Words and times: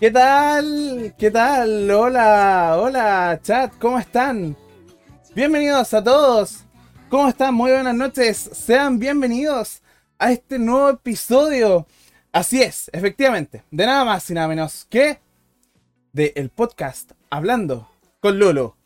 ¿Qué 0.00 0.12
tal? 0.12 1.12
¿Qué 1.18 1.28
tal? 1.28 1.90
Hola, 1.90 2.76
hola, 2.78 3.40
chat, 3.42 3.76
¿cómo 3.80 3.98
están? 3.98 4.56
Bienvenidos 5.34 5.92
a 5.92 6.04
todos. 6.04 6.64
¿Cómo 7.08 7.26
están? 7.28 7.52
Muy 7.52 7.72
buenas 7.72 7.96
noches. 7.96 8.36
Sean 8.36 9.00
bienvenidos 9.00 9.82
a 10.16 10.30
este 10.30 10.60
nuevo 10.60 10.90
episodio. 10.90 11.88
Así 12.30 12.62
es, 12.62 12.88
efectivamente, 12.92 13.64
de 13.72 13.86
nada 13.86 14.04
más 14.04 14.30
y 14.30 14.34
nada 14.34 14.46
menos 14.46 14.86
que 14.88 15.18
de 16.12 16.32
el 16.36 16.50
podcast 16.50 17.10
Hablando 17.28 17.90
con 18.20 18.38
Lulu. 18.38 18.76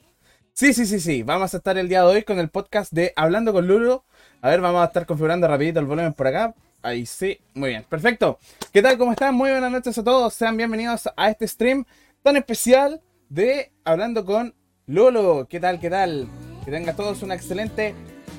Sí, 0.54 0.72
sí, 0.72 0.86
sí, 0.86 0.98
sí. 0.98 1.22
Vamos 1.22 1.52
a 1.52 1.58
estar 1.58 1.76
el 1.76 1.90
día 1.90 2.00
de 2.00 2.06
hoy 2.06 2.22
con 2.22 2.38
el 2.38 2.48
podcast 2.48 2.90
de 2.90 3.12
Hablando 3.16 3.52
con 3.52 3.66
Lulu. 3.66 4.02
A 4.40 4.49
ver, 4.49 4.63
vamos 4.63 4.80
a 4.80 4.86
estar 4.86 5.04
configurando 5.04 5.46
rapidito 5.46 5.79
el 5.79 5.85
volumen 5.85 6.14
por 6.14 6.29
acá. 6.29 6.54
Ahí 6.85 7.07
sí, 7.07 7.39
muy 7.54 7.68
bien, 7.71 7.85
perfecto. 7.89 8.41
¿Qué 8.72 8.82
tal? 8.82 8.99
¿Cómo 8.99 9.13
están? 9.13 9.36
Muy 9.36 9.50
buenas 9.53 9.71
noches 9.71 9.96
a 9.96 10.03
todos. 10.03 10.35
Sean 10.35 10.57
bienvenidos 10.57 11.08
a 11.17 11.31
este 11.31 11.46
stream 11.46 11.85
tan 12.25 12.36
especial 12.36 13.00
de 13.29 13.71
Hablando 13.85 14.25
con 14.25 14.53
Lolo. 14.86 15.46
¿Qué 15.49 15.61
tal? 15.61 15.79
¿Qué 15.79 15.89
tal? 15.89 16.27
Que 16.64 16.72
tengan 16.72 16.96
todos 16.96 17.22
una 17.22 17.36
excelente 17.36 17.95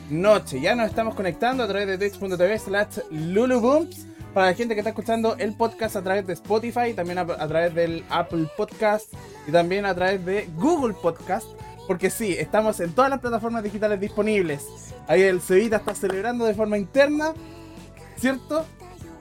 noche. 0.09 0.59
Ya 0.59 0.75
nos 0.75 0.89
estamos 0.89 1.15
conectando 1.15 1.63
a 1.63 1.69
través 1.69 1.87
de 1.87 1.97
twitch.tv 1.97 2.59
slash 2.59 2.97
lulubooms. 3.11 4.07
Para 4.33 4.47
la 4.47 4.53
gente 4.55 4.73
que 4.73 4.81
está 4.81 4.89
escuchando 4.89 5.37
el 5.37 5.55
podcast 5.55 5.95
a 5.95 6.01
través 6.01 6.27
de 6.27 6.33
Spotify, 6.33 6.93
también 6.93 7.19
a, 7.19 7.21
a 7.21 7.47
través 7.47 7.73
del 7.73 8.03
Apple 8.09 8.47
Podcast 8.57 9.13
y 9.47 9.53
también 9.53 9.85
a 9.85 9.95
través 9.95 10.25
de 10.25 10.49
Google 10.57 10.95
Podcast. 11.01 11.47
Porque 11.87 12.09
sí, 12.09 12.33
estamos 12.33 12.81
en 12.81 12.91
todas 12.91 13.09
las 13.09 13.21
plataformas 13.21 13.63
digitales 13.63 14.01
disponibles. 14.01 14.65
Ahí 15.07 15.21
el 15.21 15.39
Cevita 15.39 15.77
está 15.77 15.95
celebrando 15.95 16.43
de 16.43 16.53
forma 16.53 16.77
interna 16.77 17.33
¿cierto? 18.23 18.65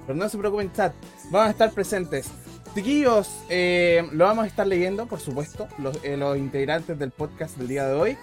Pero 0.06 0.16
no 0.16 0.28
se 0.28 0.38
preocupen, 0.38 0.72
chat, 0.72 0.94
vamos 1.32 1.48
a 1.48 1.50
estar 1.50 1.72
presentes. 1.72 2.30
Chiquillos, 2.72 3.28
eh, 3.48 4.08
lo 4.12 4.26
vamos 4.26 4.44
a 4.44 4.46
estar 4.46 4.64
leyendo, 4.64 5.06
por 5.06 5.18
supuesto, 5.18 5.66
los, 5.78 5.98
eh, 6.04 6.16
los, 6.16 6.38
integrantes 6.38 6.96
del 6.96 7.10
podcast 7.10 7.56
del 7.56 7.66
día 7.66 7.88
de 7.88 7.94
hoy. 7.94 8.16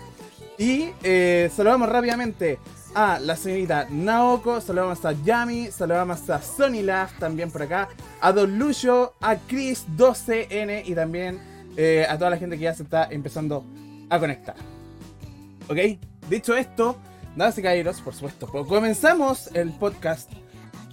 Y 0.57 0.91
eh, 1.03 1.52
saludamos 1.53 1.89
rápidamente 1.89 2.59
a 2.95 3.19
la 3.19 3.35
señorita 3.35 3.88
Naoko, 3.89 4.61
saludamos 4.61 5.03
a 5.03 5.11
Yami, 5.11 5.69
saludamos 5.69 6.30
a 6.30 6.41
Sony 6.41 6.81
Love 6.81 7.11
también 7.19 7.52
por 7.52 7.63
acá, 7.63 7.89
a 8.22 8.31
Don 8.31 8.57
Lucio, 8.57 9.16
a 9.19 9.35
Chris12N 9.35 10.83
y 10.85 10.95
también 10.95 11.41
a 12.07 12.17
toda 12.17 12.30
la 12.30 12.38
gente 12.38 12.57
que 12.57 12.63
ya 12.63 12.73
se 12.73 12.83
está 12.83 13.09
empezando 13.11 13.66
a 14.09 14.17
conectar. 14.17 14.55
¿Ok? 15.67 16.00
Dicho 16.30 16.55
esto, 16.55 16.97
nada 17.35 17.53
y 17.55 17.61
caballeros, 17.61 18.00
por 18.00 18.13
supuesto, 18.13 18.47
pues 18.47 18.66
comenzamos 18.66 19.50
el 19.53 19.72
podcast 19.73 20.31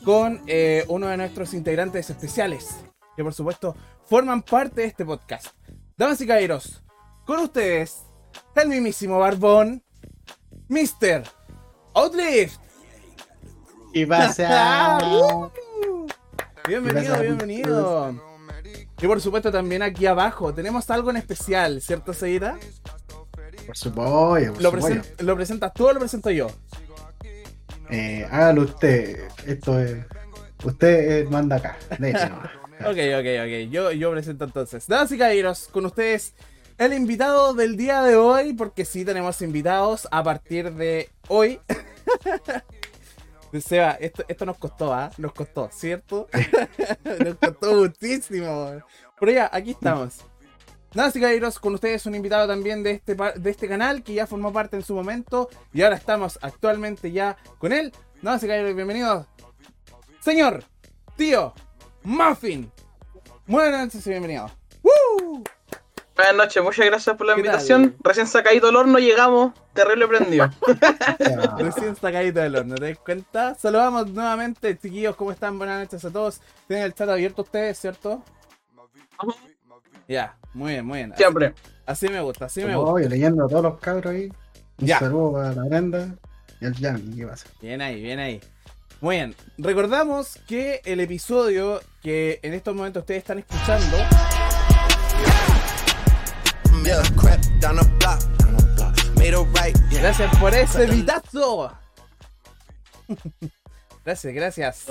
con 0.07 0.41
eh, 0.47 0.85
uno 0.87 1.09
de 1.09 1.17
nuestros 1.17 1.53
integrantes 1.53 2.09
especiales, 2.09 2.77
que 3.17 3.25
por 3.25 3.35
supuesto 3.35 3.75
forman 4.05 4.41
parte 4.41 4.83
de 4.83 4.87
este 4.87 5.05
podcast. 5.05 5.48
Damas 5.97 6.21
y 6.21 6.29
caballeros, 6.29 6.85
con 7.25 7.41
ustedes, 7.41 8.05
el 8.55 8.69
mismísimo 8.69 9.19
Barbón, 9.19 9.83
Mr. 10.69 11.25
Outlift. 11.95 12.61
¿Qué 13.93 14.07
pasa? 14.07 14.97
bienvenido, 16.69 17.20
bienvenido. 17.20 18.15
Y 19.03 19.07
por 19.09 19.20
supuesto 19.20 19.51
también 19.51 19.83
aquí 19.83 20.07
abajo 20.07 20.55
tenemos 20.55 20.89
algo 20.89 21.11
en 21.11 21.17
especial, 21.17 21.83
¿cierto, 21.83 22.13
Seguida? 22.13 22.57
Por 23.67 23.77
supuesto. 23.77 24.61
¿Lo, 24.61 24.70
present 24.70 25.20
¿Lo 25.20 25.35
presentas 25.35 25.75
tú 25.75 25.89
o 25.89 25.93
lo 25.93 25.98
presento 25.98 26.31
yo? 26.31 26.47
Eh, 27.91 28.27
hágalo 28.31 28.62
usted. 28.62 29.29
Esto 29.47 29.81
es. 29.81 29.97
Usted 30.65 31.20
eh, 31.20 31.25
manda 31.31 31.56
acá. 31.56 31.77
ok, 32.81 32.98
ok, 33.19 33.27
ok. 33.45 33.70
Yo, 33.70 33.92
yo 33.92 34.11
presento 34.11 34.45
entonces. 34.45 34.86
Damas 34.86 35.13
y 35.13 35.19
caballeros, 35.19 35.69
con 35.69 35.86
ustedes 35.86 36.35
el 36.79 36.92
invitado 36.92 37.55
del 37.55 37.77
día 37.77 38.02
de 38.02 38.17
hoy, 38.17 38.52
porque 38.52 38.85
sí 38.85 39.05
tenemos 39.05 39.41
invitados 39.42 40.07
a 40.11 40.23
partir 40.23 40.73
de 40.73 41.08
hoy. 41.29 41.61
Seba, 43.61 43.92
esto, 43.92 44.23
esto 44.29 44.45
nos 44.45 44.58
costó, 44.58 44.92
¿ah? 44.92 45.11
Nos 45.17 45.33
costó, 45.33 45.70
¿cierto? 45.73 46.29
nos 47.24 47.36
costó 47.36 47.74
muchísimo. 47.74 48.83
Pero 49.18 49.33
ya, 49.33 49.48
aquí 49.51 49.70
estamos. 49.70 50.24
Nada, 50.96 51.12
y 51.14 51.20
caballeros, 51.20 51.58
con 51.58 51.74
ustedes 51.74 52.07
un 52.07 52.14
invitado 52.14 52.48
también 52.48 52.83
de 52.83 52.92
este, 52.92 53.14
de 53.14 53.51
este 53.51 53.68
canal 53.68 54.02
que 54.02 54.14
ya 54.14 54.27
formó 54.27 54.51
parte 54.51 54.77
en 54.77 54.83
su 54.83 54.95
momento 54.95 55.51
y 55.74 55.83
ahora 55.83 55.96
estamos 55.96 56.39
actualmente 56.40 57.12
ya 57.12 57.36
con 57.58 57.74
él. 57.74 57.92
Nada, 58.23 58.39
y 58.39 58.40
caballeros, 58.40 58.74
bienvenidos. 58.74 59.27
Señor, 60.20 60.64
tío, 61.14 61.52
Muffin. 62.02 62.73
Buenas 63.46 63.85
noches 63.85 64.06
y 64.06 64.08
bienvenido. 64.08 64.51
¡Woo! 64.83 65.45
Buenas 66.17 66.35
noches, 66.35 66.62
muchas 66.62 66.86
gracias 66.86 67.14
por 67.14 67.27
la 67.27 67.35
invitación. 67.35 67.95
Recién 68.02 68.27
sacadito 68.27 68.68
del 68.68 68.77
horno 68.77 68.98
llegamos, 68.98 69.52
terrible 69.74 70.08
prendido. 70.08 70.48
Recién 71.58 71.95
sacadito 71.96 72.40
del 72.40 72.56
horno, 72.56 72.74
¿te 72.74 72.89
das 72.89 72.98
cuenta? 73.01 73.55
Saludamos 73.55 74.11
nuevamente, 74.12 74.79
chiquillos, 74.79 75.14
¿cómo 75.14 75.30
están? 75.30 75.58
Buenas 75.58 75.79
noches 75.79 76.02
a 76.06 76.11
todos. 76.11 76.40
Tienen 76.67 76.86
el 76.86 76.95
chat 76.95 77.11
abierto 77.11 77.42
ustedes, 77.42 77.79
¿cierto? 77.79 78.23
Ya, 80.08 80.36
muy 80.55 80.72
bien, 80.72 80.86
muy 80.86 80.98
bien. 80.98 81.14
Siempre. 81.17 81.46
Así, 81.86 82.06
así 82.06 82.08
me 82.08 82.20
gusta, 82.20 82.46
así 82.46 82.61
Como 82.61 82.72
me 82.72 82.77
gusta. 82.78 82.90
Voy 82.92 83.08
leyendo 83.08 83.44
a 83.44 83.48
todos 83.48 83.62
los 83.62 83.78
cabros 83.80 84.12
ahí. 84.12 84.28
Un 84.78 84.86
Ya. 84.86 84.98
saludo 84.98 85.33
para 85.33 85.52
la 85.52 85.64
Brenda 85.64 86.14
y 86.61 86.67
el 86.67 86.74
Yami. 86.74 87.17
¿Qué 87.17 87.27
pasa? 87.27 87.46
Bien 87.61 87.80
ahí, 87.80 88.00
bien 88.00 88.18
ahí. 88.18 88.40
Muy 89.00 89.17
bien. 89.17 89.34
Recordamos 89.58 90.39
que 90.46 90.80
el 90.84 91.00
episodio 91.00 91.80
que 92.02 92.40
en 92.42 92.55
estos 92.55 92.74
momentos 92.74 93.02
ustedes 93.02 93.18
están 93.18 93.39
escuchando. 93.39 93.96
Gracias 99.90 100.36
por 100.38 100.55
ese 100.55 100.86
vitazo. 100.86 101.73
gracias, 104.05 104.34
gracias. 104.34 104.86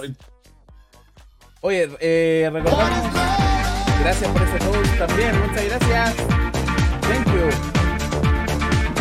Oye, 1.61 1.89
eh, 1.99 2.49
recordamos. 2.51 3.54
Gracias 4.01 4.29
por 4.31 4.41
ese 4.41 4.57
post 4.59 4.97
también. 4.97 5.39
Muchas 5.41 5.66
gracias. 5.66 6.16
Thank 7.01 7.28
you. 7.28 7.50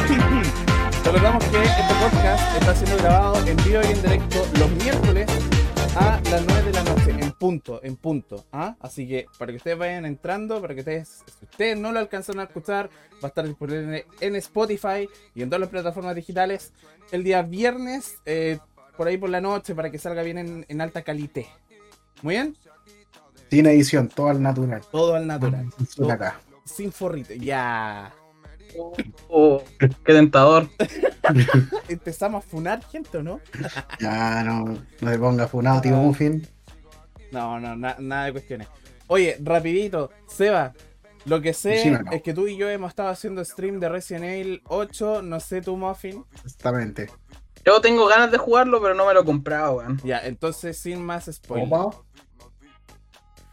Recordamos 1.04 1.44
que 1.44 1.62
este 1.62 1.82
podcast 2.00 2.56
está 2.56 2.74
siendo 2.74 2.96
grabado 2.98 3.46
en 3.46 3.56
vivo 3.58 3.80
y 3.82 3.92
en 3.92 4.02
directo 4.02 4.46
los 4.58 4.70
miércoles 4.70 5.26
a 5.96 6.20
las 6.30 6.44
9 6.46 6.62
de 6.62 6.72
la 6.72 6.82
noche, 6.82 7.10
en 7.10 7.32
punto, 7.32 7.80
en 7.82 7.96
punto. 7.96 8.44
¿ah? 8.52 8.74
Así 8.80 9.06
que 9.06 9.26
para 9.38 9.52
que 9.52 9.58
ustedes 9.58 9.78
vayan 9.78 10.06
entrando, 10.06 10.60
para 10.60 10.74
que 10.74 10.80
ustedes, 10.80 11.22
ustedes 11.42 11.78
no 11.78 11.92
lo 11.92 12.00
alcanzan 12.00 12.40
a 12.40 12.44
escuchar, 12.44 12.90
va 13.22 13.24
a 13.24 13.26
estar 13.28 13.46
disponible 13.46 14.06
en 14.20 14.36
Spotify 14.36 15.08
y 15.34 15.42
en 15.42 15.48
todas 15.50 15.60
las 15.60 15.70
plataformas 15.70 16.14
digitales 16.16 16.72
el 17.12 17.22
día 17.22 17.42
viernes, 17.42 18.16
eh, 18.26 18.58
por 18.96 19.06
ahí 19.06 19.16
por 19.16 19.30
la 19.30 19.40
noche, 19.40 19.74
para 19.74 19.90
que 19.90 19.98
salga 19.98 20.22
bien 20.22 20.38
en, 20.38 20.66
en 20.68 20.80
alta 20.80 21.02
calidad. 21.02 21.44
Muy 22.22 22.34
bien, 22.34 22.56
Sin 23.50 23.66
edición, 23.66 24.08
todo 24.08 24.28
al 24.28 24.42
natural. 24.42 24.82
todo 24.90 25.14
al 25.14 25.26
natural, 25.26 25.70
Sin 25.76 25.86
todo 26.04 26.12
acá. 26.12 26.40
sin 26.64 26.90
forrito. 26.92 27.34
Ya. 27.34 28.12
Oh, 29.28 29.62
qué 29.78 29.88
tentador. 30.12 30.68
Empezamos 31.88 32.44
a 32.44 32.48
funar 32.48 32.82
gente, 32.84 33.18
¿o 33.18 33.22
no? 33.22 33.40
Ya 34.00 34.42
no, 34.42 34.76
no 35.00 35.10
se 35.10 35.18
ponga 35.18 35.46
funado, 35.46 35.80
tío 35.80 35.96
Muffin. 35.96 36.46
No, 37.30 37.60
no, 37.60 37.76
na- 37.76 37.96
nada 37.98 38.26
de 38.26 38.32
cuestiones. 38.32 38.68
Oye, 39.06 39.36
rapidito, 39.42 40.10
Seba, 40.28 40.72
lo 41.26 41.40
que 41.40 41.52
sé 41.54 41.78
Sí, 41.78 41.90
no, 41.90 42.00
no. 42.02 42.10
es 42.12 42.22
que 42.22 42.34
tú 42.34 42.48
y 42.48 42.56
yo 42.56 42.68
hemos 42.68 42.90
estado 42.90 43.08
haciendo 43.10 43.44
stream 43.44 43.78
de 43.80 43.88
Resident 43.88 44.24
Evil 44.24 44.62
8, 44.66 45.22
no 45.22 45.38
sé 45.40 45.60
tu 45.60 45.76
muffin. 45.76 46.24
Exactamente. 46.44 47.10
Yo 47.64 47.80
tengo 47.80 48.06
ganas 48.06 48.30
de 48.30 48.38
jugarlo, 48.38 48.80
pero 48.82 48.94
no 48.94 49.06
me 49.06 49.14
lo 49.14 49.20
he 49.22 49.24
comprado, 49.24 49.76
weón. 49.76 50.00
Ya, 50.04 50.18
entonces 50.20 50.76
sin 50.78 51.02
más 51.04 51.26
spoilers. 51.32 51.70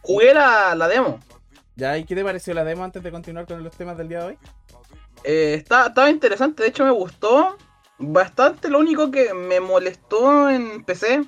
Jugué 0.02 0.34
la, 0.34 0.74
la 0.74 0.88
demo. 0.88 1.20
Ya, 1.76 1.96
¿y 1.96 2.04
qué 2.04 2.14
te 2.14 2.24
pareció 2.24 2.52
la 2.54 2.64
demo 2.64 2.84
antes 2.84 3.02
de 3.02 3.10
continuar 3.10 3.46
con 3.46 3.62
los 3.62 3.74
temas 3.76 3.96
del 3.96 4.08
día 4.08 4.20
de 4.20 4.24
hoy? 4.26 4.38
Eh, 5.24 5.54
está- 5.54 5.86
estaba 5.86 6.10
interesante, 6.10 6.62
de 6.62 6.68
hecho 6.68 6.84
me 6.84 6.90
gustó 6.90 7.56
bastante. 7.98 8.68
Lo 8.68 8.78
único 8.80 9.10
que 9.10 9.32
me 9.32 9.60
molestó 9.60 10.50
en 10.50 10.84
PC 10.84 11.24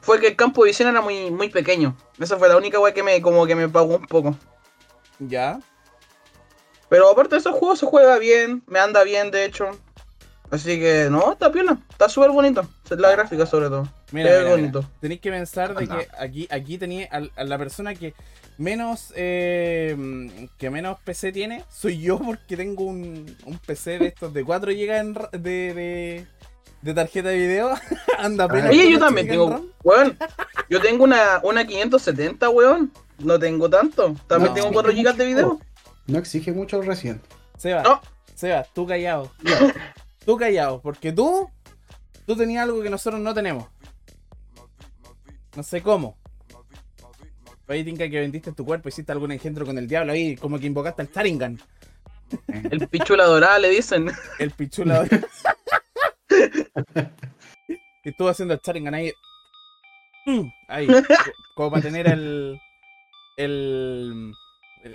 fue 0.00 0.20
que 0.20 0.28
el 0.28 0.36
campo 0.36 0.62
de 0.62 0.68
visión 0.70 0.88
era 0.88 1.00
muy, 1.00 1.30
muy 1.30 1.48
pequeño. 1.48 1.96
Esa 2.18 2.38
fue 2.38 2.48
la 2.48 2.56
única 2.56 2.78
weá 2.78 2.92
que 2.94 3.02
me, 3.02 3.20
como 3.22 3.46
que 3.46 3.54
me 3.54 3.68
pagó 3.68 3.96
un 3.96 4.06
poco. 4.06 4.36
Ya. 5.18 5.58
Pero 6.88 7.08
aparte 7.10 7.34
de 7.36 7.40
esos 7.40 7.54
juegos 7.54 7.78
se 7.78 7.86
juega 7.86 8.18
bien, 8.18 8.62
me 8.66 8.78
anda 8.78 9.02
bien 9.02 9.30
de 9.30 9.44
hecho. 9.46 9.70
Así 10.50 10.78
que 10.78 11.08
no, 11.10 11.32
está 11.32 11.50
piola, 11.50 11.78
está 11.90 12.08
súper 12.10 12.30
bonito. 12.30 12.68
La 12.90 13.10
gráfica 13.12 13.46
sobre 13.46 13.68
todo. 13.68 13.88
Mira. 14.12 14.30
Tenéis 15.00 15.20
que 15.20 15.30
pensar 15.30 15.74
de 15.74 15.88
que 15.88 16.08
aquí, 16.18 16.46
aquí 16.50 16.78
tenía 16.78 17.08
al- 17.10 17.32
a, 17.34 17.44
la 17.44 17.58
persona 17.58 17.94
que 17.94 18.14
menos 18.58 19.12
eh, 19.16 20.46
que 20.58 20.70
menos 20.70 20.98
PC 21.00 21.32
tiene, 21.32 21.64
soy 21.70 21.98
yo 22.00 22.18
porque 22.18 22.56
tengo 22.56 22.84
un, 22.84 23.34
un 23.46 23.58
PC 23.58 23.98
de 23.98 24.06
estos 24.08 24.32
de 24.34 24.44
4 24.44 24.70
GB 24.72 25.30
de, 25.32 25.38
de, 25.74 26.26
de 26.82 26.94
tarjeta 26.94 27.30
de 27.30 27.38
video. 27.38 27.74
Anda 28.18 28.44
apenas 28.44 28.70
Oye, 28.70 28.90
yo 28.90 28.96
8 28.98 29.06
también 29.06 29.28
tengo, 29.28 29.50
RAM. 29.50 29.66
weón, 29.82 30.18
yo 30.68 30.80
tengo 30.80 31.04
una, 31.04 31.40
una 31.42 31.66
570, 31.66 32.48
weón. 32.50 32.92
No 33.18 33.38
tengo 33.38 33.70
tanto. 33.70 34.14
También 34.26 34.50
No. 34.52 34.54
tengo 34.54 34.72
4 34.72 34.92
GB 34.92 35.14
de 35.16 35.24
video. 35.26 35.60
No 36.06 36.18
exige 36.18 36.52
mucho 36.52 36.82
recién. 36.82 37.20
Seba, 37.56 37.82
No. 37.82 38.00
Seba, 38.34 38.66
tú 38.74 38.86
callado. 38.86 39.30
tú 40.26 40.36
callado, 40.36 40.80
porque 40.80 41.12
tú, 41.12 41.48
tú 42.26 42.34
tenías 42.36 42.64
algo 42.64 42.82
que 42.82 42.90
nosotros 42.90 43.20
no 43.20 43.32
tenemos. 43.32 43.66
No 45.56 45.62
sé 45.62 45.82
cómo. 45.82 46.16
Ahí 47.68 47.84
tinca 47.84 48.08
que 48.08 48.20
vendiste 48.20 48.52
tu 48.52 48.64
cuerpo, 48.66 48.88
hiciste 48.90 49.12
algún 49.12 49.32
engendro 49.32 49.64
con 49.64 49.78
el 49.78 49.86
diablo 49.88 50.12
ahí, 50.12 50.36
como 50.36 50.58
que 50.58 50.66
invocaste 50.66 51.00
al 51.02 51.08
Taringan, 51.08 51.58
El 52.70 52.86
pichula 52.88 53.24
dorada 53.24 53.58
le 53.58 53.70
dicen. 53.70 54.10
el 54.38 54.50
pichula. 54.50 55.06
y 58.02 58.08
estuvo 58.08 58.28
haciendo 58.28 58.54
el 58.54 58.60
Taringan 58.60 58.94
ahí. 58.94 59.12
Mm, 60.26 60.48
Ahí, 60.68 60.86
co- 60.86 61.02
como 61.56 61.70
para 61.70 61.82
tener 61.82 62.06
el. 62.08 62.60
el. 63.36 64.32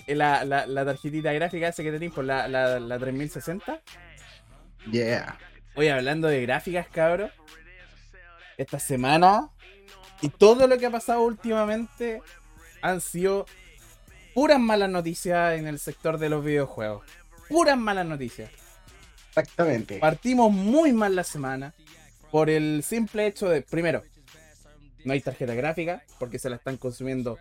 el- 0.07 0.17
la, 0.17 0.43
la, 0.45 0.67
la 0.67 0.85
tarjetita 0.85 1.31
gráfica 1.33 1.69
esa 1.69 1.81
que 1.83 1.91
tenéis 1.91 2.11
por 2.11 2.25
la, 2.25 2.47
la, 2.47 2.79
la 2.79 2.99
3060. 2.99 3.81
Yeah. 4.91 5.37
Oye, 5.75 5.91
hablando 5.91 6.27
de 6.27 6.41
gráficas, 6.43 6.87
cabros. 6.89 7.31
Esta 8.57 8.79
semana 8.79 9.49
y 10.21 10.29
todo 10.29 10.67
lo 10.67 10.77
que 10.77 10.85
ha 10.85 10.91
pasado 10.91 11.21
últimamente 11.21 12.21
han 12.81 13.01
sido 13.01 13.45
puras 14.33 14.59
malas 14.59 14.89
noticias 14.89 15.57
en 15.57 15.67
el 15.67 15.79
sector 15.79 16.17
de 16.17 16.29
los 16.29 16.43
videojuegos. 16.43 17.05
Puras 17.49 17.77
malas 17.77 18.05
noticias. 18.05 18.49
Exactamente. 19.29 19.99
Partimos 19.99 20.51
muy 20.51 20.93
mal 20.93 21.15
la 21.15 21.23
semana 21.23 21.73
por 22.31 22.49
el 22.49 22.83
simple 22.83 23.27
hecho 23.27 23.47
de, 23.49 23.61
primero, 23.61 24.03
no 25.05 25.13
hay 25.13 25.21
tarjeta 25.21 25.53
gráfica 25.53 26.03
porque 26.19 26.39
se 26.39 26.49
la 26.49 26.57
están 26.57 26.77
consumiendo 26.77 27.37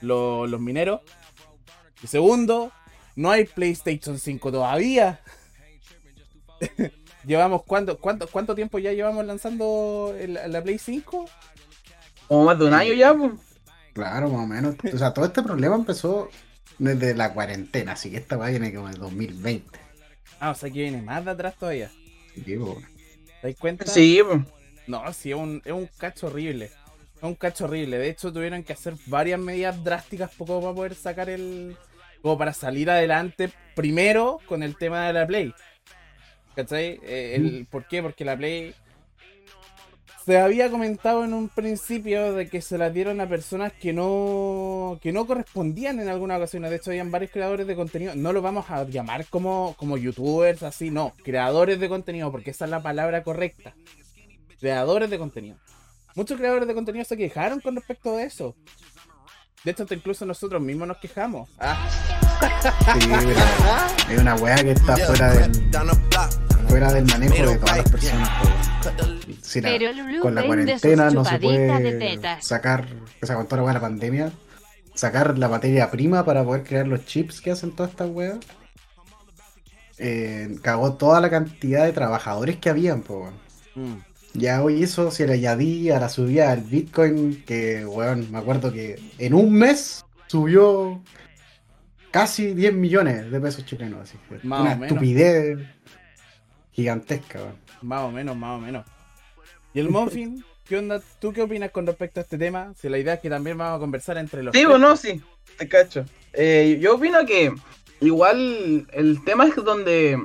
lo- 0.00 0.46
los 0.46 0.60
mineros. 0.60 1.00
Y 2.02 2.06
segundo, 2.08 2.72
no 3.14 3.30
hay 3.30 3.44
PlayStation 3.44 4.18
5 4.18 4.50
todavía. 4.52 5.20
llevamos 7.24 7.62
cuánto, 7.64 7.98
cuánto, 7.98 8.26
cuánto 8.28 8.54
tiempo 8.54 8.78
ya 8.78 8.92
llevamos 8.92 9.24
lanzando 9.26 10.14
el- 10.18 10.34
la 10.34 10.62
Play 10.62 10.78
5? 10.78 11.28
Como 12.28 12.44
más 12.44 12.58
de 12.58 12.64
un 12.64 12.74
año 12.74 12.92
ya, 12.92 13.14
pues. 13.14 13.32
Claro, 13.92 14.28
más 14.28 14.44
o 14.44 14.46
menos. 14.46 14.74
O 14.92 14.98
sea, 14.98 15.14
todo 15.14 15.24
este 15.24 15.42
problema 15.42 15.74
empezó 15.74 16.28
desde 16.78 17.14
la 17.14 17.32
cuarentena, 17.32 17.92
así 17.92 18.10
que 18.10 18.18
esta 18.18 18.36
va 18.36 18.48
viene 18.48 18.74
como 18.74 18.88
el 18.88 18.96
2020. 18.96 19.78
Ah, 20.40 20.50
o 20.50 20.54
sea 20.54 20.70
que 20.70 20.80
viene 20.80 21.00
más 21.00 21.24
de 21.24 21.30
atrás 21.30 21.54
todavía. 21.58 21.90
Digo, 22.34 22.78
¿Te 23.40 23.48
das 23.48 23.56
cuenta? 23.58 23.86
Sí, 23.86 24.20
pues. 24.26 24.42
No, 24.86 25.12
sí, 25.12 25.30
es 25.30 25.36
un, 25.36 25.62
es 25.64 25.72
un 25.72 25.88
cacho 25.98 26.28
horrible. 26.28 26.66
Es 27.16 27.22
un 27.22 27.34
cacho 27.34 27.64
horrible. 27.64 27.98
De 27.98 28.08
hecho, 28.08 28.32
tuvieron 28.32 28.62
que 28.62 28.72
hacer 28.72 28.94
varias 29.06 29.40
medidas 29.40 29.82
drásticas 29.82 30.30
poco 30.34 30.60
para 30.60 30.74
poder 30.74 30.94
sacar 30.94 31.30
el. 31.30 31.76
Como 32.22 32.38
para 32.38 32.52
salir 32.52 32.90
adelante 32.90 33.50
primero 33.74 34.38
con 34.46 34.62
el 34.62 34.76
tema 34.76 35.06
de 35.06 35.12
la 35.12 35.26
Play. 35.26 35.54
¿Cachai? 36.54 36.98
Eh, 37.02 37.34
el, 37.36 37.66
¿Por 37.70 37.86
qué? 37.86 38.02
Porque 38.02 38.24
la 38.24 38.36
Play. 38.36 38.74
Se 40.26 40.38
había 40.38 40.70
comentado 40.70 41.24
en 41.24 41.32
un 41.32 41.48
principio 41.48 42.34
de 42.34 42.48
que 42.48 42.60
se 42.60 42.76
la 42.76 42.90
dieron 42.90 43.20
a 43.20 43.28
personas 43.28 43.72
que 43.72 43.92
no 43.92 44.98
que 45.00 45.12
no 45.12 45.26
correspondían 45.26 46.00
en 46.00 46.08
alguna 46.08 46.36
ocasión. 46.36 46.64
De 46.64 46.74
hecho, 46.74 46.90
habían 46.90 47.12
varios 47.12 47.30
creadores 47.30 47.66
de 47.66 47.76
contenido. 47.76 48.14
No 48.16 48.32
lo 48.32 48.42
vamos 48.42 48.68
a 48.68 48.82
llamar 48.84 49.26
como, 49.26 49.76
como 49.78 49.96
youtubers, 49.96 50.64
así, 50.64 50.90
no. 50.90 51.14
Creadores 51.22 51.78
de 51.78 51.88
contenido, 51.88 52.32
porque 52.32 52.50
esa 52.50 52.64
es 52.64 52.72
la 52.72 52.82
palabra 52.82 53.22
correcta 53.22 53.74
creadores 54.58 55.10
de 55.10 55.18
contenido. 55.18 55.56
Muchos 56.14 56.38
creadores 56.38 56.66
de 56.66 56.74
contenido 56.74 57.04
se 57.04 57.16
quejaron 57.16 57.60
con 57.60 57.76
respecto 57.76 58.16
de 58.16 58.24
eso. 58.24 58.54
De 59.64 59.72
hecho, 59.72 59.86
incluso 59.90 60.24
nosotros 60.24 60.62
mismos 60.62 60.88
nos 60.88 60.98
quejamos. 60.98 61.48
Ah, 61.58 61.88
sí, 63.00 63.08
pero 63.08 64.14
es 64.14 64.20
una 64.20 64.34
weá 64.36 64.56
que 64.56 64.72
está 64.72 64.96
fuera 64.96 65.34
del. 65.34 66.45
Fuera 66.68 66.92
del 66.92 67.04
manejo 67.06 67.34
de 67.50 67.56
todas 67.58 67.76
las 67.78 67.90
personas. 67.90 68.30
Si 69.42 69.60
la- 69.60 69.68
Pero 69.70 69.92
Lulu 69.92 70.20
con 70.20 70.34
la 70.34 70.44
cuarentena 70.46 71.10
no 71.10 71.24
se 71.24 71.38
puede 71.38 72.18
sacar, 72.40 72.86
o 73.22 73.26
sea, 73.26 73.36
con 73.36 73.46
toda 73.46 73.72
la 73.72 73.80
pandemia, 73.80 74.32
sacar 74.94 75.38
la 75.38 75.48
materia 75.48 75.90
prima 75.90 76.24
para 76.24 76.44
poder 76.44 76.62
crear 76.64 76.86
los 76.86 77.04
chips 77.04 77.40
que 77.40 77.50
hacen 77.50 77.72
todas 77.72 77.90
estas 77.92 78.10
weas. 78.10 78.38
Eh, 79.98 80.56
cagó 80.62 80.94
toda 80.94 81.20
la 81.22 81.30
cantidad 81.30 81.84
de 81.84 81.92
trabajadores 81.92 82.56
que 82.56 82.68
habían, 82.68 83.02
po. 83.02 83.30
weón. 83.74 83.92
mm. 83.94 84.02
Ya 84.34 84.62
hoy 84.62 84.82
eso 84.82 85.10
se 85.10 85.26
le 85.26 85.32
añadí 85.34 85.90
a 85.90 85.98
la 85.98 86.10
subida 86.10 86.54
del 86.54 86.64
Bitcoin, 86.64 87.42
que, 87.46 87.86
weón, 87.86 88.30
me 88.30 88.36
acuerdo 88.36 88.70
que 88.70 89.00
en 89.18 89.32
un 89.32 89.50
mes 89.54 90.04
subió 90.26 91.00
casi 92.10 92.52
10 92.52 92.74
millones 92.74 93.30
de 93.30 93.40
pesos 93.40 93.64
chilenos, 93.64 94.00
así 94.02 94.18
que 94.28 94.46
Más 94.46 94.60
una 94.60 94.72
o 94.72 94.76
menos. 94.76 94.88
estupidez 94.92 95.58
gigantesca, 96.76 97.38
weón. 97.40 97.56
más 97.82 98.02
o 98.02 98.10
menos, 98.12 98.36
más 98.36 98.58
o 98.58 98.60
menos. 98.60 98.84
¿Y 99.74 99.80
el 99.80 99.88
Muffin? 99.88 100.44
¿Qué 100.68 100.76
onda? 100.78 101.00
¿Tú 101.20 101.32
qué 101.32 101.42
opinas 101.42 101.70
con 101.70 101.86
respecto 101.86 102.20
a 102.20 102.22
este 102.22 102.38
tema? 102.38 102.72
Si 102.80 102.88
la 102.88 102.98
idea 102.98 103.14
es 103.14 103.20
que 103.20 103.30
también 103.30 103.56
vamos 103.58 103.76
a 103.76 103.80
conversar 103.80 104.18
entre 104.18 104.42
los 104.42 104.52
Sí, 104.52 104.60
tres. 104.60 104.68
pues 104.70 104.80
no, 104.80 104.96
sí. 104.96 105.20
Te 105.58 105.68
cacho. 105.68 106.04
Eh, 106.32 106.78
yo 106.80 106.96
opino 106.96 107.24
que 107.24 107.52
igual 108.00 108.86
el 108.92 109.24
tema 109.24 109.46
es 109.46 109.54
donde 109.56 110.18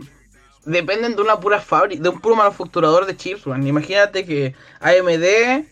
dependen 0.65 1.15
de 1.15 1.21
una 1.21 1.39
pura 1.39 1.59
fábrica, 1.61 2.01
de 2.03 2.09
un 2.09 2.19
puro 2.19 2.35
manufacturador 2.35 3.05
de 3.05 3.15
chips, 3.15 3.45
weón. 3.47 3.65
Imagínate 3.65 4.25
que 4.25 4.53
AMD, 4.79 5.65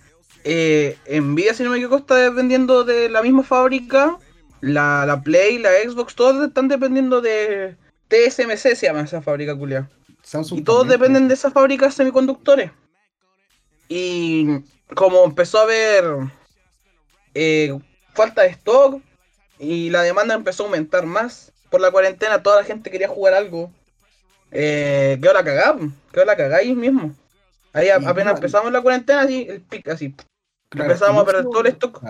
eh, 0.43 0.97
Nvidia, 1.21 1.53
si 1.53 1.63
no 1.63 1.71
me 1.71 1.77
equivoco, 1.77 1.97
está 1.97 2.15
dependiendo 2.15 2.83
de 2.83 3.09
la 3.09 3.21
misma 3.21 3.43
fábrica. 3.43 4.17
La, 4.61 5.05
la 5.05 5.21
Play, 5.23 5.57
la 5.57 5.69
Xbox, 5.85 6.15
todos 6.15 6.45
están 6.45 6.67
dependiendo 6.67 7.21
de 7.21 7.75
TSMC, 8.09 8.75
se 8.75 8.87
llama 8.87 9.01
esa 9.01 9.21
fábrica 9.21 9.55
culia. 9.55 9.89
Samsung 10.29 10.59
Y 10.59 10.63
todos 10.63 10.81
también, 10.81 10.99
dependen 10.99 11.27
de 11.27 11.33
esa 11.33 11.49
fábrica 11.51 11.87
de 11.87 11.91
semiconductores. 11.91 12.71
Y 13.87 14.59
como 14.95 15.23
empezó 15.25 15.59
a 15.59 15.63
haber 15.63 16.03
eh, 17.33 17.77
falta 18.13 18.43
de 18.43 18.49
stock 18.49 19.01
y 19.57 19.89
la 19.89 20.01
demanda 20.03 20.35
empezó 20.35 20.63
a 20.63 20.65
aumentar 20.67 21.05
más 21.05 21.51
por 21.69 21.81
la 21.81 21.91
cuarentena, 21.91 22.41
toda 22.43 22.57
la 22.57 22.63
gente 22.63 22.91
quería 22.91 23.07
jugar 23.07 23.33
algo. 23.33 23.71
Eh, 24.51 25.17
quedó 25.21 25.33
la 25.33 25.43
cagada, 25.43 25.77
quedó 26.11 26.25
la 26.25 26.35
cagada 26.35 26.57
ahí 26.57 26.73
mismo. 26.75 27.13
Ahí 27.73 27.87
Y 27.87 27.89
apenas 27.89 28.35
empezamos 28.35 28.71
la 28.71 28.81
cuarentena, 28.81 29.21
así, 29.21 29.45
el 29.49 29.61
pic, 29.61 29.87
así. 29.89 30.15
Claro, 30.69 30.91
empezamos 30.91 31.15
no 31.15 31.21
a 31.21 31.25
perder 31.25 31.43
solo- 31.43 31.51
todo 31.51 31.61
el 31.61 31.67
stock 31.73 32.03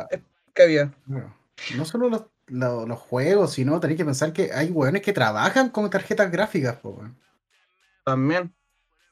que 0.54 0.64
había. 0.64 0.92
claro. 1.08 1.36
No 1.76 1.84
solo 1.86 2.10
los, 2.10 2.24
lo- 2.48 2.86
los 2.88 3.00
juegos, 3.00 3.52
sino 3.54 3.80
tenéis 3.82 3.98
que 3.98 4.06
pensar 4.06 4.32
que 4.32 4.52
hay 4.54 4.70
weones 4.72 5.02
que 5.02 5.12
trabajan 5.12 5.70
con 5.70 5.90
tarjetas 5.90 6.32
gráficas, 6.32 6.78
po. 6.78 7.02
También, 8.10 8.54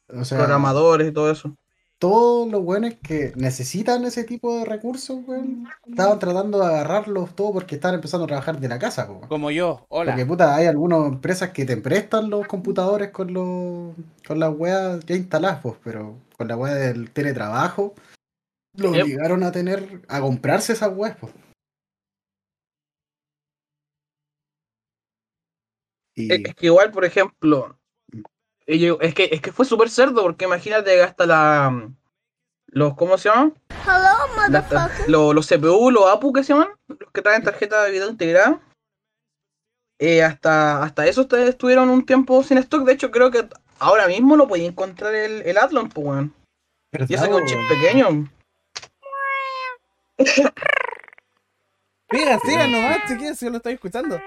O 0.10 0.26
sea, 0.26 0.38
programadores 0.38 1.10
y 1.10 1.12
todo 1.12 1.32
eso. 1.32 1.56
todos 2.00 2.50
los 2.52 2.62
weones 2.62 2.96
que 3.02 3.34
necesitan 3.36 4.06
ese 4.06 4.24
tipo 4.24 4.60
de 4.60 4.66
recursos, 4.66 5.20
weón, 5.26 5.68
estaban 5.88 6.20
tratando 6.20 6.60
de 6.60 6.66
agarrarlos 6.66 7.36
todo 7.36 7.54
porque 7.54 7.76
estaban 7.76 7.96
empezando 7.96 8.26
a 8.26 8.28
trabajar 8.28 8.60
de 8.60 8.68
la 8.68 8.80
casa, 8.80 9.06
weón. 9.10 9.28
Como 9.28 9.52
yo, 9.52 9.86
hola. 9.90 10.12
Porque 10.12 10.26
puta, 10.26 10.56
hay 10.56 10.68
algunas 10.68 11.08
empresas 11.08 11.52
que 11.52 11.66
te 11.66 11.78
prestan 11.78 12.30
los 12.30 12.48
computadores 12.48 13.12
con 13.12 13.34
los 13.34 13.96
con 14.28 14.40
las 14.40 14.54
weas 14.56 15.06
ya 15.06 15.16
instaladas, 15.16 15.62
pues, 15.62 15.76
pero 15.84 16.16
con 16.38 16.48
la 16.48 16.58
wea 16.58 16.74
del 16.74 17.12
teletrabajo 17.12 17.94
lo 18.74 18.92
Yep. 18.94 19.04
obligaron 19.04 19.44
a 19.44 19.52
tener, 19.52 20.02
a 20.08 20.22
comprarse 20.22 20.74
esas 20.74 20.96
weas, 20.96 21.18
pues. 21.20 21.34
Y 26.16 26.34
Es, 26.34 26.56
que 26.56 26.66
igual, 26.66 26.92
por 26.92 27.06
ejemplo, 27.06 27.77
es 28.68 29.14
que 29.16 29.30
es 29.32 29.42
que 29.42 29.52
fue 29.52 29.66
súper 29.66 29.90
cerdo, 29.90 30.22
porque 30.24 30.46
imagínate 30.46 30.92
que 30.96 31.02
hasta 31.02 31.26
la 31.26 31.90
los 32.68 32.96
¿cómo 32.96 33.18
se 33.18 33.30
llaman? 33.30 33.54
Las 34.52 34.70
tar- 34.70 34.92
los, 35.08 35.34
los 35.34 35.48
CPU, 35.48 35.90
los 35.90 36.06
APU 36.12 36.34
que 36.34 36.44
se 36.44 36.54
llaman, 36.54 36.68
los 36.88 37.12
que 37.12 37.22
traen 37.22 37.44
tarjeta 37.44 37.82
de 37.84 37.92
video 37.92 38.10
integrada. 38.10 38.60
eh, 40.00 40.22
hasta, 40.24 40.84
hasta 40.84 41.08
eso 41.08 41.22
ustedes 41.22 41.50
estuvieron 41.50 41.90
un 41.90 42.06
tiempo 42.06 42.44
sin 42.44 42.58
stock. 42.60 42.84
De 42.84 42.94
hecho, 42.94 43.10
creo 43.10 43.32
que 43.32 43.48
ahora 43.80 44.08
mismo 44.08 44.36
lo 44.36 44.48
podía 44.48 44.68
encontrar 44.68 45.16
el, 45.16 45.42
el 45.44 45.58
Athlon, 45.58 45.90
pues 45.90 46.06
weón. 46.06 46.34
Y 47.08 47.14
ese 47.16 47.26
un 47.34 47.46
chip 47.48 47.58
pequeño. 47.70 48.30
Sigan, 52.12 52.40
sigan 52.42 52.72
nomás, 52.72 53.00
chiquillos, 53.08 53.38
si 53.38 53.46
yo 53.46 53.52
lo 53.52 53.58
estoy 53.58 53.74
escuchando. 53.74 54.20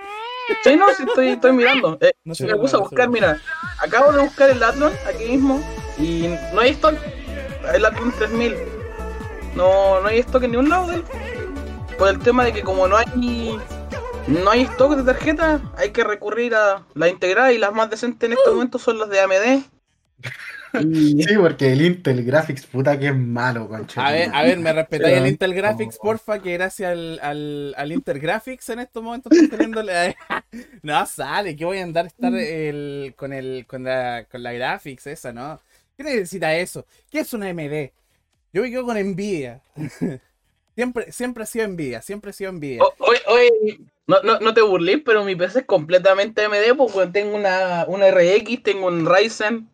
Sí, 0.64 0.76
no, 0.76 0.87
sí 0.95 1.04
estoy, 1.07 1.28
estoy 1.28 1.52
mirando. 1.52 1.99
Eh, 2.00 2.12
No 2.25 2.35
me 2.38 2.57
puse 2.57 2.76
a 2.76 2.80
buscar, 2.80 3.09
mira. 3.09 3.40
Acabo 3.78 4.12
de 4.12 4.23
buscar 4.23 4.50
el 4.50 4.62
Athlon 4.62 4.92
aquí 5.07 5.25
mismo 5.25 5.62
y 5.99 6.28
no 6.52 6.61
hay 6.61 6.71
stock. 6.71 6.95
El 7.73 7.85
Athlon 7.85 8.12
3000. 8.12 8.57
No, 9.54 10.00
no 10.00 10.09
hay 10.09 10.19
stock 10.21 10.42
en 10.45 10.52
ningún 10.52 10.69
lado 10.69 10.88
de 10.88 10.97
él. 10.97 11.04
Por 11.99 12.09
el 12.09 12.19
tema 12.19 12.45
de 12.45 12.52
que 12.52 12.62
como 12.62 12.88
no 12.88 12.97
hay 12.97 13.59
no 14.26 14.50
hay 14.50 14.62
stock 14.62 14.95
de 14.97 15.02
tarjeta, 15.02 15.61
hay 15.76 15.90
que 15.90 16.04
recurrir 16.04 16.54
a 16.54 16.85
la 16.95 17.09
integrada 17.09 17.52
y 17.52 17.59
las 17.59 17.73
más 17.73 17.90
decentes 17.90 18.28
en 18.28 18.37
este 18.37 18.50
momento 18.50 18.78
son 18.78 18.99
las 18.99 19.09
de 19.09 19.21
AMD. 19.21 19.64
Y- 20.79 21.23
Sí, 21.23 21.35
porque 21.37 21.73
el 21.73 21.83
Intel 21.83 22.25
Graphics, 22.25 22.67
puta 22.67 22.99
que 22.99 23.09
es 23.09 23.17
malo, 23.17 23.69
concha. 23.69 24.07
A 24.07 24.12
ver, 24.12 24.31
a 24.33 24.43
ver, 24.43 24.59
me 24.59 24.73
respetáis 24.73 25.17
el. 25.17 25.27
Intel 25.27 25.55
Graphics, 25.55 25.99
porfa, 25.99 26.41
que 26.41 26.53
gracias 26.55 26.93
al, 26.93 27.19
al, 27.23 27.75
al 27.77 27.93
Intel 27.93 28.19
Graphics 28.21 28.69
en 28.71 28.81
estos 28.81 29.03
momentos 29.03 29.33
estoy 29.33 29.49
teniéndole. 29.49 30.17
no 30.83 31.07
sale, 31.07 31.57
que 31.57 31.65
voy 31.65 31.79
a 31.79 31.83
andar 31.83 32.05
a 32.05 32.09
estar 32.09 32.33
el, 32.35 33.15
con 33.17 33.33
el 33.33 33.65
con 33.67 33.85
la, 33.85 34.27
con 34.31 34.43
la 34.43 34.53
Graphics 34.53 35.07
esa, 35.09 35.33
¿no? 35.33 35.61
¿Qué 35.97 36.05
necesita 36.05 36.55
eso? 36.57 36.87
¿Qué 37.11 37.21
es 37.21 37.33
una 37.35 37.49
AMD? 37.50 37.91
Yo 38.53 38.62
me 38.62 38.71
quedo 38.71 38.85
con 38.87 38.97
Nvidia. 38.99 39.61
siempre, 40.75 41.12
siempre 41.12 41.43
ha 41.43 41.47
sido 41.47 41.69
Nvidia, 41.69 42.03
siempre 42.03 42.31
ha 42.31 42.33
sido 42.35 42.53
Nvidia. 42.53 42.83
O- 42.83 42.95
Oye, 43.00 43.21
oye, 43.29 43.81
no, 44.07 44.23
no, 44.23 44.41
no 44.41 44.55
te 44.55 44.62
burles, 44.62 45.00
pero 45.05 45.25
mi 45.25 45.37
PC 45.37 45.61
es 45.61 45.65
completamente 45.67 46.45
AMD 46.45 46.77
porque 46.77 47.07
tengo 47.12 47.37
una, 47.37 47.85
una 47.87 48.11
RX, 48.11 48.62
tengo 48.62 48.87
un 48.89 49.07
Ryzen. 49.07 49.69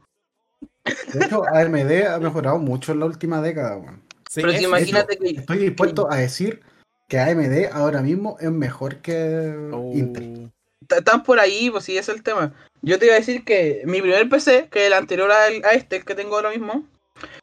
De 1.12 1.25
hecho, 1.25 1.43
AMD 1.47 2.07
ha 2.07 2.19
mejorado 2.19 2.59
mucho 2.59 2.93
en 2.93 3.00
la 3.00 3.07
última 3.07 3.40
década, 3.43 3.76
weón. 3.76 4.02
Sí, 4.31 4.40
pero 4.43 4.50
es- 4.50 4.59
si 4.59 4.64
imagínate 4.64 5.16
que 5.16 5.31
Estoy 5.31 5.59
dispuesto 5.59 6.11
a 6.11 6.16
decir 6.16 6.61
que 7.09 7.19
AMD 7.19 7.69
ahora 7.73 8.02
mismo 8.02 8.37
es 8.40 8.50
mejor 8.50 8.97
que 9.00 9.55
Oh. 9.73 9.93
Intel. 9.95 10.50
están 10.88 11.23
por 11.23 11.40
ahí, 11.40 11.71
pues 11.71 11.85
sí, 11.85 11.97
ese 11.99 12.12
es 12.12 12.16
el 12.19 12.23
tema. 12.23 12.52
Yo 12.83 12.99
te 12.99 13.07
iba 13.07 13.14
a 13.14 13.19
decir 13.19 13.45
que 13.45 13.83
mi 13.87 14.00
primer 14.00 14.28
PC, 14.28 14.69
que 14.71 14.81
es 14.83 14.87
el 14.88 14.93
anterior 14.93 15.31
al- 15.33 15.64
a, 15.64 15.71
este, 15.71 15.97
el 15.97 16.05
que 16.05 16.14
tengo 16.14 16.37
ahora 16.37 16.50
mismo, 16.50 16.85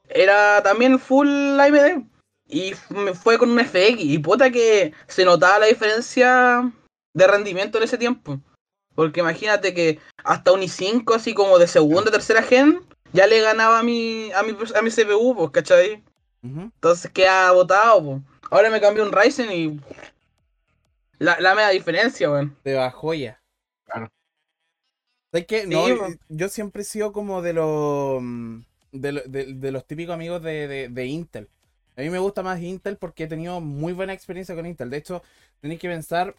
era 0.09 0.61
también 0.63 0.99
full 0.99 1.27
AMD. 1.59 2.03
Y 2.47 2.73
fue 3.15 3.37
con 3.37 3.49
un 3.49 3.59
FX. 3.59 3.99
Y 4.03 4.19
puta 4.19 4.51
que 4.51 4.93
se 5.07 5.25
notaba 5.25 5.59
la 5.59 5.65
diferencia 5.65 6.71
de 7.13 7.27
rendimiento 7.27 7.77
en 7.77 7.85
ese 7.85 7.97
tiempo. 7.97 8.39
Porque 8.95 9.21
imagínate 9.21 9.73
que 9.73 9.99
hasta 10.23 10.51
un 10.51 10.61
i5, 10.61 11.15
así 11.15 11.33
como 11.33 11.57
de 11.57 11.67
segunda, 11.67 12.11
tercera 12.11 12.43
gen, 12.43 12.81
ya 13.13 13.27
le 13.27 13.41
ganaba 13.41 13.79
a 13.79 13.83
mi, 13.83 14.31
a 14.33 14.43
mi, 14.43 14.55
a 14.75 14.81
mi 14.81 14.91
CPU, 14.91 15.35
pues, 15.35 15.51
¿cachai? 15.51 16.03
Ujú. 16.43 16.71
Entonces 16.75 17.11
queda 17.11 17.51
botado, 17.53 18.03
pues. 18.03 18.21
Ahora 18.51 18.69
me 18.69 18.81
cambié 18.81 19.03
un 19.03 19.11
Ryzen 19.11 19.51
y. 19.51 19.81
La, 21.17 21.39
la 21.39 21.55
media 21.55 21.69
diferencia, 21.69 22.29
weón. 22.29 22.55
de 22.65 22.73
bajoya. 22.75 23.41
Claro. 23.85 24.09
¿Sabes 25.31 25.47
qué? 25.47 25.65
Sí, 25.67 25.67
No, 25.67 25.87
yo 26.29 26.49
siempre 26.49 26.83
he 26.83 26.85
sido 26.85 27.11
como 27.11 27.41
de 27.41 27.53
los 27.53 28.21
de, 28.91 29.11
lo- 29.11 29.23
de- 29.23 29.53
de 29.55 29.71
los 29.71 29.85
típicos 29.85 30.13
amigos 30.13 30.43
de, 30.43 30.67
de- 30.67 30.89
de 30.89 31.05
Intel. 31.07 31.49
A 31.97 32.01
mí 32.01 32.09
me 32.09 32.19
gusta 32.19 32.43
más 32.43 32.61
Intel 32.61 32.97
porque 32.97 33.23
he 33.23 33.27
tenido 33.27 33.59
muy 33.61 33.93
buena 33.93 34.13
experiencia 34.13 34.55
con 34.55 34.65
Intel. 34.65 34.89
De 34.89 34.97
hecho, 34.97 35.23
tenéis 35.61 35.79
que 35.79 35.89
pensar 35.89 36.35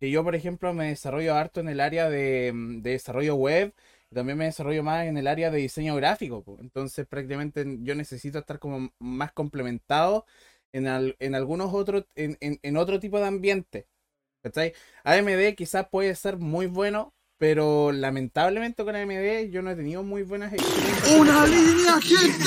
que 0.00 0.10
yo, 0.10 0.22
por 0.24 0.34
ejemplo, 0.34 0.72
me 0.74 0.88
desarrollo 0.88 1.34
harto 1.34 1.60
en 1.60 1.68
el 1.68 1.80
área 1.80 2.10
de, 2.10 2.52
de 2.54 2.90
desarrollo 2.90 3.34
web. 3.36 3.72
También 4.14 4.38
me 4.38 4.44
desarrollo 4.46 4.82
más 4.82 5.04
en 5.06 5.16
el 5.18 5.26
área 5.26 5.50
de 5.50 5.58
diseño 5.58 5.94
gráfico. 5.96 6.42
po. 6.42 6.56
Entonces, 6.60 7.06
prácticamente 7.06 7.64
yo 7.80 7.94
necesito 7.94 8.38
estar 8.38 8.58
como 8.58 8.90
más 8.98 9.32
complementado 9.32 10.24
en, 10.72 10.86
al- 10.86 11.16
en 11.18 11.34
algunos 11.34 11.74
otros, 11.74 12.04
en, 12.14 12.36
en- 12.40 12.58
en 12.62 12.76
otro 12.76 12.98
tipo 13.00 13.18
de 13.18 13.26
ambiente. 13.26 13.86
¿Cachai? 14.42 14.72
AMD 15.04 15.54
quizás 15.56 15.88
puede 15.90 16.14
ser 16.14 16.36
muy 16.38 16.66
bueno, 16.66 17.14
pero 17.38 17.92
lamentablemente 17.92 18.84
con 18.84 18.94
AMD 18.94 19.50
yo 19.50 19.62
no 19.62 19.70
he 19.70 19.74
tenido 19.76 20.02
muy 20.02 20.22
buenas 20.22 20.52
experiencias. 20.52 21.18
Una 21.18 21.46
línea, 21.46 22.00
gente. 22.00 22.44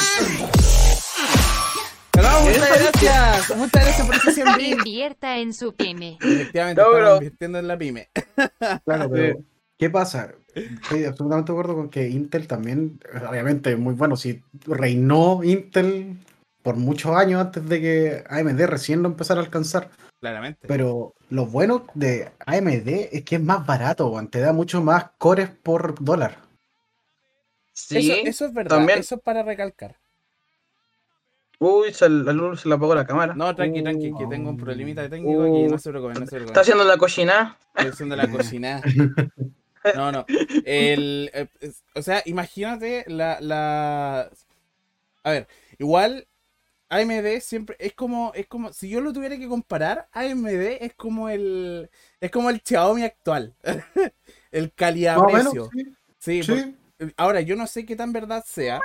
Pero 2.12 2.28
muchas 2.42 2.80
gracias, 2.80 3.58
muchas 3.58 3.84
gracias 3.86 4.08
por 4.08 4.16
ese 4.16 4.32
100 4.34 4.48
bits. 4.58 4.78
Invierta 4.80 5.38
en 5.38 5.54
su 5.54 5.74
pyme. 5.76 6.18
Efectivamente, 6.22 6.82
No, 6.82 6.98
estamos 6.98 7.14
invirtiendo 7.22 7.60
en 7.60 7.68
la 7.68 7.78
pyme. 7.78 8.10
Claro, 8.86 9.10
pero 9.12 9.40
¿qué 9.78 9.90
pasa? 9.90 10.34
Estoy 10.58 11.06
absolutamente 11.06 11.52
de 11.52 11.58
acuerdo 11.58 11.76
con 11.76 11.90
que 11.90 12.08
Intel 12.08 12.48
también, 12.48 13.00
obviamente, 13.30 13.72
es 13.72 13.80
muy 13.80 13.94
bueno. 13.94 14.16
Si 14.16 14.42
reinó 14.66 15.44
Intel 15.44 16.18
por 16.64 16.76
muchos 16.76 17.16
años 17.16 17.42
antes 17.42 17.68
de 17.68 17.82
que 17.82 18.24
AMD 18.30 18.62
recién 18.66 19.02
lo 19.02 19.10
empezara 19.10 19.40
a 19.40 19.44
alcanzar. 19.44 19.90
Claramente. 20.20 20.68
Pero 20.68 21.14
lo 21.30 21.46
bueno 21.46 21.86
de 21.94 22.32
AMD 22.46 22.88
es 23.12 23.24
que 23.24 23.36
es 23.36 23.42
más 23.42 23.66
barato. 23.66 24.14
Te 24.30 24.40
da 24.40 24.52
mucho 24.52 24.82
más 24.82 25.12
cores 25.18 25.50
por 25.50 26.04
dólar. 26.04 26.40
Sí. 27.74 27.98
eso, 28.00 28.14
eso 28.26 28.46
es 28.48 28.54
verdad, 28.54 28.78
también. 28.78 29.00
eso 29.00 29.16
es 29.16 29.22
para 29.22 29.44
recalcar. 29.44 29.98
Uy, 31.60 31.94
se, 31.94 32.08
la 32.10 32.34
luz 32.34 32.62
se 32.62 32.70
le 32.70 32.76
apagó 32.76 32.94
la 32.94 33.06
cámara. 33.06 33.34
No, 33.34 33.56
tranqui, 33.56 33.82
tranqui, 33.82 34.14
que 34.18 34.28
tengo 34.28 34.50
un 34.50 34.58
problemita 34.58 35.10
técnico 35.10 35.44
aquí, 35.44 35.64
no 35.64 35.78
se 35.80 35.90
preocupen, 35.90 36.20
no 36.20 36.26
se 36.26 36.32
preocupen. 36.32 36.48
Está 36.48 36.62
haciendo 36.62 36.84
la 36.84 36.98
cocina. 36.98 37.58
Estoy 37.76 37.92
haciendo 37.92 38.16
la 38.16 38.28
cocina. 38.28 38.82
No, 39.96 40.12
no. 40.12 40.26
El, 40.66 41.32
eh, 41.34 41.48
o 41.96 42.02
sea, 42.02 42.22
imagínate 42.26 43.06
la, 43.08 43.40
la. 43.42 44.30
A 45.24 45.32
ver, 45.32 45.48
igual 45.78 46.28
AMD 46.90 47.42
siempre 47.42 47.76
es 47.80 47.94
como, 47.94 48.32
es 48.34 48.48
como, 48.48 48.72
si 48.74 48.90
yo 48.90 49.02
lo 49.02 49.14
tuviera 49.14 49.38
que 49.38 49.48
comparar, 49.48 50.08
AMD 50.14 50.86
es 50.86 50.94
como 50.96 51.30
el, 51.30 51.90
es 52.22 52.32
como 52.32 52.50
el 52.50 52.62
Xiaomi 52.66 53.04
actual. 53.04 53.56
el 54.52 54.64
Más 54.64 54.72
o 54.72 54.76
calidad-precio. 54.76 55.70
menos, 55.70 55.70
Sí, 56.20 56.44
sí. 56.44 56.54
Sí. 56.56 56.76
por- 56.98 57.14
ahora 57.18 57.42
yo 57.42 57.56
no 57.56 57.68
sé 57.68 57.86
qué 57.86 57.96
tan 57.96 58.12
verdad 58.14 58.44
sea, 58.48 58.80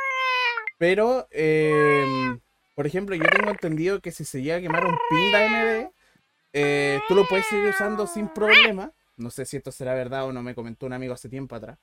pero, 0.78 1.28
eh, 1.30 2.04
por 2.74 2.86
ejemplo, 2.86 3.14
yo 3.14 3.24
tengo 3.24 3.50
entendido 3.50 4.00
que 4.00 4.10
si 4.12 4.24
se 4.24 4.42
llega 4.42 4.56
a 4.56 4.60
quemar 4.60 4.84
un 4.84 4.98
pin 5.08 5.30
de 5.32 5.36
AMD, 5.36 5.90
eh, 6.54 7.00
tú 7.08 7.14
lo 7.14 7.26
puedes 7.26 7.46
seguir 7.46 7.66
usando 7.68 8.06
sin 8.06 8.28
problema. 8.28 8.92
No 9.16 9.30
sé 9.30 9.44
si 9.44 9.56
esto 9.56 9.70
será 9.72 9.94
verdad 9.94 10.24
o 10.26 10.32
no, 10.32 10.42
me 10.42 10.54
comentó 10.54 10.86
un 10.86 10.92
amigo 10.92 11.14
hace 11.14 11.28
tiempo 11.28 11.54
atrás, 11.54 11.78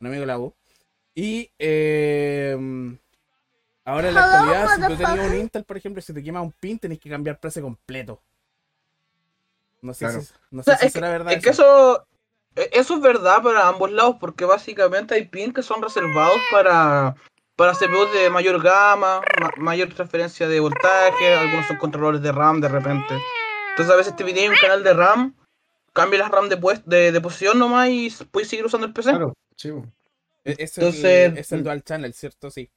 un 0.00 0.06
amigo 0.08 0.20
de 0.20 0.26
la 0.26 0.38
U. 0.38 0.54
Y 1.14 1.50
eh, 1.58 2.56
ahora 3.84 4.08
en 4.08 4.14
la 4.14 4.20
actualidad, 4.20 4.68
si 4.74 4.80
tú 4.82 4.96
tenías 4.96 5.26
un 5.26 5.34
Intel, 5.38 5.64
por 5.64 5.76
ejemplo, 5.76 6.02
si 6.02 6.12
te 6.12 6.22
quema 6.22 6.40
un 6.42 6.52
pin, 6.52 6.78
tenés 6.78 6.98
que 6.98 7.08
cambiar 7.10 7.38
precio 7.38 7.62
completo. 7.62 8.20
No 9.80 9.92
sé 9.94 10.06
Claro. 10.06 10.20
si, 10.22 10.32
no 10.50 10.60
O 10.60 10.64
sé 10.64 10.70
sea, 10.70 10.76
si 10.78 10.86
es, 10.86 10.92
que, 10.92 10.98
será 10.98 11.10
verdad. 11.10 11.32
es 11.32 11.42
que 11.42 11.50
eso, 11.50 12.06
e- 12.56 12.70
eso 12.72 12.94
es 12.94 13.00
verdad 13.00 13.42
para 13.42 13.68
ambos 13.68 13.90
lados, 13.90 14.16
porque 14.18 14.44
básicamente 14.44 15.14
hay 15.14 15.26
pins 15.26 15.54
que 15.54 15.62
son 15.62 15.82
reservados 15.82 16.38
para, 16.50 17.14
para 17.56 17.74
CPUs 17.74 18.12
de 18.12 18.30
mayor 18.30 18.62
gama, 18.62 19.20
ma- 19.40 19.50
mayor 19.56 19.92
transferencia 19.94 20.48
de 20.48 20.60
voltaje, 20.60 21.34
algunos 21.34 21.66
son 21.66 21.76
controladores 21.76 22.22
de 22.22 22.32
RAM 22.32 22.60
de 22.60 22.68
repente. 22.68 23.14
Entonces 23.70 23.92
a 23.92 23.96
veces 23.96 24.16
te 24.16 24.24
piden 24.24 24.50
un 24.52 24.56
canal 24.56 24.82
de 24.82 24.94
RAM, 24.94 25.34
cambia 25.94 26.18
las 26.18 26.30
RAM 26.30 26.50
de, 26.50 26.58
pues- 26.58 26.84
de, 26.84 27.10
de 27.12 27.20
posición 27.22 27.58
nomás 27.58 27.88
y 27.88 28.12
puedes 28.30 28.48
seguir 28.50 28.66
usando 28.66 28.86
el 28.86 28.92
PC. 28.92 29.10
Claro. 29.10 29.34
E- 30.44 30.56
Es, 30.58 30.76
Entonces- 30.76 31.04
el, 31.32 31.38
es 31.38 31.52
el 31.52 31.64
dual 31.64 31.82
channel, 31.82 32.12
¿cierto? 32.12 32.50
Sí. 32.50 32.68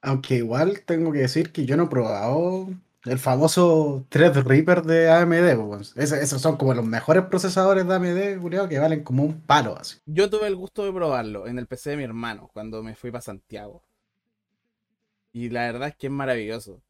Aunque 0.00 0.34
igual 0.34 0.80
tengo 0.84 1.12
que 1.12 1.20
decir 1.20 1.52
que 1.52 1.64
yo 1.64 1.76
no 1.76 1.84
he 1.84 1.88
probado 1.88 2.68
el 3.04 3.18
famoso 3.20 4.04
Threadripper 4.08 4.82
de 4.82 5.08
AMD. 5.10 5.56
pues, 5.68 5.96
esos 5.96 6.40
son 6.42 6.56
como 6.56 6.74
los 6.74 6.84
mejores 6.84 7.24
procesadores 7.26 7.86
de 7.86 7.94
AMD, 7.94 8.40
culiao, 8.40 8.68
que 8.68 8.78
valen 8.80 9.04
como 9.04 9.22
un 9.22 9.40
palo 9.42 9.76
así. 9.78 9.98
Yo 10.06 10.28
tuve 10.28 10.48
el 10.48 10.56
gusto 10.56 10.84
de 10.84 10.92
probarlo 10.92 11.46
en 11.46 11.58
el 11.58 11.66
PC 11.68 11.90
de 11.90 11.96
mi 11.98 12.02
hermano 12.04 12.50
cuando 12.52 12.82
me 12.82 12.96
fui 12.96 13.10
para 13.12 13.22
Santiago. 13.22 13.84
Y 15.32 15.48
la 15.50 15.62
verdad 15.70 15.88
es 15.88 15.96
que 15.96 16.08
es 16.08 16.12
maravilloso. 16.12 16.82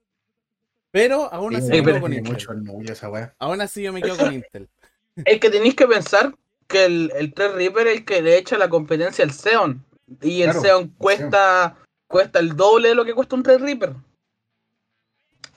Pero 0.91 1.33
aún 1.33 1.55
así 1.57 1.67
Sí, 1.67 1.73
me 1.81 1.85
quedo 1.85 2.01
con 2.01 2.13
Intel. 2.13 2.33
mucho 2.33 2.51
orgullo 2.51 2.93
esa 2.93 3.09
weá. 3.11 3.35
Aún 3.39 3.61
así 3.61 3.83
yo 3.83 3.93
me 3.93 4.03
quedo 4.03 4.17
con 4.17 4.33
Intel. 4.35 4.69
Es 5.17 5.41
que 5.41 5.51
tenéis 5.51 5.75
que 5.75 5.87
pensar 5.87 6.35
que 6.67 6.85
el, 6.85 7.13
el 7.17 7.35
Threadripper 7.35 7.87
es 7.87 7.99
el 7.99 8.05
que 8.05 8.23
le 8.23 8.39
echa 8.39 8.59
la 8.59 8.69
competencia 8.69 9.25
al 9.25 9.33
Xeon. 9.33 9.85
Y 10.21 10.43
el 10.43 10.51
Claro, 10.51 10.63
Xeon 10.63 10.89
cuesta, 10.99 11.77
cuesta 12.07 12.39
el 12.39 12.57
doble 12.57 12.89
de 12.89 12.95
lo 12.95 13.05
que 13.05 13.15
cuesta 13.15 13.37
un 13.37 13.43
Threadripper. 13.43 13.95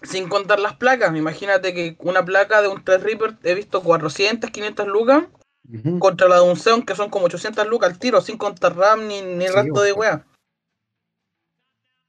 Sin 0.04 0.30
contar 0.30 0.60
las 0.60 0.76
placas. 0.76 1.16
Imagínate 1.16 1.74
que 1.74 1.96
una 2.00 2.24
placa 2.24 2.62
de 2.62 2.68
un 2.68 2.84
Threadripper 2.84 3.38
he 3.44 3.56
visto 3.56 3.82
400, 3.82 4.52
500 4.52 4.88
lucas. 4.88 5.24
Contra 5.98 6.28
la 6.28 6.36
de 6.36 6.42
un 6.44 6.58
Xeon 6.58 6.84
que 6.84 6.96
son 6.96 7.10
como 7.10 7.26
800 7.26 7.66
lucas 7.68 7.92
al 7.92 7.98
tiro. 7.98 8.22
Sin 8.22 8.38
contar 8.38 8.76
RAM 8.76 9.08
ni, 9.08 9.22
ni 9.22 9.48
Sí, 9.48 9.54
resto 9.54 9.82
de 9.82 9.94
wea. 9.94 10.26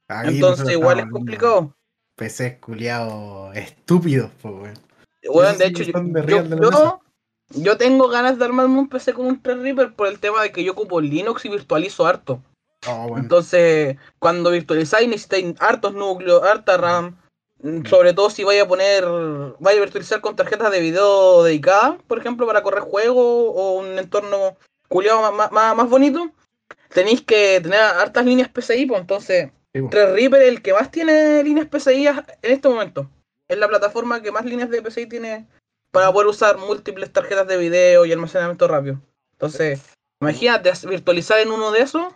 Entonces 0.09 0.69
igual 0.69 0.99
es 0.99 1.05
complicado. 1.09 1.75
PCs 2.15 2.57
culiados 2.59 3.55
estúpidos, 3.55 4.31
pues 4.41 4.75
weón. 5.23 5.57
De 5.57 5.65
hecho, 5.65 5.83
yo, 5.83 5.93
de. 6.01 7.06
Yo 7.49 7.77
tengo 7.77 8.07
ganas 8.07 8.37
de 8.37 8.45
armarme 8.45 8.79
un 8.79 8.89
PC 8.89 9.13
con 9.13 9.25
un 9.25 9.41
Threadripper 9.41 9.93
por 9.93 10.07
el 10.07 10.19
tema 10.19 10.41
de 10.41 10.51
que 10.51 10.63
yo 10.63 10.73
ocupo 10.73 11.01
Linux 11.01 11.45
y 11.45 11.49
virtualizo 11.49 12.05
harto. 12.05 12.41
Oh, 12.87 13.07
bueno. 13.07 13.23
Entonces, 13.23 13.97
cuando 14.19 14.51
virtualizáis 14.51 15.07
necesitáis 15.07 15.55
hartos 15.59 15.93
núcleos, 15.93 16.43
harta 16.43 16.77
RAM. 16.77 17.17
mm, 17.61 17.85
Sobre 17.85 18.13
todo 18.13 18.29
si 18.29 18.43
vaya 18.43 18.63
a 18.63 18.67
poner, 18.67 19.03
vaya 19.59 19.77
a 19.77 19.81
virtualizar 19.81 20.21
con 20.21 20.35
tarjetas 20.35 20.71
de 20.71 20.79
video 20.79 21.43
dedicadas, 21.43 21.95
por 22.07 22.19
ejemplo, 22.19 22.45
para 22.45 22.63
correr 22.63 22.81
juegos 22.81 23.15
o 23.17 23.79
un 23.79 23.97
entorno 23.97 24.57
culiado 24.87 25.31
más, 25.31 25.51
más, 25.51 25.75
más 25.75 25.89
bonito. 25.89 26.29
Tenéis 26.93 27.21
que 27.21 27.59
tener 27.61 27.79
hartas 27.79 28.25
líneas 28.25 28.49
PCI, 28.49 28.85
pues 28.85 29.01
entonces, 29.01 29.49
Sí, 29.73 29.81
po. 29.81 29.89
Threadripper 29.89 30.41
es 30.41 30.47
el 30.49 30.61
que 30.61 30.73
más 30.73 30.91
tiene 30.91 31.43
líneas 31.43 31.67
PCI 31.67 32.07
en 32.07 32.25
este 32.41 32.69
momento. 32.69 33.09
Es 33.47 33.57
la 33.57 33.67
plataforma 33.67 34.21
que 34.21 34.31
más 34.31 34.45
líneas 34.45 34.69
de 34.69 34.81
PCI 34.81 35.07
tiene 35.07 35.45
para 35.97 36.11
poder 36.11 36.27
usar 36.27 36.57
múltiples 36.57 37.11
tarjetas 37.11 37.47
de 37.47 37.57
video 37.57 38.05
y 38.05 38.11
almacenamiento 38.11 38.67
rápido. 38.67 39.01
Entonces, 39.33 39.81
imagínate 40.21 40.71
virtualizar 40.87 41.39
en 41.39 41.51
uno 41.51 41.71
de 41.71 41.81
esos. 41.81 42.13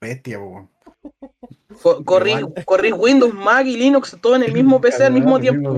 Bestia, 0.00 0.38
weón. 0.38 0.68
Co- 1.82 2.04
Corrí, 2.04 2.92
Windows, 2.92 3.34
Mac 3.34 3.66
y 3.66 3.76
Linux 3.76 4.16
todo 4.20 4.36
en 4.36 4.42
el 4.42 4.52
mismo 4.52 4.80
PC 4.80 5.04
al 5.04 5.12
mismo 5.12 5.38
tiempo. 5.40 5.76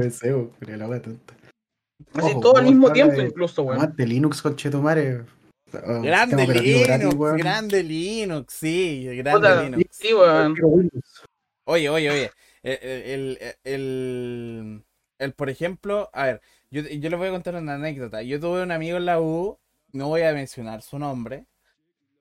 Así 2.15 2.31
Ojo, 2.33 2.41
todo 2.41 2.57
al 2.57 2.65
mismo 2.65 2.93
tiempo 2.93 3.17
de- 3.17 3.27
incluso, 3.29 3.63
weón. 3.63 3.79
Aguante 3.79 4.07
Linux 4.07 4.43
con 4.43 4.57
Chetumare. 4.57 5.25
Grande 5.73 6.47
Linux, 6.47 7.17
grande 7.39 7.83
Linux, 7.83 8.53
sí, 8.55 9.05
grande 9.17 9.33
Puta, 9.33 9.63
Linux. 9.63 9.85
sí, 9.91 10.13
weón. 10.15 10.55
Oye, 11.65 11.89
oye, 11.89 12.11
oye. 12.11 12.31
El, 12.63 12.79
el, 12.83 13.57
el, 13.65 14.85
el- 15.23 15.35
por 15.35 15.51
ejemplo, 15.51 16.11
a 16.13 16.27
ver, 16.27 16.43
yo, 16.71 16.83
yo 16.83 17.11
les 17.11 17.19
voy 17.19 17.29
a 17.29 17.33
contar 17.33 17.55
una 17.57 17.75
anécdota. 17.75 18.23
Yo 18.23 18.41
tuve 18.41 18.63
un 18.63 18.73
amigo 18.73 18.97
en 18.99 19.07
la 19.07 19.21
U, 19.21 19.59
no 19.93 20.09
voy 20.09 20.23
a 20.23 20.33
mencionar 20.35 20.83
su 20.83 20.99
nombre, 20.99 21.47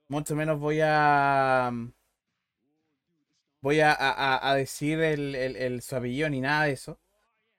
mucho 0.10 0.36
menos 0.36 0.60
voy 0.60 0.80
a. 0.84 1.72
Voy 3.62 3.80
a, 3.80 3.92
a- 3.92 4.36
a- 4.36 4.52
a 4.52 4.56
decir 4.56 5.00
el, 5.02 5.36
el, 5.36 5.56
el- 5.56 5.82
su 5.82 5.96
apellido 5.96 6.30
ni 6.30 6.42
nada 6.42 6.66
de 6.66 6.72
eso. 6.74 7.00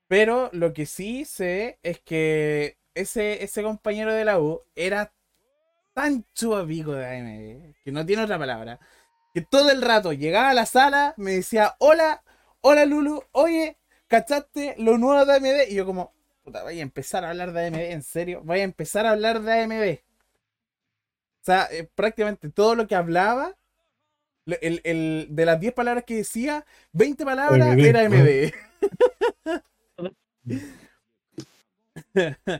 Pero 0.07 0.49
lo 0.53 0.73
que 0.73 0.85
sí 0.87 1.25
sé 1.25 1.79
es 1.83 2.01
que 2.01 2.77
ese, 2.95 3.43
ese 3.43 3.63
compañero 3.63 4.13
de 4.13 4.25
la 4.25 4.39
U 4.39 4.61
era 4.75 5.13
tan 5.93 6.25
chupapico 6.35 6.93
de 6.93 7.05
AMD, 7.07 7.75
que 7.85 7.91
no 7.93 8.05
tiene 8.05 8.23
otra 8.23 8.39
palabra, 8.39 8.79
que 9.33 9.41
todo 9.41 9.71
el 9.71 9.81
rato 9.81 10.13
llegaba 10.13 10.51
a 10.51 10.53
la 10.55 10.65
sala, 10.67 11.13
me 11.17 11.33
decía, 11.33 11.75
hola, 11.79 12.23
hola 12.61 12.85
Lulu, 12.85 13.23
oye, 13.33 13.77
¿cachaste 14.13 14.75
lo 14.77 14.97
nuevo 14.99 15.25
de 15.25 15.33
AMD? 15.33 15.69
Y 15.71 15.75
yo 15.75 15.85
como, 15.87 16.13
puta, 16.43 16.61
voy 16.63 16.79
a 16.79 16.83
empezar 16.83 17.23
a 17.25 17.31
hablar 17.31 17.51
de 17.51 17.65
AMD, 17.65 17.91
en 17.93 18.03
serio, 18.03 18.41
voy 18.43 18.59
a 18.59 18.63
empezar 18.63 19.05
a 19.07 19.11
hablar 19.11 19.41
de 19.41 19.51
AMD. 19.53 20.03
O 21.41 21.45
sea, 21.45 21.67
eh, 21.71 21.89
prácticamente 21.95 22.49
todo 22.49 22.75
lo 22.75 22.87
que 22.87 22.95
hablaba, 22.95 23.55
el, 24.45 24.81
el- 24.83 25.27
de 25.31 25.45
las 25.45 25.59
10 25.59 25.73
palabras 25.73 26.03
que 26.05 26.15
decía, 26.17 26.65
20 26.91 27.25
palabras 27.25 27.67
AMD, 27.69 27.85
era 27.85 28.01
AMD. 28.01 28.53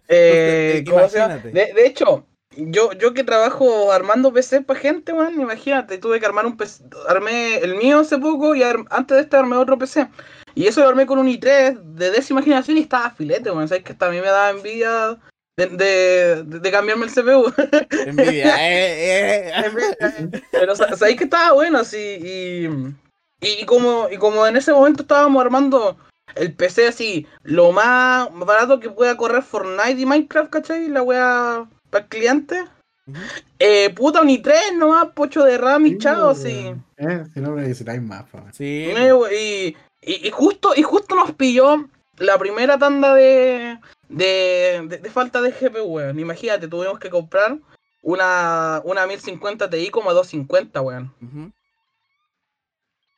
Eh, 0.07 0.77
Entonces, 0.77 0.83
¿cómo 0.86 1.07
se 1.07 1.19
llama? 1.19 1.36
imagínate. 1.36 1.50
De, 1.51 1.74
de 1.74 1.86
hecho, 1.88 2.27
yo, 2.57 2.91
yo 2.93 3.13
que 3.13 3.24
trabajo 3.24 3.91
armando 3.91 4.31
PC 4.33 4.62
para 4.62 4.79
gente, 4.79 5.13
man, 5.13 5.39
imagínate, 5.39 5.98
tuve 5.98 6.19
que 6.19 6.25
armar 6.25 6.45
un 6.45 6.57
PC, 6.57 6.83
armé 7.07 7.57
el 7.57 7.75
mío 7.75 8.00
hace 8.00 8.17
poco 8.17 8.55
y 8.55 8.63
antes 8.63 9.15
de 9.15 9.22
este 9.22 9.38
armé 9.38 9.55
otro 9.57 9.77
PC. 9.77 10.07
Y 10.55 10.67
eso 10.67 10.81
lo 10.81 10.89
armé 10.89 11.05
con 11.05 11.17
un 11.19 11.27
i3 11.27 11.79
de 11.95 12.12
décima 12.12 12.41
generación 12.41 12.77
y 12.77 12.81
estaba 12.81 13.10
filete, 13.12 13.51
man, 13.51 13.67
sabes 13.67 13.83
que 13.83 13.93
hasta 13.93 14.07
a 14.07 14.12
mí 14.12 14.17
me 14.17 14.27
daba 14.27 14.51
envidia 14.51 15.17
de, 15.57 16.43
de, 16.45 16.72
cambiarme 16.72 17.05
el 17.05 17.12
CPU. 17.12 17.51
Envidia. 18.05 18.55
eh, 18.60 19.51
eh. 20.00 20.41
Pero 20.51 20.75
sa- 20.75 20.95
sabéis 20.95 21.17
que 21.17 21.24
estaba 21.25 21.53
bueno, 21.53 21.79
así, 21.79 21.98
y, 21.98 22.65
y, 23.41 23.62
y 23.62 23.65
como, 23.65 24.07
y 24.12 24.17
como 24.17 24.45
en 24.45 24.57
ese 24.57 24.74
momento 24.74 25.01
estábamos 25.03 25.41
armando 25.43 25.98
el 26.36 26.53
PC 26.53 26.88
así, 26.88 27.27
lo 27.43 27.72
más 27.72 28.27
barato 28.31 28.79
que 28.79 28.89
pueda 28.89 29.17
correr 29.17 29.43
Fortnite 29.43 30.00
y 30.01 30.05
Minecraft, 30.05 30.50
¿cachai? 30.50 30.88
La 30.88 31.01
wea 31.03 31.67
para 31.93 32.03
el 32.03 32.09
cliente. 32.09 32.65
Eh, 33.59 33.89
puta, 33.93 34.21
un 34.21 34.29
i3 34.29 34.77
nomás, 34.77 35.07
pocho 35.13 35.43
de 35.43 35.57
RAM 35.57 35.85
y 35.85 35.97
chao, 35.97 36.29
así. 36.29 36.73
Eh, 36.97 37.23
si 37.33 37.39
no 37.41 37.51
me 37.51 37.62
necesitáis 37.62 38.01
más, 38.01 38.23
po. 38.29 38.39
Sí. 38.51 38.85
Eh, 38.89 39.13
we- 39.13 39.35
y, 39.41 39.77
y, 40.01 40.27
y 40.27 40.31
justo, 40.31 40.73
y 40.75 40.83
justo 40.83 41.15
nos 41.15 41.31
pilló 41.33 41.88
la 42.17 42.38
primera 42.38 42.77
tanda 42.77 43.13
de, 43.13 43.77
de, 44.09 44.85
de, 44.88 44.97
de 45.00 45.09
falta 45.09 45.41
de 45.41 45.51
GPU, 45.51 45.83
weón. 45.83 46.19
Imagínate, 46.19 46.67
tuvimos 46.67 47.00
que 47.00 47.09
comprar 47.09 47.57
una, 48.01 48.81
una 48.85 49.05
1050 49.07 49.69
Ti 49.69 49.89
como 49.89 50.09
a 50.09 50.13
250, 50.13 50.81
weón. 50.81 51.13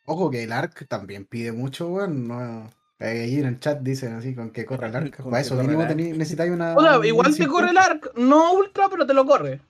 Ojo 0.06 0.30
que 0.32 0.44
el 0.44 0.52
ARC 0.52 0.88
también 0.88 1.26
pide 1.26 1.52
mucho, 1.52 1.88
weón. 1.90 2.28
No, 2.28 2.72
ahí 3.00 3.40
en 3.40 3.46
el 3.46 3.60
chat 3.60 3.80
dicen 3.82 4.14
así, 4.14 4.34
con 4.36 4.52
que 4.52 4.66
corre 4.66 4.88
el 4.88 4.96
ARC. 4.96 5.18
Con 5.18 5.32
Para 5.32 5.42
eso 5.42 5.56
mínimo 5.56 5.84
necesitáis 5.86 6.52
una. 6.52 6.76
O 6.76 6.82
sea, 6.82 7.06
igual 7.06 7.28
te 7.36 7.46
1050. 7.46 7.52
corre 7.52 7.70
el 7.72 7.78
ARC, 7.78 8.18
no 8.18 8.54
ultra, 8.54 8.88
pero 8.90 9.06
te 9.06 9.14
lo 9.14 9.26
corre. 9.26 9.62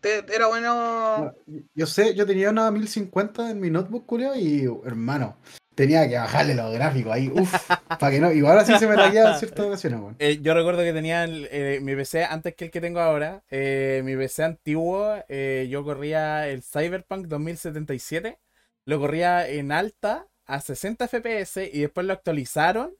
Te- 0.00 0.24
era 0.34 0.46
bueno. 0.46 1.18
No, 1.18 1.34
Yo 1.74 1.86
sé, 1.86 2.14
yo 2.14 2.26
tenía 2.26 2.50
una 2.50 2.70
1050 2.70 3.50
en 3.50 3.60
mi 3.60 3.68
notebook, 3.70 4.06
culio, 4.06 4.34
y 4.34 4.64
hermano, 4.86 5.36
tenía 5.74 6.08
que 6.08 6.16
bajarle 6.16 6.54
los 6.54 6.72
gráficos 6.72 7.12
ahí, 7.12 7.28
uff, 7.28 7.52
para 8.00 8.10
que 8.10 8.20
no. 8.20 8.32
Igual 8.32 8.58
así 8.58 8.74
se 8.78 8.86
me 8.86 8.94
en 8.94 9.12
ciertas 9.38 9.66
ocasiones, 9.66 10.00
weón. 10.00 10.16
Eh, 10.18 10.38
yo 10.40 10.54
recuerdo 10.54 10.82
que 10.82 10.94
tenía 10.94 11.24
el- 11.24 11.48
eh, 11.50 11.80
mi 11.82 11.94
PC 11.94 12.24
antes 12.24 12.54
que 12.54 12.66
el 12.66 12.70
que 12.70 12.80
tengo 12.80 13.00
ahora. 13.00 13.42
eh, 13.50 14.00
mi 14.04 14.16
PC 14.16 14.42
antiguo, 14.44 15.16
eh, 15.28 15.68
yo 15.70 15.84
corría 15.84 16.48
el 16.48 16.62
Cyberpunk 16.62 17.26
2077. 17.26 18.38
Lo 18.86 18.98
corría 18.98 19.46
en 19.46 19.70
alta 19.70 20.26
a 20.54 20.60
60 20.60 21.06
FPS 21.06 21.70
y 21.72 21.80
después 21.80 22.06
lo 22.06 22.12
actualizaron 22.12 22.92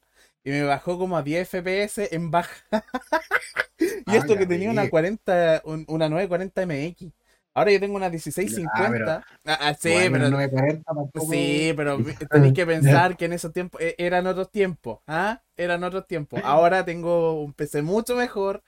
y 0.44 0.50
me 0.50 0.62
bajó 0.62 0.98
como 0.98 1.16
a 1.16 1.22
10 1.22 1.48
FPS 1.48 2.08
en 2.14 2.30
baja. 2.30 2.54
y 3.78 3.84
Ah, 4.06 4.16
esto 4.16 4.36
que 4.36 4.46
tenía 4.46 4.70
una 4.70 4.82
wea. 4.82 4.90
40, 4.90 5.62
un- 5.64 5.84
una 5.88 6.08
940 6.08 6.62
MX. 6.62 7.12
Ahora 7.52 7.72
yo 7.72 7.80
tengo 7.80 7.96
una 7.96 8.08
1650. 8.08 9.24
Ah, 9.44 9.58
ah, 9.60 9.74
sí, 9.74 9.90
Bueno, 9.90 10.12
pero 10.12 10.30
940 10.30 10.82
tampoco- 10.84 11.26
Sí, 11.32 11.72
pero 11.76 11.98
tenéis 12.30 12.54
que 12.54 12.66
pensar 12.66 13.16
que 13.16 13.24
en 13.24 13.32
esos 13.32 13.52
tiempos 13.52 13.80
e- 13.80 13.94
eran 13.98 14.26
otros 14.26 14.50
tiempos, 14.50 15.00
¿ah? 15.06 15.42
Eran 15.56 15.82
otros 15.84 16.06
tiempos. 16.06 16.40
Ahora 16.44 16.84
tengo 16.84 17.42
un 17.42 17.52
PC 17.52 17.82
mucho 17.82 18.14
mejor, 18.16 18.62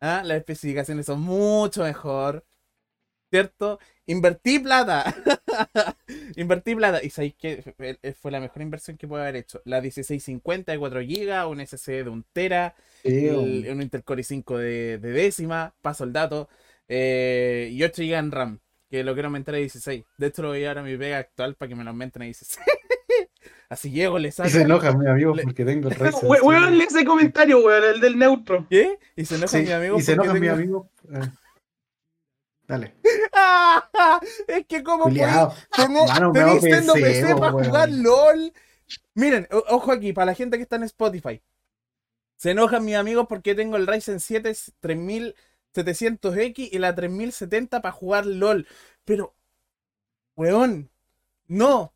¿ah? 0.00 0.22
Las 0.24 0.38
especificaciones 0.38 1.06
son 1.06 1.22
mucho 1.22 1.82
mejor, 1.82 2.44
¿cierto? 3.30 3.78
Invertí 4.08 4.60
plata, 4.60 5.14
invertí 6.36 6.76
plata 6.76 7.02
y 7.02 7.10
sabéis 7.10 7.34
que 7.34 7.74
fue 8.20 8.30
la 8.30 8.38
mejor 8.40 8.62
inversión 8.62 8.96
que 8.96 9.08
pude 9.08 9.20
haber 9.22 9.36
hecho. 9.36 9.60
La 9.64 9.80
1650 9.80 10.70
de 10.72 10.78
4 10.78 11.00
GB, 11.00 11.48
un 11.48 11.60
SSD 11.66 12.04
de 12.04 12.10
1 12.10 12.24
tera, 12.32 12.74
el- 13.02 13.66
un 13.70 13.82
Intel 13.82 14.04
Core 14.04 14.22
i5 14.22 14.58
de, 14.58 14.98
de 14.98 15.10
décima, 15.10 15.74
paso 15.82 16.04
el 16.04 16.12
dato, 16.12 16.48
eh, 16.88 17.68
y 17.72 17.82
8 17.82 18.02
GB 18.02 18.12
en 18.16 18.30
RAM, 18.30 18.60
que 18.88 19.02
lo 19.02 19.14
quiero 19.14 19.26
aumentar 19.26 19.56
a 19.56 19.58
16. 19.58 20.04
De 20.18 20.26
hecho, 20.28 20.42
lo 20.42 20.48
voy 20.48 20.58
a 20.58 20.60
llevar 20.60 20.78
a 20.78 20.82
mi 20.82 20.96
pega 20.96 21.18
actual 21.18 21.56
para 21.56 21.68
que 21.68 21.74
me 21.74 21.82
lo 21.82 21.90
aumenten 21.90 22.22
a 22.22 22.24
16. 22.26 22.64
Así 23.68 23.90
llego, 23.90 24.20
le 24.20 24.28
Y 24.28 24.30
saco. 24.30 24.48
se 24.50 24.62
enoja 24.62 24.92
mi 24.96 25.08
amigo 25.10 25.34
Le- 25.34 25.42
porque 25.42 25.64
tengo 25.64 25.88
el. 25.88 25.96
Weón, 26.22 26.78
lee 26.78 26.84
ese 26.84 27.04
comentario, 27.04 27.58
weón, 27.64 27.82
el 27.94 28.00
del 28.00 28.16
neutro. 28.16 28.64
¿Qué? 28.70 29.00
Y 29.16 29.24
se 29.24 29.34
enoja 29.34 29.48
Sí, 29.58 29.64
mi 29.64 29.72
amigo. 29.72 29.98
y 29.98 30.02
se 30.02 30.12
enoja 30.12 30.32
mi 30.34 30.40
tengo- 30.40 30.52
amigo. 30.54 30.90
Dale. 32.66 32.94
es 34.48 34.66
que 34.66 34.82
como 34.82 35.04
Culiao. 35.04 35.54
Tenés, 35.76 36.08
Mano, 36.08 36.32
PC, 36.32 37.36
para 37.36 37.52
weón. 37.54 37.64
jugar 37.66 37.88
LOL. 37.90 38.52
Miren, 39.14 39.46
o- 39.52 39.64
ojo 39.68 39.92
aquí, 39.92 40.12
para 40.12 40.26
la 40.26 40.34
gente 40.34 40.56
que 40.56 40.62
está 40.64 40.76
en 40.76 40.82
Spotify. 40.84 41.40
Se 42.36 42.50
enojan 42.50 42.84
mis 42.84 42.96
amigos 42.96 43.26
porque 43.28 43.54
tengo 43.54 43.76
el 43.76 43.86
Ryzen 43.86 44.20
7 44.20 44.52
3700X 44.82 46.68
y 46.72 46.78
la 46.78 46.94
3070 46.94 47.80
para 47.80 47.92
jugar 47.92 48.26
LOL. 48.26 48.66
Pero, 49.04 49.34
weón, 50.36 50.90
no. 51.46 51.92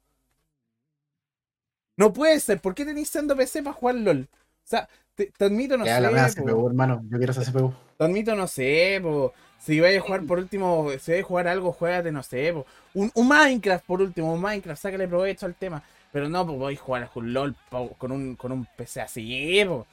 No 1.96 2.12
puede 2.12 2.40
ser. 2.40 2.60
¿Por 2.60 2.74
qué 2.74 2.84
tenéis 2.84 3.10
siendo 3.10 3.36
PC 3.36 3.62
para 3.62 3.74
jugar 3.74 3.96
LOL? 3.96 4.28
O 4.32 4.36
sea, 4.70 4.88
te, 5.14 5.26
te 5.26 5.44
admito, 5.44 5.76
no 5.76 5.84
Ya 5.84 5.96
sé. 5.96 6.00
la 6.02 6.10
po. 6.10 6.42
CPU, 6.42 6.66
hermano. 6.68 7.02
Yo 7.10 7.18
quiero 7.18 7.32
esa 7.32 7.42
CPU. 7.44 7.74
Te 7.98 8.04
admito, 8.04 8.34
no 8.34 8.46
sé, 8.46 9.00
po. 9.02 9.34
Si 9.60 9.78
vais 9.78 9.98
a 9.98 10.00
jugar 10.00 10.22
por 10.22 10.38
último, 10.38 10.88
si 10.98 11.12
vais 11.12 11.22
a 11.22 11.26
jugar 11.26 11.48
algo, 11.48 11.72
juégate, 11.72 12.10
no 12.10 12.22
sé. 12.22 12.52
Un, 12.94 13.10
un 13.14 13.28
Minecraft 13.28 13.84
por 13.84 14.00
último, 14.00 14.32
un 14.32 14.40
Minecraft, 14.40 14.80
sácale 14.80 15.06
provecho 15.06 15.46
al 15.46 15.54
tema. 15.54 15.82
Pero 16.12 16.28
no, 16.28 16.46
pues 16.46 16.58
voy 16.58 16.74
a 16.74 16.78
jugar 16.78 17.10
un 17.14 17.32
LOL 17.32 17.54
con 17.98 18.10
un, 18.10 18.36
con 18.36 18.52
un 18.52 18.66
PC 18.76 19.00
así, 19.00 19.62
po. 19.66 19.86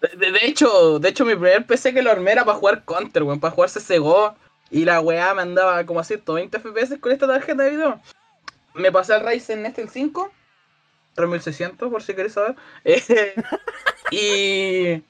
De, 0.00 0.38
hecho, 0.42 1.00
de 1.00 1.08
hecho, 1.08 1.24
mi 1.24 1.32
primer 1.34 1.66
PC 1.66 1.92
que 1.92 2.02
lo 2.02 2.12
armé 2.12 2.32
era 2.32 2.44
para 2.44 2.56
jugar 2.56 2.84
Counter, 2.84 3.24
weón, 3.24 3.40
para 3.40 3.54
jugar 3.54 3.70
CSGO. 3.70 4.34
Y 4.70 4.84
la 4.84 5.00
weá 5.00 5.34
me 5.34 5.42
andaba 5.42 5.84
como 5.84 6.00
a 6.00 6.04
120 6.04 6.60
FPS 6.60 6.98
con 7.00 7.10
esta 7.10 7.26
tarjeta 7.26 7.62
de 7.64 7.70
video. 7.70 8.00
Me 8.74 8.92
pasé 8.92 9.14
al 9.14 9.26
Ryzen 9.26 9.66
este 9.66 9.82
el 9.82 9.88
5, 9.88 10.30
3600, 11.14 11.90
por 11.90 12.02
si 12.02 12.14
queréis 12.14 12.34
saber. 12.34 12.54
Eh, 12.84 13.34
y, 14.10 15.02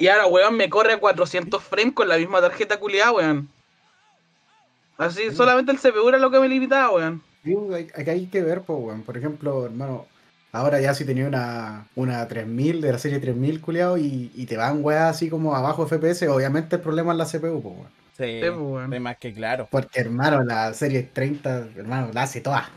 y 0.00 0.08
ahora, 0.08 0.26
weón, 0.26 0.56
me 0.56 0.68
corre 0.68 0.94
a 0.94 0.98
400 0.98 1.62
frames 1.62 1.94
con 1.94 2.08
la 2.08 2.16
misma 2.16 2.40
tarjeta 2.40 2.78
culiada, 2.80 3.12
weón. 3.12 3.48
Así, 4.98 5.30
solamente 5.30 5.70
el 5.72 5.78
CPU 5.78 6.08
era 6.08 6.18
lo 6.18 6.30
que 6.30 6.40
me 6.40 6.48
limitaba, 6.48 6.90
weón. 6.92 7.22
Sí, 7.44 7.54
hay- 7.72 7.88
Acá 7.94 8.10
hay 8.12 8.26
que 8.26 8.42
ver, 8.42 8.62
pues, 8.62 8.78
weón. 8.82 9.02
Por 9.02 9.16
ejemplo, 9.16 9.64
hermano, 9.64 10.06
ahora 10.52 10.80
ya 10.80 10.92
si 10.94 11.04
tenía 11.04 11.26
una, 11.28 11.86
una 11.94 12.26
3000 12.28 12.80
de 12.80 12.92
la 12.92 12.98
serie 12.98 13.18
3000, 13.20 13.60
culiado, 13.60 13.96
y, 13.96 14.30
y 14.34 14.46
te 14.46 14.56
van 14.56 14.84
weas 14.84 15.10
así 15.16 15.30
como 15.30 15.54
abajo 15.54 15.86
FPS, 15.86 16.28
obviamente 16.28 16.76
el 16.76 16.82
problema 16.82 17.12
es 17.12 17.18
la 17.18 17.26
CPU, 17.26 17.62
pues, 17.62 17.74
weón. 17.76 18.00
Sí, 18.16 18.24
Sí, 18.24 18.40
pues, 18.40 18.52
weón. 18.58 18.92
es 18.92 19.00
más 19.00 19.16
que 19.18 19.32
claro. 19.32 19.68
Porque, 19.70 20.00
hermano, 20.00 20.42
la 20.42 20.74
serie 20.74 21.02
30, 21.12 21.68
hermano, 21.76 22.10
la 22.12 22.22
hace 22.24 22.40
toda. 22.42 22.68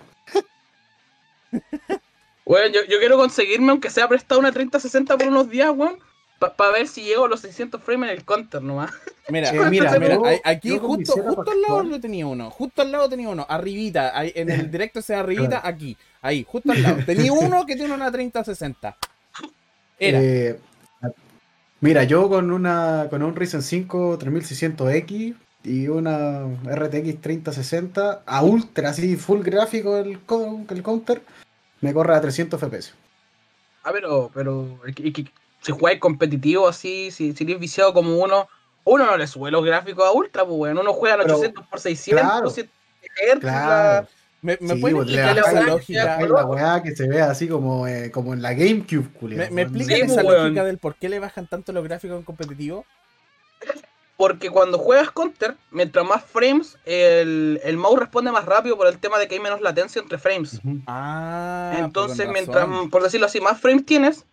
Weón, 2.46 2.72
yo, 2.74 2.82
yo 2.90 3.00
quiero 3.00 3.18
conseguirme, 3.18 3.70
aunque 3.72 3.90
sea 3.90 4.08
prestado 4.08 4.40
una 4.40 4.52
3060 4.52 5.18
por 5.18 5.28
unos 5.28 5.50
días, 5.50 5.72
weón. 5.76 5.98
Para 6.52 6.72
ver 6.72 6.88
si 6.88 7.04
llego 7.04 7.26
a 7.26 7.30
los 7.30 7.40
600 7.42 7.82
frames 7.82 8.10
en 8.12 8.18
el 8.18 8.26
counter 8.26 8.62
nomás. 8.62 8.92
Mira, 9.30 9.52
mira, 9.70 9.98
mira, 10.00 10.16
yo- 10.16 10.24
aquí 10.44 10.70
yo 10.70 10.80
justo, 10.80 11.14
al 11.50 11.62
lado 11.62 11.84
lo 11.84 12.00
tenía 12.02 12.28
uno, 12.28 12.52
justo 12.52 12.82
al 12.82 12.92
lado 12.92 13.08
tenía 13.08 13.30
uno, 13.30 13.46
arribita, 13.48 14.18
ahí, 14.18 14.32
en 14.36 14.50
el 14.52 14.70
directo 14.72 15.02
sea 15.02 15.22
arribita, 15.22 15.62
aquí, 15.64 15.96
ahí, 16.22 16.46
justo 16.48 16.72
al 16.74 16.82
lado. 16.82 16.98
Tenía 17.06 17.32
uno 17.34 17.66
que 17.66 17.76
tiene 17.78 17.94
una 17.94 18.12
3060. 18.12 18.98
Era. 20.00 20.20
Eh, 20.22 20.60
mira, 21.80 22.04
yo 22.04 22.28
con 22.28 22.52
una 22.52 23.08
con 23.10 23.24
un 23.24 23.36
Ryzen 23.36 23.62
5 23.62 24.18
3600X 24.20 25.36
y 25.66 25.88
una 25.88 26.42
RTX 26.66 27.22
3060 27.22 28.24
a 28.26 28.44
ultra, 28.44 28.90
así 28.90 29.16
full 29.16 29.42
gráfico 29.42 29.96
el, 29.98 30.20
co- 30.22 30.66
el 30.70 30.84
counter, 30.84 31.22
me 31.80 31.94
corre 31.94 32.16
a 32.16 32.22
300 32.22 32.60
FPS. 32.60 32.94
Ah, 33.86 33.92
pero, 33.94 34.30
pero 34.34 34.80
si 35.64 35.72
jugáis 35.72 36.00
competitivo 36.00 36.68
así, 36.68 37.10
si, 37.12 37.34
si 37.34 37.44
eres 37.44 37.60
viciado 37.60 37.94
como 37.94 38.18
uno, 38.18 38.48
uno 38.84 39.06
no 39.06 39.18
le 39.18 39.26
sube 39.28 39.50
los 39.50 39.64
gráficos 39.66 40.06
a 40.06 40.12
ultra, 40.12 40.46
pues 40.46 40.58
bueno, 40.58 40.82
uno 40.82 40.94
juega 40.94 41.16
en 41.16 41.22
Pero, 41.22 41.36
800 41.36 41.68
por 41.68 41.80
600, 41.80 42.22
claro, 42.24 42.50
7 42.50 42.70
Hz, 43.36 43.40
Claro. 43.40 44.08
¿Me, 44.42 44.58
me 44.60 44.76
Sí, 44.76 44.82
pueden 44.82 44.98
pues, 44.98 45.08
explicar 45.10 45.38
esa 45.40 45.52
la 45.54 45.62
lógica? 45.62 46.20
La 46.28 46.46
weá 46.46 46.84
que 46.84 46.94
se 46.94 47.08
ve 47.08 47.22
así 47.22 47.48
como, 47.48 47.88
eh, 47.88 48.12
como 48.12 48.34
en 48.34 48.42
la 48.42 48.54
GameCube, 48.54 49.08
culiao. 49.14 49.40
¿Me, 49.40 49.50
me 49.52 49.62
explican 49.62 49.96
Sí, 49.96 50.02
esa 50.02 50.16
pues, 50.16 50.26
weón. 50.28 50.44
lógica 50.44 50.64
del 50.66 50.78
por 50.80 50.96
qué 50.96 51.08
le 51.08 51.20
bajan 51.20 51.48
tanto 51.48 51.72
los 51.72 51.84
gráficos 51.84 52.18
en 52.18 52.24
competitivo? 52.24 52.86
Porque 54.18 54.50
cuando 54.50 54.78
juegas 54.78 55.12
Counter, 55.12 55.56
mientras 55.72 56.06
más 56.06 56.24
frames, 56.24 56.78
el, 56.86 57.60
el 57.64 57.78
mouse 57.78 58.00
responde 58.00 58.32
más 58.32 58.46
rápido 58.46 58.78
por 58.78 58.88
el 58.88 58.98
tema 59.00 59.18
de 59.18 59.28
que 59.28 59.36
hay 59.36 59.42
menos 59.42 59.62
latencia 59.62 60.02
entre 60.02 60.18
frames. 60.18 60.60
Ah, 60.88 61.70
pues 61.72 61.86
Entonces, 61.86 62.28
mientras, 62.30 62.68
por 62.92 63.02
decirlo 63.02 63.26
así, 63.26 63.42
más 63.42 63.60
frames 63.60 63.86
tienes, 63.86 64.26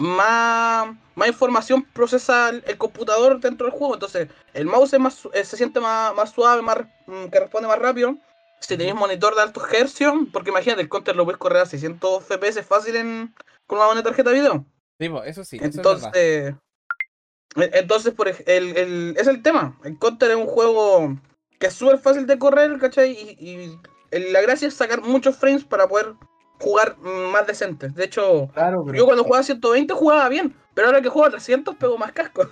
más, 0.00 0.88
más 1.14 1.28
información 1.28 1.82
procesa 1.92 2.48
el, 2.48 2.64
el 2.66 2.78
computador 2.78 3.38
dentro 3.40 3.66
del 3.66 3.76
juego. 3.76 3.94
Entonces, 3.94 4.28
el 4.54 4.66
mouse 4.66 4.94
es 4.94 5.00
más, 5.00 5.28
eh, 5.34 5.44
se 5.44 5.56
siente 5.56 5.78
más, 5.78 6.14
más 6.14 6.30
suave, 6.32 6.62
más, 6.62 6.78
mm, 7.06 7.26
que 7.26 7.40
responde 7.40 7.68
más 7.68 7.78
rápido. 7.78 8.16
Si 8.60 8.76
tenéis 8.76 8.94
monitor 8.94 9.34
de 9.34 9.42
altos 9.42 9.72
hercios, 9.72 10.14
porque 10.32 10.50
imagínate, 10.50 10.82
el 10.82 10.88
counter 10.88 11.16
lo 11.16 11.24
puedes 11.24 11.38
correr 11.38 11.62
a 11.62 11.66
600 11.66 12.24
FPS 12.24 12.62
fácil 12.62 12.96
en, 12.96 13.34
con 13.66 13.78
una 13.78 13.86
buena 13.86 14.02
tarjeta 14.02 14.30
de 14.30 14.40
video. 14.40 14.66
Sí, 14.98 15.08
pues, 15.08 15.26
eso 15.28 15.44
sí, 15.44 15.56
eso 15.56 15.66
es. 15.68 15.74
Entonces, 15.76 16.54
e- 17.56 17.70
entonces 17.74 18.14
por 18.14 18.28
el, 18.28 18.36
el- 18.46 19.14
es 19.18 19.26
el 19.26 19.42
tema. 19.42 19.78
El 19.84 19.98
counter 19.98 20.30
es 20.30 20.36
un 20.36 20.46
juego 20.46 21.16
que 21.58 21.66
es 21.68 21.74
súper 21.74 21.98
fácil 21.98 22.26
de 22.26 22.38
correr, 22.38 22.78
¿cachai? 22.78 23.12
Y, 23.12 23.78
y 24.12 24.30
la 24.30 24.40
gracia 24.40 24.68
es 24.68 24.74
sacar 24.74 25.02
muchos 25.02 25.36
frames 25.36 25.64
para 25.64 25.88
poder 25.88 26.14
jugar 26.60 26.96
más 26.98 27.46
decentes. 27.46 27.94
De 27.94 28.04
hecho, 28.04 28.50
Claro, 28.54 28.84
pero, 28.84 28.98
yo 28.98 29.04
cuando 29.06 29.24
jugaba 29.24 29.40
a 29.40 29.44
120 29.44 29.92
jugaba 29.94 30.28
bien, 30.28 30.54
pero 30.74 30.88
ahora 30.88 31.00
que 31.02 31.08
juego 31.08 31.26
a 31.26 31.30
300 31.30 31.74
pego 31.76 31.98
más 31.98 32.12
casco. 32.12 32.48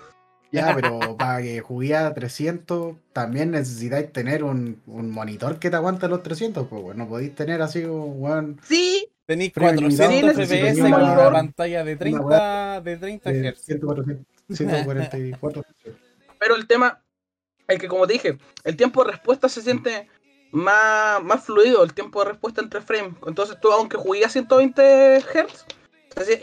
ya, 0.51 0.75
pero 0.75 1.17
para 1.17 1.43
que 1.43 1.61
jugué 1.61 1.95
a 1.95 2.13
300 2.13 2.97
también 3.13 3.51
necesitáis 3.51 4.13
tener 4.13 4.43
un, 4.43 4.83
un 4.87 5.11
monitor 5.11 5.59
que 5.59 5.71
te 5.71 5.77
aguante 5.77 6.09
los 6.09 6.23
300, 6.23 6.67
pues 6.67 6.83
bueno, 6.83 7.05
no 7.05 7.11
podéis 7.11 7.35
tener 7.35 7.63
así, 7.63 7.85
weón, 7.85 8.61
Sí, 8.63 9.09
Tenéis 9.29 9.53
Frame 9.53 9.77
400 9.77 10.37
limitado, 10.39 10.47
FPS 10.47 10.81
con 10.81 10.95
un 10.95 11.11
una 11.11 11.31
pantalla 11.31 11.85
de 11.85 11.97
30, 11.97 12.81
de 12.81 12.97
30 12.97 13.31
de 13.31 13.53
Hz. 13.53 13.61
144, 13.67 14.25
144. 14.49 15.65
pero 16.39 16.57
el 16.57 16.67
tema 16.67 17.03
es 17.69 17.79
que 17.79 17.89
como 17.89 18.07
te 18.07 18.15
dije, 18.15 18.39
el 18.65 18.77
tiempo 18.77 19.05
de 19.05 19.11
respuesta 19.11 19.51
se 19.51 19.61
siente 19.61 20.09
más, 20.53 21.23
más 21.23 21.45
fluido, 21.45 21.83
el 21.85 21.93
tiempo 21.95 22.23
de 22.23 22.31
respuesta 22.31 22.61
entre 22.61 22.81
frames. 22.81 23.15
Entonces 23.27 23.59
tú 23.61 23.71
aunque 23.73 23.97
jugué 23.97 24.25
a 24.25 24.29
120 24.29 25.21
Hz, 25.21 25.67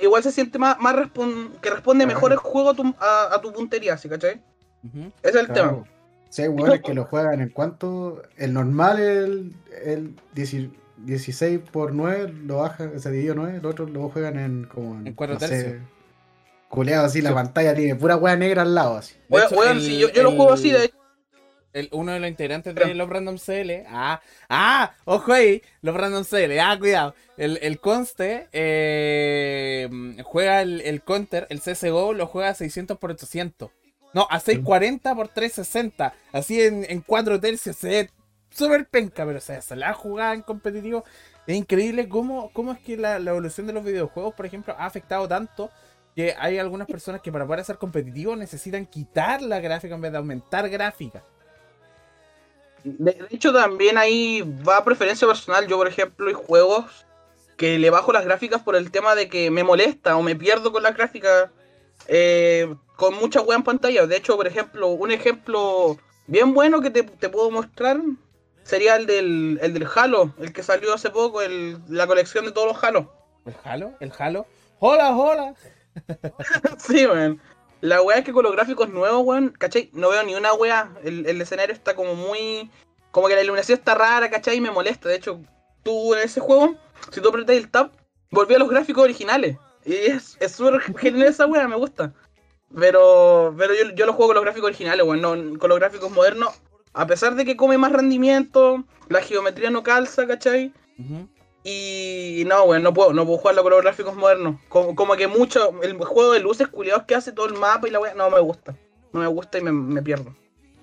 igual 0.02 0.24
se 0.24 0.32
siente 0.32 0.58
más, 0.60 0.80
más 0.80 0.96
respon- 0.96 1.52
que 1.60 1.70
responde 1.70 2.06
mejor 2.06 2.32
el 2.32 2.38
juego 2.38 2.70
a 2.70 2.74
tu, 2.76 2.96
a, 3.00 3.36
a 3.36 3.41
tu 3.41 3.52
puntería, 3.52 3.98
¿sí 3.98 4.08
cachai? 4.08 4.41
Ujú. 4.84 5.12
Ese 5.22 5.30
es 5.30 5.36
el 5.36 5.48
tema. 5.52 5.84
Si 6.30 6.41
hay 6.41 6.48
weones 6.50 6.82
que 6.82 6.94
lo 6.94 7.06
juegan 7.06 7.41
en 7.41 7.50
cuanto. 7.50 8.22
El 8.36 8.54
normal, 8.54 9.00
el, 9.00 9.56
el 9.84 10.15
10 10.34 10.56
16 10.98 11.60
por 11.72 11.94
9 11.94 12.34
lo 12.46 12.58
baja, 12.58 12.98
se 13.00 13.12
dividido 13.12 13.36
9, 13.36 13.60
los 13.62 13.72
otros 13.74 13.89
lo 13.89 14.10
juegan 14.10 14.39
en 14.39 14.65
como 14.65 14.96
En 15.06 15.13
cuatro 15.13 15.38
tercios. 15.38 15.82
Culeado 16.70 17.06
así, 17.06 17.22
la 17.22 17.34
pantalla 17.34 17.74
tiene 17.76 17.96
pura 17.96 18.18
wea 18.18 18.36
negra 18.36 18.63
al 18.63 18.74
lado 18.76 18.98
así. 18.98 19.15
Hecho, 19.30 19.63
el- 19.63 19.82
si 19.82 19.98
yo, 19.98 20.10
yo 20.10 20.24
lo 20.24 20.32
juego 20.32 20.54
así, 20.54 20.72
de 20.72 20.86
hecho, 20.86 20.96
el- 21.76 21.90
uno 21.92 22.12
de 22.14 22.20
los 22.20 22.30
integrantes 22.30 22.74
Pero- 22.74 22.88
de 22.88 22.96
los 22.96 23.08
Random 23.10 23.38
CL. 23.38 23.86
Ah, 23.88 24.22
ah, 24.50 24.94
ojo 25.06 25.32
ahí, 25.34 25.62
los 25.82 25.96
Random 25.96 26.24
CL. 26.24 26.60
Ah, 26.60 26.76
cuidado. 26.80 27.14
El, 27.38 27.60
el 27.62 27.80
Conste 27.80 28.48
eh, 28.54 29.90
juega 30.24 30.62
el, 30.62 30.82
el 30.82 31.02
Counter, 31.04 31.48
el 31.50 31.62
CSGO, 31.62 32.14
lo 32.14 32.28
juega 32.28 32.50
a 32.50 32.54
600 32.56 32.98
por 32.98 33.12
800. 33.12 33.70
No, 34.14 34.28
a 34.30 34.40
640 34.40 35.14
por 35.16 35.28
360. 35.28 36.14
Así 36.32 36.62
en, 36.62 36.86
en 36.90 37.02
4 37.02 37.40
tercios. 37.40 37.76
Se 37.76 37.88
ve 37.90 38.10
súper 38.50 38.88
penca, 38.88 39.26
pero 39.26 39.40
o 39.40 39.42
sea, 39.42 39.62
se 39.62 39.76
la 39.76 39.94
jugada 39.94 40.34
en 40.34 40.42
competitivo. 40.42 41.04
Es 41.46 41.56
increíble 41.56 42.08
cómo, 42.08 42.50
cómo 42.54 42.72
es 42.72 42.80
que 42.80 42.96
la, 42.98 43.20
la 43.20 43.32
evolución 43.32 43.68
de 43.68 43.74
los 43.74 43.84
videojuegos, 43.84 44.34
por 44.34 44.46
ejemplo, 44.46 44.74
ha 44.80 44.86
afectado 44.86 45.28
tanto 45.28 45.70
que 46.16 46.34
hay 46.40 46.58
algunas 46.58 46.88
personas 46.88 47.20
que 47.22 47.32
para 47.32 47.46
poder 47.46 47.66
ser 47.66 47.78
competitivos 47.78 48.38
necesitan 48.38 48.86
quitar 48.86 49.42
la 49.42 49.60
gráfica 49.60 49.96
en 49.96 50.02
vez 50.02 50.12
de 50.14 50.18
aumentar 50.18 50.70
gráfica. 50.70 51.24
De, 52.86 53.12
de 53.13 53.28
hecho 53.32 53.52
también 53.52 53.98
ahí 53.98 54.41
va 54.67 54.78
a 54.78 54.86
preferencia 54.86 55.28
personal. 55.28 55.67
Yo, 55.67 55.78
por 55.78 55.88
ejemplo, 55.88 56.28
hay 56.28 56.34
juegos 56.34 57.06
que 57.58 57.80
le 57.80 57.89
bajo 57.89 58.13
las 58.13 58.26
gráficas 58.26 58.62
por 58.62 58.76
el 58.76 58.91
tema 58.91 59.15
de 59.15 59.28
que 59.30 59.50
me 59.52 59.63
molesta 59.63 60.17
o 60.17 60.21
me 60.21 60.36
pierdo 60.36 60.71
con 60.71 60.84
las 60.84 60.95
gráficas 60.95 61.50
eh, 62.08 62.74
con 62.95 63.15
mucha 63.15 63.41
wea 63.41 63.58
en 63.58 63.63
pantalla. 63.63 64.06
De 64.06 64.17
hecho, 64.17 64.36
por 64.36 64.48
ejemplo, 64.48 64.89
un 64.89 65.12
ejemplo 65.12 65.98
bien 66.28 66.54
bueno 66.54 66.82
que 66.82 66.89
te, 66.89 67.04
te 67.04 67.30
puedo 67.30 67.52
mostrar 67.52 68.00
sería 68.63 68.95
el 68.95 69.06
del, 69.06 69.60
el 69.62 69.74
del 69.74 69.88
Halo, 69.95 70.34
el 70.39 70.52
que 70.52 70.63
salió 70.63 70.93
hace 70.93 71.12
poco, 71.12 71.41
el, 71.41 71.78
la 71.88 72.08
colección 72.08 72.45
de 72.45 72.52
todos 72.52 72.74
los 72.74 72.84
Halo. 72.84 73.13
¿El 73.45 73.56
Halo? 73.63 73.93
¿El 74.00 74.12
Halo? 74.17 74.48
¡Hola, 74.80 75.15
hola! 75.15 75.54
sí, 76.78 77.06
weón. 77.06 77.39
La 77.86 78.02
wea 78.02 78.17
es 78.17 78.26
que 78.26 78.34
con 78.34 78.43
los 78.43 78.52
gráficos 78.52 78.89
nuevos, 78.89 79.21
weón, 79.24 79.50
¿cachai? 79.50 79.91
No 79.93 80.10
veo 80.10 80.24
ni 80.24 80.34
una 80.34 80.54
wea. 80.54 80.91
El, 81.04 81.26
el 81.28 81.39
escenario 81.39 81.74
está 81.74 81.95
como 81.95 82.15
muy. 82.15 82.71
Como 83.12 83.28
que 83.28 83.36
la 83.36 83.43
iluminación 83.43 83.78
está 83.78 83.93
rara, 83.93 84.30
¿cachai? 84.32 84.58
Y 84.58 84.62
me 84.62 84.71
molesta. 84.71 85.08
De 85.08 85.15
hecho, 85.15 85.39
tú 85.84 86.15
en 86.15 86.21
ese 86.21 86.39
juego, 86.39 86.76
si 87.12 87.21
tú 87.21 87.30
apretas 87.30 87.56
el 87.56 87.69
tab, 87.69 87.91
volví 88.32 88.56
a 88.56 88.60
los 88.60 88.69
gráficos 88.69 89.04
originales. 89.04 89.58
Y 89.86 89.93
es 89.93 90.36
es 90.39 90.54
súper 90.54 90.82
genial 90.98 91.28
esa 91.28 91.45
wea, 91.45 91.67
me 91.67 91.76
gusta. 91.76 92.12
Pero, 92.76 93.54
pero 93.56 93.74
yo, 93.76 93.91
yo 93.93 94.06
lo 94.08 94.13
juego 94.13 94.30
con 94.30 94.36
los 94.36 94.43
gráficos 94.43 94.69
originales, 94.69 95.06
weón, 95.06 95.21
no 95.21 95.60
con 95.60 95.69
los 95.69 95.80
gráficos 95.80 96.10
modernos. 96.10 96.60
A 96.93 97.06
pesar 97.06 97.36
de 97.36 97.45
que 97.45 97.56
come 97.56 97.78
más 97.78 97.91
rendimiento, 97.91 98.84
la 99.10 99.21
geometría 99.21 99.69
no 99.69 99.84
calza, 99.84 100.26
¿cachai? 100.26 100.74
Y 101.67 102.43
no, 102.45 102.63
weón, 102.65 102.84
no 102.84 102.93
puedo, 102.93 103.12
no 103.12 103.25
puedo 103.25 103.39
jugarlo 103.39 103.63
con 103.63 103.71
los 103.71 103.82
gráficos 103.82 104.15
modernos. 104.15 104.58
Como, 104.69 104.95
como 104.95 105.15
que 105.15 105.28
mucho, 105.28 105.82
el 105.82 105.97
juego 105.97 106.32
de 106.34 106.39
luces 106.39 106.67
culiados 106.67 107.04
que 107.04 107.15
hace 107.15 107.32
todo 107.32 107.47
el 107.47 107.56
mapa 107.56 107.88
y 107.88 107.91
la 107.91 107.99
weá, 107.99 108.13
no 108.13 108.30
me 108.30 108.39
gusta. 108.39 108.75
No 109.12 109.21
me 109.21 109.28
gusta 109.28 109.58
y 109.58 109.62
me, 109.62 109.71
me 109.71 110.04
pierdo. 110.04 110.36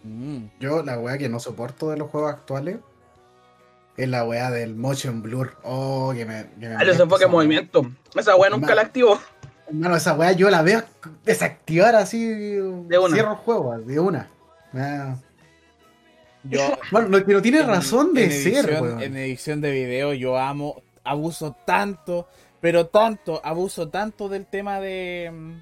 Mm. 0.03 0.47
Yo, 0.59 0.83
la 0.83 0.99
wea 0.99 1.17
que 1.19 1.29
no 1.29 1.39
soporto 1.39 1.91
de 1.91 1.99
los 1.99 2.11
juegos 2.11 2.33
actuales 2.33 2.79
es 3.97 4.09
la 4.09 4.25
wea 4.25 4.51
del 4.51 4.75
motion 4.75 5.23
blur. 5.23 5.55
Oh, 5.63 6.13
que 6.17 6.25
me. 6.27 6.51
Que 6.59 6.69
me 6.69 6.75
Ah, 6.75 6.83
los 6.83 6.99
enfoques 6.99 7.21
esa 7.21 7.27
en 7.27 7.31
wea. 7.35 7.45
movimiento. 7.45 7.87
Esa 8.17 8.35
weá 8.35 8.51
nunca 8.51 8.75
la 8.75 8.83
activo. 8.83 9.21
Hermano, 9.69 9.95
esa 9.95 10.15
wea 10.15 10.33
yo 10.33 10.51
la 10.51 10.63
veo 10.63 10.83
desactivar 11.25 11.95
así. 11.95 12.27
De 12.27 12.99
una. 12.99 13.15
Cierro 13.15 13.31
el 13.31 13.37
juego, 13.37 13.79
de 13.79 14.01
una. 14.01 14.29
Ah. 14.75 15.15
Yo, 16.45 16.61
Bueno, 16.91 17.09
no, 17.09 17.19
no 17.21 17.43
tiene 17.43 17.61
en- 17.61 17.67
razón 17.67 18.15
de 18.15 18.25
en 18.25 18.31
ser, 18.33 18.83
weón. 18.83 19.03
En 19.03 19.17
edición 19.17 19.61
de 19.61 19.71
video 19.73 20.13
yo 20.13 20.39
amo, 20.39 20.83
abuso 21.05 21.57
tanto, 21.67 22.29
pero 22.61 22.87
tanto, 22.87 23.41
abuso 23.45 23.89
tanto 23.89 24.29
del 24.29 24.47
tema 24.47 24.81
de, 24.81 25.31
mm, 25.33 25.53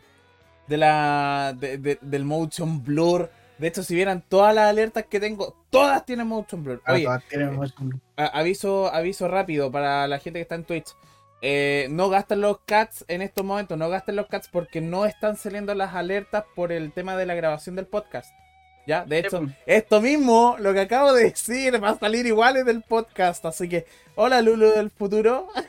de 0.68 0.76
la, 0.76 1.54
de- 1.58 1.78
de- 1.78 1.98
del 2.00 2.24
motion 2.24 2.82
blur. 2.82 3.30
De 3.58 3.66
hecho, 3.68 3.82
si 3.82 3.94
vieran 3.94 4.24
todas 4.26 4.54
las 4.54 4.70
alertas 4.70 5.04
que 5.04 5.20
tengo, 5.20 5.54
todas 5.68 6.06
tienen 6.06 6.26
motion 6.26 6.64
blur. 6.64 6.80
Ah, 6.86 6.94
Oye, 6.94 7.04
todas 7.04 7.24
tienen 7.28 7.54
motion 7.56 7.88
blur. 7.90 8.00
aviso, 8.16 8.92
aviso 8.92 9.28
rápido 9.28 9.70
para 9.70 10.08
la 10.08 10.18
gente 10.18 10.38
que 10.38 10.42
está 10.42 10.54
en 10.54 10.64
Twitch. 10.64 10.88
Eh, 11.42 11.86
no 11.90 12.10
gasten 12.10 12.40
los 12.42 12.58
cats 12.66 13.04
en 13.08 13.22
estos 13.22 13.44
momentos, 13.44 13.76
no 13.78 13.88
gasten 13.88 14.16
los 14.16 14.26
cats 14.28 14.48
porque 14.52 14.80
no 14.82 15.06
están 15.06 15.36
saliendo 15.36 15.74
las 15.74 15.94
alertas 15.94 16.44
por 16.54 16.70
el 16.70 16.92
tema 16.92 17.16
de 17.16 17.24
la 17.26 17.34
grabación 17.34 17.76
del 17.76 17.86
podcast. 17.86 18.30
¿Ya? 18.86 19.04
De 19.04 19.18
hecho, 19.18 19.42
pues. 19.42 19.52
esto 19.66 20.00
mismo, 20.00 20.56
lo 20.58 20.72
que 20.72 20.80
acabo 20.80 21.12
de 21.12 21.24
decir, 21.24 21.82
va 21.82 21.90
a 21.90 21.98
salir 21.98 22.26
igual 22.26 22.56
en 22.56 22.68
el 22.68 22.82
podcast. 22.82 23.44
Así 23.46 23.68
que, 23.68 23.86
hola 24.14 24.42
Lulu 24.42 24.70
del 24.70 24.90
futuro. 24.90 25.48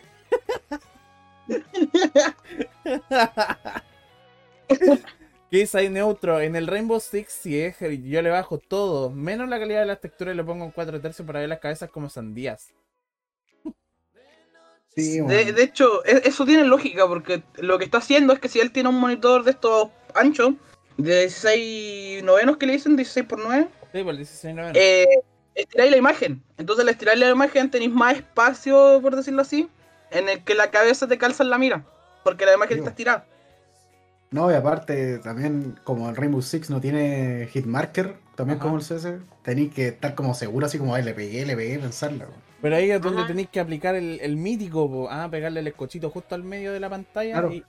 ¿Qué 5.49 5.57
dice 5.57 5.77
ahí 5.79 5.89
neutro? 5.89 6.39
En 6.39 6.55
el 6.55 6.67
Rainbow 6.67 6.99
Six, 6.99 7.31
si 7.33 7.59
es, 7.59 7.77
yo 7.79 8.21
le 8.21 8.29
bajo 8.29 8.57
todo, 8.57 9.09
menos 9.09 9.49
la 9.49 9.59
calidad 9.59 9.81
de 9.81 9.85
las 9.87 9.99
texturas 9.99 10.33
y 10.33 10.37
le 10.37 10.43
pongo 10.45 10.63
en 10.63 10.71
4 10.71 11.01
tercios 11.01 11.25
para 11.25 11.41
ver 11.41 11.49
las 11.49 11.59
cabezas 11.59 11.89
como 11.89 12.09
sandías. 12.09 12.73
Sí, 14.95 15.19
De, 15.21 15.63
hecho, 15.63 16.03
e- 16.05 16.21
eso 16.25 16.45
tiene 16.45 16.65
lógica 16.65 17.07
porque 17.07 17.43
lo 17.57 17.77
que 17.77 17.85
está 17.85 17.97
haciendo 17.99 18.33
es 18.33 18.39
que 18.39 18.49
si 18.49 18.59
él 18.59 18.71
tiene 18.71 18.89
un 18.89 18.99
monitor 18.99 19.43
de 19.43 19.51
estos 19.51 19.89
ancho, 20.15 20.55
de 20.97 21.19
16 21.21 22.23
novenos 22.23 22.57
que 22.57 22.65
le 22.65 22.73
dicen, 22.73 22.95
16 22.95 23.25
por 23.25 23.39
9, 23.39 23.67
Sí, 23.93 24.03
por 24.03 24.11
el 24.11 24.17
16 24.17 24.55
noveno. 24.55 24.79
eh, 24.79 25.05
estiráis 25.55 25.91
la 25.91 25.97
imagen. 25.97 26.43
Entonces, 26.57 26.83
al 26.83 26.89
estirar 26.89 27.17
la 27.17 27.29
imagen 27.29 27.69
tenéis 27.71 27.91
más 27.91 28.15
espacio, 28.17 28.99
por 29.01 29.15
decirlo 29.15 29.41
así, 29.41 29.69
en 30.11 30.29
el 30.29 30.43
que 30.43 30.55
la 30.55 30.71
cabeza 30.71 31.07
te 31.07 31.17
calza 31.17 31.43
en 31.43 31.49
la 31.49 31.57
mira. 31.57 31.85
Porque 32.23 32.45
la 32.45 32.53
imagen 32.53 32.75
Sí, 32.75 32.79
está 32.79 32.91
estirada. 32.91 33.25
No, 34.31 34.49
y 34.49 34.55
aparte, 34.55 35.19
también 35.19 35.77
como 35.83 36.09
el 36.09 36.15
Rainbow 36.15 36.41
Six 36.41 36.69
no 36.69 36.79
tiene 36.79 37.47
hitmarker, 37.51 38.15
también 38.35 38.59
Ajá. 38.59 38.63
como 38.67 38.77
el 38.77 38.83
CS, 38.83 39.19
tenéis 39.43 39.73
que 39.73 39.89
estar 39.89 40.15
como 40.15 40.33
seguro, 40.33 40.65
así 40.65 40.77
como, 40.77 40.95
ay, 40.95 41.03
le 41.03 41.13
pegué, 41.13 41.45
le 41.45 41.55
pegué, 41.55 41.79
pensarlo. 41.79 42.27
Pero 42.61 42.75
ahí 42.75 42.91
es 42.91 43.01
donde 43.01 43.23
Ajá. 43.23 43.27
tenéis 43.27 43.49
que 43.49 43.59
aplicar 43.59 43.95
el, 43.95 44.19
el 44.21 44.37
mítico, 44.37 44.89
po. 44.89 45.07
ah, 45.09 45.27
pegarle 45.29 45.59
el 45.59 45.67
escochito 45.67 46.09
justo 46.09 46.35
al 46.35 46.43
medio 46.43 46.71
de 46.71 46.79
la 46.79 46.89
pantalla 46.89 47.33
Claro. 47.33 47.51
y, 47.51 47.65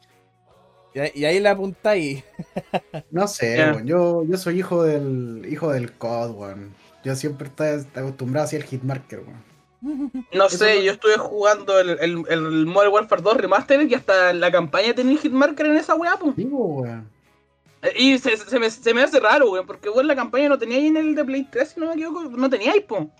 y 0.94 0.98
ahí- 1.00 1.12
y 1.14 1.24
ahí 1.24 1.40
le 1.40 1.48
apuntáis. 1.48 2.24
No 3.11 3.26
sé, 3.28 3.57
weón, 3.72 3.87
yo, 3.87 4.24
yo 4.24 4.37
soy 4.37 4.59
hijo 4.59 4.83
del 4.83 5.46
hijo 5.50 5.70
del 5.70 5.92
COD, 5.92 6.31
weón. 6.33 6.74
Yo 7.05 7.14
siempre 7.16 7.48
estaba 7.48 7.76
acostumbrado 7.94 8.44
así 8.46 8.57
al 8.57 8.62
hitmarker, 8.64 9.20
weón. 9.20 9.52
No 10.33 10.46
Eso 10.46 10.59
sé, 10.59 10.76
no- 10.76 10.83
yo 10.83 10.92
estuve 10.92 11.16
jugando 11.18 11.78
el, 11.81 11.90
el, 12.00 12.24
el 12.28 12.66
Modern 12.66 12.92
Warfare 12.92 13.22
2 13.22 13.37
Remastered 13.37 13.88
y 13.88 13.94
hasta 13.94 14.33
la 14.33 14.50
campaña 14.52 14.94
tenía 14.94 15.18
hitmarker 15.18 15.66
en 15.66 15.76
esa 15.76 15.94
weá, 15.94 16.16
po. 16.16 16.33
Digo, 16.37 16.59
weón. 16.83 17.09
Eh, 17.83 17.92
Y 17.96 18.18
se, 18.18 18.37
se 18.37 18.59
me, 18.61 18.70
se 18.70 18.94
me 18.94 19.02
hace 19.02 19.18
raro, 19.20 19.50
weón, 19.50 19.66
porque 19.66 19.88
vos 19.88 20.00
en 20.00 20.07
la 20.09 20.14
campaña 20.16 20.48
no 20.48 20.59
teníais 20.59 20.85
en 20.85 20.96
el 20.96 21.14
de 21.14 21.24
Play 21.24 21.48
3, 21.50 21.68
si 21.68 21.81
no 21.81 21.87
me 21.87 21.94
equivoco, 21.94 22.22
no 22.24 22.48
teníais, 22.48 22.83
po. 22.85 23.11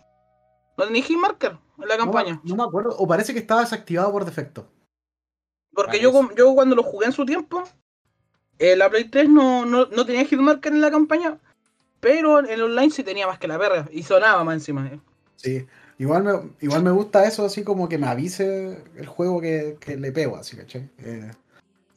No 0.79 0.85
teníais 0.85 1.07
hitmarker 1.07 1.59
en 1.83 1.89
la 1.89 1.97
campaña. 1.97 2.41
no 2.45 2.57
me 2.57 2.63
acuerdo, 2.63 2.95
o 2.97 3.07
parece 3.07 3.33
que 3.35 3.41
estaba 3.41 3.61
desactivado 3.63 4.11
por 4.13 4.25
defecto. 4.25 4.69
Porque 5.75 6.01
yo, 6.01 6.13
yo 6.37 6.55
cuando 6.55 6.77
lo 6.77 6.83
jugué 6.83 7.07
en 7.07 7.13
su 7.13 7.25
tiempo, 7.25 7.63
eh, 8.59 8.77
la 8.77 8.91
Play 8.91 9.05
3 9.05 9.29
no, 9.29 9.65
no, 9.65 9.87
no 9.87 10.07
tenía 10.07 10.25
hitmarker 10.25 10.73
en 10.73 10.81
la 10.81 10.91
campaña, 10.91 11.39
pero 12.01 12.39
en 12.41 12.47
el 12.51 12.63
online 12.63 12.91
sí 12.91 13.03
tenía 13.03 13.27
más 13.27 13.39
que 13.39 13.49
la 13.49 13.59
perra, 13.59 13.89
y 13.91 14.03
sonaba 14.03 14.45
más 14.45 14.55
encima. 14.55 14.87
eh. 14.87 15.01
Sí. 15.37 15.67
Igual 15.99 16.25
me, 16.25 16.33
igual 16.61 16.83
me 16.83 16.91
gusta 16.91 17.25
eso, 17.27 17.45
así 17.45 17.63
como 17.63 17.89
que 17.89 17.97
me 17.99 18.09
avise 18.09 18.83
el 18.97 19.07
juego 19.07 19.41
que, 19.41 19.77
que 19.81 19.97
le 19.97 20.11
pego, 20.11 20.37
así, 20.37 20.57
¿cachai? 20.57 20.89
Eh, 20.99 21.31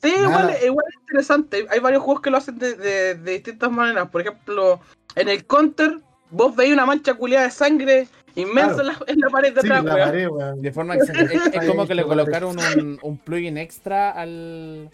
Sí, 0.03 0.13
igual, 0.19 0.55
igual 0.63 0.85
es 0.89 0.99
interesante. 1.01 1.65
Hay 1.71 1.79
varios 1.79 2.03
juegos 2.03 2.21
que 2.21 2.29
lo 2.29 2.37
hacen 2.37 2.59
de, 2.59 2.75
de- 2.75 3.15
de 3.15 3.31
distintas 3.31 3.71
maneras. 3.71 4.07
Por 4.09 4.21
ejemplo, 4.21 4.79
en 5.15 5.29
el 5.29 5.47
Counter, 5.47 5.99
vos 6.29 6.55
veis 6.55 6.73
una 6.73 6.85
mancha 6.85 7.15
culiada 7.15 7.45
de 7.45 7.51
sangre 7.51 8.07
inmensa 8.35 8.75
Claro. 8.75 8.81
en, 8.81 8.87
la, 8.87 9.13
en 9.13 9.19
la 9.19 9.29
pared 9.29 9.53
de 9.53 9.61
sí, 9.61 9.67
atrás, 9.67 9.83
la 9.85 9.93
weón. 9.95 10.07
pared, 10.07 10.27
weón. 10.29 10.61
De 10.61 10.71
forma 10.71 10.97
que 10.97 11.05
se- 11.05 11.13
es, 11.13 11.31
es 11.53 11.65
como 11.69 11.87
que 11.87 11.95
le 11.95 12.03
colocaron 12.03 12.57
un, 12.79 12.99
un 13.01 13.17
plugin 13.17 13.57
extra 13.57 14.11
al. 14.11 14.89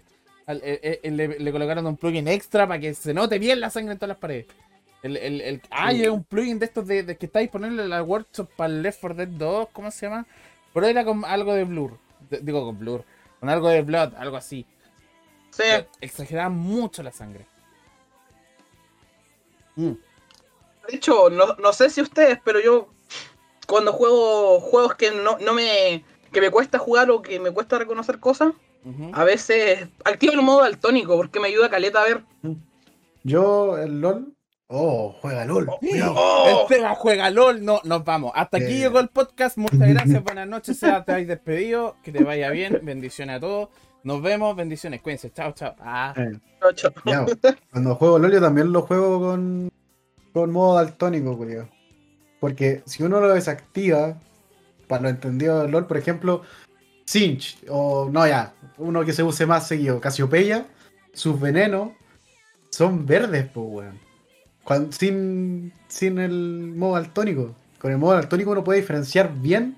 al- 0.47 0.62
eh, 0.63 0.99
eh, 1.04 1.12
le, 1.12 1.39
le 1.39 1.51
colocaron 1.51 1.86
un 1.88 1.97
plugin 1.97 2.27
extra 2.27 2.67
para 2.67 2.80
que 2.80 2.93
se 2.93 3.13
note 3.13 3.39
bien 3.39 3.60
la 3.60 3.69
sangre 3.69 3.93
en 3.93 3.97
todas 3.97 4.10
las 4.10 4.17
paredes. 4.17 4.45
El, 5.04 5.17
el, 5.17 5.41
el, 5.41 5.62
ah, 5.71 5.91
y 5.93 6.04
es 6.04 6.10
un 6.10 6.23
plugin 6.23 6.60
de 6.60 6.65
estos 6.67 6.86
de, 6.86 7.01
de 7.01 7.17
que 7.17 7.25
está 7.25 7.39
disponible 7.39 7.82
en 7.84 7.89
la 7.89 8.04
workshop 8.04 8.49
para 8.56 8.71
el 8.71 8.84
Left 8.84 8.99
4 9.01 9.17
Dead 9.17 9.27
2, 9.30 9.67
¿cómo 9.73 9.89
se 9.89 10.06
llama? 10.06 10.27
Pero 10.73 10.86
era 10.86 11.04
con 11.04 11.25
algo 11.25 11.54
de 11.56 11.63
blur. 11.63 11.97
de- 12.30 12.39
digo 12.39 12.63
con 12.65 12.77
blur. 12.77 13.04
Con 13.39 13.49
algo 13.49 13.69
de 13.69 13.82
blood, 13.82 14.13
algo 14.15 14.38
así. 14.38 14.63
Sí. 15.49 15.63
Exageraban 15.99 16.54
mucho 16.56 17.01
la 17.01 17.12
sangre. 17.12 17.47
Mm. 19.75 19.91
De 20.88 20.95
hecho, 20.95 21.30
no, 21.30 21.56
no 21.56 21.73
sé 21.73 21.89
si 21.89 22.01
ustedes, 22.01 22.39
pero 22.43 22.60
yo 22.60 22.89
cuando 23.71 23.93
juego 23.93 24.60
juegos 24.60 24.95
que 24.95 25.10
no, 25.12 25.38
no 25.39 25.53
me 25.53 26.03
que 26.31 26.41
me 26.41 26.51
cuesta 26.51 26.77
jugar 26.77 27.10
o 27.10 27.21
que 27.21 27.39
me 27.39 27.51
cuesta 27.51 27.79
reconocer 27.79 28.19
cosas, 28.19 28.53
a 29.13 29.23
veces 29.23 29.88
activo 30.05 30.34
el 30.34 30.41
modo 30.41 30.62
daltónico 30.62 31.15
porque 31.17 31.39
me 31.39 31.47
ayuda 31.47 31.67
a 31.67 31.69
caleta 31.69 32.01
a 32.01 32.05
ver. 32.05 32.23
Yo, 33.23 33.77
el 33.77 34.01
LOL. 34.01 34.34
Oh, 34.67 35.13
juega 35.21 35.43
LOL. 35.45 35.67
cuidado. 35.79 36.13
¡Oh! 36.15 36.65
El 36.69 36.75
Seba 36.77 36.95
juega 36.95 37.29
LOL. 37.29 37.63
No, 37.63 37.81
nos 37.84 38.03
vamos. 38.05 38.31
Hasta 38.36 38.57
aquí 38.57 38.67
Eh. 38.73 38.79
llegó 38.79 38.99
el 38.99 39.10
podcast. 39.10 39.57
Muchas 39.57 39.79
gracias. 39.89 40.23
Buenas 40.23 40.47
noches. 40.47 40.77
Seba, 40.79 41.03
te 41.03 41.12
habéis 41.12 41.27
despedido. 41.27 41.95
Que 42.03 42.12
te 42.13 42.23
vaya 42.23 42.49
bien. 42.51 42.79
Bendiciones 42.81 43.36
a 43.36 43.39
todos. 43.41 43.69
Nos 44.03 44.21
vemos. 44.21 44.55
Bendiciones. 44.55 45.01
Cuídense. 45.01 45.31
Chao, 45.34 45.51
chao. 45.51 45.75
Ah. 45.79 46.13
Eh, 46.15 46.39
Ocho. 46.63 46.93
ya, 47.05 47.25
cuando 47.71 47.95
juego 47.95 48.17
LOL 48.17 48.31
yo 48.31 48.39
también 48.41 48.71
lo 48.71 48.81
juego 48.84 49.19
con, 49.19 49.69
con 50.34 50.51
modo 50.51 50.75
daltónico, 50.77 51.38
culiao. 51.38 51.67
Porque 52.41 52.82
si 52.88 53.04
uno 53.04 53.21
lo 53.21 53.34
desactiva, 53.34 54.17
para 54.88 55.04
lo 55.04 55.10
entendido 55.10 55.62
del 55.62 55.69
LOL, 55.69 55.86
por 55.86 55.97
ejemplo, 55.97 56.41
Cinch, 57.06 57.60
o 57.69 58.10
no 58.12 58.27
ya, 58.27 58.54
uno 58.80 59.06
que 59.06 59.13
se 59.13 59.21
use 59.21 59.45
más 59.45 59.67
seguido, 59.67 60.01
Casiopeya, 60.01 60.65
sus 61.13 61.39
venenos 61.39 61.91
son 62.71 63.06
verdes, 63.06 63.47
pues 63.54 63.67
weón. 63.69 64.91
Sin, 64.91 65.71
sin 65.88 66.17
el 66.17 66.73
modo 66.75 66.95
daltónico. 66.95 67.56
Con 67.77 67.91
el 67.91 67.99
modo 67.99 68.13
daltónico 68.13 68.51
uno 68.51 68.63
puede 68.63 68.82
diferenciar 68.82 69.32
bien 69.36 69.77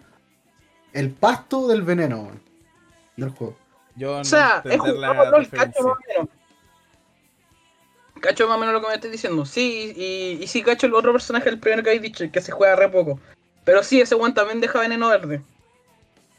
el 0.93 1.11
pasto 1.11 1.67
del 1.67 1.81
veneno 1.81 2.21
weón, 2.21 2.41
del 3.17 3.29
juego. 3.31 3.57
Yo 3.97 4.19
O 4.19 4.23
sea, 4.23 4.61
no 4.63 4.71
es 4.71 4.79
un 4.79 4.95
juego 4.95 5.25
LOL, 5.31 5.49
cacho 5.49 5.83
más 5.83 5.97
o 5.97 5.97
menos. 6.07 6.29
Cacho 8.23 8.47
más 8.47 8.55
o 8.55 8.59
menos 8.61 8.73
lo 8.73 8.79
que 8.81 8.87
me 8.87 8.93
estás 8.93 9.11
diciendo. 9.11 9.45
Sí, 9.45 9.93
y, 9.97 10.41
y 10.41 10.47
sí, 10.47 10.63
cacho 10.63 10.87
el 10.87 10.93
otro 10.93 11.11
personaje, 11.11 11.49
el 11.49 11.59
primero 11.59 11.83
que 11.83 11.89
habéis 11.89 12.03
dicho, 12.03 12.23
el 12.23 12.31
que 12.31 12.39
se 12.39 12.53
juega 12.53 12.77
re 12.77 12.87
poco. 12.87 13.19
Pero 13.65 13.83
sí, 13.83 13.99
ese 13.99 14.15
one 14.15 14.33
también 14.33 14.61
deja 14.61 14.79
veneno 14.79 15.09
verde. 15.09 15.41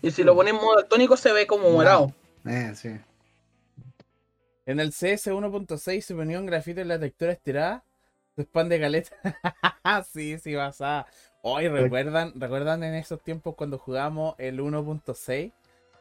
Y 0.01 0.11
si 0.11 0.23
lo 0.23 0.35
pones 0.35 0.55
en 0.55 0.61
modo 0.61 0.83
tónico 0.87 1.19
se 1.19 1.31
ve 1.35 1.47
como 1.47 1.69
morado. 1.69 2.11
Eh, 2.47 2.73
sí. 2.75 2.89
En 4.65 4.81
el 4.81 4.93
CS 4.93 5.27
1.6 5.27 6.01
se 6.01 6.15
ponía 6.15 6.39
un 6.39 6.47
grafito 6.47 6.81
en 6.81 6.89
la 6.89 6.99
textura 6.99 7.33
estirada. 7.33 7.85
Se 8.35 8.43
expande 8.43 8.81
caleta. 8.81 9.11
sí, 10.11 10.39
sí, 10.39 10.55
basada. 10.55 11.07
Hoy 11.43 11.69
recuerdan, 11.69 12.33
recuerdan 12.35 12.83
en 12.83 12.95
esos 12.95 13.23
tiempos 13.23 13.57
cuando 13.57 13.77
jugábamos 13.77 14.37
el 14.39 14.59
1.6. 14.59 15.53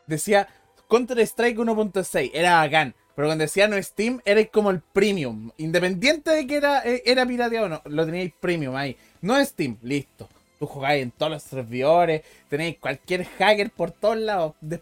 Decía 0.07 0.47
Counter 0.87 1.19
Strike 1.19 1.57
1.6, 1.57 2.31
era 2.33 2.55
bacán. 2.55 2.95
Pero 3.15 3.27
cuando 3.27 3.43
decía 3.43 3.67
no 3.67 3.81
Steam, 3.81 4.21
era 4.25 4.43
como 4.45 4.71
el 4.71 4.81
premium. 4.81 5.51
Independiente 5.57 6.31
de 6.31 6.47
que 6.47 6.55
era, 6.57 6.81
eh, 6.83 7.03
era 7.05 7.25
pirateado 7.25 7.65
o 7.67 7.69
no, 7.69 7.81
lo 7.85 8.05
teníais 8.05 8.33
premium 8.39 8.75
ahí. 8.75 8.97
No 9.21 9.43
Steam, 9.43 9.77
listo. 9.81 10.27
Tú 10.59 10.65
jugáis 10.67 11.03
en 11.03 11.11
todos 11.11 11.31
los 11.33 11.43
servidores, 11.43 12.21
tenéis 12.49 12.77
cualquier 12.79 13.25
hacker 13.25 13.69
por 13.71 13.91
todos 13.91 14.17
lados. 14.17 14.53
de- 14.61 14.81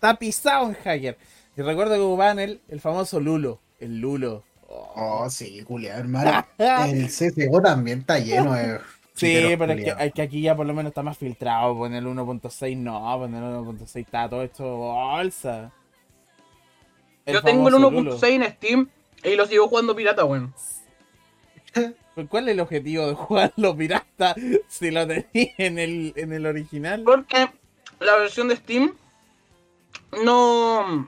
tapizado 0.00 0.68
en 0.68 0.74
hacker. 0.74 1.16
Y 1.56 1.62
recuerdo 1.62 1.94
que 1.94 2.00
ocupaban 2.00 2.38
el, 2.40 2.60
el 2.68 2.80
famoso 2.80 3.20
Lulo. 3.20 3.60
El 3.78 4.00
Lulo. 4.00 4.42
Oh. 4.68 5.22
Oh, 5.24 5.30
sí, 5.30 5.62
culiado, 5.64 6.00
hermano. 6.00 6.46
El 6.58 7.06
CSGO 7.08 7.60
también 7.60 8.00
está 8.00 8.18
lleno 8.18 8.54
de. 8.54 8.78
Sí, 9.14 9.54
pero 9.58 9.72
es 9.72 9.84
que, 9.84 9.94
es 10.06 10.12
que 10.14 10.22
aquí 10.22 10.40
ya 10.40 10.56
por 10.56 10.66
lo 10.66 10.72
menos 10.72 10.90
está 10.90 11.02
más 11.02 11.18
filtrado. 11.18 11.86
El 11.86 12.06
1.6 12.06 12.76
no, 12.78 13.24
el 13.24 13.30
1.6 13.30 13.96
está 14.00 14.28
todo 14.28 14.42
esto 14.42 14.64
bolsa. 14.76 15.70
El 17.26 17.34
Yo 17.34 17.42
tengo 17.42 17.68
el 17.68 17.74
famoso 17.74 17.90
Lulo. 17.90 18.18
1.6 18.18 18.28
en 18.28 18.52
Steam 18.52 18.88
y 19.24 19.36
lo 19.36 19.46
sigo 19.46 19.68
jugando 19.68 19.94
pirata, 19.94 20.24
weón. 20.24 20.52
Pues, 22.14 22.28
¿Cuál 22.28 22.48
es 22.48 22.54
el 22.54 22.60
objetivo 22.60 23.06
de 23.06 23.14
jugarlo 23.14 23.76
pirata 23.76 24.34
si 24.68 24.90
lo 24.90 25.06
tenías 25.06 25.54
en 25.58 25.78
el, 25.78 26.12
en 26.16 26.32
el 26.32 26.46
original? 26.46 27.02
Porque 27.04 27.48
la 28.00 28.16
versión 28.16 28.48
de 28.48 28.56
Steam 28.56 28.94
no, 30.22 31.06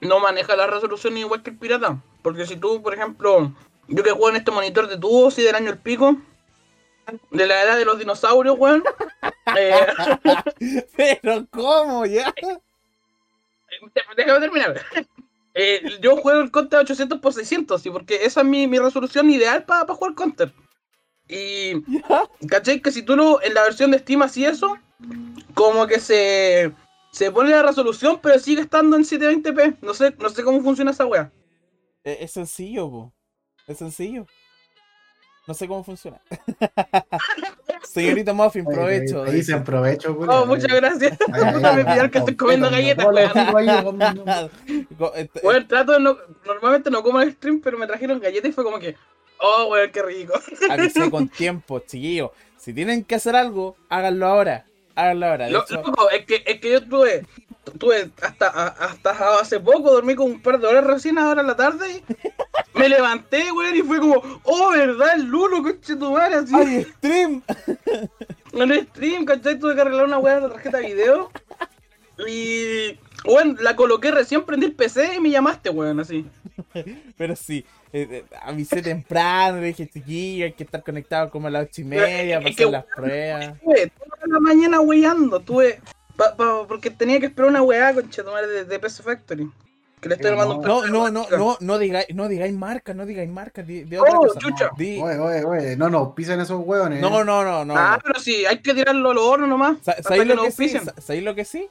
no 0.00 0.20
maneja 0.20 0.56
la 0.56 0.66
resolución 0.66 1.16
igual 1.16 1.42
que 1.42 1.50
el 1.50 1.56
pirata. 1.56 1.98
Porque 2.22 2.46
si 2.46 2.56
tú, 2.56 2.82
por 2.82 2.94
ejemplo, 2.94 3.52
yo 3.88 4.02
que 4.02 4.10
juego 4.10 4.30
en 4.30 4.36
este 4.36 4.50
monitor 4.50 4.88
de 4.88 4.98
tubos 4.98 5.38
y 5.38 5.42
del 5.42 5.54
año 5.54 5.70
el 5.70 5.78
pico, 5.78 6.16
de 7.30 7.46
la 7.46 7.62
edad 7.62 7.76
de 7.76 7.84
los 7.84 7.98
dinosaurios, 7.98 8.56
weón. 8.58 8.82
eh, 9.56 9.86
Pero, 10.96 11.46
¿cómo 11.50 12.06
ya? 12.06 12.34
déjame 14.16 14.40
terminar. 14.40 14.80
Eh, 15.54 15.98
yo 16.00 16.16
juego 16.16 16.40
el 16.40 16.50
Counter 16.50 16.80
800 16.80 17.20
por 17.20 17.32
600, 17.32 17.80
¿sí? 17.80 17.90
porque 17.90 18.24
esa 18.24 18.40
es 18.40 18.46
mi, 18.46 18.66
mi 18.66 18.78
resolución 18.78 19.30
ideal 19.30 19.64
para 19.64 19.92
jugar 19.94 20.14
Counter. 20.14 20.52
Y. 21.28 21.82
¿Cachai? 22.48 22.82
Que 22.82 22.90
si 22.90 23.02
tú 23.02 23.16
lo, 23.16 23.42
en 23.42 23.54
la 23.54 23.62
versión 23.62 23.90
de 23.90 23.98
Steam 23.98 24.22
así 24.22 24.44
eso, 24.44 24.76
como 25.54 25.86
que 25.86 26.00
se, 26.00 26.72
se 27.12 27.30
pone 27.30 27.50
la 27.50 27.62
resolución, 27.62 28.18
pero 28.22 28.38
sigue 28.38 28.60
estando 28.60 28.96
en 28.96 29.04
720p. 29.04 29.78
No 29.80 29.94
sé, 29.94 30.14
no 30.18 30.28
sé 30.28 30.42
cómo 30.42 30.60
funciona 30.60 30.90
esa 30.90 31.06
wea. 31.06 31.32
Eh, 32.02 32.18
Es 32.20 32.32
sencillo, 32.32 32.90
po. 32.90 33.14
Es 33.66 33.78
sencillo. 33.78 34.26
No 35.46 35.54
sé 35.54 35.68
cómo 35.68 35.84
funciona. 35.84 36.20
Señorita 37.82 38.32
Muffin, 38.32 38.64
provecho. 38.64 39.24
Ahí 39.24 39.32
dice. 39.34 39.52
se 39.52 39.54
aprovecho, 39.54 40.16
culiao. 40.16 40.42
Oh, 40.42 40.46
muchas 40.46 40.72
gracias. 40.74 41.16
Me 41.28 41.84
pillar 41.84 42.10
que 42.10 42.18
estoy 42.18 42.34
comiendo 42.34 42.70
galletas, 42.70 43.06
Co- 44.98 45.14
este- 45.14 45.40
Weón, 45.42 45.68
trato 45.68 45.92
de 45.92 46.00
no. 46.00 46.16
Normalmente 46.46 46.90
no 46.90 47.02
como 47.02 47.20
en 47.20 47.28
el 47.28 47.34
stream, 47.34 47.60
pero 47.60 47.78
me 47.78 47.86
trajeron 47.86 48.18
galletas 48.20 48.50
y 48.50 48.52
fue 48.52 48.64
como 48.64 48.78
que. 48.78 48.96
Oh, 49.38 49.68
weón, 49.70 49.90
qué 49.92 50.02
rico. 50.02 50.32
avisé 50.70 51.10
con 51.10 51.28
tiempo, 51.28 51.78
chiquillos. 51.80 52.30
Si 52.56 52.72
tienen 52.72 53.04
que 53.04 53.14
hacer 53.16 53.36
algo, 53.36 53.76
háganlo 53.88 54.26
ahora. 54.26 54.64
Háganlo 54.96 55.26
ahora. 55.26 55.46
De 55.46 55.50
Lo- 55.52 55.62
hecho, 55.64 55.74
loco, 55.76 56.10
es 56.10 56.24
que, 56.24 56.42
es 56.46 56.60
que 56.60 56.70
yo 56.72 56.82
tuve. 56.82 57.26
Tuve 57.78 58.10
hasta, 58.22 58.48
hasta 58.48 59.38
hace 59.40 59.58
poco, 59.60 59.92
dormí 59.92 60.14
con 60.14 60.30
un 60.30 60.42
par 60.42 60.60
de 60.60 60.66
horas 60.66 60.84
recién 60.84 61.18
ahora 61.18 61.40
en 61.40 61.46
la 61.48 61.56
tarde 61.56 61.90
y 61.90 62.78
me 62.78 62.88
levanté, 62.88 63.50
weón, 63.52 63.74
y 63.74 63.82
fue 63.82 63.98
como, 63.98 64.22
oh, 64.44 64.70
¿verdad? 64.70 65.14
El 65.16 65.24
Lulo, 65.26 65.62
coche 65.62 65.96
tu 65.96 66.12
madre, 66.12 66.36
así. 66.36 66.54
¡Ay, 66.54 66.84
stream! 66.84 67.42
En 68.52 68.70
el 68.70 68.86
stream, 68.86 69.24
¿cachai? 69.24 69.58
Tuve 69.58 69.74
que 69.74 69.80
arreglar 69.80 70.04
una 70.04 70.18
weá 70.18 70.36
de 70.36 70.42
la 70.42 70.50
tarjeta 70.50 70.78
de 70.78 70.94
video. 70.94 71.28
Y, 72.28 72.96
weón, 73.24 73.58
la 73.60 73.74
coloqué 73.74 74.12
recién, 74.12 74.44
prendí 74.44 74.66
el 74.66 74.74
PC 74.74 75.16
y 75.16 75.20
me 75.20 75.30
llamaste, 75.30 75.70
weón, 75.70 75.98
así. 75.98 76.24
Pero 77.16 77.34
sí, 77.34 77.64
eh, 77.92 78.08
eh, 78.10 78.24
avisé 78.42 78.80
temprano, 78.80 79.60
le 79.60 79.68
dije, 79.68 79.88
chiquillo, 79.88 80.44
hay 80.44 80.52
que 80.52 80.64
estar 80.64 80.82
conectado 80.84 81.30
como 81.30 81.48
a 81.48 81.50
las 81.50 81.64
ocho 81.64 81.80
y 81.80 81.84
media 81.84 82.38
para 82.38 82.50
hacer 82.50 82.68
las 82.68 82.84
pruebas. 82.84 83.44
Estuve 83.46 83.90
toda 83.90 84.26
la 84.26 84.40
mañana 84.40 84.80
weyando, 84.80 85.40
tuve. 85.40 85.80
Pa- 86.16 86.36
pa- 86.36 86.66
porque 86.66 86.90
tenía 86.90 87.20
que 87.20 87.26
esperar 87.26 87.50
una 87.50 87.62
weá, 87.62 87.92
madre, 87.92 88.46
de, 88.48 88.64
de 88.64 88.78
PC 88.78 89.02
Factory. 89.02 89.50
Que 90.00 90.08
le 90.10 90.16
estoy 90.16 90.30
Pero 90.32 90.42
armando 90.42 90.60
un 90.60 90.66
No, 90.66 90.80
PC 90.80 90.92
no, 90.92 91.10
no, 91.10 91.26
no, 91.38 91.56
no 91.60 91.78
digáis, 91.78 92.06
no 92.14 92.28
digáis 92.28 92.52
marcas, 92.54 92.94
no 92.94 93.06
digáis 93.06 93.30
marcas, 93.30 93.66
de, 93.66 93.84
de 93.86 93.98
otra 93.98 94.18
Oh, 94.18 94.26
cosa. 94.26 94.38
chucha. 94.40 94.70
Di- 94.76 95.00
Oye, 95.00 95.18
oye, 95.18 95.44
oye, 95.44 95.76
no, 95.76 95.88
no, 95.88 96.14
pisen 96.14 96.40
esos 96.40 96.60
hueones. 96.64 97.00
no, 97.00 97.24
no, 97.24 97.42
no, 97.42 97.64
no. 97.64 97.74
Ah, 97.76 97.98
pero 98.02 98.20
sí, 98.20 98.44
hay 98.44 98.58
que 98.60 98.74
tirarlo 98.74 99.10
a 99.10 99.14
los 99.14 99.24
hornos 99.24 99.48
nomás. 99.48 99.78
¿Sabéis 99.82 100.22
que 100.22 100.24
lo 100.26 100.34
nos 100.36 100.44
que 100.44 100.50
sí? 100.50 100.62
auspicien. 100.64 100.84
Sa- 100.84 101.00
¿Sabéis 101.00 101.24
lo 101.24 101.34
que 101.34 101.44
sí? 101.46 101.68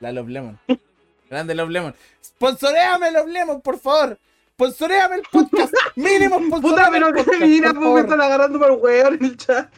La 0.00 0.12
Love 0.12 0.28
Lemon. 0.28 0.58
Grande 1.30 1.54
Love 1.54 1.70
Lemon. 1.70 1.94
Sponsoreame 2.22 3.10
Love 3.12 3.28
Lemon, 3.28 3.60
por 3.60 3.78
favor. 3.78 4.18
Sponsoreame 4.54 5.16
el 5.16 5.22
podcast. 5.30 5.72
Mínimo 5.96 6.36
Puta, 6.38 6.58
sponsoreame 6.58 7.00
pero 7.00 7.08
el 7.20 7.24
que 7.40 7.46
mira, 7.46 7.68
por 7.70 7.78
me 7.78 7.82
favor. 7.86 8.00
están 8.00 8.20
agarrando 8.20 8.58
por 8.58 8.70
weón 8.72 9.14
en 9.14 9.24
el 9.24 9.36
chat. 9.36 9.68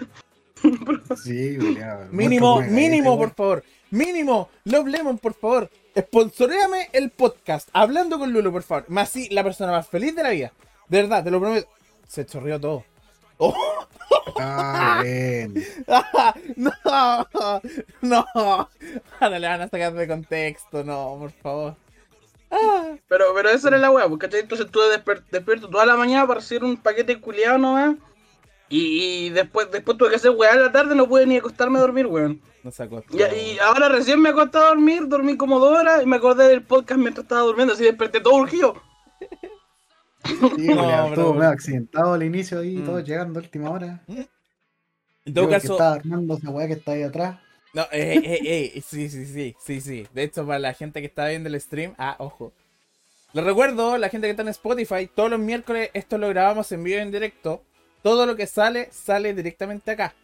Sí, 1.23 1.59
Mínimo, 2.11 2.57
muerto, 2.57 2.73
mínimo, 2.73 3.17
por 3.19 3.35
favor. 3.35 3.65
Mínimo, 3.91 4.49
Love 4.65 4.87
Lemon, 4.89 5.19
por 5.19 5.35
favor. 5.35 5.71
Sponsoreame 5.97 6.89
el 6.93 7.11
podcast. 7.11 7.69
Hablando 7.73 8.19
con 8.19 8.33
Lulu, 8.33 8.53
por 8.53 8.63
favor. 8.63 8.85
Más 8.89 9.09
sí, 9.11 9.29
la 9.31 9.45
persona 9.45 9.73
más 9.73 9.89
feliz 9.89 10.15
de 10.15 10.23
la 10.23 10.31
vida. 10.31 10.53
De 10.89 11.03
verdad, 11.03 11.23
te 11.25 11.31
lo 11.31 11.41
prometo. 11.41 11.69
Se 12.09 12.27
chorreó 12.27 12.61
todo. 12.61 12.85
Oh, 13.39 13.55
Ah, 14.39 15.01
bien. 15.03 15.55
no, 16.57 16.73
no. 18.03 18.27
Ahora 19.21 19.39
le 19.39 19.47
van 19.49 19.61
a 19.63 19.69
sacar 19.69 19.93
de 19.95 20.09
contexto, 20.09 20.85
no, 20.85 21.17
por 21.19 21.31
favor. 21.33 21.77
Ah, 22.51 22.95
Pero, 23.09 23.27
pero 23.35 23.51
esa 23.51 23.69
era 23.69 23.79
la 23.79 23.91
weá, 23.91 24.09
porque 24.09 24.27
entonces 24.27 24.67
estuve 24.67 24.85
desper- 24.97 25.25
despierto 25.31 25.69
toda 25.69 25.85
la 25.87 25.97
mañana 25.97 26.27
para 26.27 26.41
hacer 26.41 26.63
un 26.65 26.77
paquete 26.77 27.21
culiado 27.21 27.59
nomás. 27.59 27.97
Y, 28.69 29.27
y 29.27 29.31
después, 29.31 29.71
después 29.71 29.97
tuve 29.97 30.11
que 30.11 30.17
hacer 30.17 30.33
weá 30.33 30.53
en 30.55 30.63
la 30.63 30.73
tarde, 30.73 30.95
no 30.95 31.09
pude 31.09 31.25
ni 31.27 31.37
acostarme 31.37 31.79
a 31.79 31.83
dormir, 31.83 32.07
weón. 32.07 32.41
no 32.65 32.71
sacó. 32.73 33.05
Y, 33.13 33.23
y 33.23 33.59
ahora 33.61 33.89
recién 33.89 34.21
me 34.21 34.31
acosté 34.31 34.59
a 34.59 34.63
dormir, 34.69 35.07
dormí 35.07 35.37
como 35.37 35.59
dos 35.61 35.79
horas 35.79 36.03
y 36.03 36.07
me 36.07 36.17
acordé 36.17 36.49
del 36.49 36.63
podcast 36.65 36.99
mientras 37.01 37.25
estaba 37.25 37.43
durmiendo, 37.43 37.75
así 37.75 37.85
desperté 37.85 38.21
todo 38.21 38.35
urgido. 38.35 38.75
Sí, 40.25 40.35
No, 40.75 41.07
estuvo 41.09 41.35
medio 41.35 41.51
accidentado 41.51 42.15
al 42.15 42.23
inicio 42.23 42.59
ahí, 42.61 42.77
Mm. 42.79 42.85
todos 42.85 43.05
llegando 43.05 43.39
a 43.39 43.43
última 43.43 43.71
hora. 43.71 44.03
En 44.09 45.35
todo 45.35 45.45
Yo, 45.45 45.49
que 45.49 45.55
caso, 45.55 45.73
estaba 45.75 45.95
armando 45.95 46.37
esa 46.37 46.51
weá 46.51 46.67
que 46.67 46.73
está 46.75 46.93
ahí 46.93 47.03
atrás. 47.03 47.39
no, 47.73 47.83
eh, 47.93 48.21
eh, 48.25 48.73
eh, 48.75 48.83
sí, 48.85 49.09
sí, 49.09 49.27
sí, 49.27 49.55
sí, 49.65 49.81
sí. 49.81 50.07
De 50.13 50.25
hecho, 50.25 50.45
para 50.47 50.59
la 50.59 50.73
gente 50.75 51.01
que 51.01 51.07
está 51.07 51.29
viendo 51.29 51.49
el 51.49 51.61
stream, 51.61 51.95
ah, 51.99 52.17
ojo. 52.19 52.53
Les 53.33 53.45
recuerdo, 53.45 53.99
la 53.99 54.09
gente 54.09 54.27
que 54.27 54.31
está 54.31 54.43
en 54.43 54.49
Spotify, 54.49 55.09
todos 55.15 55.31
los 55.31 55.39
miércoles 55.39 55.91
esto 55.95 56.17
lo 56.19 56.29
grabamos 56.29 56.71
en 56.73 56.83
vivo 56.83 56.99
y 56.99 57.03
en 57.03 57.11
directo. 57.13 57.63
Todo 58.07 58.25
lo 58.25 58.37
que 58.37 58.47
sale, 58.47 58.89
sale 58.93 59.35
directamente 59.35 59.91
acá. 59.91 60.15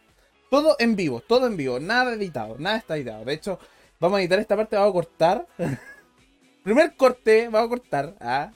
Todo 0.49 0.77
en 0.79 0.95
vivo, 0.95 1.19
todo 1.19 1.47
en 1.47 1.57
vivo, 1.57 1.81
nada 1.81 2.13
editado, 2.13 2.55
nada 2.57 2.77
está 2.77 2.95
editado. 2.95 3.25
De 3.25 3.33
hecho, 3.33 3.59
vamos 3.99 4.17
a 4.17 4.21
editar 4.21 4.39
esta 4.39 4.55
parte, 4.55 4.77
vamos 4.77 4.91
a 4.91 4.93
cortar. 4.93 5.47
Primer 6.63 6.95
corte, 6.95 7.49
vamos 7.49 7.65
a 7.65 7.69
cortar. 7.69 8.15
Ah, 8.21 8.53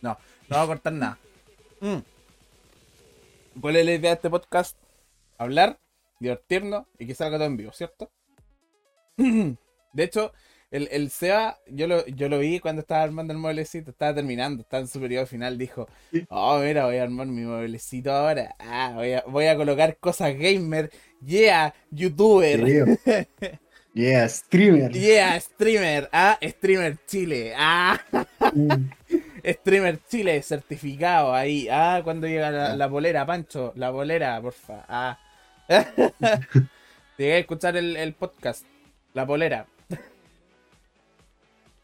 no, 0.00 0.10
no 0.10 0.16
vamos 0.48 0.64
a 0.64 0.72
cortar 0.74 0.92
nada. 0.92 1.18
Mm. 1.80 1.98
¿Cuál 3.60 3.74
es 3.74 3.84
la 3.84 3.94
idea 3.94 4.10
de 4.10 4.14
este 4.14 4.30
podcast? 4.30 4.76
Hablar, 5.38 5.80
divertirnos 6.20 6.86
y 7.00 7.08
que 7.08 7.16
salga 7.16 7.36
todo 7.36 7.48
en 7.48 7.56
vivo, 7.56 7.72
¿cierto? 7.72 8.12
De 9.16 10.04
hecho, 10.04 10.32
el, 10.70 10.88
el 10.90 11.10
SEA, 11.10 11.58
yo 11.66 11.86
lo, 11.86 12.04
yo 12.06 12.28
lo 12.28 12.38
vi 12.38 12.60
cuando 12.60 12.80
estaba 12.82 13.02
armando 13.02 13.32
el 13.32 13.38
mueblecito, 13.38 13.90
estaba 13.90 14.14
terminando, 14.14 14.62
estaba 14.62 14.82
en 14.82 14.88
su 14.88 15.00
periodo 15.00 15.26
final, 15.26 15.56
dijo, 15.58 15.88
oh, 16.28 16.58
mira, 16.58 16.84
voy 16.86 16.96
a 16.98 17.02
armar 17.04 17.26
mi 17.26 17.42
mueblecito 17.42 18.12
ahora, 18.12 18.54
ah, 18.58 18.92
voy 18.94 19.12
a, 19.12 19.24
voy 19.26 19.46
a 19.46 19.56
colocar 19.56 19.96
cosas 19.98 20.34
gamer, 20.36 20.90
yeah, 21.24 21.72
youtuber. 21.90 22.98
Yeah, 23.94 24.28
streamer. 24.28 24.92
yeah, 24.92 25.40
streamer, 25.40 26.08
ah, 26.12 26.38
streamer 26.42 26.98
Chile, 27.06 27.52
ah, 27.56 27.98
Mm. 28.52 28.90
streamer 29.44 29.98
Chile 30.08 30.40
certificado 30.42 31.34
ahí, 31.34 31.66
ah, 31.70 32.02
cuando 32.04 32.26
llega 32.28 32.50
la, 32.50 32.68
Ya. 32.68 32.76
la 32.76 32.86
bolera, 32.86 33.26
Pancho, 33.26 33.72
la 33.74 33.90
bolera, 33.90 34.40
porfa, 34.40 34.84
ah. 34.88 35.18
Llegué 37.18 37.32
a 37.34 37.38
escuchar 37.38 37.76
el, 37.76 37.96
el 37.96 38.14
podcast, 38.14 38.64
la 39.14 39.24
bolera. 39.24 39.66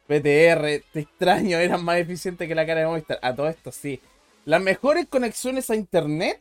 PTR, 0.07 0.83
te 0.93 1.01
extraño, 1.01 1.59
eran 1.59 1.85
más 1.85 1.97
eficientes 1.97 2.47
que 2.47 2.55
la 2.55 2.67
cara 2.67 2.81
de 2.81 2.87
Movistar. 2.87 3.19
A 3.23 3.35
todo 3.35 3.49
esto, 3.49 3.73
sí. 3.73 4.01
Las 4.45 4.61
mejores 4.61 5.07
conexiones 5.09 5.71
a 5.71 5.77
internet, 5.77 6.41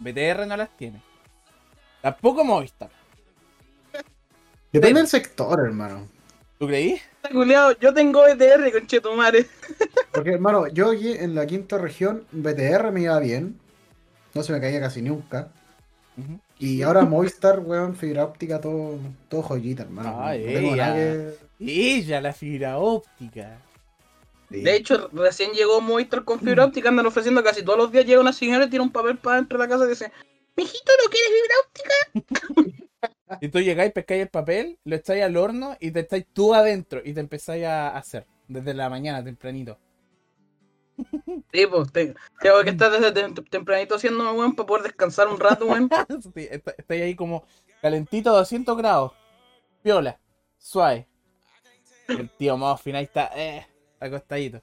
BTR 0.00 0.46
no 0.46 0.56
las 0.56 0.76
tiene. 0.76 1.00
Tampoco 2.02 2.44
Movistar. 2.44 2.90
Depende 4.72 5.00
del 5.00 5.08
sector, 5.08 5.60
hermano. 5.60 6.08
¿Tú 6.58 6.66
creí? 6.66 7.00
Yo 7.80 7.94
tengo 7.94 8.26
ETR, 8.26 8.72
conchetumare. 8.72 9.46
Porque, 10.12 10.30
hermano, 10.30 10.66
yo 10.68 10.90
aquí 10.90 11.12
en 11.12 11.34
la 11.34 11.46
quinta 11.46 11.78
región, 11.78 12.24
BTR 12.32 12.90
me 12.92 13.02
iba 13.02 13.18
bien. 13.18 13.58
No 14.34 14.42
se 14.42 14.52
me 14.52 14.60
caía 14.60 14.80
casi 14.80 15.02
nunca. 15.02 15.48
Y 16.58 16.82
ahora 16.82 17.04
Movistar, 17.04 17.60
weón, 17.60 17.96
fibra 17.96 18.24
óptica, 18.24 18.60
todo, 18.60 18.98
todo 19.28 19.42
joyita, 19.42 19.84
hermano. 19.84 20.20
Ah, 20.20 20.34
no 20.34 20.44
tengo 20.44 20.74
ella. 20.74 20.86
nada 20.88 20.94
que. 20.94 21.49
Ella, 21.60 22.20
la 22.20 22.32
fibra 22.32 22.78
óptica. 22.78 23.60
Sí. 24.50 24.62
De 24.62 24.74
hecho, 24.74 25.08
recién 25.12 25.52
llegó 25.52 25.80
Movistar 25.80 26.24
con 26.24 26.40
fibra 26.40 26.64
óptica, 26.64 26.88
andan 26.88 27.06
ofreciendo 27.06 27.42
casi 27.44 27.62
todos 27.62 27.78
los 27.78 27.92
días. 27.92 28.04
Llega 28.06 28.20
una 28.20 28.32
señora 28.32 28.64
y 28.64 28.70
tira 28.70 28.82
un 28.82 28.90
papel 28.90 29.18
para 29.18 29.36
dentro 29.36 29.58
de 29.58 29.64
la 29.64 29.68
casa 29.68 29.84
y 29.84 29.88
dice: 29.90 30.10
Mijito, 30.56 30.92
¿no 31.04 31.10
quieres 31.10 31.32
fibra 31.40 31.54
óptica? 31.64 32.76
Y 33.40 33.48
tú 33.48 33.60
llegáis, 33.60 33.92
pescáis 33.92 34.22
el 34.22 34.28
papel, 34.28 34.76
lo 34.84 34.96
echáis 34.96 35.22
al 35.22 35.36
horno 35.36 35.76
y 35.78 35.92
te 35.92 36.00
estáis 36.00 36.26
tú 36.32 36.52
adentro 36.52 37.00
y 37.04 37.14
te 37.14 37.20
empezáis 37.20 37.64
a 37.64 37.96
hacer 37.96 38.26
desde 38.48 38.74
la 38.74 38.90
mañana 38.90 39.22
tempranito. 39.22 39.78
Sí, 41.52 41.66
pues 41.66 41.92
te- 41.92 42.14
tengo 42.42 42.62
que 42.64 42.70
estar 42.70 42.90
desde 42.90 43.14
tem- 43.14 43.48
tempranito 43.48 43.94
haciendo, 43.94 44.32
weón, 44.32 44.54
para 44.54 44.66
poder 44.66 44.82
descansar 44.84 45.28
un 45.28 45.38
rato, 45.38 45.66
weón. 45.66 45.88
Sí, 46.34 46.48
está- 46.50 46.74
Estáis 46.76 47.02
ahí 47.02 47.14
como 47.14 47.44
calentito 47.80 48.30
a 48.30 48.38
200 48.38 48.76
grados. 48.76 49.12
Viola, 49.84 50.18
suave. 50.58 51.06
El 52.18 52.28
tío 52.30 52.56
Muffin 52.56 52.96
ahí 52.96 53.04
está, 53.04 53.30
eh, 53.36 53.66
acostadito. 53.98 54.60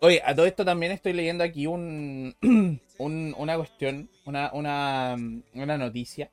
Oye, 0.00 0.22
a 0.24 0.34
todo 0.34 0.46
esto 0.46 0.64
también 0.64 0.92
estoy 0.92 1.12
leyendo 1.12 1.44
aquí 1.44 1.66
un, 1.66 2.34
un- 2.98 3.34
una 3.36 3.56
cuestión, 3.56 4.08
una, 4.24 4.50
una, 4.52 5.16
una 5.54 5.78
noticia 5.78 6.30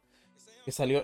que 0.66 0.72
salió. 0.72 1.04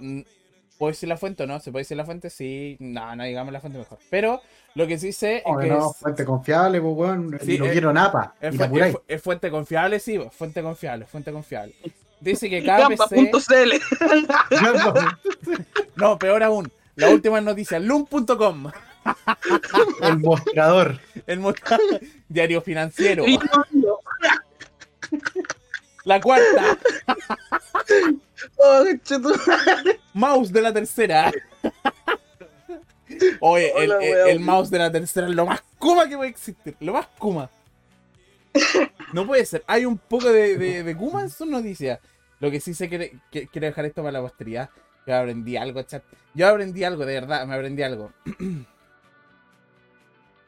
¿Puedo 0.77 0.91
decir 0.91 1.07
la 1.07 1.17
fuente 1.17 1.43
o 1.43 1.47
no? 1.47 1.59
¿Se 1.59 1.71
puede 1.71 1.81
decir 1.83 1.95
la 1.97 2.05
fuente? 2.05 2.29
Sí, 2.29 2.77
no, 2.79 3.15
no 3.15 3.23
digamos 3.23 3.53
la 3.53 3.59
fuente 3.61 3.77
mejor. 3.79 3.99
Pero 4.09 4.41
lo 4.75 4.87
que 4.87 4.97
sí 4.97 5.11
sé 5.13 5.37
es 5.37 5.43
No, 5.45 5.57
que 5.59 5.67
no, 5.67 5.89
es- 5.91 5.97
fuente 5.97 6.25
confiable, 6.25 6.81
pues, 6.81 6.93
weón. 6.95 7.39
Sí, 7.41 7.55
y 7.55 7.57
no 7.59 7.65
quiero 7.65 7.93
napa. 7.93 8.35
es, 8.41 8.55
y 8.55 8.57
fu- 8.57 8.63
es 8.63 8.91
fu- 8.93 9.01
es 9.07 9.21
fuente 9.21 9.51
confiable, 9.51 9.99
sí, 9.99 10.19
fuente 10.31 10.61
confiable, 10.61 11.05
fuente 11.05 11.31
confiable. 11.31 11.75
Dice 12.19 12.49
que 12.49 12.63
cada 12.65 12.87
PC... 12.87 13.29
Gamba.cl. 14.51 15.65
No, 15.95 16.17
peor 16.17 16.41
aún. 16.43 16.71
La 16.95 17.09
última 17.09 17.41
noticia, 17.41 17.79
loom.com, 17.79 18.71
El 20.01 20.19
mostrador. 20.19 20.99
el 21.25 21.39
mo- 21.39 21.53
diario 22.29 22.61
financiero. 22.61 23.25
La 26.05 26.19
cuarta, 26.19 26.77
oh, 28.57 28.83
mouse 30.13 30.51
de 30.51 30.61
la 30.61 30.73
tercera. 30.73 31.31
Oye, 33.39 33.71
Hola, 33.75 33.97
el 34.27 34.39
mouse 34.41 34.69
de 34.69 34.79
la 34.79 34.91
tercera 34.91 35.27
es 35.27 35.35
lo 35.35 35.45
más 35.45 35.61
kuma 35.79 36.07
que 36.09 36.17
puede 36.17 36.29
existir. 36.29 36.75
Lo 36.79 36.93
más 36.93 37.07
kuma. 37.17 37.49
No 39.13 39.25
puede 39.25 39.45
ser. 39.45 39.63
Hay 39.65 39.85
un 39.85 39.97
poco 39.97 40.31
de, 40.31 40.57
de, 40.57 40.83
de 40.83 40.95
kuma 40.97 41.21
en 41.21 41.29
sus 41.29 41.47
noticias. 41.47 41.99
Lo 42.39 42.51
que 42.51 42.59
sí 42.59 42.73
sé 42.73 42.89
que, 42.89 43.17
que- 43.31 43.47
quiero 43.47 43.67
dejar 43.67 43.85
esto 43.85 44.01
para 44.01 44.11
la 44.13 44.21
posteridad. 44.21 44.69
Yo 45.05 45.15
aprendí 45.15 45.57
algo, 45.57 45.81
chat. 45.83 46.03
Yo 46.33 46.47
aprendí 46.47 46.83
algo, 46.83 47.05
de 47.05 47.13
verdad, 47.13 47.45
me 47.45 47.55
aprendí 47.55 47.83
algo. 47.83 48.11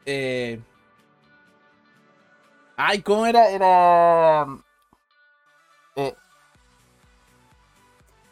eh... 0.06 0.60
Ay, 2.76 3.02
¿cómo 3.02 3.26
era? 3.26 3.48
Era... 3.50 4.46
Eh... 5.96 6.14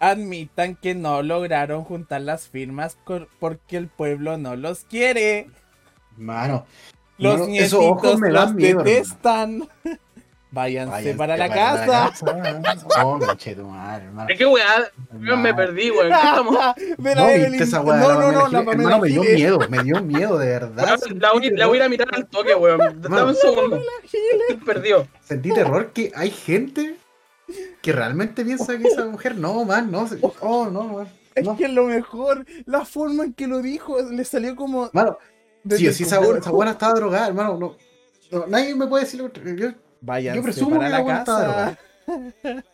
Admitan 0.01 0.77
que 0.77 0.95
no 0.95 1.23
lograron 1.23 1.85
juntar 1.85 2.21
las 2.21 2.49
firmas 2.49 2.99
porque 3.39 3.77
el 3.77 3.89
pueblo 3.89 4.37
no 4.37 4.57
los 4.57 4.85
quiere. 4.85 5.51
Mano, 6.17 6.67
Los 7.17 7.41
Mano, 7.41 7.47
nietitos 7.47 8.21
los 8.21 8.55
miedo, 8.55 8.85
hermano. 8.85 9.69
Váyanse, 10.55 10.91
Váyanse 10.93 11.19
para 11.19 11.37
la 11.37 11.49
casa. 11.49 11.87
casa. 11.87 13.05
Oh, 13.05 13.19
madre. 13.19 14.33
Es 14.33 14.39
que 14.39 14.47
weá, 14.47 14.89
me 15.13 15.53
perdí, 15.53 15.91
weón. 15.91 16.09
¿Qué 16.09 16.15
estamos? 16.29 16.57
Ve 16.99 17.15
la 17.15 17.21
No, 17.23 17.29
Evelyn. 17.29 17.51
viste 17.51 17.65
esa 17.65 17.81
weá. 17.81 17.97
no, 17.99 18.09
la 18.09 18.15
no, 18.15 18.33
no, 18.33 18.49
la 18.49 18.59
Hermano, 18.73 18.99
me 19.01 19.09
dio 19.09 19.23
miedo, 19.23 19.59
me 19.69 19.83
dio 19.83 20.01
miedo, 20.03 20.39
de 20.39 20.47
verdad. 20.47 20.99
La, 21.17 21.33
voy- 21.33 21.51
la 21.51 21.67
voy 21.67 21.81
a 21.81 21.89
mirar 21.89 22.09
al 22.13 22.27
toque, 22.27 22.55
weón. 22.55 22.79
Dame 23.03 23.23
un 23.25 23.35
segundo. 23.35 23.83
Estoy 24.05 24.57
perdido. 24.65 25.07
Sentí 25.23 25.53
terror 25.53 25.93
que 25.93 26.13
hay 26.15 26.31
gente 26.31 26.97
que 27.83 27.93
realmente 27.93 28.45
piensa 28.45 28.79
que 28.79 28.89
esa 28.89 29.05
mujer 29.07 29.37
no, 29.37 29.65
man, 29.65 29.91
no. 29.91 30.09
Oh, 30.41 30.67
no, 30.71 30.85
man. 30.85 31.09
Es 31.35 31.45
No. 31.45 31.57
que 31.57 31.65
es 31.65 31.71
lo 31.73 31.87
mejor. 31.87 32.47
La 32.65 32.85
forma 32.85 33.25
en 33.25 33.33
que 33.35 33.49
lo 33.49 33.59
dijo 33.61 34.01
le 34.01 34.25
salió 34.25 34.55
como. 34.55 34.89
Mano, 34.93 35.19
sí, 35.69 35.93
sí, 35.93 36.05
esa, 36.05 36.21
buena 36.21 36.71
estaba 36.71 36.95
drogada, 36.95 37.27
hermano. 37.27 37.59
No, 37.59 37.77
no, 38.31 38.47
nadie 38.47 38.75
me 38.77 38.87
puede 38.87 39.05
decir 39.05 39.21
lo 39.21 39.27
contrario. 39.33 39.57
Yo, 39.57 39.75
Váyanse 40.05 40.37
yo 40.37 40.43
presumo 40.43 40.77
para 40.77 40.89
la 40.91 41.05
casa. 41.05 41.79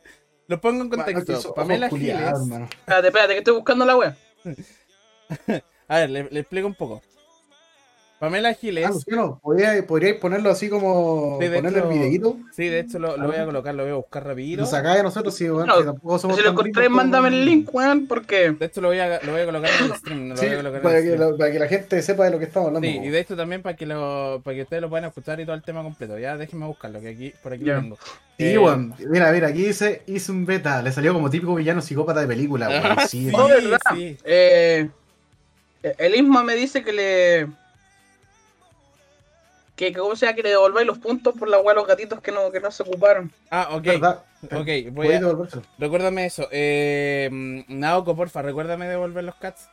lo 0.48 0.60
pongo 0.60 0.82
en 0.82 0.90
contexto. 0.90 1.32
esos 1.32 1.52
Pamela 1.52 1.88
Giles. 1.88 2.18
Espérate, 2.18 3.06
espérate, 3.06 3.32
que 3.34 3.38
estoy 3.38 3.54
buscando 3.54 3.84
la 3.84 3.96
weá. 3.96 4.16
A 5.88 5.98
ver, 5.98 6.10
le, 6.10 6.28
le 6.30 6.40
explico 6.40 6.66
un 6.66 6.74
poco. 6.74 7.02
Pamela 8.20 8.52
Giles. 8.52 8.84
Ah, 8.86 8.90
Luciano, 8.90 9.40
¿podría- 9.42 9.86
¿podríais 9.86 10.16
ponerlo 10.16 10.50
así 10.50 10.68
como 10.68 11.38
Sí, 11.40 11.48
de 11.48 11.56
ponerle 11.56 11.78
hecho, 11.78 11.88
el 11.90 11.98
videíto? 11.98 12.36
Sí, 12.52 12.68
de 12.68 12.80
hecho 12.80 12.98
lo, 12.98 13.16
lo 13.16 13.28
voy 13.28 13.36
a 13.36 13.46
colocar, 13.46 13.74
lo 13.74 13.82
voy 13.84 13.92
a 13.92 13.94
buscar 13.96 14.26
rapidito. 14.26 14.60
Lo 14.60 14.66
sacáis 14.66 14.98
de 14.98 15.02
nosotros, 15.04 15.34
sí, 15.34 15.48
bueno, 15.48 15.72
No, 15.72 15.78
que 15.78 15.84
tampoco 15.86 16.18
somos 16.18 16.36
Si 16.36 16.42
lo 16.42 16.54
ricos 16.54 16.90
mándame 16.90 17.28
el 17.28 17.46
link, 17.46 17.74
weón, 17.74 18.06
porque. 18.06 18.50
De 18.52 18.66
hecho 18.66 18.82
lo 18.82 18.88
voy 18.88 18.98
a, 18.98 19.20
lo 19.22 19.32
voy 19.32 19.40
a 19.40 19.46
colocar 19.46 19.70
en 19.80 19.84
el 19.86 19.92
stream. 19.96 20.28
lo 20.28 20.36
Sí, 20.36 20.44
voy 20.46 20.54
a 20.54 20.56
colocar 20.58 20.76
en 20.76 20.82
para 20.82 20.98
el 20.98 21.02
que, 21.04 21.10
stream. 21.14 21.30
la, 21.30 21.36
para 21.38 21.52
que 21.52 21.58
la 21.58 21.66
gente 21.68 22.02
sepa 22.02 22.24
de 22.26 22.30
lo 22.30 22.38
que 22.38 22.44
estamos 22.44 22.66
hablando. 22.68 22.86
Sí, 22.86 23.00
y 23.02 23.08
de 23.08 23.18
hecho 23.20 23.36
también 23.36 23.62
para 23.62 23.74
que 23.76 23.86
lo, 23.86 24.42
para 24.44 24.54
que 24.54 24.62
ustedes 24.62 24.82
lo 24.82 24.90
puedan 24.90 25.06
escuchar 25.08 25.40
y 25.40 25.44
todo 25.46 25.54
el 25.54 25.62
tema 25.62 25.82
completo. 25.82 26.18
Ya 26.18 26.36
déjenme 26.36 26.66
buscarlo, 26.66 27.00
que 27.00 27.08
aquí, 27.08 27.32
por 27.42 27.54
aquí 27.54 27.64
Ya. 27.64 27.76
lo 27.76 27.80
tengo. 27.80 27.96
Sí, 28.36 28.44
Eh, 28.44 28.58
weón. 28.58 28.94
Mira, 29.08 29.32
mira, 29.32 29.48
aquí 29.48 29.62
dice 29.64 30.02
hizo 30.06 30.32
un 30.32 30.44
beta. 30.44 30.82
Le 30.82 30.92
salió 30.92 31.14
como 31.14 31.30
típico 31.30 31.54
villano 31.54 31.80
psicópata 31.80 32.20
de 32.20 32.26
película, 32.26 32.68
weón. 32.68 32.82
Ah, 32.84 33.06
Sí, 33.08 33.30
sí, 33.30 33.34
weón. 33.34 33.48
¿verdad? 33.48 33.78
sí. 33.94 34.18
Eh, 34.24 34.90
el 35.96 36.14
Isma 36.14 36.44
me 36.44 36.54
dice 36.54 36.84
que 36.84 36.92
le. 36.92 37.59
Que, 39.80 39.94
¿cómo 39.94 40.14
sea 40.14 40.34
que 40.34 40.42
le 40.42 40.50
devolváis 40.50 40.86
los 40.86 40.98
puntos 40.98 41.34
por 41.38 41.48
la 41.48 41.58
weá 41.58 41.72
a 41.72 41.76
los 41.76 41.86
gatitos 41.86 42.20
que 42.20 42.32
no, 42.32 42.50
que 42.52 42.60
no 42.60 42.70
se 42.70 42.82
ocuparon. 42.82 43.32
Ah, 43.50 43.68
ok. 43.72 43.82
¿Verdad? 43.82 44.24
Ok, 44.52 44.66
voy 44.92 45.06
Voy 45.06 45.14
a, 45.14 45.20
devolvérselo. 45.20 45.62
recuérdame 45.78 46.26
eso. 46.26 46.48
Eh, 46.50 47.30
Naoko, 47.68 48.14
porfa, 48.14 48.42
recuérdame 48.42 48.86
devolver 48.88 49.24
los 49.24 49.36
cats. 49.36 49.70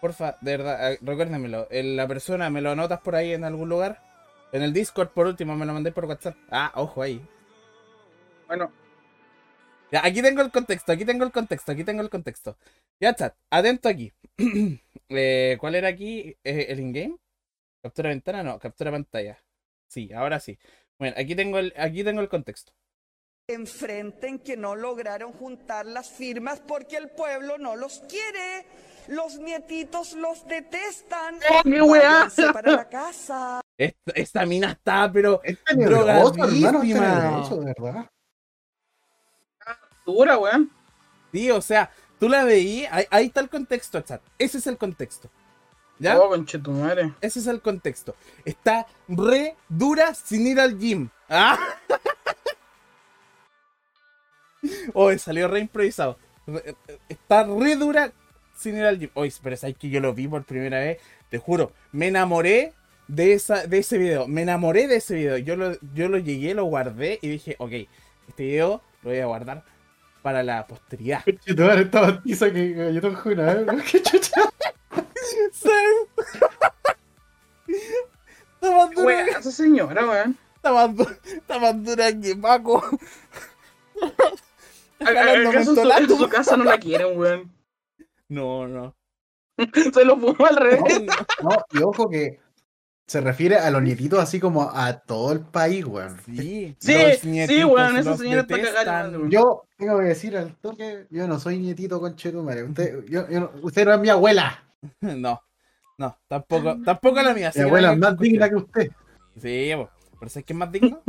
Porfa, 0.00 0.38
de 0.40 0.56
verdad, 0.56 0.92
eh, 0.92 0.98
recuérdamelo. 1.02 1.68
La 1.70 2.08
persona, 2.08 2.48
¿me 2.48 2.62
lo 2.62 2.70
anotas 2.70 3.00
por 3.00 3.14
ahí 3.14 3.32
en 3.34 3.44
algún 3.44 3.68
lugar? 3.68 4.00
En 4.52 4.62
el 4.62 4.72
Discord, 4.72 5.10
por 5.10 5.26
último, 5.26 5.54
me 5.54 5.66
lo 5.66 5.74
mandé 5.74 5.92
por 5.92 6.06
WhatsApp. 6.06 6.36
Ah, 6.50 6.72
ojo 6.74 7.02
ahí. 7.02 7.20
Bueno, 8.46 8.72
Ya, 9.92 10.00
aquí 10.04 10.22
tengo 10.22 10.40
el 10.42 10.50
contexto, 10.50 10.92
aquí 10.92 11.04
tengo 11.04 11.24
el 11.24 11.32
contexto, 11.32 11.72
aquí 11.72 11.84
tengo 11.84 12.00
el 12.02 12.10
contexto. 12.10 12.56
Ya, 13.00 13.14
chat, 13.14 13.34
atento 13.50 13.88
aquí. 13.88 14.12
Eh, 15.08 15.56
¿Cuál 15.60 15.76
era 15.76 15.86
aquí? 15.86 16.36
Eh, 16.42 16.66
¿El 16.70 16.80
in-game? 16.80 17.16
¿Captura 17.86 18.08
ventana? 18.08 18.42
No, 18.42 18.58
captura 18.58 18.90
pantalla. 18.90 19.38
Sí, 19.86 20.12
ahora 20.12 20.40
sí. 20.40 20.58
Bueno, 20.98 21.14
aquí 21.16 21.36
tengo 21.36 21.58
el, 21.60 21.72
aquí 21.76 22.02
tengo 22.02 22.20
el 22.20 22.28
contexto. 22.28 22.72
enfrenten 23.46 24.40
que 24.40 24.56
no 24.56 24.74
lograron 24.74 25.32
juntar 25.32 25.86
las 25.86 26.10
firmas 26.10 26.58
porque 26.66 26.96
el 26.96 27.10
pueblo 27.10 27.58
no 27.58 27.76
los 27.76 28.00
quiere. 28.08 28.66
Los 29.06 29.38
nietitos 29.38 30.14
los 30.14 30.44
detestan. 30.48 31.38
¡Oh, 31.48 31.62
qué 31.62 31.80
weá! 31.80 32.28
Para 32.52 32.72
la 32.72 32.88
casa. 32.88 33.60
Esta, 33.78 34.12
esta 34.16 34.44
mina 34.46 34.72
está, 34.72 35.08
pero 35.12 35.40
Es 35.44 35.58
drogadísima. 35.72 37.12
verdad. 37.62 38.10
dura, 40.04 40.38
weón. 40.38 40.72
Sí, 41.32 41.52
o 41.52 41.60
sea, 41.60 41.88
tú 42.18 42.28
la 42.28 42.42
veí, 42.42 42.84
ahí, 42.90 43.04
ahí 43.10 43.26
está 43.26 43.38
el 43.42 43.48
contexto, 43.48 44.00
chat. 44.00 44.20
Ese 44.38 44.58
es 44.58 44.66
el 44.66 44.76
contexto. 44.76 45.30
¿Ya? 45.98 46.18
Oh. 46.18 46.34
Ese 47.20 47.38
es 47.38 47.46
el 47.46 47.60
contexto. 47.60 48.14
Está 48.44 48.86
re 49.08 49.56
dura 49.68 50.14
sin 50.14 50.46
ir 50.46 50.60
al 50.60 50.78
gym. 50.78 51.08
¡Ah! 51.28 51.58
Hoy 54.94 55.18
salió 55.18 55.48
re 55.48 55.60
improvisado. 55.60 56.18
Está 57.08 57.44
re 57.44 57.76
dura 57.76 58.12
sin 58.54 58.76
ir 58.76 58.84
al 58.84 58.98
gym. 58.98 59.10
Oye, 59.14 59.32
pero 59.42 59.56
sabes 59.56 59.76
que 59.76 59.88
yo 59.88 60.00
lo 60.00 60.12
vi 60.12 60.28
por 60.28 60.44
primera 60.44 60.80
vez. 60.80 60.98
Te 61.30 61.38
juro, 61.38 61.72
me 61.92 62.08
enamoré 62.08 62.74
de, 63.08 63.32
esa, 63.32 63.66
de 63.66 63.78
ese 63.78 63.98
video. 63.98 64.28
Me 64.28 64.42
enamoré 64.42 64.88
de 64.88 64.96
ese 64.96 65.14
video. 65.14 65.38
Yo 65.38 65.56
lo, 65.56 65.78
yo 65.94 66.08
lo 66.08 66.18
llegué, 66.18 66.54
lo 66.54 66.64
guardé 66.64 67.18
y 67.22 67.28
dije, 67.28 67.56
ok, 67.58 67.72
este 68.28 68.44
video 68.44 68.82
lo 69.02 69.10
voy 69.10 69.20
a 69.20 69.26
guardar 69.26 69.64
para 70.22 70.42
la 70.42 70.66
posteridad. 70.66 71.22
Esta 71.26 71.52
¿eh? 73.52 73.66
Qué 73.90 74.02
chucha. 74.02 74.42
Está 77.68 78.70
más 78.76 78.90
dura, 78.90 79.06
Weá, 79.06 79.26
esa 79.26 79.50
señora, 79.50 80.06
weón. 80.08 80.36
está 80.56 80.72
más 80.72 80.96
du- 80.96 81.16
está 81.24 81.58
más 81.58 81.82
dura 81.84 82.12
que 82.20 82.36
Paco. 82.36 82.82
¿Acaso 85.00 85.34
en 85.52 85.64
su, 85.64 85.80
en 85.90 86.08
su 86.08 86.28
casa 86.28 86.56
no 86.56 86.64
la 86.64 86.78
quieren, 86.78 87.18
weón? 87.18 87.52
No, 88.28 88.66
no. 88.66 88.94
Se 89.94 90.04
lo 90.04 90.16
fumó 90.18 90.46
al 90.46 90.56
revés. 90.56 90.80
No, 91.42 91.50
No, 91.50 91.56
y 91.70 91.82
ojo 91.82 92.08
que 92.08 92.40
se 93.06 93.20
refiere 93.20 93.56
a 93.56 93.70
los 93.70 93.82
nietitos 93.82 94.18
así 94.18 94.40
como 94.40 94.68
a 94.74 94.98
todo 95.00 95.32
el 95.32 95.40
país, 95.40 95.84
weón. 95.84 96.18
Sí, 96.26 96.74
Sí, 96.80 96.92
los 96.94 97.18
sí, 97.48 97.62
weón, 97.64 97.96
esa 97.98 98.16
señora 98.16 98.40
está 98.40 98.60
cagada. 98.60 99.12
Yo 99.28 99.64
tengo 99.76 99.98
que 99.98 100.04
decir 100.06 100.36
al 100.36 100.56
toque, 100.56 101.06
yo 101.10 101.28
no 101.28 101.38
soy 101.38 101.58
nietito 101.58 102.00
conchetumare. 102.00 102.64
Usted, 102.64 103.04
yo, 103.04 103.28
yo 103.28 103.40
no- 103.40 103.50
usted 103.62 103.84
no 103.84 103.94
es 103.94 104.00
mi 104.00 104.08
abuela. 104.08 104.62
No, 105.00 105.42
no, 105.98 106.18
tampoco, 106.28 106.76
tampoco 106.84 107.22
la 107.22 107.34
mía. 107.34 107.52
Mi 107.54 107.62
abuela 107.62 107.88
no 107.88 107.94
es 107.94 107.98
más 108.00 108.18
digna 108.18 108.48
que 108.48 108.56
usted. 108.56 108.90
Sí, 109.40 109.72
pero 110.18 110.30
¿sabes 110.30 110.44
qué 110.44 110.52
es 110.52 110.56
más 110.58 110.72
digno? 110.72 111.02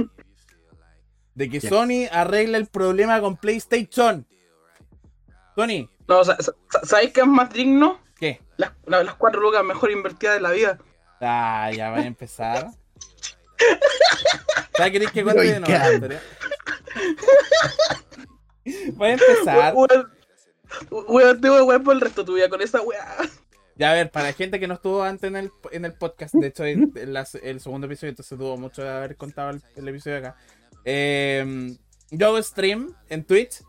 De 1.35 1.49
que. 1.49 1.61
Sony 1.61 2.07
arregle 2.11 2.57
el 2.57 2.65
problema 2.67 3.19
con 3.21 3.37
PlayStation. 3.37 4.25
Sony, 5.55 5.89
No, 6.07 6.19
o 6.19 6.23
sea, 6.25 6.37
sa- 6.39 6.53
¿sabéis 6.83 7.11
qué 7.13 7.21
es 7.21 7.27
más 7.27 7.51
digno? 7.51 7.99
¿qué? 8.19 8.41
Las, 8.57 8.71
la- 8.85 9.03
las 9.03 9.15
cuatro 9.15 9.41
lucas 9.41 9.63
mejor 9.63 9.91
invertidas 9.91 10.35
de 10.35 10.41
la 10.41 10.51
vida. 10.51 10.77
Ah, 11.19 11.71
ya 11.75 11.89
va 11.89 11.97
a 11.97 12.05
empezar. 12.05 12.67
¿Ya 14.79 14.91
queréis 14.91 15.11
que 15.11 15.23
cuente 15.23 15.45
¿y 15.45 15.49
de 15.49 15.59
nuevo 15.59 15.75
la 15.77 15.93
historia? 15.93 16.21
Voy 18.93 19.07
a 19.09 19.13
empezar. 19.13 19.73
Weón, 20.89 21.41
te 21.41 21.49
voy 21.49 21.59
a 21.59 21.63
wear 21.63 21.81
por 21.81 21.95
el 21.95 22.01
resto 22.01 22.21
de 22.21 22.25
tu 22.25 22.33
vida 22.35 22.49
con 22.49 22.61
esa 22.61 22.81
weá. 22.81 23.15
Ya, 23.77 23.91
a 23.91 23.93
ver, 23.93 24.11
para 24.11 24.33
gente 24.33 24.59
que 24.59 24.67
no 24.67 24.75
estuvo 24.75 25.03
antes 25.03 25.27
en 25.27 25.35
el, 25.35 25.51
en 25.71 25.85
el 25.85 25.93
podcast, 25.93 26.33
de 26.33 26.47
hecho, 26.47 26.63
el, 26.63 27.59
segundo 27.59 27.85
episodio, 27.87 28.09
entonces 28.09 28.37
tuvo 28.37 28.57
mucho 28.57 28.83
de 28.83 28.89
haber 28.89 29.15
contado 29.15 29.51
el, 29.51 29.61
el 29.75 29.87
episodio 29.87 30.17
acá. 30.17 30.35
Eh, 30.83 31.75
yo 32.11 32.27
hago 32.27 32.41
stream 32.41 32.93
en 33.09 33.23
Twitch 33.23 33.61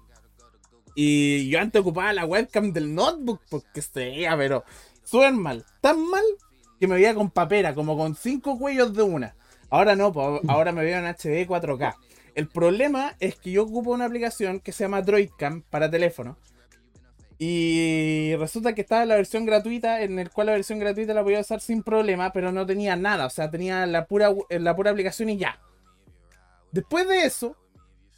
y 0.95 1.49
yo 1.49 1.61
antes 1.61 1.81
ocupaba 1.81 2.13
la 2.13 2.25
webcam 2.25 2.73
del 2.73 2.95
notebook 2.95 3.41
porque 3.49 3.83
se 3.83 4.01
veía, 4.01 4.37
pero 4.37 4.65
súper 5.05 5.33
mal, 5.33 5.65
tan 5.81 6.05
mal 6.09 6.25
que 6.81 6.87
me 6.87 6.95
veía 6.95 7.15
con 7.15 7.31
papera, 7.31 7.75
como 7.75 7.97
con 7.97 8.15
cinco 8.15 8.59
cuellos 8.59 8.95
de 8.95 9.03
una. 9.03 9.37
Ahora 9.71 9.97
no, 9.97 10.13
ahora 10.49 10.73
me 10.73 10.83
veo 10.83 10.99
en 10.99 11.07
HD 11.07 11.47
4K. 11.47 11.95
El 12.35 12.49
problema 12.49 13.17
es 13.21 13.37
que 13.37 13.51
yo 13.51 13.65
ocupo 13.65 13.91
una 13.91 14.07
aplicación 14.07 14.61
que 14.61 14.73
se 14.73 14.85
llama 14.85 15.03
Droidcam 15.03 15.63
para 15.63 15.91
teléfono. 15.91 16.37
Y 17.39 18.35
resulta 18.37 18.75
que 18.75 18.81
estaba 18.81 19.05
la 19.07 19.15
versión 19.15 19.47
gratuita, 19.47 20.03
en 20.03 20.19
el 20.19 20.31
cual 20.31 20.49
la 20.49 20.55
versión 20.55 20.81
gratuita 20.81 21.15
la 21.15 21.23
podía 21.23 21.41
usar 21.41 21.61
sin 21.61 21.83
problema, 21.85 22.33
pero 22.33 22.51
no 22.51 22.67
tenía 22.67 22.97
nada, 22.97 23.27
o 23.27 23.31
sea, 23.31 23.49
tenía 23.51 23.87
la 23.87 24.07
pura, 24.07 24.31
la 24.51 24.75
pura 24.75 24.91
aplicación 24.91 25.29
y 25.31 25.39
ya. 25.39 25.61
Después 26.73 27.07
de 27.09 27.23
eso, 27.25 27.57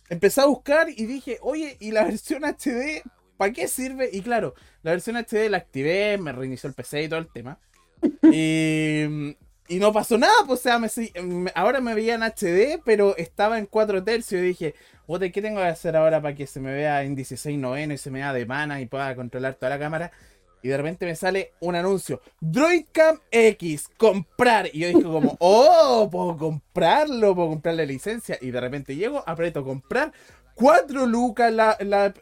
empecé 0.09 0.41
a 0.41 0.47
buscar 0.47 0.89
y 0.91 1.07
dije, 1.07 1.39
oye, 1.43 1.77
¿y 1.81 1.91
la 1.93 2.05
versión 2.07 2.45
HD? 2.45 3.03
¿Para 3.37 3.53
qué 3.53 3.69
sirve? 3.69 4.09
Y 4.13 4.23
claro, 4.23 4.55
la 4.83 4.93
versión 4.93 5.17
HD 5.17 5.49
la 5.51 5.59
activé, 5.59 6.19
me 6.19 6.33
reinició 6.33 6.69
el 6.69 6.75
PC 6.75 7.03
y 7.05 7.09
todo 7.09 7.21
el 7.21 7.29
tema. 7.33 7.59
Y, 8.33 9.37
y 9.69 9.79
no 9.79 9.93
pasó 9.93 10.17
nada, 10.19 10.33
pues, 10.47 10.61
o 10.61 10.63
sea, 10.63 10.79
me- 10.79 11.53
ahora 11.55 11.81
me 11.81 11.95
veía 11.95 12.15
en 12.15 12.23
HD, 12.23 12.81
pero 12.85 13.15
estaba 13.17 13.59
en 13.59 13.67
4 13.67 14.03
tercios 14.03 14.41
y 14.41 14.45
dije, 14.47 14.75
Oye, 15.13 15.33
¿qué 15.33 15.43
tengo 15.43 15.59
que 15.59 15.67
hacer 15.67 15.97
ahora 15.97 16.23
para 16.23 16.37
que 16.37 16.47
se 16.47 16.61
me 16.61 16.73
vea 16.73 17.03
en 17.03 17.17
16 17.17 17.59
noveno 17.59 17.93
y 17.93 17.99
se 17.99 18.13
me 18.13 18.21
vea 18.21 18.33
de 18.33 18.47
mana 18.47 18.81
y 18.81 18.87
pueda 18.87 19.13
controlar 19.17 19.55
toda 19.55 19.71
la 19.71 19.79
cámara? 19.81 20.13
Y 20.63 20.69
de 20.69 20.77
repente 20.77 21.05
me 21.05 21.17
sale 21.17 21.55
un 21.59 21.75
anuncio. 21.75 22.21
Droidcam 22.41 23.19
X, 23.29 23.89
comprar. 23.97 24.69
Y 24.73 24.79
yo 24.79 24.87
dije 24.87 25.03
como, 25.03 25.37
oh, 25.41 26.09
puedo 26.09 26.39
comprarlo, 26.39 27.35
puedo 27.35 27.49
comprar 27.49 27.75
la 27.75 27.85
licencia. 27.85 28.39
Y 28.41 28.53
de 28.53 28.61
repente 28.61 28.95
llego, 28.95 29.25
aprieto 29.27 29.65
comprar. 29.65 30.13
4 30.55 31.07
lucas 31.07 31.53
la... 31.53 31.77
la 31.81 32.15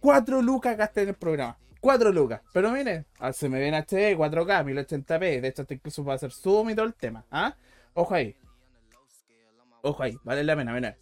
4 0.00 0.42
lucas 0.42 0.76
gasté 0.76 1.02
en 1.02 1.08
el 1.08 1.14
programa. 1.14 1.56
4 1.80 2.12
lucas. 2.12 2.42
Pero 2.52 2.70
mire, 2.70 3.06
ah, 3.18 3.32
se 3.32 3.48
me 3.48 3.58
viene 3.58 3.78
HD, 3.78 4.14
4K, 4.14 4.62
1080p. 4.62 5.40
De 5.40 5.48
hecho, 5.48 5.62
hasta 5.62 5.72
incluso 5.72 6.04
va 6.04 6.12
a 6.12 6.16
hacer 6.16 6.32
zoom 6.32 6.68
y 6.68 6.74
todo 6.74 6.84
el 6.84 6.92
tema. 6.92 7.24
¿Ah? 7.30 7.56
Ojo 7.94 8.14
ahí. 8.14 8.36
Ojo 9.80 10.02
ahí, 10.02 10.14
vale 10.22 10.44
la 10.44 10.54
pena, 10.54 10.74
mira. 10.74 10.98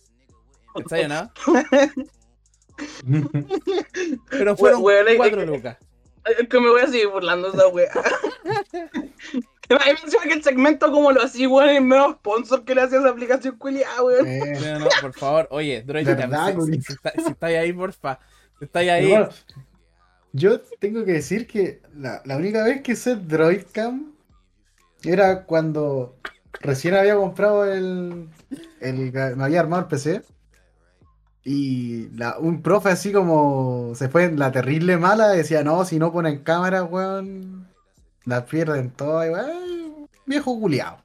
¿Está 0.76 0.96
llenado? 0.98 1.30
Pero 4.30 4.56
fueron 4.56 4.82
Weón, 4.82 5.08
es- 5.08 5.16
4 5.16 5.42
es- 5.42 5.48
lucas. 5.48 5.76
Es 6.38 6.48
que 6.48 6.60
me 6.60 6.68
voy 6.68 6.82
a 6.82 6.86
seguir 6.86 7.08
burlando 7.08 7.48
esa 7.48 7.66
wea. 7.68 7.90
Ahí 9.80 9.92
menciona 10.02 10.26
que 10.26 10.32
el 10.34 10.42
segmento 10.42 10.90
como 10.90 11.12
lo 11.12 11.22
hacía, 11.22 11.48
weón, 11.48 11.70
el 11.70 11.82
medio 11.82 12.12
sponsor 12.12 12.64
que 12.64 12.74
le 12.74 12.82
hacía 12.82 12.98
esa 12.98 13.08
aplicación 13.08 13.56
culiada, 13.56 14.02
weón. 14.02 14.26
Eh, 14.26 14.58
No, 14.60 14.78
no, 14.80 14.86
por 15.00 15.14
favor, 15.14 15.48
oye, 15.50 15.82
Droid, 15.82 16.06
¿Verdad, 16.06 16.54
si, 16.66 16.72
si, 16.72 16.80
si 16.82 16.92
está- 16.92 17.12
si 17.12 17.30
estáis 17.30 17.58
ahí, 17.58 17.72
porfa. 17.72 18.18
Si 18.58 18.64
estáis 18.66 18.90
ahí. 18.90 19.08
bueno, 19.08 19.28
yo 20.32 20.60
tengo 20.78 21.04
que 21.04 21.12
decir 21.12 21.46
que 21.46 21.80
la, 21.96 22.20
la 22.24 22.36
única 22.36 22.62
vez 22.64 22.82
que 22.82 22.92
usé 22.92 23.16
Droidcam 23.16 24.12
era 25.04 25.44
cuando 25.44 26.16
recién 26.60 26.94
había 26.94 27.16
comprado 27.16 27.64
el, 27.64 28.28
el 28.80 29.12
me 29.36 29.44
había 29.44 29.60
armado 29.60 29.82
el 29.82 29.88
PC 29.88 30.22
y 31.44 32.08
la- 32.16 32.38
un 32.38 32.62
profe 32.62 32.90
así 32.90 33.12
como 33.12 33.92
se 33.94 34.08
fue 34.08 34.24
en 34.24 34.38
la 34.38 34.52
terrible 34.52 34.96
mala 34.98 35.28
decía 35.28 35.64
no 35.64 35.84
si 35.84 35.98
no 35.98 36.12
ponen 36.12 36.40
cámara 36.44 36.84
weón 36.84 37.66
las 38.26 38.42
pierden 38.44 38.90
todas 38.90 39.26
y 39.28 39.30
weón, 39.32 40.08
viejo 40.26 40.60
culiao 40.60 40.98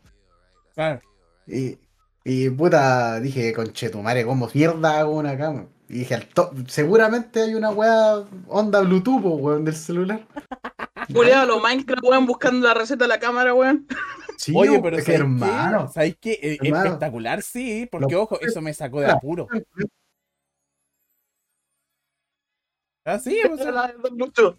Claro. 0.73 0.99
y, 1.47 1.77
y 2.25 2.49
puta 2.49 3.19
dije 3.21 3.53
conchetumare 3.53 4.25
como 4.25 4.49
mierda 4.53 4.99
hago 4.99 5.15
una 5.15 5.37
cama 5.37 5.65
y 5.87 5.99
dije 5.99 6.15
al 6.15 6.25
to- 6.27 6.51
seguramente 6.67 7.41
hay 7.43 7.53
una 7.55 7.69
weá 7.69 8.23
onda 8.47 8.81
bluetooth 8.81 9.21
weón 9.23 9.63
del 9.65 9.75
celular 9.75 10.25
Culiado, 11.13 11.45
los 11.45 11.61
Minecraft, 11.61 12.03
weón, 12.03 12.25
buscando 12.25 12.67
la 12.67 12.73
receta 12.73 13.03
de 13.03 13.09
la 13.09 13.19
cámara, 13.19 13.53
weón. 13.53 13.85
Sí, 14.37 14.51
Oye, 14.55 14.79
pero 14.81 14.97
es 14.97 15.05
que, 15.05 15.11
¿sabéis 15.11 15.19
hermano? 15.21 15.91
¿Sabéis 15.93 16.17
qué? 16.19 16.39
Eh, 16.41 16.57
Hermano. 16.63 16.85
Espectacular, 16.85 17.41
sí, 17.43 17.87
porque 17.91 18.15
Lo- 18.15 18.23
ojo, 18.23 18.41
eso 18.41 18.59
me 18.59 18.73
sacó 18.73 19.01
de 19.01 19.11
apuro. 19.11 19.47
Ah, 23.05 23.19
sí, 23.19 23.39
o 23.51 23.55
sea, 23.57 23.71
La 23.71 23.87
de 23.87 23.93
Don 23.93 24.17
Lucho. 24.17 24.57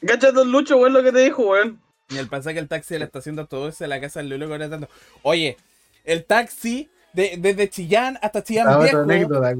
Gacha 0.00 0.32
Don 0.32 0.50
Lucho, 0.50 0.76
weón, 0.78 0.92
lo 0.92 1.02
que 1.02 1.12
te 1.12 1.20
dijo, 1.20 1.48
weón. 1.50 1.80
Y 2.10 2.18
el 2.18 2.28
pasa 2.28 2.52
que 2.52 2.58
el 2.58 2.68
taxi 2.68 2.94
de 2.94 2.98
la 2.98 3.04
estación 3.06 3.36
de 3.36 3.42
autobús 3.42 3.78
de 3.78 3.86
la 3.88 4.00
casa 4.00 4.20
del 4.20 4.30
Lulo 4.30 4.48
cobra 4.48 4.68
tanto. 4.68 4.88
Oye, 5.22 5.56
el 6.04 6.24
taxi 6.24 6.90
de- 7.12 7.36
desde 7.38 7.70
Chillán 7.70 8.18
hasta 8.20 8.42
Chillán 8.42 8.66
Ah, 8.68 8.78
Viejo 8.78 8.98
anécdota, 8.98 9.54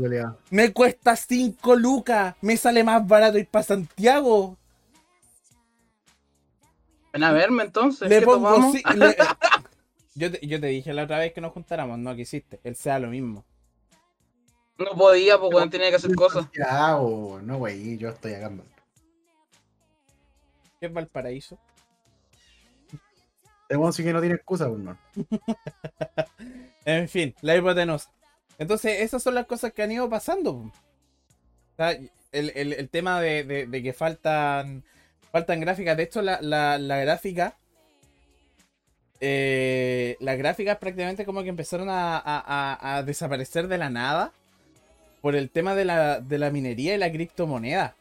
me 0.50 0.72
cuesta 0.72 1.14
5 1.16 1.76
lucas. 1.76 2.34
Me 2.40 2.56
sale 2.56 2.82
más 2.84 3.06
barato 3.06 3.38
ir 3.38 3.46
para 3.46 3.62
Santiago. 3.62 4.58
Ven 7.12 7.24
a 7.24 7.32
verme 7.32 7.62
entonces. 7.64 8.08
Le 8.08 8.18
¿qué 8.20 8.24
pongo 8.24 8.48
tomamos? 8.50 8.72
sí- 8.72 8.82
le- 8.96 9.16
yo, 10.14 10.32
te, 10.32 10.46
yo 10.46 10.60
te 10.60 10.66
dije 10.66 10.92
la 10.92 11.04
otra 11.04 11.18
vez 11.18 11.32
que 11.32 11.40
nos 11.40 11.52
juntáramos, 11.52 11.98
no 11.98 12.14
quisiste. 12.16 12.58
Él 12.64 12.74
sea 12.74 12.98
lo 12.98 13.08
mismo. 13.08 13.44
No 14.84 14.94
podía, 14.96 15.38
pues, 15.38 15.54
weón, 15.54 15.70
tenía 15.70 15.90
que 15.90 15.96
hacer 15.96 16.14
cosas. 16.14 16.46
Ah, 16.68 16.96
oh, 17.00 17.40
no, 17.40 17.58
güey, 17.58 17.96
yo 17.98 18.08
estoy 18.10 18.34
acá. 18.34 18.50
man. 18.50 18.66
¿Qué 20.80 20.86
es 20.86 20.92
Valparaíso? 20.92 21.58
Weón 23.70 23.92
sí 23.92 24.02
que 24.04 24.12
no 24.12 24.20
tiene 24.20 24.34
excusa, 24.36 24.68
no. 24.68 24.98
En 26.84 27.08
fin, 27.08 27.34
la 27.42 27.56
hipotenusa. 27.56 28.10
Entonces, 28.58 29.00
esas 29.00 29.22
son 29.22 29.34
las 29.36 29.46
cosas 29.46 29.72
que 29.72 29.82
han 29.82 29.92
ido 29.92 30.10
pasando. 30.10 30.52
po. 30.54 30.58
O 30.66 31.76
sea, 31.76 31.92
el, 32.32 32.52
el- 32.54 32.72
el 32.72 32.88
tema 32.90 33.20
de, 33.20 33.44
de- 33.44 33.66
de 33.66 33.82
que 33.82 33.92
faltan 33.92 34.84
faltan 35.30 35.60
gráficas. 35.60 35.96
De 35.96 36.02
hecho, 36.02 36.20
la, 36.22 36.40
la- 36.42 36.78
la 36.78 36.98
gráfica. 36.98 37.56
eh, 39.20 40.16
las 40.20 40.36
gráficas 40.36 40.78
prácticamente 40.78 41.24
como 41.24 41.42
que 41.44 41.48
empezaron 41.48 41.88
a, 41.88 42.16
a- 42.18 42.20
a- 42.80 42.96
a 42.96 43.02
desaparecer 43.04 43.68
de 43.68 43.78
la 43.78 43.88
nada. 43.88 44.32
Por 45.22 45.34
el 45.36 45.50
tema 45.50 45.74
de 45.74 45.84
la, 45.86 46.20
de 46.20 46.38
la 46.38 46.50
minería 46.50 46.94
y 46.94 46.98
la 46.98 47.10
criptomoneda. 47.10 47.96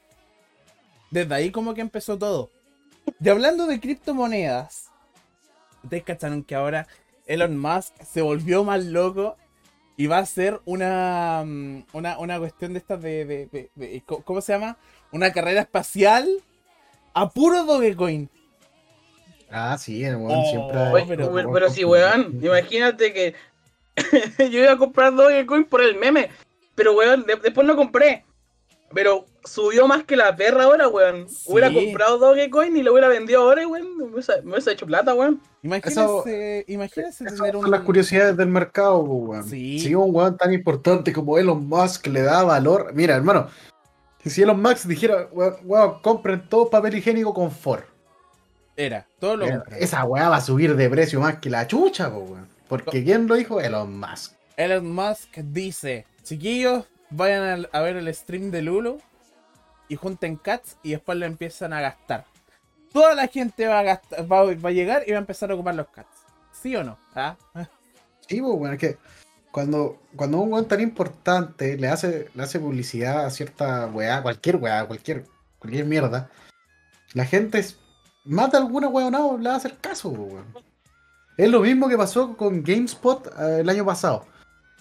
Desde 1.11 1.33
ahí 1.33 1.51
como 1.51 1.73
que 1.73 1.81
empezó 1.81 2.17
todo. 2.17 2.49
Y 3.23 3.29
hablando 3.29 3.67
de 3.67 3.79
criptomonedas. 3.79 4.89
Ustedes 5.83 6.03
cacharon 6.03 6.43
que 6.43 6.55
ahora 6.55 6.87
Elon 7.25 7.57
Musk 7.57 7.93
se 8.03 8.21
volvió 8.21 8.63
más 8.63 8.83
loco 8.85 9.37
y 9.97 10.07
va 10.07 10.17
a 10.17 10.21
hacer 10.21 10.59
una, 10.65 11.43
mm, 11.45 11.83
una, 11.93 12.17
una 12.19 12.39
cuestión 12.39 12.73
de 12.73 12.79
estas 12.79 13.01
de, 13.01 13.25
de- 13.25 13.45
de- 13.47 13.69
de- 13.75 14.03
¿Cómo 14.05 14.41
se 14.41 14.53
llama? 14.53 14.77
Una 15.11 15.31
carrera 15.31 15.61
espacial 15.61 16.27
a 17.13 17.29
puro 17.29 17.65
Dogecoin. 17.65 18.29
Ah, 19.51 19.77
sí, 19.77 20.03
el 20.03 20.15
weón 20.15 20.39
Oh, 20.39 20.49
siempre. 20.49 20.77
ha- 20.79 20.91
Oye, 20.93 21.05
pero- 21.07 21.31
pero, 21.33 21.51
pero 21.51 21.69
sí, 21.69 21.83
weón, 21.83 22.39
imagínate 22.41 23.11
que 23.13 23.35
yo 24.49 24.59
iba 24.59 24.71
a 24.71 24.77
comprar 24.77 25.13
Dogecoin 25.13 25.65
por 25.65 25.81
el 25.81 25.97
meme, 25.97 26.29
pero 26.81 26.97
weón, 26.97 27.23
de- 27.27 27.35
después 27.35 27.67
lo 27.67 27.75
compré. 27.75 28.25
Pero 28.91 29.25
subió 29.45 29.87
más 29.87 30.03
que 30.03 30.15
la 30.15 30.35
perra 30.35 30.63
ahora, 30.63 30.87
weón. 30.87 31.29
Sí. 31.29 31.43
Hubiera 31.45 31.71
comprado 31.71 32.17
Dogecoin 32.17 32.75
y 32.75 32.81
lo 32.81 32.91
hubiera 32.91 33.07
vendido 33.07 33.43
ahora, 33.43 33.67
weón. 33.67 33.97
Me 33.97 34.03
hubiese, 34.05 34.41
me 34.41 34.53
hubiese 34.53 34.71
hecho 34.71 34.87
plata, 34.87 35.13
weón. 35.13 35.39
Imagínense, 35.61 36.65
imagínense 36.67 37.23
Esas 37.25 37.37
tener 37.37 37.53
son 37.53 37.65
un... 37.65 37.71
las 37.71 37.81
curiosidades 37.81 38.35
del 38.35 38.47
mercado, 38.47 38.97
weón. 38.97 39.47
Sí. 39.47 39.77
Si 39.79 39.93
un 39.93 40.13
weón 40.13 40.35
tan 40.37 40.51
importante 40.53 41.13
como 41.13 41.37
Elon 41.37 41.67
Musk 41.69 42.07
le 42.07 42.23
da 42.23 42.43
valor. 42.43 42.91
Mira, 42.95 43.15
hermano, 43.15 43.47
si 44.25 44.41
Elon 44.41 44.59
Musk 44.59 44.85
dijera, 44.87 45.29
weón, 45.31 45.55
weón, 45.63 46.01
compren 46.01 46.49
todo 46.49 46.67
papel 46.67 46.97
higiénico 46.97 47.31
con 47.31 47.51
Ford. 47.51 47.83
Era, 48.75 49.05
todo 49.19 49.37
lo 49.37 49.47
compran. 49.47 49.79
Esa 49.79 50.03
weá 50.03 50.29
va 50.29 50.37
a 50.37 50.41
subir 50.41 50.75
de 50.75 50.89
precio 50.89 51.19
más 51.19 51.37
que 51.37 51.51
la 51.51 51.67
chucha, 51.67 52.09
weón. 52.09 52.47
Porque 52.67 53.03
¿quién 53.03 53.27
lo 53.27 53.35
dijo? 53.35 53.61
Elon 53.61 53.99
Musk. 53.99 54.33
Elon 54.61 54.91
Musk 54.93 55.37
dice, 55.37 56.05
chiquillos, 56.21 56.85
vayan 57.09 57.67
a, 57.71 57.81
ver 57.81 57.95
el 57.95 58.13
stream 58.13 58.51
de 58.51 58.61
Lulu 58.61 58.99
y 59.87 59.95
junten 59.95 60.35
cats 60.35 60.77
y 60.83 60.91
después 60.91 61.17
lo 61.17 61.25
empiezan 61.25 61.73
a 61.73 61.81
gastar. 61.81 62.25
Toda 62.93 63.15
la 63.15 63.27
gente 63.27 63.67
va 63.67 63.79
a, 63.79 64.01
a 64.01 64.71
llegar 64.71 65.03
y 65.07 65.11
va 65.11 65.17
a 65.17 65.21
empezar 65.21 65.49
a 65.49 65.55
ocupar 65.55 65.73
los 65.73 65.87
cats. 65.87 66.25
¿Sí 66.51 66.75
o 66.75 66.83
no? 66.83 66.97
¿Ah? 67.15 67.35
Sí, 68.27 68.39
pues, 68.39 68.57
bueno, 68.57 68.75
es 68.75 68.79
que 68.79 68.97
cuando, 69.51 69.99
cuando 70.15 70.37
un 70.37 70.53
weón 70.53 70.65
tan 70.65 70.79
importante 70.79 71.75
le 71.75 71.89
hace, 71.89 72.29
le 72.33 72.43
hace 72.43 72.59
publicidad 72.61 73.25
a 73.25 73.29
cierta 73.29 73.87
weá, 73.87 74.21
cualquier 74.21 74.55
weá, 74.55 74.85
cualquier, 74.85 75.25
cualquier 75.59 75.85
mierda, 75.85 76.29
la 77.13 77.25
gente 77.25 77.59
es, 77.59 77.77
mata 78.23 78.57
alguna 78.57 78.87
weá 78.87 79.11
no, 79.11 79.37
le 79.37 79.49
va 79.49 79.55
a 79.55 79.57
hacer 79.57 79.75
caso, 79.81 80.13
pues, 80.13 80.33
weón. 80.33 80.45
Es 81.35 81.49
lo 81.49 81.59
mismo 81.61 81.89
que 81.89 81.97
pasó 81.97 82.37
con 82.37 82.63
GameSpot 82.63 83.27
eh, 83.37 83.57
el 83.61 83.69
año 83.69 83.83
pasado. 83.83 84.30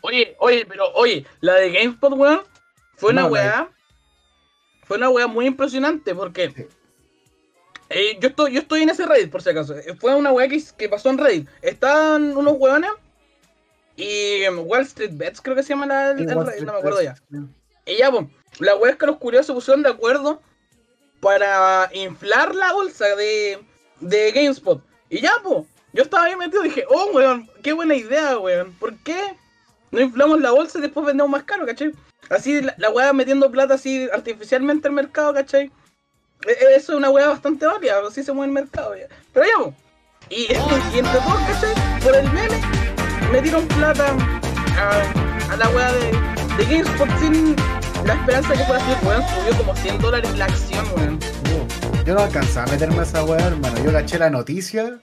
Oye, 0.03 0.37
oye, 0.39 0.67
pero 0.67 0.91
oye, 0.95 1.27
la 1.41 1.55
de 1.55 1.71
GameSpot, 1.73 2.13
weón, 2.15 2.43
fue 2.97 3.13
una 3.13 3.23
No, 3.23 3.29
weá. 3.29 3.69
Fue 4.85 4.97
una 4.97 5.09
weá 5.11 5.27
muy 5.27 5.47
impresionante 5.47 6.15
porque. 6.15 6.51
Sí. 6.51 6.67
eh, 7.91 8.19
yo, 8.21 8.29
estoy, 8.29 8.53
yo 8.55 8.61
estoy 8.61 8.83
en 8.83 8.91
ese 8.91 9.07
Reddit, 9.07 9.31
por 9.31 9.43
si 9.43 9.51
acaso. 9.51 9.77
Eh, 9.77 9.95
Fue 10.01 10.15
una 10.15 10.33
weá 10.33 10.49
que, 10.49 10.63
que 10.77 10.89
pasó 10.89 11.11
en 11.11 11.19
Reddit. 11.19 11.49
Estaban 11.63 12.37
unos 12.37 12.55
weones. 12.59 12.91
Y 13.97 14.43
em, 14.45 14.59
Wall 14.61 14.83
Street 14.83 15.11
Bets, 15.13 15.41
creo 15.41 15.55
que 15.55 15.63
se 15.63 15.71
llama 15.71 15.87
la, 15.87 16.11
el, 16.13 16.21
el 16.29 16.47
Reddit, 16.47 16.65
no 16.65 16.73
me 16.73 16.79
acuerdo 16.79 17.03
ya. 17.03 17.15
Y 17.87 17.97
ya, 17.99 18.11
pues, 18.11 18.27
la 18.59 18.77
weá 18.77 18.93
es 18.93 18.99
que 18.99 19.07
los 19.07 19.19
curiosos 19.19 19.47
se 19.47 19.53
pusieron 19.53 19.83
de 19.83 19.91
acuerdo 19.91 20.41
para 21.21 21.91
inflar 21.93 22.55
la 22.55 22.73
bolsa 22.73 23.05
de, 23.17 23.59
de 24.01 24.33
GameSpot. 24.33 24.83
Y 25.11 25.21
ya, 25.21 25.33
pues, 25.43 25.67
yo 25.93 26.03
estaba 26.03 26.25
ahí 26.25 26.37
metido 26.37 26.65
y 26.65 26.69
dije, 26.69 26.85
oh, 26.89 27.11
weón, 27.13 27.51
qué 27.63 27.73
buena 27.75 27.95
idea, 27.95 28.39
weón. 28.39 28.73
¿Por 28.79 28.97
qué 29.03 29.37
no 29.91 30.01
inflamos 30.01 30.41
la 30.41 30.51
bolsa 30.53 30.79
y 30.79 30.83
después 30.83 31.07
vendemos 31.07 31.31
más 31.31 31.45
caro, 31.45 31.67
cachai? 31.67 31.93
Así 32.29 32.61
la, 32.61 32.75
la 32.79 32.91
weá 32.91 33.13
metiendo 33.13 33.51
plata 33.51 33.75
así 33.75 34.09
artificialmente 34.13 34.89
al 34.89 34.95
mercado, 34.95 35.35
cachai. 35.35 35.71
E- 36.47 36.51
e- 36.53 36.77
Eso 36.77 36.93
es 36.93 36.99
una 36.99 37.11
weá 37.11 37.29
bastante 37.29 37.67
válida, 37.67 38.01
así 38.07 38.23
se 38.23 38.33
mueve 38.33 38.49
el 38.49 38.55
mercado 38.55 38.95
ya. 38.97 39.07
Pero 39.33 39.47
ya. 39.47 39.75
Y, 40.31 40.43
y 40.95 40.99
entre 40.99 41.19
todos, 41.21 41.41
cachai, 41.49 42.01
por 42.03 42.15
el 42.15 42.25
meme, 42.33 42.61
metieron 43.33 43.67
plata 43.69 44.15
a, 44.79 45.57
la 45.57 45.69
weá 45.71 45.93
de, 45.93 46.13
de 46.57 46.65
GameSpot 46.65 47.09
sin 47.19 47.57
la 48.07 48.15
esperanza 48.15 48.53
que 48.55 48.65
fuera 48.65 48.83
así, 48.83 49.07
weón, 49.07 49.23
subió 49.23 49.57
como 49.59 49.77
100 49.77 49.99
dólares 49.99 50.39
la 50.39 50.45
acción, 50.47 50.87
weón. 50.97 51.19
Yo 52.07 52.15
no 52.15 52.21
alcanzaba 52.21 52.67
a 52.67 52.71
meterme 52.71 53.01
a 53.01 53.03
esa 53.03 53.25
weá, 53.25 53.47
hermano. 53.47 53.85
Yo 53.85 53.93
caché 53.93 54.19
la 54.19 54.31
noticia 54.31 55.01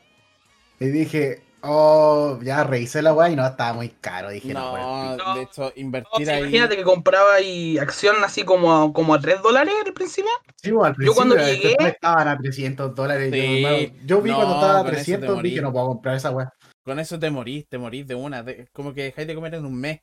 y 0.79 0.87
dije, 0.87 1.43
oh, 1.61 2.39
ya 2.43 2.63
revisé 2.63 3.01
la 3.01 3.13
weá 3.13 3.29
y 3.29 3.35
no, 3.35 3.45
estaba 3.45 3.73
muy 3.73 3.89
caro. 3.89 4.29
Dije, 4.29 4.53
no, 4.53 5.17
No, 5.17 5.33
de 5.35 5.41
hecho, 5.41 5.71
invertir 5.75 6.29
ahí... 6.29 6.41
imagínate 6.41 6.75
que 6.77 6.83
compraba 6.83 7.33
ahí 7.35 7.77
acción 7.77 8.15
así 8.23 8.43
como 8.43 8.73
a, 8.73 8.93
como 8.93 9.13
a 9.13 9.19
3 9.19 9.41
dólares 9.41 9.73
al 9.85 9.93
principio. 9.93 10.31
Sí, 10.61 10.71
bueno, 10.71 10.95
al 10.97 11.05
Yo 11.05 11.13
cuando 11.13 11.35
después 11.35 11.61
llegué- 11.61 11.89
estaban 11.89 12.27
a 12.27 12.37
300 12.37 12.95
dólares. 12.95 13.31
yo, 13.31 13.37
Sí, 13.37 13.93
yo 14.05 14.21
vi 14.21 14.31
no, 14.31 14.35
cuando 14.37 14.53
estaba 14.55 14.79
a 14.79 14.83
con 14.83 14.93
eso 14.93 15.03
te 15.03 15.03
300, 15.17 15.35
morí. 15.35 15.49
dije, 15.49 15.61
no 15.61 15.71
puedo 15.71 15.87
comprar 15.87 16.15
esa 16.15 16.31
weá. 16.31 16.53
Con 16.83 16.99
eso 16.99 17.19
te 17.19 17.29
morís, 17.29 17.67
te 17.67 17.77
morís 17.77 18.07
de 18.07 18.15
una. 18.15 18.43
de- 18.43 18.67
como 18.71 18.93
que 18.93 19.03
dejáis 19.03 19.27
de 19.27 19.35
comer 19.35 19.55
en 19.55 19.65
un 19.65 19.75
mes. 19.79 20.01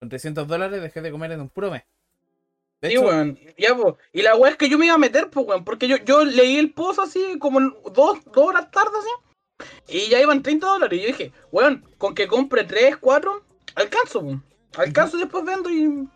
Con 0.00 0.08
300 0.08 0.48
dólares 0.48 0.80
dejé 0.82 1.00
de 1.00 1.10
comer 1.10 1.32
en 1.32 1.40
un 1.42 1.48
puro 1.48 1.70
mes. 1.70 1.82
De 2.80 2.88
Sí, 2.88 2.94
hecho, 2.96 3.06
weón. 3.06 3.38
Ya, 3.56 3.76
po. 3.76 3.96
Y 4.12 4.22
la 4.22 4.34
weá 4.34 4.50
es 4.52 4.56
que 4.56 4.68
yo 4.68 4.76
me 4.78 4.86
iba 4.86 4.94
a 4.94 4.98
meter, 4.98 5.30
pues, 5.30 5.46
weón. 5.46 5.64
Porque 5.64 5.86
yo, 5.86 5.96
yo 5.98 6.24
leí 6.24 6.56
el 6.56 6.72
post 6.72 6.98
así, 6.98 7.38
como 7.38 7.60
dos, 7.60 8.24
dos 8.24 8.36
horas 8.48 8.70
tarde, 8.70 8.90
así. 8.98 9.08
Y 9.88 10.08
ya 10.08 10.20
iban 10.20 10.42
30 10.42 10.66
dólares. 10.66 10.98
Y 10.98 11.02
yo 11.02 11.08
dije, 11.08 11.32
weón, 11.50 11.84
con 11.98 12.14
que 12.14 12.26
compre 12.26 12.64
3, 12.64 12.96
4, 12.96 13.44
alcanzo, 13.74 14.20
weón. 14.20 14.42
Alcanzo 14.76 15.16
y 15.16 15.20
después 15.20 15.44
vendo 15.44 15.70
y. 15.70 16.08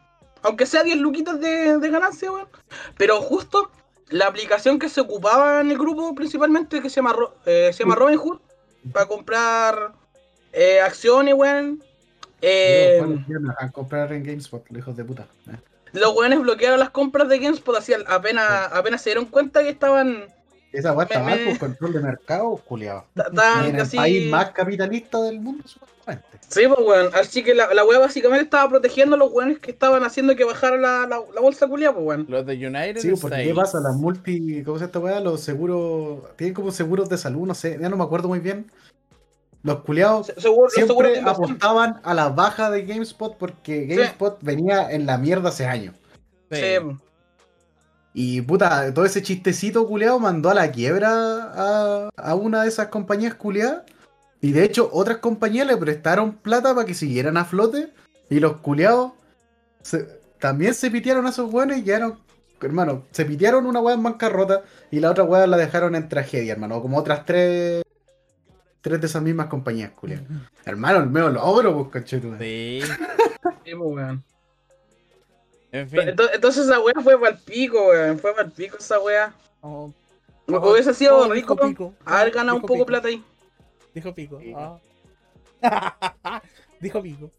Aunque 0.42 0.66
sea 0.66 0.82
10 0.82 0.98
luquitas 0.98 1.40
de, 1.40 1.78
de 1.78 1.90
ganancia, 1.90 2.30
weón. 2.30 2.48
Pero 2.96 3.20
justo 3.20 3.70
la 4.10 4.26
aplicación 4.26 4.78
que 4.78 4.88
se 4.88 5.00
ocupaba 5.00 5.60
en 5.60 5.70
el 5.70 5.78
grupo 5.78 6.14
principalmente, 6.14 6.80
que 6.80 6.90
se 6.90 6.96
llama, 6.96 7.14
eh, 7.44 7.70
se 7.72 7.82
llama 7.82 7.96
Robinhood, 7.96 8.38
para 8.92 9.06
comprar 9.06 9.92
eh, 10.52 10.80
acciones, 10.80 11.34
weón. 11.34 11.82
Eh, 12.42 13.02
dejan 13.28 13.70
comprar 13.72 14.12
en 14.12 14.22
GameSpot, 14.22 14.64
los 14.70 14.78
hijos 14.78 14.96
de 14.96 15.04
puta. 15.04 15.26
Los 15.92 16.14
weones 16.14 16.40
bloquearon 16.40 16.78
las 16.78 16.90
compras 16.90 17.28
de 17.28 17.38
GameSpot 17.38 17.76
así 17.76 17.94
apenas, 17.94 18.70
apenas 18.72 19.02
se 19.02 19.10
dieron 19.10 19.26
cuenta 19.26 19.62
que 19.62 19.70
estaban, 19.70 20.26
Esa 20.72 20.92
weá 20.92 21.04
está 21.06 21.22
mal 21.22 21.38
por 21.46 21.58
control 21.58 21.92
de 21.94 22.00
mercado, 22.00 22.56
culiado. 22.56 23.04
En 23.64 23.76
el 23.78 23.88
país 23.88 24.30
más 24.30 24.50
capitalista 24.50 25.20
del 25.22 25.40
mundo, 25.40 25.64
supuestamente. 25.66 26.26
Sí, 26.48 26.62
pues 26.68 26.78
weón. 26.86 27.10
Así 27.14 27.42
que 27.42 27.54
la, 27.54 27.72
la 27.74 27.84
wea 27.84 27.98
básicamente 27.98 28.44
estaba 28.44 28.68
protegiendo 28.68 29.16
a 29.16 29.18
los 29.18 29.32
weones 29.32 29.58
que 29.58 29.70
estaban 29.70 30.04
haciendo 30.04 30.36
que 30.36 30.44
bajara 30.44 30.76
la, 30.76 31.06
la, 31.08 31.20
la 31.34 31.40
bolsa 31.40 31.66
culia, 31.66 31.92
pues 31.92 32.04
weón. 32.04 32.26
los 32.28 32.44
de 32.46 32.54
United 32.54 32.98
Sí, 32.98 33.12
porque. 33.20 33.44
¿qué 33.44 33.54
pasa? 33.54 33.78
Las 33.80 33.96
multi. 33.96 34.62
¿Cómo 34.62 34.76
se 34.78 34.82
llama 34.82 34.86
esta 34.86 34.98
weá? 34.98 35.20
Los 35.20 35.40
seguros. 35.40 36.36
Tienen 36.36 36.54
como 36.54 36.70
seguros 36.70 37.08
de 37.08 37.16
salud, 37.18 37.46
no 37.46 37.54
sé, 37.54 37.78
ya 37.80 37.88
no 37.88 37.96
me 37.96 38.04
acuerdo 38.04 38.28
muy 38.28 38.38
bien. 38.40 38.70
Los 39.62 39.80
culiados 39.80 40.26
Se- 40.26 40.40
Seguro, 40.40 40.64
los 40.64 40.72
seguros 40.74 41.10
de 41.10 41.14
siempre 41.14 41.32
apostaban 41.32 42.00
a 42.04 42.14
la 42.14 42.28
baja 42.28 42.70
de 42.70 42.82
GameSpot 42.84 43.36
porque 43.36 43.86
GameSpot 43.86 44.38
venía 44.42 44.90
en 44.92 45.06
la 45.06 45.18
mierda 45.18 45.48
hace 45.48 45.66
años. 45.66 45.94
Sí. 46.52 46.56
Sí, 46.58 46.62
pues. 46.84 46.96
Y 48.18 48.40
puta, 48.40 48.94
todo 48.94 49.04
ese 49.04 49.20
chistecito 49.22 49.86
culiado 49.86 50.18
mandó 50.18 50.48
a 50.48 50.54
la 50.54 50.70
quiebra 50.72 51.10
a, 51.12 52.08
a 52.16 52.34
una 52.34 52.62
de 52.62 52.68
esas 52.68 52.88
compañías 52.88 53.34
culiadas. 53.34 53.82
Y 54.40 54.52
de 54.52 54.64
hecho, 54.64 54.88
otras 54.90 55.18
compañías 55.18 55.66
le 55.66 55.76
prestaron 55.76 56.32
plata 56.36 56.74
para 56.74 56.86
que 56.86 56.94
siguieran 56.94 57.36
a 57.36 57.44
flote. 57.44 57.92
Y 58.30 58.40
los 58.40 58.56
culiados 58.62 59.12
se- 59.82 60.08
también 60.38 60.72
se 60.72 60.90
pitearon 60.90 61.26
a 61.26 61.28
esos 61.28 61.52
weones 61.52 61.76
y 61.76 61.84
quedaron. 61.84 62.18
Hermano, 62.62 63.02
se 63.10 63.26
pitearon 63.26 63.66
una 63.66 63.80
weá 63.80 63.94
en 63.94 64.02
bancarrota 64.02 64.62
y 64.90 64.98
la 65.00 65.10
otra 65.10 65.24
weá 65.24 65.46
la 65.46 65.58
dejaron 65.58 65.94
en 65.94 66.08
tragedia, 66.08 66.54
hermano. 66.54 66.80
Como 66.80 66.96
otras 66.96 67.26
tres. 67.26 67.82
Tres 68.80 68.98
de 68.98 69.08
esas 69.08 69.22
mismas 69.22 69.48
compañías, 69.48 69.90
culiadas. 69.90 70.24
Hermano, 70.64 71.00
el 71.00 71.10
medio 71.10 71.28
logro, 71.28 71.74
pues, 71.76 71.88
conchetumadre. 71.92 72.80
Sí. 72.80 72.80
Sí, 73.64 73.72
pues 73.76 73.94
weón. 73.94 74.24
En 75.80 75.88
fin. 75.88 76.00
Entonces, 76.08 76.34
entonces 76.36 76.64
esa 76.66 76.80
wea 76.80 76.94
fue 77.02 77.18
para 77.20 77.32
el 77.36 77.38
pico, 77.42 77.88
weón. 77.88 78.18
Fue 78.18 78.32
para 78.32 78.46
el 78.46 78.52
pico 78.52 78.76
esa 78.78 78.98
wea. 79.00 79.32
Oh, 79.60 79.92
Hubiese 80.48 80.94
sido 80.94 81.18
oh, 81.18 81.28
rico 81.28 81.54
dijo 81.54 81.68
Pico. 81.68 81.94
haber 82.04 82.30
ganado 82.32 82.56
un 82.56 82.62
Dijo 82.62 82.66
poco 82.68 82.74
Pico. 82.78 82.86
plata 82.86 83.08
ahí. 83.08 83.22
Dijo 83.94 84.14
Pico. 84.14 84.38
Sí. 84.40 84.54
ah. 84.56 84.78
dijo 86.80 87.02
Pico. 87.02 87.30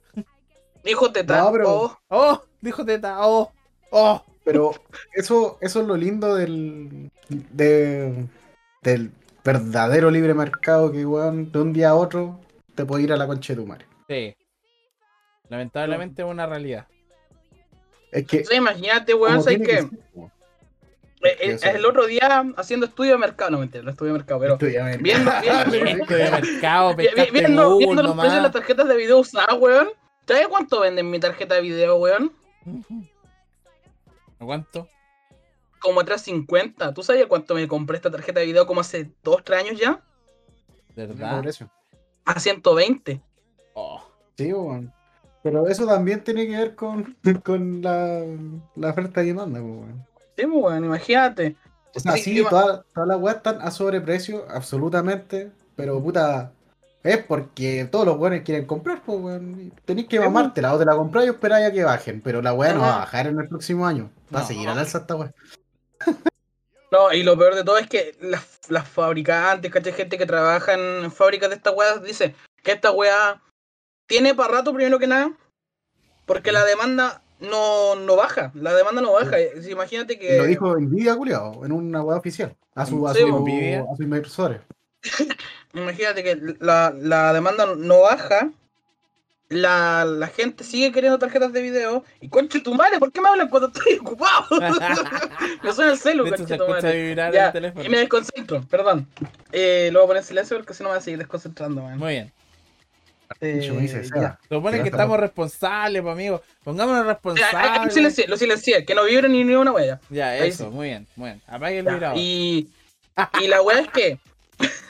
Hijo 0.83 1.11
teta. 1.11 1.37
No, 1.39 1.51
pero- 1.51 1.69
Oh, 1.69 1.97
Oh, 2.09 2.41
dijo 2.61 2.85
Teta. 2.85 3.25
Oh, 3.25 3.51
oh. 3.91 4.23
Pero 4.43 4.71
eso, 5.13 5.57
eso 5.61 5.81
es 5.81 5.87
lo 5.87 5.95
lindo 5.97 6.35
del, 6.35 7.11
de- 7.29 8.25
del 8.81 9.11
verdadero 9.43 10.09
libre 10.11 10.33
mercado 10.33 10.91
que, 10.91 11.05
weón, 11.05 11.51
de 11.51 11.59
un 11.59 11.73
día 11.73 11.89
a 11.89 11.95
otro 11.95 12.39
te 12.75 12.85
puede 12.85 13.03
ir 13.03 13.13
a 13.13 13.17
la 13.17 13.27
concha 13.27 13.53
de 13.53 13.61
tu 13.61 13.67
madre. 13.67 13.85
Sí. 14.07 14.35
Lamentablemente 15.49 16.21
es 16.21 16.27
una 16.27 16.45
realidad. 16.45 16.87
Es 18.11 18.25
que. 18.27 18.43
imagínate, 18.55 19.13
weón, 19.13 19.43
¿sabes 19.43 19.59
que 19.59 19.65
ser, 19.81 19.89
weón. 20.13 20.31
Eh, 21.23 21.35
eh, 21.41 21.59
el 21.73 21.85
otro 21.85 22.05
día 22.05 22.45
haciendo 22.57 22.85
estudio 22.85 23.13
de 23.13 23.17
mercado, 23.17 23.49
no 23.51 23.57
mentira, 23.57 23.83
no 23.83 23.89
estudio 23.89 24.13
de 24.13 24.19
mercado, 24.19 24.39
pero 24.39 24.53
Estudiante. 24.53 24.97
viendo, 24.99 25.31
viendo, 25.71 26.05
de 26.15 26.31
mercado, 26.31 26.95
vi- 26.95 27.03
vi- 27.03 27.09
pescaste 27.09 27.31
viendo, 27.31 27.69
Google 27.71 27.85
viendo 27.85 28.03
los 28.03 28.11
precios 28.13 28.31
de 28.33 28.37
nomás. 28.37 28.43
las 28.43 28.51
tarjetas 28.51 28.87
de 28.87 28.95
video 28.97 29.17
usadas, 29.19 29.57
weón. 29.59 29.89
¿Sabes 30.27 30.47
cuánto 30.47 30.79
venden 30.81 31.09
mi 31.09 31.19
tarjeta 31.19 31.55
de 31.55 31.61
video, 31.61 31.95
weón? 31.95 32.31
¿A 34.39 34.45
cuánto? 34.45 34.87
Como 35.79 36.01
a 36.01 36.05
350. 36.05 36.93
¿Tú 36.93 37.01
sabías 37.03 37.27
cuánto 37.27 37.55
me 37.55 37.67
compré 37.67 37.97
esta 37.97 38.11
tarjeta 38.11 38.39
de 38.39 38.45
video 38.45 38.67
como 38.67 38.81
hace 38.81 39.09
2, 39.23 39.43
3 39.43 39.59
años 39.63 39.79
ya? 39.79 40.01
¿De 40.95 41.07
verdad? 41.07 41.43
A 42.25 42.39
120. 42.39 43.21
Oh. 43.73 44.03
Sí, 44.37 44.51
weón. 44.53 44.93
Pero 45.47 45.65
eso 45.65 45.87
también 45.87 46.25
tiene 46.25 46.45
que 46.45 46.57
ver 46.57 46.75
con, 46.75 47.15
con 47.45 47.81
la, 47.81 48.21
la 48.75 48.89
oferta 48.89 49.23
y 49.23 49.27
demanda, 49.27 49.61
pues, 49.61 49.71
weón. 49.71 50.05
Sí, 50.35 50.45
pues, 50.45 50.49
weón, 50.51 50.83
imagínate. 50.83 51.55
O 51.95 51.99
sea, 52.01 52.17
Sí, 52.17 52.43
todas 52.49 52.83
todas 52.93 53.07
las 53.07 53.17
weas 53.17 53.37
están 53.37 53.61
a 53.61 53.71
sobreprecio, 53.71 54.45
absolutamente. 54.49 55.49
Pero 55.77 56.03
puta, 56.03 56.51
es 57.01 57.23
porque 57.23 57.87
todos 57.89 58.05
los 58.05 58.17
weones 58.17 58.43
quieren 58.43 58.65
comprar, 58.65 59.01
pues 59.05 59.21
weón. 59.21 59.71
Tenéis 59.85 60.09
que 60.09 60.19
mamártela, 60.19 60.73
o 60.73 60.79
te 60.79 60.83
la 60.83 60.97
compráis 60.97 61.27
y 61.27 61.31
esperáis 61.31 61.67
a 61.67 61.71
que 61.71 61.83
bajen. 61.85 62.19
Pero 62.19 62.41
la 62.41 62.53
wea 62.53 62.73
no 62.73 62.81
va 62.81 62.95
a 62.95 62.99
bajar 62.99 63.27
en 63.27 63.39
el 63.39 63.47
próximo 63.47 63.87
año. 63.87 64.09
Va 64.35 64.41
a 64.41 64.45
seguir 64.45 64.67
al 64.67 64.79
alza 64.79 64.97
esta 64.97 65.15
wea. 65.15 65.33
No, 66.89 67.11
y 67.11 67.21
lo 67.21 67.37
peor 67.37 67.53
de 67.53 67.65
todo 67.65 67.77
es 67.77 67.89
que 67.89 68.15
las, 68.21 68.61
las 68.69 68.87
fabricantes, 68.87 69.69
¿cachai? 69.69 69.91
Gente 69.91 70.17
que 70.17 70.25
trabaja 70.25 70.73
en 70.73 71.11
fábricas 71.11 71.49
de 71.49 71.57
estas 71.57 71.75
weas 71.75 72.01
dice 72.01 72.33
que 72.63 72.71
esta 72.71 72.91
wea 72.91 73.41
tiene 74.07 74.33
para 74.33 74.53
rato 74.53 74.73
primero 74.73 74.97
que 74.99 75.07
nada. 75.07 75.31
Porque 76.25 76.51
la 76.51 76.65
demanda 76.65 77.21
no, 77.39 77.95
no 77.95 78.15
baja. 78.15 78.51
La 78.55 78.73
demanda 78.73 79.01
no 79.01 79.13
baja. 79.13 79.37
Imagínate 79.69 80.17
que. 80.19 80.37
Lo 80.37 80.45
dijo 80.45 80.75
Nvidia, 80.77 81.15
culiao, 81.15 81.65
en 81.65 81.71
una 81.71 82.01
wea 82.01 82.17
oficial. 82.17 82.55
A 82.75 82.85
su, 82.85 83.07
a 83.07 83.13
Sí, 83.13 83.21
su, 83.21 83.27
a 83.27 83.95
sus 83.95 84.03
inversores. 84.03 84.61
Imagínate 85.73 86.23
que 86.23 86.37
la, 86.59 86.93
la 86.97 87.33
demanda 87.33 87.65
no 87.77 88.01
baja. 88.01 88.49
La, 89.49 90.03
la 90.03 90.27
gente 90.27 90.65
sigue 90.65 90.91
queriendo 90.91 91.17
tarjetas 91.19 91.53
de 91.53 91.61
video. 91.61 92.03
Y 92.19 92.27
conche 92.27 92.59
tu 92.59 92.73
madre, 92.75 92.99
¿por 92.99 93.13
qué 93.13 93.21
me 93.21 93.29
hablan 93.29 93.47
cuando 93.47 93.69
estoy 93.69 93.93
ocupado? 93.97 94.45
me 95.63 95.71
suena 95.71 95.91
el 95.93 95.97
celu, 95.97 96.27
conche 96.29 96.57
tu 96.57 96.67
madre. 96.67 97.07
vibrar 97.07 97.33
Ya, 97.33 97.47
el 97.47 97.53
teléfono. 97.53 97.85
y 97.85 97.87
me 97.89 97.97
desconcentro, 97.99 98.61
perdón. 98.69 99.07
Eh, 99.53 99.89
lo 99.93 99.99
voy 99.99 100.05
a 100.05 100.07
poner 100.07 100.21
en 100.23 100.27
silencio 100.27 100.57
porque 100.57 100.73
si 100.73 100.83
no 100.83 100.89
me 100.89 100.95
voy 100.95 100.99
a 100.99 101.01
seguir 101.01 101.19
desconcentrando, 101.19 101.81
man. 101.81 101.97
Muy 101.97 102.09
bien. 102.13 102.33
Eh, 103.41 103.61
Yo 103.61 103.73
me 103.75 103.87
supone 103.87 104.81
que 104.83 104.89
estamos 104.89 105.19
responsables, 105.19 106.01
pues, 106.01 106.11
amigo. 106.13 106.41
Pongámonos 106.63 107.03
Ya, 107.05 107.09
ahí- 107.09 107.09
ahí 107.09 107.13
responsables. 107.13 107.85
lo 107.85 107.91
silencié, 107.91 108.27
lo 108.27 108.37
silencié, 108.37 108.85
que 108.85 108.95
no 108.95 109.03
vibre 109.05 109.27
ni, 109.29 109.43
ni 109.43 109.53
una 109.55 109.71
huella. 109.71 109.99
Ya, 110.09 110.29
Ahí 110.31 110.49
eso, 110.49 110.65
sí. 110.65 110.69
muy 110.71 110.87
bien, 110.87 111.07
muy 111.15 111.29
bien. 111.31 111.41
Apague 111.47 111.79
el 111.79 111.85
Ya, 111.85 111.91
vibrador. 111.91 112.17
Y, 112.17 112.69
y 113.41 113.47
la 113.47 113.61
weá 113.61 113.79
es 113.79 113.89
que. 113.89 114.17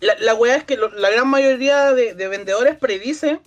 La, 0.00 0.14
la 0.20 0.34
weá 0.34 0.56
es 0.56 0.64
que 0.64 0.76
lo- 0.76 0.90
la 0.90 1.08
gran 1.10 1.28
mayoría 1.28 1.92
de, 1.94 2.12
de 2.12 2.28
vendedores 2.28 2.76
predice 2.76 3.40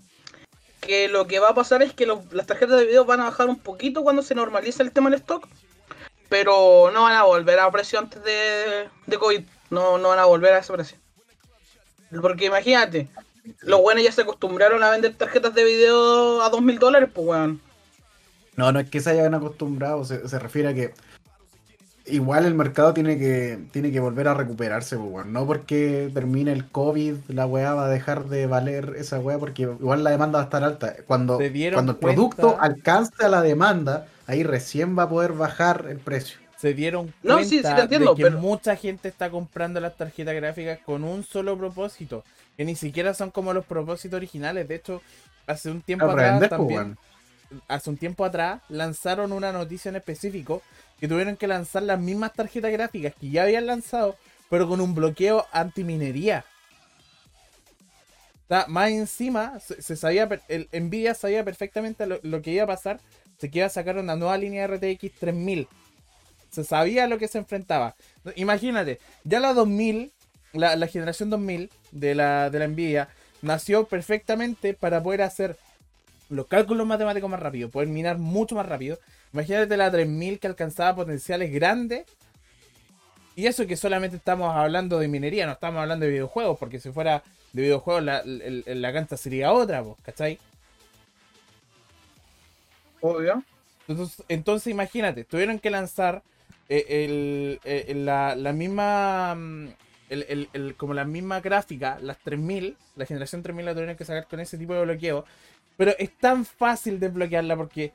que 0.81 1.07
lo 1.07 1.27
que 1.27 1.37
va 1.37 1.49
a 1.49 1.53
pasar 1.53 1.83
es 1.83 1.93
que 1.93 2.07
las 2.07 2.47
tarjetas 2.47 2.79
de 2.79 2.85
video 2.87 3.05
van 3.05 3.19
a 3.19 3.25
bajar 3.25 3.47
un 3.47 3.59
poquito 3.59 4.01
cuando 4.01 4.23
se 4.23 4.33
normalice 4.33 4.81
el 4.81 4.91
tema 4.91 5.11
del 5.11 5.19
stock. 5.19 5.47
Pero 6.27 6.89
no 6.91 7.03
van 7.03 7.13
a 7.15 7.23
volver 7.25 7.59
a 7.59 7.69
precio 7.71 7.99
antes 7.99 8.23
de, 8.23 8.87
de 9.05 9.17
COVID. 9.19 9.41
No, 9.69 9.99
no 9.99 10.09
van 10.09 10.17
a 10.19 10.25
volver 10.25 10.53
a 10.53 10.59
ese 10.59 10.73
precio. 10.73 10.97
Porque 12.21 12.45
imagínate, 12.45 13.07
los 13.61 13.81
buenos 13.81 14.03
ya 14.03 14.11
se 14.11 14.21
acostumbraron 14.21 14.81
a 14.83 14.89
vender 14.91 15.13
tarjetas 15.15 15.53
de 15.53 15.63
video 15.63 16.41
a 16.41 16.49
dos 16.49 16.61
mil 16.61 16.79
dólares, 16.79 17.09
pues 17.13 17.27
weón. 17.27 17.61
No, 18.55 18.71
no 18.71 18.79
es 18.79 18.89
que 18.89 18.99
se 18.99 19.11
hayan 19.11 19.33
acostumbrado, 19.33 20.03
se, 20.03 20.27
se 20.27 20.37
refiere 20.39 20.67
a 20.69 20.73
que 20.73 20.93
igual 22.05 22.45
el 22.45 22.55
mercado 22.55 22.93
tiene 22.93 23.17
que, 23.19 23.59
tiene 23.71 23.91
que 23.91 23.99
volver 23.99 24.27
a 24.27 24.33
recuperarse, 24.33 24.97
pues, 24.97 25.09
weón. 25.11 25.31
No 25.33 25.45
porque 25.45 26.09
termine 26.13 26.51
el 26.51 26.67
COVID, 26.69 27.15
la 27.29 27.45
weá 27.45 27.73
va 27.73 27.85
a 27.85 27.89
dejar 27.89 28.25
de 28.29 28.47
valer 28.47 28.95
esa 28.97 29.19
weá, 29.19 29.37
porque 29.37 29.63
igual 29.63 30.03
la 30.03 30.09
demanda 30.11 30.37
va 30.39 30.43
a 30.43 30.45
estar 30.45 30.63
alta. 30.63 30.95
Cuando, 31.07 31.37
cuando 31.37 31.45
el 31.53 31.73
cuenta- 31.73 31.99
producto 31.99 32.57
alcance 32.59 33.23
a 33.23 33.29
la 33.29 33.41
demanda, 33.41 34.07
ahí 34.27 34.43
recién 34.43 34.97
va 34.97 35.03
a 35.03 35.09
poder 35.09 35.33
bajar 35.33 35.85
el 35.89 35.99
precio. 35.99 36.39
se 36.57 36.73
dieron 36.73 37.13
No, 37.23 37.35
cuenta 37.35 37.49
sí, 37.49 37.57
sí 37.57 37.63
te 37.63 37.81
entiendo, 37.81 38.11
de 38.11 38.17
que 38.17 38.23
pero- 38.23 38.39
mucha 38.39 38.75
gente 38.75 39.07
está 39.07 39.29
comprando 39.29 39.79
las 39.79 39.95
tarjetas 39.95 40.35
gráficas 40.35 40.79
con 40.85 41.03
un 41.05 41.23
solo 41.23 41.57
propósito, 41.57 42.25
que 42.59 42.65
ni 42.65 42.75
siquiera 42.75 43.13
son 43.13 43.31
como 43.31 43.53
los 43.53 43.65
propósitos 43.65 44.17
originales. 44.17 44.67
De 44.67 44.75
hecho, 44.75 45.01
hace 45.47 45.71
un 45.71 45.81
tiempo 45.81 46.11
atrás 46.11 46.39
pues, 46.39 46.49
también, 46.49 46.97
hace 47.69 47.89
un 47.89 47.95
tiempo 47.95 48.25
atrás 48.25 48.61
lanzaron 48.67 49.31
una 49.31 49.53
noticia 49.53 49.87
en 49.87 49.95
específico 49.95 50.61
que 50.99 51.07
tuvieron 51.07 51.37
que 51.37 51.47
lanzar 51.47 51.83
las 51.83 51.97
mismas 52.01 52.33
tarjetas 52.33 52.73
gráficas 52.73 53.13
que 53.15 53.29
ya 53.29 53.43
habían 53.43 53.65
lanzado, 53.65 54.17
pero 54.49 54.67
con 54.67 54.81
un 54.81 54.93
bloqueo 54.93 55.45
antiminería. 55.53 56.43
O 58.43 58.47
sea, 58.49 58.65
más 58.67 58.89
encima, 58.89 59.57
se, 59.61 59.81
se 59.81 59.95
sabía, 59.95 60.27
el 60.49 60.67
Nvidia 60.73 61.13
sabía 61.13 61.45
perfectamente 61.45 62.07
lo, 62.07 62.19
lo 62.23 62.41
que 62.41 62.51
iba 62.51 62.65
a 62.65 62.67
pasar, 62.67 62.99
se 63.37 63.49
que 63.49 63.59
iba 63.59 63.67
a 63.67 63.69
sacar 63.69 63.97
una 63.97 64.17
nueva 64.17 64.37
línea 64.37 64.67
RTX 64.67 65.13
3000. 65.17 65.65
Se 66.49 66.65
sabía 66.65 67.07
lo 67.07 67.19
que 67.19 67.29
se 67.29 67.37
enfrentaba. 67.37 67.95
Imagínate, 68.35 68.99
ya 69.23 69.39
la 69.39 69.53
2000, 69.53 70.11
la, 70.53 70.75
la 70.75 70.87
generación 70.87 71.29
2000 71.29 71.69
de 71.91 72.15
la, 72.15 72.49
de 72.49 72.59
la 72.59 72.67
Nvidia, 72.67 73.09
nació 73.41 73.85
perfectamente 73.85 74.73
para 74.73 75.01
poder 75.03 75.21
hacer 75.21 75.57
los 76.29 76.47
cálculos 76.47 76.85
matemáticos 76.87 77.29
más 77.29 77.39
rápido, 77.39 77.69
poder 77.69 77.89
minar 77.89 78.17
mucho 78.17 78.55
más 78.55 78.67
rápido. 78.67 78.99
Imagínate 79.33 79.77
la 79.77 79.91
3000 79.91 80.39
que 80.39 80.47
alcanzaba 80.47 80.95
potenciales 80.95 81.51
grandes. 81.51 82.05
Y 83.35 83.47
eso 83.47 83.65
que 83.67 83.77
solamente 83.77 84.17
estamos 84.17 84.53
hablando 84.55 84.99
de 84.99 85.07
minería, 85.07 85.45
no 85.45 85.53
estamos 85.53 85.81
hablando 85.81 86.05
de 86.05 86.11
videojuegos, 86.11 86.57
porque 86.59 86.79
si 86.79 86.91
fuera 86.91 87.23
de 87.53 87.61
videojuegos 87.63 88.03
la, 88.03 88.19
el- 88.19 88.63
la 88.81 88.93
cancha 88.93 89.17
sería 89.17 89.53
otra, 89.53 89.83
pues, 89.83 89.97
¿cachai? 90.03 90.39
Obvio. 93.01 93.43
Entonces, 93.87 94.23
entonces 94.27 94.67
imagínate, 94.71 95.23
tuvieron 95.25 95.59
que 95.59 95.69
lanzar 95.69 96.23
eh, 96.67 96.85
el, 97.05 97.59
eh, 97.63 97.93
la, 97.95 98.35
la 98.35 98.53
misma. 98.53 99.37
El- 100.09 100.25
el- 100.29 100.49
el- 100.53 100.75
como 100.75 100.93
la 100.93 101.05
misma 101.05 101.39
gráfica, 101.41 101.97
las 102.01 102.17
3000, 102.19 102.75
la 102.95 103.05
generación 103.05 103.41
3000 103.43 103.65
la 103.65 103.73
tuvieron 103.73 103.95
que 103.95 104.05
sacar 104.05 104.27
con 104.27 104.39
ese 104.39 104.57
tipo 104.57 104.73
de 104.73 104.83
bloqueo. 104.83 105.25
Pero 105.77 105.93
es 105.97 106.11
tan 106.17 106.45
fácil 106.45 106.99
desbloquearla 106.99 107.55
porque 107.55 107.91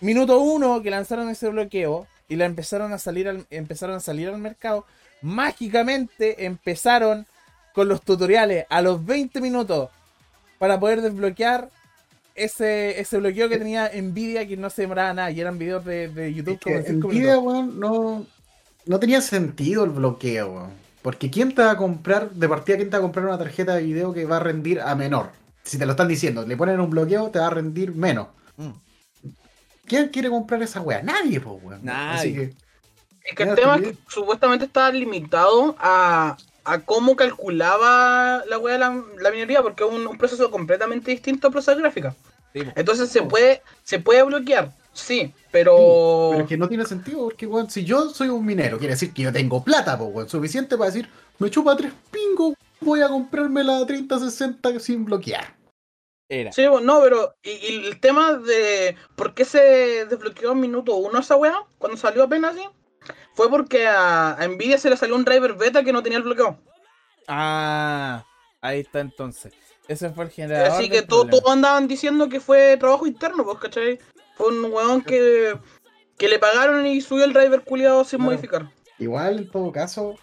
minuto 0.00 0.38
uno 0.40 0.80
que 0.82 0.90
lanzaron 0.90 1.28
ese 1.28 1.48
bloqueo 1.48 2.06
y 2.28 2.36
la 2.36 2.44
empezaron 2.44 2.92
a 2.92 2.98
salir 2.98 3.28
al, 3.28 3.46
empezaron 3.50 3.96
a 3.96 4.00
salir 4.00 4.28
al 4.28 4.38
mercado, 4.38 4.86
mágicamente 5.22 6.44
empezaron 6.46 7.26
con 7.74 7.88
los 7.88 8.02
tutoriales 8.02 8.66
a 8.68 8.82
los 8.82 9.04
20 9.04 9.40
minutos 9.40 9.90
para 10.58 10.78
poder 10.78 11.00
desbloquear 11.02 11.70
ese, 12.34 13.00
ese 13.00 13.18
bloqueo 13.18 13.48
que 13.48 13.58
tenía 13.58 13.90
Nvidia 13.94 14.46
que 14.46 14.56
no 14.56 14.70
se 14.70 14.82
demoraba 14.82 15.12
nada 15.12 15.30
y 15.30 15.40
eran 15.40 15.58
videos 15.58 15.84
de, 15.84 16.08
de 16.08 16.32
YouTube 16.32 16.54
Es 16.54 16.60
que 16.60 16.70
como 16.70 16.76
en 16.78 16.84
5 16.86 17.08
Nvidia, 17.08 17.38
weón, 17.38 17.80
no, 17.80 18.26
no 18.86 19.00
tenía 19.00 19.20
sentido 19.20 19.84
el 19.84 19.90
bloqueo, 19.90 20.52
weón. 20.52 20.70
Porque 21.02 21.30
¿quién 21.30 21.54
te 21.54 21.62
va 21.62 21.72
a 21.72 21.76
comprar, 21.76 22.30
de 22.30 22.48
partida, 22.48 22.76
quién 22.76 22.90
te 22.90 22.96
va 22.96 22.98
a 22.98 23.02
comprar 23.02 23.24
una 23.26 23.38
tarjeta 23.38 23.74
de 23.74 23.82
video 23.82 24.12
que 24.12 24.24
va 24.26 24.36
a 24.36 24.40
rendir 24.40 24.80
a 24.80 24.94
menor? 24.94 25.30
Si 25.62 25.78
te 25.78 25.86
lo 25.86 25.92
están 25.92 26.08
diciendo, 26.08 26.46
le 26.46 26.56
ponen 26.56 26.80
un 26.80 26.90
bloqueo, 26.90 27.30
te 27.30 27.38
va 27.38 27.46
a 27.46 27.50
rendir 27.50 27.94
menos. 27.94 28.28
Mm. 28.56 28.70
¿Quién 29.86 30.08
quiere 30.08 30.28
comprar 30.30 30.62
esa 30.62 30.80
weá? 30.80 31.02
Nadie, 31.02 31.40
pues, 31.40 31.62
weón. 31.62 31.84
Nadie. 31.84 32.18
Así 32.18 32.34
que, 32.34 32.42
Es 33.24 33.34
que 33.36 33.42
el 33.42 33.54
tema 33.54 33.76
es 33.76 33.82
también. 33.82 33.96
que 33.96 34.02
supuestamente 34.08 34.64
estaba 34.66 34.90
limitado 34.92 35.74
a, 35.78 36.36
a 36.64 36.78
cómo 36.80 37.16
calculaba 37.16 38.42
la 38.48 38.58
weá 38.58 38.74
de 38.74 38.78
la, 38.80 39.02
la 39.20 39.30
minería, 39.30 39.62
porque 39.62 39.84
es 39.84 39.90
un, 39.90 40.06
un 40.06 40.18
proceso 40.18 40.50
completamente 40.50 41.10
distinto 41.10 41.48
a 41.48 41.50
procesar 41.50 41.78
gráfica. 41.78 42.14
Sí. 42.52 42.62
Entonces 42.76 43.08
se 43.10 43.22
puede, 43.22 43.62
se 43.84 43.98
puede 44.00 44.22
bloquear, 44.22 44.72
sí, 44.92 45.32
pero. 45.50 46.28
pero 46.32 46.42
es 46.44 46.48
que 46.48 46.56
no 46.56 46.68
tiene 46.68 46.84
sentido, 46.84 47.24
porque, 47.24 47.46
weón, 47.46 47.70
si 47.70 47.84
yo 47.84 48.10
soy 48.10 48.28
un 48.28 48.44
minero, 48.44 48.78
quiere 48.78 48.94
decir 48.94 49.12
que 49.12 49.22
yo 49.22 49.32
tengo 49.32 49.62
plata, 49.64 49.98
pues, 49.98 50.10
weón, 50.12 50.28
suficiente 50.28 50.76
para 50.76 50.90
decir, 50.90 51.08
me 51.38 51.50
chupa 51.50 51.76
tres 51.76 51.92
pingos, 52.10 52.54
voy 52.80 53.00
a 53.02 53.08
comprarme 53.08 53.62
la 53.64 53.84
3060 53.86 54.78
sin 54.80 55.04
bloquear. 55.04 55.56
Era. 56.28 56.52
Sí, 56.52 56.66
bueno, 56.68 56.94
no, 56.94 57.02
pero. 57.02 57.34
Y, 57.42 57.50
y 57.50 57.86
el 57.88 57.98
tema 58.00 58.34
de. 58.34 58.94
¿Por 59.16 59.34
qué 59.34 59.44
se 59.44 60.06
desbloqueó 60.06 60.52
en 60.52 60.60
minuto 60.60 60.94
uno 60.94 61.18
esa 61.18 61.34
weá? 61.36 61.64
Cuando 61.78 61.96
salió 61.98 62.22
apenas 62.22 62.54
así. 62.54 62.62
Fue 63.34 63.50
porque 63.50 63.86
a, 63.88 64.34
a 64.34 64.46
Nvidia 64.46 64.78
se 64.78 64.90
le 64.90 64.96
salió 64.96 65.16
un 65.16 65.24
driver 65.24 65.54
beta 65.54 65.82
que 65.82 65.92
no 65.92 66.02
tenía 66.02 66.18
el 66.18 66.24
bloqueo. 66.24 66.58
Ah, 67.26 68.24
ahí 68.60 68.80
está 68.80 69.00
entonces. 69.00 69.52
Ese 69.88 70.10
fue 70.10 70.24
el 70.24 70.30
generador. 70.30 70.72
Así 70.72 70.88
que 70.88 71.02
todo- 71.02 71.26
todos 71.26 71.50
andaban 71.52 71.88
diciendo 71.88 72.28
que 72.28 72.38
fue 72.38 72.76
trabajo 72.76 73.06
interno, 73.06 73.44
pues, 73.44 73.58
¿cachai? 73.58 73.98
Fue 74.40 74.48
un 74.48 74.72
weón 74.72 75.02
que, 75.02 75.54
que 76.16 76.28
le 76.28 76.38
pagaron 76.38 76.86
y 76.86 77.00
subió 77.02 77.24
el 77.24 77.32
driver 77.34 77.62
culiado 77.62 78.04
sin 78.04 78.18
Claro. 78.20 78.30
modificar. 78.32 78.70
Igual, 78.98 79.38
en 79.38 79.50
todo 79.50 79.70
caso, 79.72 80.14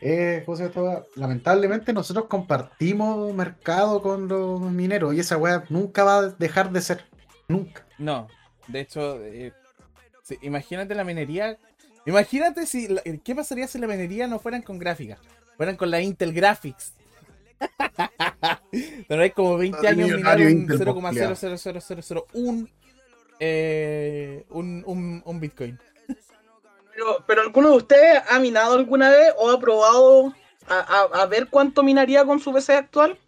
eh, 0.00 0.42
¿cómo 0.46 0.56
se 0.56 0.62
llama 0.62 0.68
esta 0.70 0.82
weá? 0.82 1.02
lamentablemente 1.16 1.92
nosotros 1.92 2.26
compartimos 2.26 3.32
mercado 3.34 4.00
con 4.00 4.26
los 4.28 4.60
mineros 4.60 5.14
y 5.14 5.20
esa 5.20 5.36
weá 5.36 5.64
nunca 5.68 6.02
va 6.04 6.18
a 6.18 6.22
dejar 6.30 6.72
de 6.72 6.80
ser. 6.80 7.04
Nunca. 7.48 7.86
No, 7.98 8.28
de 8.68 8.80
hecho, 8.80 9.22
eh, 9.22 9.52
sí, 10.22 10.38
imagínate 10.42 10.94
la 10.94 11.04
minería. 11.04 11.58
Imagínate 12.06 12.66
si. 12.66 12.88
la- 12.88 13.02
eh, 13.04 13.20
¿Qué 13.22 13.34
pasaría 13.34 13.68
si 13.68 13.78
la 13.78 13.86
minería 13.86 14.26
no 14.26 14.38
fueran 14.38 14.62
con 14.62 14.78
gráficas? 14.78 15.18
Fueran 15.56 15.76
con 15.76 15.90
la 15.90 16.00
Intel 16.00 16.32
Graphics. 16.32 16.94
Pero 19.08 19.22
hay 19.22 19.30
como 19.30 19.56
20 19.56 19.78
Ah, 19.86 19.90
años 19.90 20.08
minar 20.08 20.36
millonario 20.38 20.46
un 20.46 20.52
Intel, 20.52 20.78
po, 20.84 20.94
culiao. 20.94 21.34
0,00001 21.34 22.68
eh, 23.44 24.44
un, 24.50 24.84
un, 24.86 25.20
un 25.24 25.40
Bitcoin. 25.40 25.76
Pero, 26.94 27.24
pero 27.26 27.42
¿alguno 27.42 27.70
de 27.70 27.76
ustedes 27.76 28.22
ha 28.30 28.38
minado 28.38 28.74
alguna 28.74 29.10
vez 29.10 29.34
o 29.36 29.50
ha 29.50 29.58
probado 29.58 30.32
a, 30.68 30.78
a- 30.78 31.22
a 31.22 31.26
ver 31.26 31.48
cuánto 31.48 31.82
minaría 31.82 32.24
con 32.24 32.38
su 32.38 32.52
PC 32.52 32.74
actual? 32.76 33.18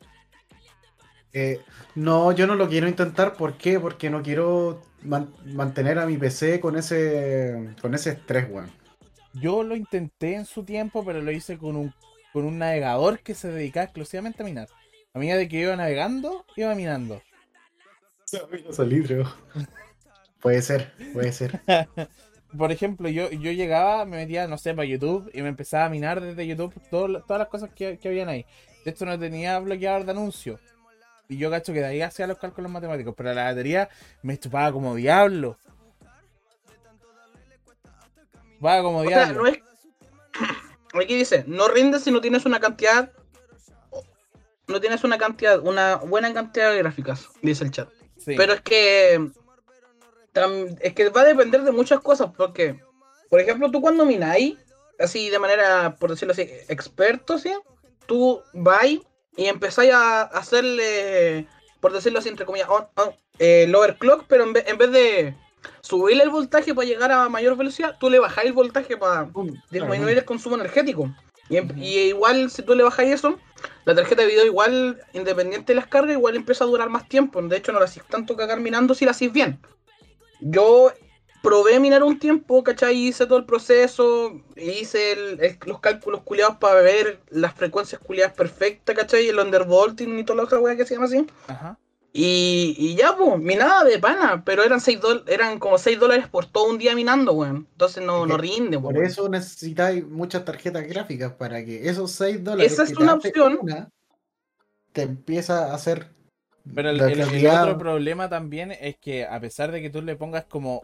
Eh, 1.33 1.61
no, 1.97 2.31
yo 2.31 2.47
no 2.47 2.55
lo 2.55 2.69
quiero 2.69 2.87
intentar. 2.87 3.35
¿Por 3.35 3.55
qué? 3.57 3.81
Porque 3.81 4.09
no 4.09 4.23
quiero 4.23 4.83
man- 5.03 5.35
mantener 5.47 5.99
a 5.99 6.07
mi 6.07 6.17
PC 6.17 6.61
con 6.61 6.77
ese, 6.77 7.75
con 7.83 7.93
ese 7.95 8.11
estrés, 8.11 8.47
weón. 8.49 8.71
Yo 9.33 9.65
lo 9.65 9.75
intenté 9.75 10.37
en 10.37 10.47
su 10.47 10.63
tiempo, 10.63 11.05
pero 11.05 11.21
lo 11.21 11.33
hice 11.33 11.59
con 11.59 11.75
un, 11.75 11.93
con 12.33 12.45
un 12.45 12.59
navegador 12.59 13.19
que 13.19 13.35
se 13.35 13.49
dedicaba 13.49 13.85
exclusivamente 13.85 14.45
a 14.45 14.47
minar. 14.47 14.69
A 15.13 15.19
medida 15.19 15.37
de 15.37 15.49
que 15.49 15.59
iba 15.61 15.75
navegando, 15.75 16.45
iba 16.55 16.73
minando. 16.77 17.21
Solidrio. 18.71 19.25
Puede 20.45 20.61
ser, 20.61 20.93
puede 21.15 21.33
ser. 21.33 21.59
Por 22.59 22.71
ejemplo, 22.71 23.09
yo, 23.09 23.31
yo 23.31 23.51
llegaba, 23.51 24.05
me 24.05 24.19
metía, 24.19 24.47
no 24.47 24.59
sé, 24.59 24.75
para 24.75 24.87
YouTube 24.87 25.31
y 25.33 25.41
me 25.41 25.49
empezaba 25.49 25.87
a 25.87 25.89
minar 25.89 26.21
desde 26.21 26.47
YouTube 26.47 26.75
todo 26.91 27.23
todas 27.23 27.39
las 27.41 27.49
cosas 27.49 27.71
que, 27.75 27.99
que 27.99 28.09
habían 28.09 28.29
ahí. 28.29 28.45
De 28.85 28.91
hecho, 28.91 29.07
no 29.07 29.19
tenía 29.19 29.59
bloqueador 29.59 30.05
de 30.05 30.11
anuncios. 30.11 30.61
Y 31.31 31.39
yo 31.39 31.51
cacho 31.51 31.73
que 31.73 31.81
de 31.81 31.87
ahí 31.87 32.03
hacía 32.03 32.27
los 32.27 32.37
cálculos 32.37 32.71
matemáticos, 32.71 33.15
pero 33.17 33.33
la 33.33 33.45
batería 33.45 33.89
me 34.21 34.39
chupaba 34.39 34.71
como 34.71 34.95
diablo. 34.95 35.57
Va 38.63 38.83
como 38.83 38.99
O 38.99 39.09
sea, 39.09 39.25
diablo. 39.25 39.45
no 39.45 39.49
es. 39.49 39.59
Aquí 41.03 41.17
dice, 41.17 41.45
no 41.47 41.69
rindes 41.69 42.03
si 42.03 42.11
no 42.11 42.21
tienes 42.21 42.45
una 42.45 42.61
cantidad. 42.61 43.11
No 44.69 44.79
tienes 44.79 45.05
una 45.05 45.17
cantidad, 45.17 45.59
una 45.61 45.97
buena 45.97 46.35
cantidad 46.35 46.71
de 46.71 46.79
gráficas, 46.79 47.31
dice 47.41 47.65
el 47.65 47.71
chat. 47.71 47.89
Sí. 48.19 48.35
Pero 48.37 48.53
es 48.53 48.61
que. 48.61 49.31
Es 50.81 50.95
que 50.95 51.09
va 51.11 51.23
a 51.23 51.25
depender 51.25 51.63
de 51.63 51.73
muchas 51.73 52.01
cosas, 52.01 52.31
porque. 52.37 52.79
Por 53.31 53.41
ejemplo, 53.41 53.71
tú 53.71 53.81
cuando 53.81 54.05
mináis, 54.05 54.57
así 54.99 55.29
de 55.31 55.39
manera, 55.39 55.97
por 55.99 56.11
decirlo 56.11 56.33
así, 56.33 56.43
experto, 56.69 57.39
¿sí? 57.39 57.53
Tú 58.07 58.43
vais 58.53 59.01
y 59.37 59.47
empezáis 59.47 59.93
a 59.93 60.23
hacerle, 60.23 61.49
por 61.81 61.93
decirlo 61.93 62.19
así, 62.19 62.29
entre 62.29 62.47
comillas, 62.47 62.69
on- 62.69 62.87
on- 62.97 63.15
eh, 63.39 63.65
el 63.65 63.75
overclock, 63.75 64.25
pero 64.29 64.45
en 64.45 64.53
vez, 64.53 64.65
en 64.69 64.79
vez 64.79 64.93
de 64.93 65.35
subirle 65.81 66.23
el 66.23 66.31
voltaje 66.31 66.75
para 66.75 66.87
llegar 66.87 67.11
a 67.11 67.29
mayor 67.29 67.57
velocidad, 67.57 67.97
tú 67.99 68.11
le 68.11 68.19
bajáis 68.19 68.49
el 68.49 68.53
voltaje 68.53 68.97
para 68.97 69.25
disminuir 69.71 70.19
el 70.19 70.25
consumo 70.25 70.57
energético. 70.57 71.13
Y, 71.49 71.57
em- 71.57 71.69
y 71.77 71.99
igual, 71.99 72.51
si 72.51 72.63
tú 72.63 72.75
le 72.75 72.85
bajáis 72.85 73.11
eso, 73.15 73.39
la 73.85 73.95
tarjeta 73.95 74.23
de 74.23 74.29
video 74.29 74.45
igual, 74.47 75.01
independiente 75.13 75.73
de 75.73 75.77
las 75.77 75.89
cargas, 75.89 76.13
igual 76.17 76.37
empieza 76.37 76.65
a 76.65 76.67
durar 76.69 76.89
más 76.89 77.09
tiempo. 77.09 77.43
De 77.43 77.57
hecho, 77.57 77.73
no 77.73 77.81
la 77.81 77.87
hacís 77.87 78.05
tanto 78.05 78.37
cagar 78.37 78.61
minando 78.61 78.95
si 78.95 79.05
la 79.05 79.11
hacís 79.11 79.33
bien. 79.33 79.59
Yo 80.47 80.93
probé 81.43 81.81
minar 81.81 82.03
un 82.03 82.19
tiempo, 82.19 82.63
¿cachai? 82.63 82.97
Hice 82.97 83.27
todo 83.27 83.39
el 83.39 83.45
proceso, 83.47 84.33
hice 84.57 85.13
el- 85.13 85.41
el- 85.43 85.59
los 85.67 85.81
cálculos 85.81 86.23
culiados 86.23 86.57
para 86.57 86.81
ver 86.83 87.21
las 87.31 87.55
frecuencias 87.55 88.01
culiadas 88.01 88.35
perfectas, 88.35 88.95
¿cachai? 88.97 89.27
El 89.29 89.39
undervolting 89.39 90.19
y 90.19 90.25
toda 90.25 90.39
la 90.39 90.43
otra 90.45 90.59
weá 90.61 90.77
que 90.77 90.87
se 90.87 90.95
llama 90.95 91.07
así. 91.07 91.27
Ajá. 91.49 91.79
Y, 92.17 92.77
y 92.79 92.95
ya, 92.95 93.17
pues, 93.17 93.41
minaba 93.41 93.83
de 93.85 93.99
pana, 93.99 94.43
pero 94.47 94.63
eran 94.63 94.81
seis 94.81 95.01
eran 95.27 95.59
como 95.59 95.79
6 95.79 95.99
dólares 95.99 96.29
por 96.29 96.47
todo 96.47 96.69
un 96.71 96.79
día 96.79 96.95
minando, 96.95 97.33
weón. 97.33 97.67
Entonces 97.73 98.05
no, 98.05 98.25
no 98.25 98.37
rinde, 98.37 98.79
Por 98.79 98.95
weón. 98.95 99.07
eso 99.07 99.29
necesitáis 99.29 100.07
muchas 100.07 100.45
tarjetas 100.45 100.87
gráficas 100.87 101.33
para 101.33 101.65
que 101.65 101.89
esos 101.89 102.13
6 102.13 102.45
dólares 102.45 102.73
Esa 102.73 102.85
es 102.85 102.97
que 102.97 103.03
una 103.03 103.15
opción. 103.15 103.59
una, 103.61 103.89
te 104.93 105.03
empieza 105.03 105.73
a 105.73 105.75
hacer 105.75 106.09
Pero 106.75 106.91
el, 106.91 106.99
otro 107.63 107.79
problema 107.79 108.29
también 108.29 108.73
es 108.73 108.97
que 108.97 109.25
a 109.27 109.39
pesar 109.41 109.71
de 109.73 109.83
que 109.83 109.91
tú 109.91 110.01
le 110.03 110.17
pongas 110.17 110.45
como 110.47 110.83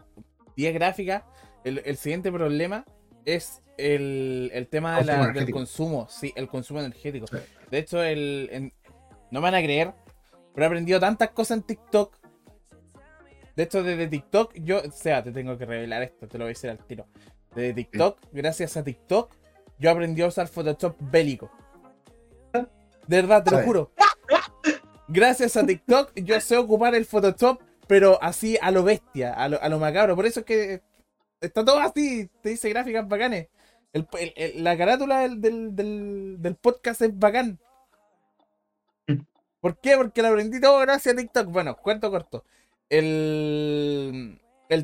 10 0.55 0.73
gráficas, 0.73 1.23
el, 1.63 1.81
el 1.85 1.97
siguiente 1.97 2.31
problema 2.31 2.85
es 3.25 3.61
el, 3.77 4.51
el 4.53 4.67
tema 4.67 4.97
de 4.97 5.05
la- 5.05 5.13
del 5.27 5.53
consumo, 5.53 6.07
sí, 6.09 6.33
el 6.35 6.47
consumo 6.47 6.79
energético. 6.81 7.27
Sí. 7.27 7.37
De 7.71 7.77
hecho, 7.79 8.03
el, 8.03 8.49
en- 8.51 8.73
no 9.31 9.39
me 9.39 9.45
van 9.45 9.55
a 9.55 9.61
creer, 9.63 9.93
pero 10.53 10.65
he 10.65 10.67
aprendido 10.67 10.99
tantas 10.99 11.29
cosas 11.31 11.57
en 11.57 11.63
TikTok. 11.63 12.15
De 13.55 13.63
hecho, 13.63 13.81
desde 13.83 14.07
TikTok, 14.07 14.53
yo, 14.55 14.81
o 14.87 14.91
sea, 14.91 15.23
te 15.23 15.31
tengo 15.31 15.57
que 15.57 15.65
revelar 15.65 16.03
esto, 16.03 16.27
te 16.27 16.37
lo 16.37 16.43
voy 16.45 16.49
a 16.51 16.53
decir 16.53 16.69
al 16.69 16.77
tiro. 16.85 17.07
Desde 17.55 17.73
TikTok, 17.73 18.19
gracias 18.31 18.77
a 18.77 18.83
TikTok, 18.83 19.33
yo 19.79 19.91
aprendí 19.91 20.21
a 20.21 20.27
usar 20.27 20.47
Photoshop 20.47 20.95
bélico. 20.99 21.51
De 22.53 23.17
verdad, 23.21 23.43
te 23.43 23.51
lo 23.51 23.57
juro. 23.65 23.91
Gracias 25.11 25.57
a 25.57 25.65
TikTok, 25.65 26.13
yo 26.15 26.39
sé 26.39 26.55
ocupar 26.57 26.95
el 26.95 27.05
Photoshop, 27.05 27.61
pero 27.87 28.17
así 28.21 28.57
a 28.61 28.71
lo 28.71 28.83
bestia, 28.83 29.33
a 29.33 29.49
lo, 29.49 29.61
a 29.61 29.67
lo 29.67 29.77
macabro. 29.77 30.15
Por 30.15 30.25
eso 30.25 30.39
es 30.41 30.45
que 30.45 30.81
está 31.41 31.65
todo 31.65 31.79
así, 31.79 32.29
te 32.41 32.49
dice 32.49 32.69
gráficas 32.69 33.07
bacanes. 33.07 33.47
La 34.55 34.77
carátula 34.77 35.19
del, 35.19 35.41
del, 35.41 35.75
del- 36.41 36.55
podcast 36.55 37.01
es 37.01 37.17
bacán. 37.17 37.59
¿Por 39.59 39.77
qué? 39.79 39.97
Porque 39.97 40.21
la 40.21 40.29
aprendí 40.29 40.61
todo 40.61 40.79
gracias 40.79 41.13
a 41.13 41.17
TikTok. 41.17 41.47
Bueno, 41.47 41.75
cuento 41.75 42.09
corto. 42.09 42.45
El, 42.89 44.39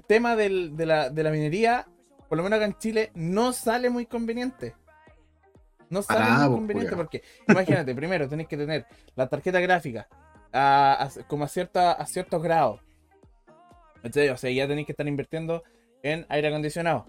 tema 0.07 0.35
de, 0.35 0.49
la, 0.49 1.09
de 1.09 1.23
la 1.23 1.31
minería, 1.31 1.87
por 2.27 2.37
lo 2.37 2.43
menos 2.43 2.57
acá 2.57 2.65
en 2.65 2.77
Chile, 2.77 3.11
no 3.15 3.53
sale 3.53 3.89
muy 3.89 4.05
conveniente. 4.05 4.75
No 5.89 6.01
sale 6.01 6.19
muy 6.19 6.29
pues, 6.47 6.57
conveniente 6.57 6.95
porque, 6.97 7.23
imagínate, 7.47 7.95
primero 7.95 8.27
tenéis 8.27 8.49
que 8.49 8.57
tener 8.57 8.85
la 9.15 9.27
tarjeta 9.27 9.59
gráfica 9.59 10.07
a, 10.51 11.03
a- 11.03 11.23
como 11.27 11.43
a, 11.45 11.47
cierta, 11.47 11.93
a 11.93 12.05
ciertos 12.05 12.41
grados. 12.43 12.81
O 14.03 14.37
sea, 14.37 14.51
ya 14.51 14.67
tenéis 14.67 14.85
que 14.85 14.93
estar 14.93 15.07
invirtiendo 15.07 15.63
en 16.03 16.25
aire 16.29 16.47
acondicionado. 16.49 17.05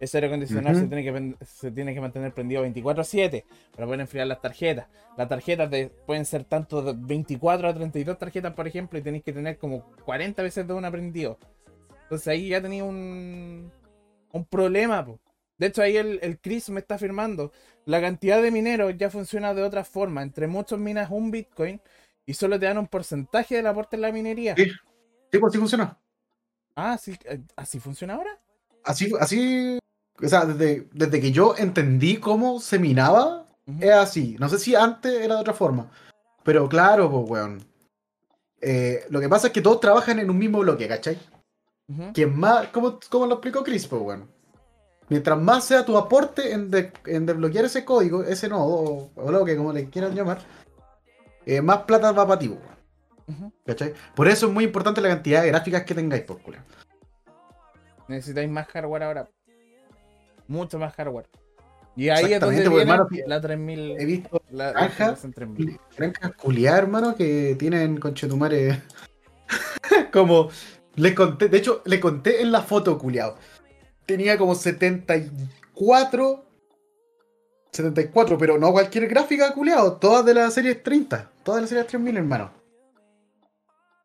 Ese 0.00 0.16
aire 0.18 0.26
acondicionado 0.28 0.74
se, 0.76 0.86
tiene 0.88 1.04
que, 1.04 1.44
se 1.44 1.70
tiene 1.70 1.94
que 1.94 2.00
mantener 2.00 2.32
prendido 2.34 2.64
24-7 2.66 3.44
para 3.74 3.86
poder 3.86 4.00
enfriar 4.00 4.26
las 4.26 4.40
tarjetas. 4.40 4.88
Las 5.16 5.28
tarjetas 5.28 5.70
de- 5.70 5.90
pueden 6.06 6.24
ser 6.24 6.44
tanto 6.44 6.82
de 6.82 6.94
24 6.96 7.68
a 7.68 7.74
32 7.74 8.18
tarjetas, 8.18 8.52
por 8.54 8.66
ejemplo, 8.66 8.98
y 8.98 9.02
tenéis 9.02 9.22
que 9.22 9.32
tener 9.32 9.58
como 9.58 9.84
40 10.04 10.42
veces 10.42 10.66
de 10.66 10.74
una 10.74 10.90
prendido. 10.90 11.38
Entonces 12.04 12.26
ahí 12.28 12.48
ya 12.48 12.60
tenía 12.60 12.82
un, 12.84 13.70
un 14.32 14.44
problema. 14.46 15.04
po. 15.04 15.20
De 15.58 15.66
hecho, 15.66 15.82
ahí 15.82 15.96
el, 15.96 16.18
el 16.22 16.40
Chris 16.40 16.70
me 16.70 16.80
está 16.80 16.96
afirmando. 16.96 17.52
La 17.84 18.00
cantidad 18.00 18.42
de 18.42 18.50
mineros 18.50 18.94
ya 18.96 19.10
funciona 19.10 19.54
de 19.54 19.62
otra 19.62 19.84
forma. 19.84 20.22
Entre 20.22 20.46
muchos 20.46 20.78
minas 20.78 21.10
un 21.10 21.30
Bitcoin 21.30 21.80
y 22.26 22.34
solo 22.34 22.58
te 22.58 22.66
dan 22.66 22.78
un 22.78 22.86
porcentaje 22.86 23.56
del 23.56 23.66
aporte 23.66 23.96
en 23.96 24.02
la 24.02 24.12
minería. 24.12 24.54
Sí. 24.56 24.70
Sí, 25.32 25.38
pues 25.38 25.50
así 25.50 25.58
funciona. 25.58 25.98
Ah, 26.74 26.98
sí, 26.98 27.18
eh, 27.24 27.40
¿así 27.56 27.80
funciona 27.80 28.14
ahora? 28.14 28.38
Así, 28.84 29.10
así, 29.18 29.78
o 30.22 30.28
sea, 30.28 30.44
desde, 30.44 30.88
desde 30.92 31.20
que 31.20 31.32
yo 31.32 31.54
entendí 31.56 32.18
cómo 32.18 32.60
se 32.60 32.78
minaba, 32.78 33.46
es 33.80 33.92
así. 33.92 34.36
No 34.38 34.48
sé 34.50 34.58
si 34.58 34.74
antes 34.74 35.12
era 35.20 35.36
de 35.36 35.40
otra 35.40 35.54
forma. 35.54 35.90
Pero 36.44 36.68
claro, 36.68 37.10
pues, 37.10 37.30
weón. 37.30 37.64
Eh, 38.60 39.06
lo 39.08 39.20
que 39.20 39.28
pasa 39.28 39.46
es 39.46 39.52
que 39.52 39.62
todos 39.62 39.80
trabajan 39.80 40.18
en 40.18 40.28
un 40.28 40.38
mismo 40.38 40.58
bloque, 40.58 40.86
¿cachai? 40.86 41.18
Quien 42.14 42.38
más, 42.38 42.68
como, 42.68 42.98
como 43.10 43.26
lo 43.26 43.34
explicó 43.34 43.62
Chris, 43.62 43.86
pues, 43.86 44.02
weón. 44.02 44.30
Mientras 45.12 45.38
más 45.38 45.64
sea 45.66 45.84
tu 45.84 45.98
aporte 45.98 46.52
en, 46.54 46.70
de- 46.70 46.90
en 47.04 47.26
desbloquear 47.26 47.66
ese 47.66 47.84
código, 47.84 48.24
ese 48.24 48.48
nodo, 48.48 49.10
o, 49.14 49.30
lo 49.30 49.44
que 49.44 49.58
como 49.58 49.70
le 49.70 49.90
quieran 49.90 50.14
llamar, 50.14 50.38
eh, 51.44 51.60
más 51.60 51.80
plata 51.82 52.12
va 52.12 52.26
para 52.26 52.38
ti. 52.38 52.56
¿Cachai? 53.66 53.92
Por 54.14 54.26
eso 54.26 54.46
es 54.46 54.52
muy 54.54 54.64
importante 54.64 55.02
la 55.02 55.10
cantidad 55.10 55.42
de 55.42 55.48
gráficas 55.48 55.84
que 55.84 55.94
tengáis, 55.94 56.22
por 56.22 56.40
culo. 56.40 56.56
Necesitáis 58.08 58.48
más 58.48 58.66
hardware 58.68 59.02
ahora. 59.02 59.28
Mucho 60.48 60.78
más 60.78 60.94
hardware. 60.94 61.28
Y 61.94 62.08
ahí 62.08 62.32
es 62.32 62.40
donde 62.40 62.56
pues, 62.62 62.70
viene 62.70 62.90
hermano, 62.90 63.08
la 63.26 63.38
3000. 63.38 63.96
He 64.00 64.04
visto 64.06 64.42
La, 64.50 64.72
granja, 64.72 65.08
la 65.08 65.30
3000. 65.30 65.80
granjas 65.94 66.32
culiadas, 66.36 66.78
hermano, 66.78 67.14
que 67.14 67.54
tienen 67.58 68.00
conchetumare. 68.00 68.80
como. 70.10 70.48
Le 70.94 71.14
conté, 71.14 71.48
de 71.48 71.58
hecho, 71.58 71.82
le 71.84 72.00
conté 72.00 72.40
en 72.42 72.50
la 72.52 72.62
foto, 72.62 72.96
culiado. 72.98 73.36
Tenía 74.06 74.36
como 74.38 74.54
74. 74.54 76.44
74, 77.72 78.36
pero 78.38 78.58
no 78.58 78.72
cualquier 78.72 79.06
gráfica, 79.08 79.52
culiado. 79.54 79.94
Todas 79.96 80.24
de 80.26 80.34
la 80.34 80.50
serie 80.50 80.74
30. 80.74 81.30
Todas 81.42 81.58
de 81.58 81.62
la 81.62 81.68
serie 81.68 81.84
3000, 81.84 82.16
hermano. 82.18 82.50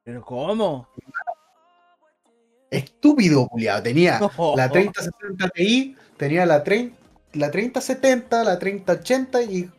¿Pero 0.04 0.22
cómo? 0.24 0.88
Estúpido, 2.72 3.48
culiado. 3.48 3.84
Tenía 3.84 4.20
No. 4.38 4.54
la 4.56 4.70
3070 4.70 5.50
Ti, 5.50 5.96
tenía 6.18 6.46
la, 6.46 6.64
30, 6.64 6.96
la 7.34 7.52
3070, 7.52 8.44
la 8.44 8.60
3080 8.60 9.42
y. 9.44 9.70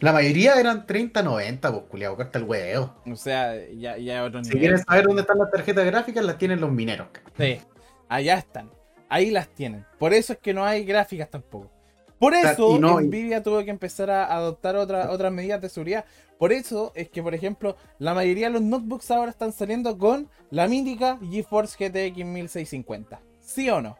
La 0.00 0.12
mayoría 0.12 0.54
eran 0.60 0.86
3090, 0.86 1.70
pues, 1.72 1.84
culiado. 1.88 2.16
Corta 2.16 2.38
el 2.38 2.44
huevo. 2.44 2.94
O 3.10 3.16
sea, 3.16 3.54
ya, 3.72 3.96
ya 3.96 4.22
otro 4.24 4.42
Si 4.44 4.50
nivel. 4.50 4.60
quieren 4.60 4.84
saber 4.84 5.04
dónde 5.06 5.22
están 5.22 5.38
las 5.38 5.50
tarjetas 5.50 5.84
gráficas, 5.86 6.24
las 6.24 6.36
tienen 6.38 6.60
los 6.60 6.70
mineros. 6.70 7.08
Sí, 7.38 7.60
allá 8.08 8.38
están. 8.38 8.70
Ahí 9.14 9.30
las 9.30 9.48
tienen. 9.48 9.86
Por 10.00 10.12
eso 10.12 10.32
es 10.32 10.40
que 10.40 10.52
no 10.52 10.64
hay 10.64 10.84
gráficas 10.84 11.30
tampoco. 11.30 11.70
Por 12.18 12.34
eso 12.34 12.78
no- 12.80 13.00
Nvidia 13.00 13.44
tuvo 13.44 13.62
que 13.64 13.70
empezar 13.70 14.10
a 14.10 14.34
adoptar 14.34 14.74
otra- 14.74 15.08
otras 15.12 15.30
medidas 15.32 15.60
de 15.60 15.68
seguridad. 15.68 16.04
Por 16.36 16.52
eso 16.52 16.90
es 16.96 17.10
que, 17.10 17.22
por 17.22 17.32
ejemplo, 17.32 17.76
la 18.00 18.12
mayoría 18.12 18.48
de 18.48 18.54
los 18.54 18.62
notebooks 18.62 19.12
ahora 19.12 19.30
están 19.30 19.52
saliendo 19.52 19.96
con 19.98 20.28
la 20.50 20.66
mítica 20.66 21.16
GeForce 21.30 21.76
GTX 21.78 22.24
1650. 22.24 23.20
¿Sí 23.38 23.70
o 23.70 23.80
no? 23.80 23.96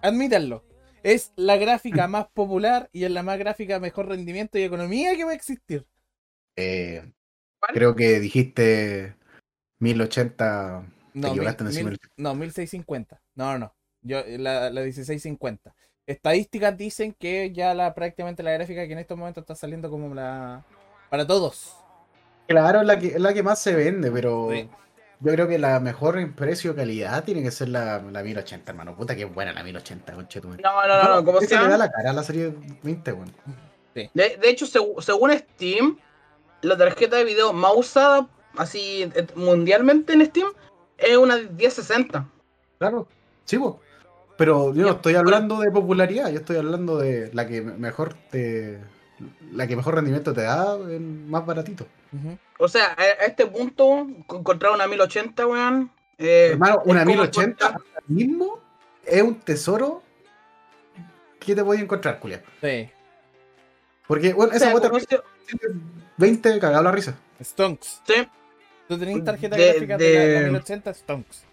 Admítanlo. 0.00 0.64
Es 1.02 1.32
la 1.36 1.56
gráfica 1.58 2.06
más 2.08 2.28
popular 2.32 2.88
y 2.92 3.04
es 3.04 3.10
la 3.10 3.22
más 3.22 3.38
gráfica 3.38 3.78
mejor 3.78 4.08
rendimiento 4.08 4.58
y 4.58 4.62
economía 4.62 5.14
que 5.16 5.24
va 5.24 5.32
a 5.32 5.34
existir. 5.34 5.86
Eh, 6.56 7.12
creo 7.74 7.94
que 7.94 8.20
dijiste 8.20 9.16
1080. 9.80 10.86
No, 11.14 11.34
mil- 11.34 11.98
no, 12.16 12.34
1650. 12.34 13.20
No, 13.34 13.52
no, 13.52 13.58
no. 13.58 13.74
Yo, 14.02 14.20
la, 14.38 14.70
la 14.70 14.80
1650. 14.82 15.74
Estadísticas 16.06 16.76
dicen 16.76 17.14
que 17.18 17.52
ya 17.52 17.74
la 17.74 17.94
prácticamente 17.94 18.42
la 18.42 18.50
gráfica 18.52 18.86
que 18.86 18.92
en 18.92 18.98
estos 18.98 19.16
momentos 19.16 19.42
está 19.42 19.54
saliendo 19.54 19.90
como 19.90 20.14
la. 20.14 20.64
Para 21.10 21.26
todos. 21.26 21.76
Claro, 22.48 22.80
es 22.80 22.86
la 22.86 22.98
que, 22.98 23.18
la 23.18 23.32
que 23.32 23.42
más 23.42 23.60
se 23.60 23.74
vende, 23.74 24.10
pero 24.10 24.48
Sí. 24.50 24.68
yo 25.20 25.32
creo 25.32 25.46
que 25.46 25.58
la 25.58 25.78
mejor 25.78 26.18
en 26.18 26.34
precio-calidad 26.34 27.22
tiene 27.24 27.42
que 27.42 27.50
ser 27.52 27.68
la, 27.68 27.98
la 28.02 28.22
1080, 28.22 28.72
hermano. 28.72 28.96
Puta 28.96 29.14
que 29.14 29.24
buena 29.26 29.52
la 29.52 29.62
1080, 29.62 30.12
conchetumare. 30.14 30.62
No, 30.62 30.86
no, 30.86 31.02
no, 31.02 31.14
no, 31.16 31.24
¿cómo 31.24 31.40
se 31.40 31.56
le 31.56 31.68
da 31.68 31.76
la 31.78 31.90
cara 31.90 32.10
a 32.10 32.14
la 32.14 32.22
serie 32.24 32.52
20, 32.82 33.12
weón. 33.12 33.32
De, 33.94 34.10
de 34.14 34.50
hecho, 34.50 34.66
segu- 34.66 35.00
según 35.02 35.30
Steam, 35.38 35.98
la 36.62 36.76
tarjeta 36.76 37.16
de 37.16 37.24
video 37.24 37.52
más 37.52 37.72
usada, 37.76 38.26
así 38.56 39.08
mundialmente 39.36 40.14
en 40.14 40.26
Steam, 40.26 40.48
es 41.02 41.16
una 41.16 41.36
1060. 41.36 42.26
Claro, 42.78 43.06
sí. 43.44 43.58
Pero 44.36 44.74
yo 44.74 44.82
no 44.82 44.92
estoy 44.92 45.14
hablando 45.14 45.60
de 45.60 45.70
popularidad, 45.70 46.30
yo 46.30 46.38
estoy 46.38 46.56
hablando 46.56 46.96
de 46.98 47.30
la 47.32 47.46
que 47.46 47.60
mejor 47.60 48.14
te. 48.30 48.80
La 49.52 49.66
que 49.68 49.76
mejor 49.76 49.94
rendimiento 49.94 50.32
te 50.32 50.40
da, 50.42 50.74
en 50.76 51.30
más 51.30 51.46
baratito. 51.46 51.86
O 52.58 52.66
sea, 52.68 52.86
a, 52.96 53.02
a 53.22 53.26
este 53.26 53.46
punto, 53.46 54.06
co- 54.26 54.38
encontrar 54.38 54.72
una 54.72 54.86
1080, 54.88 55.46
weón. 55.46 55.90
eh, 56.18 56.48
Hermano, 56.52 56.82
una 56.86 57.04
como 57.04 57.16
1080 57.16 57.44
encontrar- 57.44 57.72
ahora 57.72 58.02
mismo 58.08 58.58
es 59.04 59.22
un 59.22 59.34
tesoro 59.40 60.02
que 61.38 61.54
te 61.54 61.62
podías 61.64 61.84
encontrar, 61.84 62.18
Julia. 62.20 62.42
Sí. 62.60 62.90
Porque, 64.08 64.32
bueno, 64.32 64.52
o 64.52 64.56
esa 64.56 64.66
sea, 64.66 64.74
bota 64.74 64.90
conoce- 64.90 65.22
20 66.16 66.58
cagado 66.58 66.82
la 66.82 66.92
risa. 66.92 67.14
Stonks. 67.42 68.00
sí. 68.06 68.28
¿Tú 68.88 68.98
tenés 68.98 69.24
tarjeta 69.24 69.56
De- 69.56 69.72
gráfica 69.72 69.96
de, 69.96 70.14
la, 70.14 70.20
de- 70.24 70.40
la 70.42 70.48
1080? 70.50 70.94
Stonks. 70.94 71.44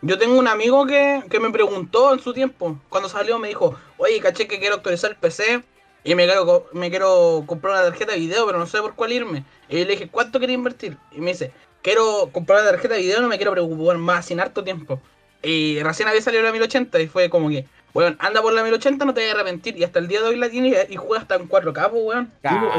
Yo 0.00 0.16
tengo 0.18 0.38
un 0.38 0.46
amigo 0.46 0.86
que, 0.86 1.22
que 1.28 1.40
me 1.40 1.50
preguntó 1.50 2.12
en 2.12 2.20
su 2.20 2.32
tiempo, 2.32 2.78
cuando 2.88 3.08
salió, 3.08 3.38
me 3.38 3.48
dijo, 3.48 3.76
oye, 3.96 4.20
caché 4.20 4.46
que 4.46 4.60
quiero 4.60 4.76
actualizar 4.76 5.10
el 5.10 5.16
PC 5.16 5.62
y 6.04 6.14
me 6.14 6.24
quiero, 6.26 6.68
me 6.72 6.88
quiero 6.88 7.42
comprar 7.46 7.74
una 7.74 7.84
tarjeta 7.90 8.12
de 8.12 8.20
video, 8.20 8.46
pero 8.46 8.58
no 8.58 8.66
sé 8.66 8.80
por 8.80 8.94
cuál 8.94 9.12
irme. 9.12 9.44
Y 9.68 9.78
le 9.84 9.86
dije, 9.86 10.08
¿cuánto 10.08 10.38
quería 10.38 10.54
invertir? 10.54 10.96
Y 11.10 11.20
me 11.20 11.32
dice, 11.32 11.50
quiero 11.82 12.30
comprar 12.32 12.60
una 12.62 12.70
tarjeta 12.70 12.94
de 12.94 13.00
video, 13.00 13.20
no 13.20 13.28
me 13.28 13.36
quiero 13.38 13.50
preocupar 13.50 13.98
más, 13.98 14.26
sin 14.26 14.38
harto 14.38 14.62
tiempo. 14.62 15.00
Y 15.42 15.80
recién 15.82 16.08
había 16.08 16.22
salido 16.22 16.44
la 16.44 16.52
1080 16.52 17.00
y 17.00 17.08
fue 17.08 17.28
como 17.28 17.48
que, 17.48 17.66
weón, 17.94 18.16
anda 18.20 18.42
por 18.42 18.52
la 18.52 18.62
1080, 18.62 19.04
no 19.04 19.14
te 19.14 19.20
vas 19.20 19.30
a 19.30 19.40
arrepentir. 19.40 19.76
Y 19.76 19.84
hasta 19.84 19.98
el 19.98 20.08
día 20.08 20.20
de 20.20 20.28
hoy 20.28 20.36
la 20.36 20.48
tiene 20.48 20.74
y, 20.88 20.96
juega 20.96 21.22
hasta 21.22 21.36
en 21.36 21.48
4K, 21.48 21.90
pues, 21.90 22.02
weón. 22.04 22.32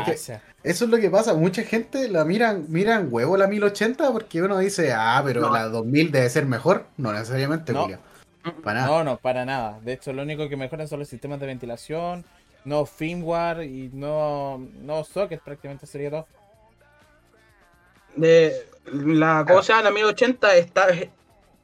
Es 0.08 0.28
que-. 0.28 0.40
Eso 0.64 0.86
es 0.86 0.92
lo 0.92 0.98
que 0.98 1.10
pasa. 1.10 1.34
Mucha 1.34 1.64
gente 1.64 2.10
la 2.10 2.26
miran, 2.26 2.66
miran 2.68 3.08
huevo 3.10 3.38
la 3.38 3.48
1080 3.48 4.12
porque 4.12 4.42
uno 4.42 4.58
dice, 4.60 4.92
ah, 4.94 5.22
pero 5.26 5.42
No. 5.42 5.54
la 5.54 5.70
2000 5.70 6.12
debe 6.12 6.30
ser 6.30 6.46
mejor. 6.46 6.86
No 6.98 7.14
necesariamente, 7.14 7.72
No. 7.74 7.84
Julia. 7.84 8.00
Para 8.64 8.82
nada. 8.82 8.88
No, 8.88 9.04
no, 9.04 9.18
para 9.18 9.46
nada. 9.46 9.80
De 9.82 9.94
hecho, 9.94 10.14
lo 10.14 10.24
único 10.24 10.48
que 10.50 10.56
mejoran 10.56 10.88
son 10.88 11.00
los 11.00 11.08
sistemas 11.08 11.40
de 11.40 11.48
ventilación, 11.48 12.26
no 12.66 12.86
firmware 12.86 13.64
y 13.64 13.90
no, 13.94 14.66
no 14.82 15.04
sockets, 15.04 15.44
prácticamente 15.44 15.86
sería 15.86 16.10
todo. 16.10 16.28
De 18.16 18.66
la 18.86 19.46
¿cómo 19.48 19.62
se 19.62 19.72
llama? 19.72 19.84
La 19.84 19.92
1080 19.92 20.56
está. 20.56 20.88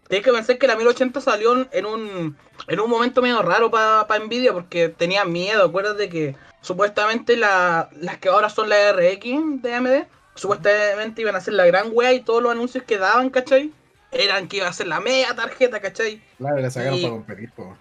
Tienes 0.08 0.24
que 0.26 0.32
pensar 0.32 0.58
que 0.58 0.68
la 0.68 0.76
1080 0.76 1.20
salió 1.22 1.68
en 1.72 1.86
un, 1.86 2.38
en 2.68 2.80
un 2.80 2.90
momento 2.90 3.22
medio 3.22 3.42
raro 3.42 3.72
para 3.72 4.06
Nvidia 4.20 4.54
porque 4.54 4.90
tenía 4.90 5.26
miedo. 5.26 5.66
Acuérdate 5.66 6.10
que 6.10 6.36
supuestamente 6.62 7.36
la- 7.38 7.90
las 8.00 8.18
que 8.20 8.30
ahora 8.30 8.50
son 8.50 8.70
las 8.70 8.94
RX 8.96 9.62
de 9.64 9.74
AMD, 9.74 10.06
supuestamente 10.36 11.22
iban 11.22 11.36
a 11.36 11.42
ser 11.42 11.54
la 11.56 11.66
gran 11.66 11.90
wea 11.92 12.14
y 12.14 12.22
todos 12.22 12.44
los 12.44 12.52
anuncios 12.52 12.84
que 12.84 12.98
daban, 12.98 13.30
¿cachai? 13.30 13.72
Eran 14.12 14.48
que 14.48 14.58
iba 14.58 14.68
a 14.68 14.74
ser 14.74 14.88
la 14.88 15.00
mega 15.00 15.34
tarjeta, 15.36 15.80
¿cachai? 15.80 16.22
Claro, 16.38 16.58
la 16.58 16.70
sacaron 16.70 16.98
Y- 17.00 17.02
para 17.02 17.14
competir, 17.16 17.52
po. 17.54 17.78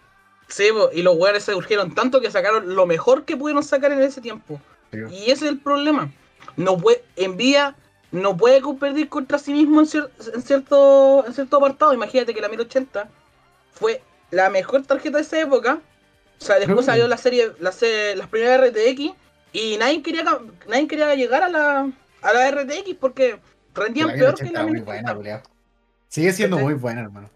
Sí, 0.49 0.68
po, 0.72 0.91
y 0.93 1.03
los 1.03 1.16
weones 1.16 1.43
se 1.45 1.55
urgieron 1.55 1.95
tanto 1.95 2.20
que 2.20 2.31
sacaron 2.31 2.75
lo 2.75 2.87
mejor 2.87 3.25
que 3.25 3.37
pudieron 3.37 3.62
sacar 3.62 3.93
en 3.93 4.01
ese 4.03 4.20
tiempo. 4.20 4.61
Sí. 4.93 4.99
Y 5.11 5.22
ese 5.31 5.45
es 5.47 5.53
el 5.53 5.59
problema. 5.59 6.11
No 6.57 6.77
puede, 6.79 7.03
Nvidia 7.16 7.75
no 8.14 8.36
puede 8.36 8.60
competir 8.60 9.08
contra 9.08 9.38
sí 9.38 9.52
mismo 9.52 9.80
en, 9.80 9.86
cier- 9.86 10.10
en 10.32 10.42
cierto, 10.42 11.24
en 11.26 11.34
cierto 11.34 11.56
apartado. 11.56 11.92
Imagínate 11.92 12.32
que 12.32 12.40
la 12.40 12.48
1080 12.48 13.08
fue 13.72 14.00
la 14.30 14.50
mejor 14.50 14.82
tarjeta 14.84 15.18
de 15.18 15.22
esa 15.24 15.40
época. 15.40 15.80
O 16.40 16.44
sea, 16.44 16.58
después 16.58 16.86
salió 16.86 17.08
la 17.08 17.16
serie, 17.16 17.52
la 17.60 17.72
se- 17.72 18.14
las 18.16 18.28
primeras 18.28 18.60
RTX 18.70 19.12
y 19.52 19.76
nadie 19.78 20.02
quería, 20.02 20.24
nadie 20.68 20.86
quería 20.88 21.14
llegar 21.14 21.42
a 21.42 21.48
la, 21.48 21.90
a 22.22 22.32
la 22.32 22.48
RTX 22.50 22.94
porque 23.00 23.38
rendían 23.74 24.08
La 24.08 24.14
peor 24.14 24.34
que 24.34 24.44
1080 24.44 24.60
la 24.60 24.66
muy 24.66 24.72
1080. 24.80 25.14
buena. 25.14 25.42
Sigue 26.08 26.32
siendo 26.32 26.58
muy 26.58 26.74
buena, 26.74 27.00
hermano. 27.02 27.30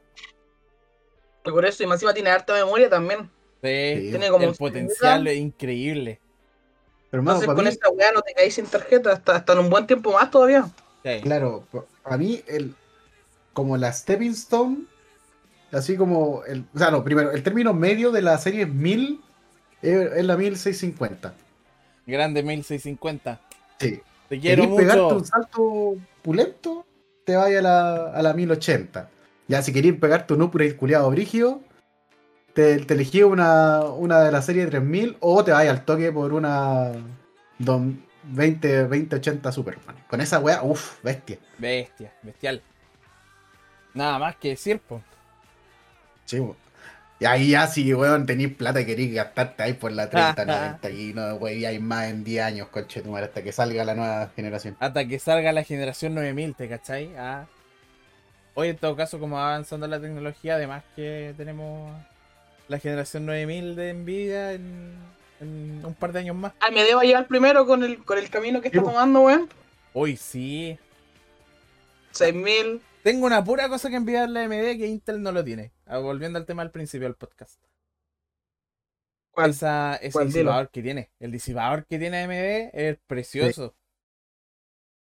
Y 1.45 1.51
por 1.51 1.65
eso, 1.65 1.83
y 1.83 1.87
más 1.87 1.97
encima 1.97 2.15
tiene 2.15 2.31
harta 2.31 2.53
memoria 2.55 2.89
también. 2.89 3.31
Sí, 3.63 4.11
Tiene 4.11 4.29
como 4.29 4.45
el 4.45 4.51
un 4.51 4.57
potencial 4.57 5.27
es 5.27 5.37
increíble. 5.39 6.21
Pero, 7.11 7.21
hermano, 7.23 7.41
Entonces 7.41 7.55
con 7.55 7.65
mí, 7.65 7.71
esta 7.71 7.91
weá 7.91 8.13
no 8.13 8.23
te 8.23 8.35
caes 8.35 8.55
sin 8.55 8.67
tarjeta 8.67 9.13
hasta, 9.13 9.37
hasta 9.37 9.53
en 9.55 9.59
un 9.61 9.71
buen 9.71 9.87
tiempo 9.87 10.13
más 10.13 10.31
todavía. 10.31 10.69
Sí. 11.05 11.21
claro, 11.23 11.65
a 12.05 12.17
mí, 12.17 12.43
el, 12.47 12.75
como 13.53 13.77
la 13.77 13.93
Stepping 13.93 14.33
Stone, 14.33 14.79
así 15.73 15.97
como, 15.97 16.45
el, 16.45 16.65
o 16.75 16.79
sea, 16.79 16.91
no, 16.91 17.03
primero, 17.03 17.31
el 17.31 17.43
término 17.43 17.73
medio 17.73 18.11
de 18.11 18.21
la 18.21 18.37
serie 18.39 18.67
1000 18.67 19.21
es, 19.81 20.13
es 20.13 20.25
la 20.25 20.37
1650. 20.37 21.35
Grande 22.07 22.43
1650. 22.43 23.41
Sí. 23.79 24.01
Te 24.29 24.41
quiero 24.41 24.63
¿Querés 24.63 24.77
pegarte 24.77 25.03
mucho. 25.03 25.17
un 25.17 25.25
salto 25.25 25.97
pulento? 26.23 26.87
Te 27.25 27.37
vaya 27.37 27.61
a 27.61 27.63
la, 27.63 27.95
a 28.13 28.23
la 28.23 28.35
1080. 28.35 29.11
Ya, 29.47 29.63
si 29.63 29.73
queréis 29.73 29.95
pegarte 29.95 30.35
un 30.35 30.43
upgrade 30.43 30.77
culiado 30.77 31.11
brígido, 31.11 31.63
te, 32.59 32.77
te 32.81 32.95
elegí 32.95 33.23
una, 33.23 33.83
una 33.85 34.19
de 34.19 34.33
la 34.33 34.43
serie 34.43 34.67
3000 34.67 35.17
o 35.21 35.45
te 35.45 35.53
vayas 35.53 35.79
al 35.79 35.85
toque 35.85 36.11
por 36.11 36.33
una 36.33 36.91
don- 37.57 38.05
20, 38.25 38.79
2080 38.83 39.53
Superman. 39.53 39.95
Con 40.11 40.21
esa 40.21 40.41
wea, 40.41 40.65
uff, 40.65 41.01
bestia. 41.05 41.39
Bestia, 41.57 42.13
bestial. 42.21 42.61
Nada 43.95 44.19
más 44.19 44.35
que 44.35 44.49
decir, 44.49 44.81
po. 44.81 45.01
Sí, 46.25 46.43
y 47.21 47.27
ahí 47.27 47.51
ya 47.51 47.69
si, 47.69 47.95
weón, 47.95 48.27
tenéis 48.27 48.55
plata 48.55 48.81
y 48.81 48.87
queréis 48.87 49.15
gastarte 49.15 49.63
ahí 49.63 49.75
por 49.75 49.93
la 49.93 50.11
3090 50.11 50.91
y 50.91 51.15
no, 51.15 51.35
wey, 51.37 51.65
hay 51.65 51.79
más 51.79 52.07
en 52.07 52.25
10 52.25 52.43
años, 52.45 52.69
conche 52.71 53.03
tu 53.03 53.13
madre, 53.13 53.27
hasta 53.27 53.41
que 53.45 53.53
salga 53.53 53.85
la 53.85 53.95
nueva 53.95 54.31
generación. 54.35 54.77
Hasta 54.81 55.07
que 55.07 55.21
salga 55.21 55.53
la 55.53 55.63
generación 55.63 56.13
9000, 56.13 56.57
¿te 56.57 56.69
cachai? 56.69 57.15
Ah. 57.17 57.47
Hoy 58.55 58.71
en 58.71 58.77
todo 58.79 58.97
caso, 58.97 59.21
como 59.21 59.37
va 59.37 59.51
avanzando 59.51 59.87
la 59.87 60.01
tecnología, 60.01 60.57
además 60.57 60.83
que 60.97 61.35
tenemos 61.37 61.93
la 62.69 62.79
generación 62.79 63.27
9000 63.27 63.77
de 63.77 63.95
Nvidia 63.95 64.53
en, 64.53 64.95
en 65.41 65.85
un 65.85 65.95
par 65.95 66.13
de 66.13 66.21
años 66.21 66.37
más. 66.37 66.53
AMD 66.61 66.97
va 66.97 67.01
a 67.01 67.05
llegar 67.05 67.27
primero 67.27 67.67
con 67.67 67.83
el, 67.83 68.05
con 68.05 68.19
el 68.19 68.29
camino 68.31 68.61
que 68.61 68.69
está 68.69 68.83
tomando, 68.83 69.21
weón. 69.23 69.49
Hoy 69.95 70.17
sí. 70.17 70.79
6000. 72.13 72.81
Tengo 73.03 73.27
una 73.27 73.43
pura 73.45 73.69
cosa 73.69 73.89
que 73.91 73.97
enviarle 73.97 74.41
a 74.41 74.45
AMD 74.45 74.79
que 74.79 74.87
Intel 74.87 75.23
no 75.23 75.33
lo 75.33 75.45
tiene. 75.45 75.73
Ah, 75.87 75.99
Volviendo 75.99 76.39
al 76.39 76.47
tema 76.47 76.63
al 76.63 76.71
principio 76.71 77.07
del 77.07 77.17
podcast. 77.17 77.61
¿Cuál? 79.31 79.51
Esa, 79.51 79.97
ese 79.97 80.13
¿Cuál? 80.13 80.27
Dilo. 80.29 80.39
disipador 80.51 80.71
que 80.71 80.83
tiene. 80.83 81.11
El 81.21 81.31
disipador 81.33 81.87
que 81.87 81.99
tiene 81.99 82.23
AMD 82.23 82.71
es 82.75 82.99
precioso. 83.07 83.75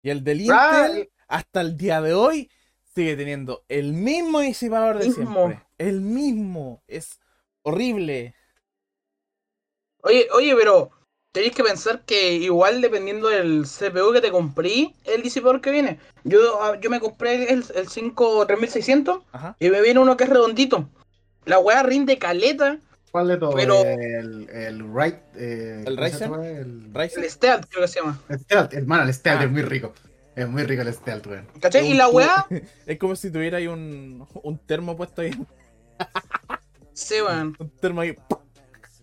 Y 0.03 0.09
el 0.09 0.23
del 0.23 0.41
Intel, 0.41 0.55
Ah, 0.55 1.37
hasta 1.37 1.61
el 1.61 1.77
día 1.77 2.01
de 2.01 2.13
hoy, 2.13 2.51
sigue 2.93 3.15
teniendo 3.15 3.63
el 3.67 3.93
mismo 3.93 4.41
disipador 4.41 4.97
de 4.99 5.07
Mismo. 5.07 5.23
siempre. 5.47 5.65
El 5.77 6.01
mismo. 6.01 6.83
Es 6.87 7.19
horrible. 7.67 8.33
Oye, 10.03 10.27
oye, 10.33 10.55
pero 10.55 10.89
tenéis 11.33 11.53
que 11.53 11.63
pensar 11.63 12.03
que 12.05 12.33
igual 12.33 12.81
dependiendo 12.81 13.27
del 13.27 13.65
CPU 13.65 14.13
que 14.13 14.21
te 14.21 14.31
compré, 14.31 14.93
el 15.05 15.21
disipador 15.21 15.61
que 15.61 15.71
viene. 15.71 15.99
Yo, 16.23 16.61
ah, 16.61 16.77
yo 16.79 16.89
me 16.89 16.99
compré 16.99 17.51
el, 17.51 17.63
el 17.75 17.87
5 17.89 18.45
3600 18.47 19.23
Ajá. 19.31 19.55
y 19.59 19.69
me 19.69 19.81
viene 19.81 19.99
uno 19.99 20.15
que 20.17 20.23
es 20.23 20.29
redondito. 20.29 20.89
La 21.45 21.59
weá 21.59 21.83
rinde 21.83 22.17
caleta. 22.17 22.79
¿Cuál 23.11 23.27
de 23.29 23.37
todos? 23.37 23.55
Pero- 23.55 23.81
El, 23.83 24.49
el 24.49 24.79
right. 24.93 25.15
eh, 25.35 25.83
¿El 25.85 25.95
¿cómo 25.95 26.07
se 26.07 26.13
Ryzen? 26.27 26.33
El, 26.43 26.93
Ryzen. 26.93 27.23
El 27.23 27.29
Stealth 27.29 27.65
creo 27.69 27.81
que 27.83 27.87
se 27.87 27.99
llama. 27.99 28.19
el 28.29 28.39
Stealth, 28.39 28.73
hermano, 28.73 29.03
el 29.03 29.13
Stealth 29.13 29.41
Ah. 29.41 29.45
es 29.45 29.51
muy 29.51 29.61
rico. 29.61 29.93
Es 30.35 30.47
muy 30.47 30.63
rico 30.63 30.83
el 30.83 30.93
Stealth, 30.93 31.25
weón. 31.27 31.47
¿Cachai? 31.59 31.87
Y 31.89 31.93
la 31.95 32.07
weá, 32.09 32.45
Es 32.85 32.97
como 32.99 33.15
si 33.15 33.31
tuviera 33.31 33.57
ahí 33.57 33.67
un, 33.67 34.25
un 34.43 34.57
termo 34.59 34.95
puesto 34.95 35.21
ahí. 35.21 35.31
sí, 36.97 37.15
weón. 37.21 37.55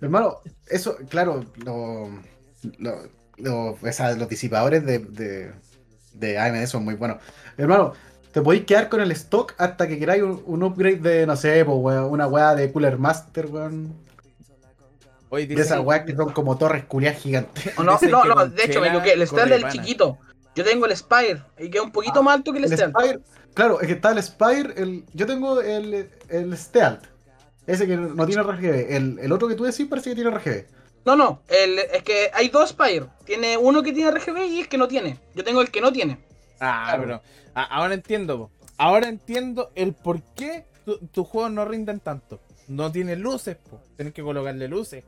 Hermano, 0.01 0.39
eso, 0.69 0.97
claro, 1.09 1.45
lo, 1.65 2.09
lo- 2.79 3.09
lo- 3.39 3.71
o 3.81 3.93
sea, 3.93 4.13
los 4.15 4.29
disipadores 4.29 4.85
de, 4.85 4.99
de, 4.99 5.53
de 6.13 6.39
AMD 6.39 6.67
son 6.67 6.85
muy 6.85 6.95
buenos. 6.95 7.19
Hermano, 7.57 7.93
te 8.33 8.43
podéis 8.43 8.65
quedar 8.65 8.89
con 8.89 9.01
el 9.01 9.13
stock 9.13 9.55
hasta 9.59 9.87
que 9.89 9.99
queráis 9.99 10.23
un, 10.23 10.43
un 10.45 10.63
upgrade 10.63 10.97
de, 10.99 11.27
no 11.27 11.37
sé, 11.37 11.65
pues, 11.65 11.79
weón, 11.81 12.05
una 12.11 12.27
weá 12.27 12.55
de 12.55 12.71
Cooler 12.73 12.99
Master, 12.99 13.47
weón. 13.47 13.95
De 15.31 15.55
esas 15.63 15.81
weas 15.81 16.05
que 16.05 16.15
son 16.15 16.33
como 16.33 16.57
torres 16.59 16.85
culiadas 16.85 17.21
gigantes. 17.21 17.73
No, 17.79 17.99
no, 18.09 18.25
no, 18.25 18.47
de 18.47 18.65
hecho 18.65 18.81
me 18.81 18.87
equivoqué. 18.89 19.13
El 19.15 19.27
Stealth 19.27 19.31
corre 19.43 19.51
es 19.51 19.57
el 19.57 19.63
pana. 19.63 19.73
chiquito. 19.73 20.19
Yo 20.55 20.63
tengo 20.65 20.87
el 20.87 20.97
Spire 20.97 21.43
y 21.59 21.71
queda 21.71 21.83
un 21.83 21.91
poquito 21.91 22.21
Ah, 22.21 22.23
más 22.23 22.35
alto 22.37 22.53
que 22.53 22.59
el, 22.59 22.65
El 22.67 22.73
Stealth. 22.73 22.95
Spire, 22.97 23.19
claro, 23.55 23.81
es 23.81 23.87
que 23.89 23.95
está 23.95 24.13
el 24.13 24.23
Spire, 24.23 24.75
el, 24.77 25.05
yo 25.13 25.27
tengo 25.27 25.61
el, 25.61 26.09
el 26.29 26.57
Stealth. 26.57 27.03
Ese 27.67 27.87
que 27.87 27.97
no 27.97 28.27
tiene 28.27 28.43
RGB. 28.43 28.95
El, 28.95 29.19
el 29.21 29.33
otro 29.33 29.49
que 29.49 29.55
tú 29.55 29.65
decís 29.65 29.87
parece 29.89 30.11
que 30.11 30.17
tiene 30.17 30.31
RGB. 30.31 30.65
No, 31.07 31.17
no, 31.17 31.43
el, 31.49 31.79
es 31.79 32.03
que 32.03 32.31
hay 32.33 32.49
dos 32.49 32.71
Spire. 32.71 33.07
Tiene 33.25 33.57
uno 33.59 33.83
que 33.83 33.93
tiene 33.93 34.11
RGB 34.11 34.39
y 34.47 34.61
el 34.61 34.69
que 34.69 34.79
no 34.79 34.89
tiene. 34.89 35.19
Yo 35.35 35.45
tengo 35.45 35.61
el 35.61 35.71
que 35.71 35.81
no 35.81 35.93
tiene. 35.93 36.19
Ah, 36.61 36.85
Claro. 36.89 37.03
pero 37.03 37.23
a- 37.55 37.65
ahora 37.77 37.95
entiendo. 37.95 38.39
po. 38.39 38.51
Ahora 38.79 39.09
entiendo 39.09 39.71
el 39.75 39.93
por 39.95 40.23
qué 40.35 40.65
tu- 40.85 40.99
tus 41.09 41.27
juegos 41.29 41.53
no 41.53 41.65
rinden 41.65 42.01
tanto. 42.01 42.41
No 42.69 42.91
tiene 42.91 43.17
luces, 43.17 43.57
po. 43.57 43.81
Tienes 43.97 44.15
que 44.15 44.23
colocarle 44.23 44.67
luces. 44.69 45.05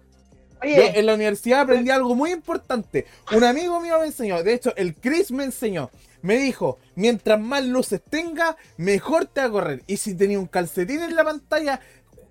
Yo 0.62 0.82
en 0.94 1.06
la 1.06 1.14
universidad 1.14 1.60
aprendí 1.60 1.90
algo 1.90 2.14
muy 2.14 2.30
importante. 2.32 3.06
Un 3.34 3.44
amigo 3.44 3.78
mío 3.80 3.98
me 4.00 4.06
enseñó, 4.06 4.42
de 4.42 4.54
hecho, 4.54 4.74
el 4.76 4.94
Chris 4.94 5.30
me 5.30 5.44
enseñó. 5.44 5.90
Me 6.22 6.38
dijo, 6.38 6.78
mientras 6.94 7.38
más 7.38 7.64
luces 7.64 8.00
tenga, 8.08 8.56
mejor 8.78 9.26
te 9.26 9.42
va 9.42 9.46
a 9.46 9.50
correr. 9.50 9.82
Y 9.86 9.98
si 9.98 10.14
tenía 10.16 10.38
un 10.38 10.46
calcetín 10.46 11.02
en 11.02 11.14
la 11.14 11.24
pantalla, 11.24 11.80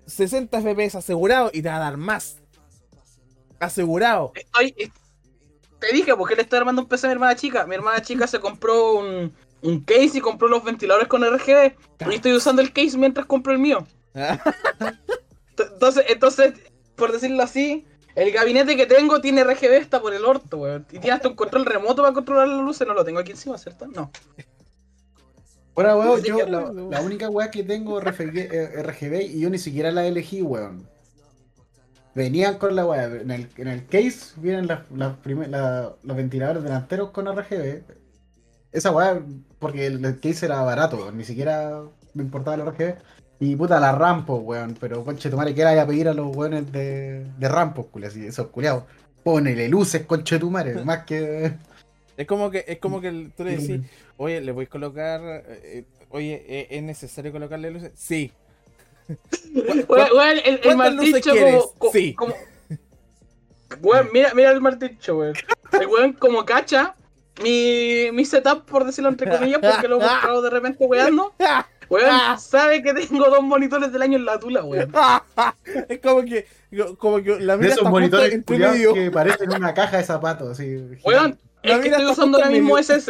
60 0.06 0.60
FPS 0.60 0.94
asegurado 0.96 1.50
y 1.52 1.62
te 1.62 1.68
va 1.68 1.76
a 1.76 1.80
dar 1.80 1.96
más. 1.96 2.36
Asegurado. 3.60 4.32
estoy. 4.34 4.74
est- 4.76 4.92
Te 5.80 5.92
dije, 5.92 6.14
porque 6.16 6.34
le 6.36 6.42
estoy 6.42 6.58
armando 6.58 6.82
un 6.82 6.88
PC 6.88 7.06
a 7.06 7.08
mi 7.10 7.12
hermana 7.14 7.36
chica. 7.36 7.66
Mi 7.66 7.74
hermana 7.74 8.00
chica 8.02 8.26
se 8.26 8.40
compró 8.40 8.94
un, 8.94 9.32
un 9.62 9.80
case 9.80 10.18
y 10.18 10.20
compró 10.20 10.48
los 10.48 10.62
ventiladores 10.64 11.08
con 11.08 11.22
RGB. 11.24 11.74
Y 12.10 12.14
estoy 12.14 12.32
usando 12.34 12.62
el 12.62 12.72
case 12.72 12.96
mientras 12.98 13.26
compro 13.26 13.52
el 13.52 13.58
mío. 13.58 13.86
Entonces, 15.58 16.04
entonces, 16.08 16.54
por 16.96 17.12
decirlo 17.12 17.42
así, 17.42 17.86
el 18.14 18.30
gabinete 18.32 18.76
que 18.76 18.86
tengo 18.86 19.20
tiene 19.20 19.42
RGB 19.44 19.80
hasta 19.80 20.00
por 20.02 20.12
el 20.14 20.24
orto, 20.24 20.58
weón. 20.58 20.86
Y 20.92 20.98
tiene 20.98 21.12
hasta 21.12 21.28
un 21.28 21.34
control 21.34 21.64
remoto 21.64 22.02
para 22.02 22.14
controlar 22.14 22.48
las 22.48 22.60
luces. 22.64 22.86
No 22.86 22.94
lo 22.94 23.04
tengo 23.04 23.20
aquí 23.20 23.30
encima, 23.32 23.56
¿cierto? 23.58 23.86
No. 23.86 24.10
Ahora, 25.76 25.96
weón, 25.96 26.22
yo 26.22 26.36
que- 26.38 26.46
la, 26.50 26.72
la 26.72 27.00
única 27.02 27.28
weá 27.28 27.50
que 27.50 27.62
tengo 27.62 28.00
RGB, 28.00 28.36
eh, 28.50 28.82
RGB 28.82 29.22
y 29.22 29.40
yo 29.40 29.50
ni 29.50 29.58
siquiera 29.58 29.90
la 29.90 30.06
elegí, 30.06 30.42
weón. 30.42 30.86
Venían 32.14 32.56
con 32.58 32.74
la 32.74 32.86
weá. 32.86 33.04
En 33.04 33.30
el, 33.30 33.48
en 33.56 33.68
el 33.68 33.86
case 33.86 34.32
vienen 34.38 34.66
las, 34.66 34.80
las 34.94 35.14
la- 35.48 35.92
los 36.02 36.16
ventiladores 36.16 36.62
delanteros 36.62 37.10
con 37.10 37.26
RGB. 37.26 37.82
Esa 38.72 38.90
weá, 38.90 39.20
porque 39.58 39.86
el, 39.86 40.02
el 40.04 40.20
case 40.20 40.46
era 40.46 40.62
barato, 40.62 40.96
weón, 40.96 41.18
ni 41.18 41.24
siquiera 41.24 41.82
me 42.14 42.22
importaba 42.22 42.54
el 42.56 42.62
RGB. 42.66 42.94
Y 43.38 43.54
puta, 43.54 43.78
la 43.78 43.92
rampo, 43.92 44.36
weón. 44.36 44.76
Pero 44.80 45.04
conche 45.04 45.28
tu 45.28 45.36
madre, 45.36 45.52
¿qué 45.54 45.60
le 45.60 45.64
vaya 45.66 45.82
a 45.82 45.86
pedir 45.86 46.08
a 46.08 46.14
los 46.14 46.34
weones 46.34 46.72
de, 46.72 47.26
de 47.38 47.48
rampo, 47.48 47.86
culiados? 47.88 48.16
Así, 48.16 48.26
esos 48.26 48.46
culiados. 48.46 48.84
Ponele 49.22 49.68
luces, 49.68 50.06
conche 50.06 50.38
tu 50.38 50.50
madre, 50.50 50.82
más 50.84 51.04
que. 51.04 51.52
Es 52.16 52.26
como 52.26 52.50
que, 52.50 52.64
es 52.66 52.78
como 52.78 52.98
que 53.02 53.08
el- 53.08 53.32
tú 53.36 53.44
le 53.44 53.58
decís, 53.58 53.80
oye, 54.16 54.40
le 54.40 54.52
voy 54.52 54.64
a 54.64 54.68
colocar. 54.68 55.20
eh, 55.48 55.84
oye, 56.10 56.44
¿eh, 56.46 56.66
¿es 56.70 56.82
necesario 56.82 57.32
colocarle 57.32 57.70
luces? 57.70 57.92
Sí. 57.94 58.32
Weón, 59.88 60.08
weón, 60.14 60.38
el, 60.44 60.54
el 60.54 60.60
¿Cuántas 60.62 60.94
luces 60.94 61.12
martillo 61.12 61.32
quieres? 61.32 61.54
como, 61.54 61.72
co- 61.78 61.92
Sí. 61.92 62.14
como- 62.14 62.34
Weón, 63.80 64.08
mira, 64.12 64.34
mira 64.34 64.50
el 64.52 64.60
martillo, 64.60 65.16
weón. 65.18 65.34
El 65.80 65.86
weón 65.88 66.12
como 66.14 66.44
cacha 66.44 66.94
mi, 67.42 68.08
mi 68.12 68.24
setup, 68.24 68.64
por 68.64 68.84
decirlo 68.86 69.10
entre 69.10 69.28
comillas, 69.30 69.58
porque 69.60 69.88
lo 69.88 69.96
he 69.96 70.00
mostrado 70.00 70.40
de 70.42 70.48
repente 70.50 70.84
weando. 70.86 71.34
Weón, 71.90 72.38
sabe 72.40 72.82
que 72.82 72.94
tengo 72.94 73.28
dos 73.28 73.42
monitores 73.42 73.92
del 73.92 74.00
año 74.02 74.16
en 74.16 74.24
la 74.24 74.38
tula, 74.40 74.64
weón. 74.64 74.90
es 75.88 75.98
como 76.00 76.24
que, 76.24 76.46
como 76.98 77.22
que 77.22 77.38
la 77.40 77.56
De 77.56 77.58
mira 77.58 77.74
esos 77.74 77.78
está 77.84 77.90
justo 77.90 77.90
monitores 77.90 78.44
que 78.94 79.10
parecen 79.10 79.52
una 79.52 79.74
caja 79.74 79.98
de 79.98 80.04
zapatos, 80.04 80.50
así. 80.52 80.76
Weón, 81.04 81.38
La 81.62 81.74
el 81.74 81.82
que 81.82 81.88
estoy 81.88 82.06
usando 82.06 82.38
ahora 82.38 82.50
mismo 82.50 82.74
medio. 82.76 82.78
es 82.78 83.06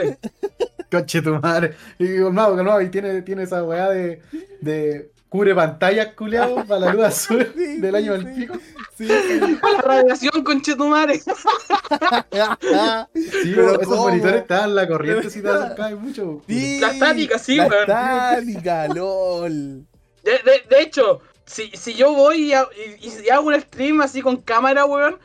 ese. 0.90 0.98
Conche 0.98 1.22
tu 1.22 1.34
madre. 1.40 1.74
Y 1.98 2.16
calmado, 2.16 2.56
calmado. 2.56 2.80
Y 2.82 2.90
tiene, 2.90 3.22
tiene 3.22 3.44
esa 3.44 3.62
weá 3.64 3.88
de, 3.90 4.20
de 4.60 5.10
cubre 5.28 5.54
pantallas, 5.54 6.08
culiado, 6.14 6.64
para 6.64 6.80
la 6.80 6.92
luz 6.94 7.04
azul 7.04 7.52
Sí, 7.56 7.76
del 7.78 7.94
año 7.94 8.12
del 8.12 8.34
sí. 8.34 8.40
pico. 8.40 8.54
Sí, 8.96 9.06
sí. 9.08 9.58
Para 9.60 9.72
la 9.76 9.82
radiación, 9.82 10.42
conchetumare. 10.44 11.18
Sí, 11.20 11.30
Pero 13.54 13.74
esos 13.80 13.86
¿cómo? 13.86 14.02
monitores 14.08 14.42
estaban 14.42 14.74
la 14.74 14.88
corriente 14.88 15.30
si 15.30 15.42
te 15.42 15.48
acercabas 15.48 15.94
mucho. 16.00 16.42
Sí, 16.46 16.78
La 16.80 16.92
estática, 16.92 17.38
sí, 17.38 17.56
la 17.56 17.66
weón. 17.66 17.80
estática, 17.82 18.88
lol. 18.88 19.86
De, 20.24 20.32
de, 20.32 20.62
de 20.68 20.80
hecho, 20.82 21.20
si, 21.44 21.70
si 21.74 21.94
yo 21.94 22.12
voy 22.14 22.52
y, 22.52 23.06
y- 23.06 23.28
hago 23.30 23.48
un 23.48 23.60
stream 23.60 24.00
así 24.00 24.22
con 24.22 24.38
cámara, 24.38 24.84
weón, 24.86 25.18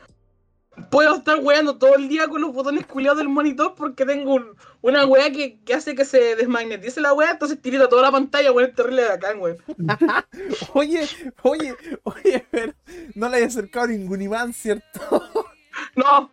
puedo 0.92 1.16
estar 1.16 1.38
weando 1.40 1.78
todo 1.78 1.96
el 1.96 2.06
día 2.06 2.28
con 2.28 2.42
los 2.42 2.52
botones 2.52 2.86
culiados 2.86 3.18
del 3.18 3.28
monitor 3.30 3.74
porque 3.74 4.04
tengo 4.04 4.34
un- 4.34 4.54
una 4.82 5.06
wea 5.06 5.32
que, 5.32 5.58
que 5.64 5.72
hace 5.74 5.94
que 5.94 6.04
se 6.04 6.36
desmagnetice 6.36 7.00
la 7.00 7.14
wea, 7.14 7.30
entonces 7.30 7.60
tirito 7.62 7.88
toda 7.88 8.02
la 8.02 8.10
pantalla, 8.12 8.52
weón, 8.52 8.68
es 8.68 8.76
terrible 8.76 9.02
de 9.02 9.08
acá, 9.12 9.34
weón. 9.36 9.56
Oye, 10.74 11.08
oye, 11.42 11.74
oye, 12.04 12.46
pero 12.50 12.74
no 13.14 13.28
le 13.30 13.38
haya 13.38 13.46
acercado 13.46 13.86
ningún 13.88 14.20
imán, 14.22 14.52
¿cierto? 14.52 15.00
No, 15.96 16.30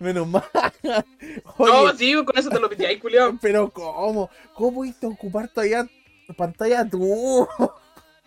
Menos 0.00 0.26
mal. 0.26 0.42
no, 1.58 1.92
sí, 1.96 2.12
con 2.24 2.36
eso 2.36 2.50
te 2.50 2.58
lo 2.60 2.68
ahí, 2.86 2.98
culiado. 2.98 3.38
pero 3.40 3.70
¿cómo? 3.70 4.28
¿Cómo 4.54 4.74
pudiste 4.74 5.06
ocupar 5.06 5.48
todavía 5.48 5.88
pantalla 6.36 6.86
tú? 6.88 7.46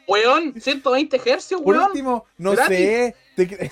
Weón, 0.07 0.53
120 0.60 1.22
hercios, 1.26 1.62
Por 1.62 1.76
weón. 1.76 1.88
último, 1.88 2.26
no 2.38 2.51
gratis. 2.53 2.78
sé, 2.78 3.16
te, 3.36 3.72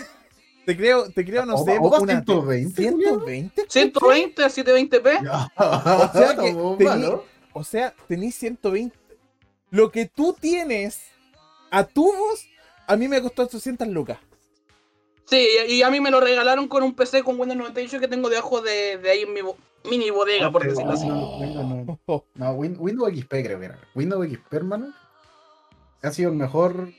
te 0.68 0.76
creo, 0.76 1.09
te 1.09 1.24
creo, 1.24 1.45
no 1.45 1.55
Opa, 1.55 1.72
sé, 1.72 1.78
opa, 1.80 1.99
una 2.01 2.13
120, 2.26 2.76
120. 2.82 3.65
120 3.70 4.43
a 4.43 4.47
720p. 4.49 5.24
Ya. 5.24 5.47
O 5.55 6.11
sea 6.18 6.36
que 6.36 6.53
tení-. 6.53 7.22
O 7.53 7.63
sea, 7.63 7.93
tenés 8.09 8.36
120. 8.36 8.93
Lo 9.70 9.89
que 9.89 10.07
tú 10.07 10.36
tienes 10.38 11.01
a 11.72 11.86
tubos, 11.86 12.45
a 12.86 12.97
mí 12.97 13.07
me 13.07 13.22
costó 13.22 13.43
800 13.43 13.88
lucas. 13.88 14.18
Sí, 15.24 15.47
y 15.70 15.82
a 15.84 15.89
mí 15.89 16.01
me 16.01 16.11
lo 16.11 16.20
regalaron 16.20 16.68
con 16.68 16.84
un 16.84 16.93
PC 16.93 17.24
con 17.24 17.39
Windows 17.39 17.57
98 17.59 18.01
que 18.01 18.09
tengo 18.09 18.30
debajo 18.30 18.59
de, 18.61 18.97
de 18.97 19.09
ahí 19.09 19.22
en 19.22 19.34
mi 19.34 19.41
bo- 19.41 19.55
mini 19.89 20.09
bodega, 20.09 20.51
por 20.51 20.68
decirlo 20.68 20.91
así. 20.91 21.07
no, 21.07 21.39
no, 21.39 21.97
no. 22.05 22.26
No, 22.36 22.51
Win- 22.55 22.76
Windows 22.78 23.09
XP 23.13 23.30
creo 23.30 23.59
que 23.59 23.65
era. 23.68 23.80
Windows 23.95 24.28
XP, 24.28 24.53
hermano. 24.53 24.93
Ha 26.03 26.11
sido 26.11 26.30
el 26.30 26.36
mejor 26.36 26.91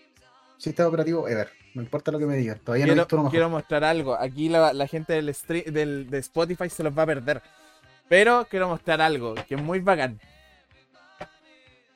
sistema 0.57 0.89
operativo 0.89 1.29
ever. 1.29 1.51
No 1.75 1.83
importa 1.83 2.11
lo 2.11 2.19
que 2.19 2.27
me 2.27 2.37
digan. 2.37 2.59
Todavía 2.59 2.87
no 2.87 2.93
he 2.93 2.95
Quiero, 2.95 3.05
visto 3.07 3.21
uno 3.21 3.31
quiero 3.31 3.51
mostrar 3.51 3.85
algo. 3.85 4.15
Aquí 4.19 4.49
la, 4.49 4.73
la 4.73 4.87
gente 4.87 5.13
del, 5.15 5.35
del 5.73 6.11
de 6.11 6.19
Spotify 6.19 6.69
se 6.69 6.83
los 6.83 6.97
va 6.97 7.03
a 7.03 7.07
perder. 7.07 7.43
Pero 8.09 8.47
quiero 8.51 8.69
mostrar 8.69 9.01
algo 9.01 9.35
que 9.47 9.55
es 9.55 9.63
muy 9.63 9.81
bacán. 9.81 10.19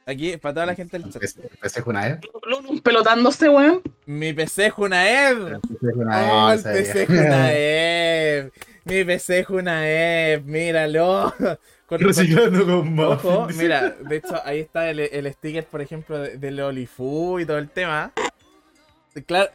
Aquí, 0.05 0.37
para 0.37 0.53
toda 0.55 0.66
la 0.66 0.75
gente 0.75 0.99
del 0.99 1.11
chat. 1.12 1.20
PC 1.23 1.41
PC 1.61 1.81
es 1.81 1.87
una 1.87 2.09
E. 2.09 2.20
Lulun 2.45 2.81
pelotándose, 2.81 3.49
weón. 3.49 3.83
Mi 4.05 4.33
PC 4.33 4.66
es 4.66 4.73
una 4.77 5.09
Ed. 5.09 5.59
PC 5.61 5.89
es 5.89 5.95
una 5.97 6.47
Oh, 6.47 6.51
E, 6.51 6.55
el. 6.55 6.62
PC 6.62 7.03
es 7.05 7.09
una 7.09 7.53
Ed. 7.53 8.51
Mi 8.85 9.05
PC 9.05 9.39
es 9.39 9.49
una 9.49 9.89
Ed. 9.89 10.43
Míralo. 10.43 11.33
Con- 11.87 12.01
Reciclando 12.01 12.64
con 12.66 12.99
Ojo, 12.99 13.47
mira, 13.57 13.91
de 13.91 14.16
hecho 14.16 14.41
ahí 14.47 14.61
está 14.61 14.89
el, 14.91 14.99
el 15.01 15.31
sticker, 15.35 15.66
por 15.66 15.83
ejemplo, 15.83 16.18
de- 16.18 16.39
del 16.39 16.59
Olifu 16.61 17.39
y 17.39 17.45
todo 17.47 17.59
el 17.59 17.68
tema. 17.68 18.12
Claro, 19.21 19.51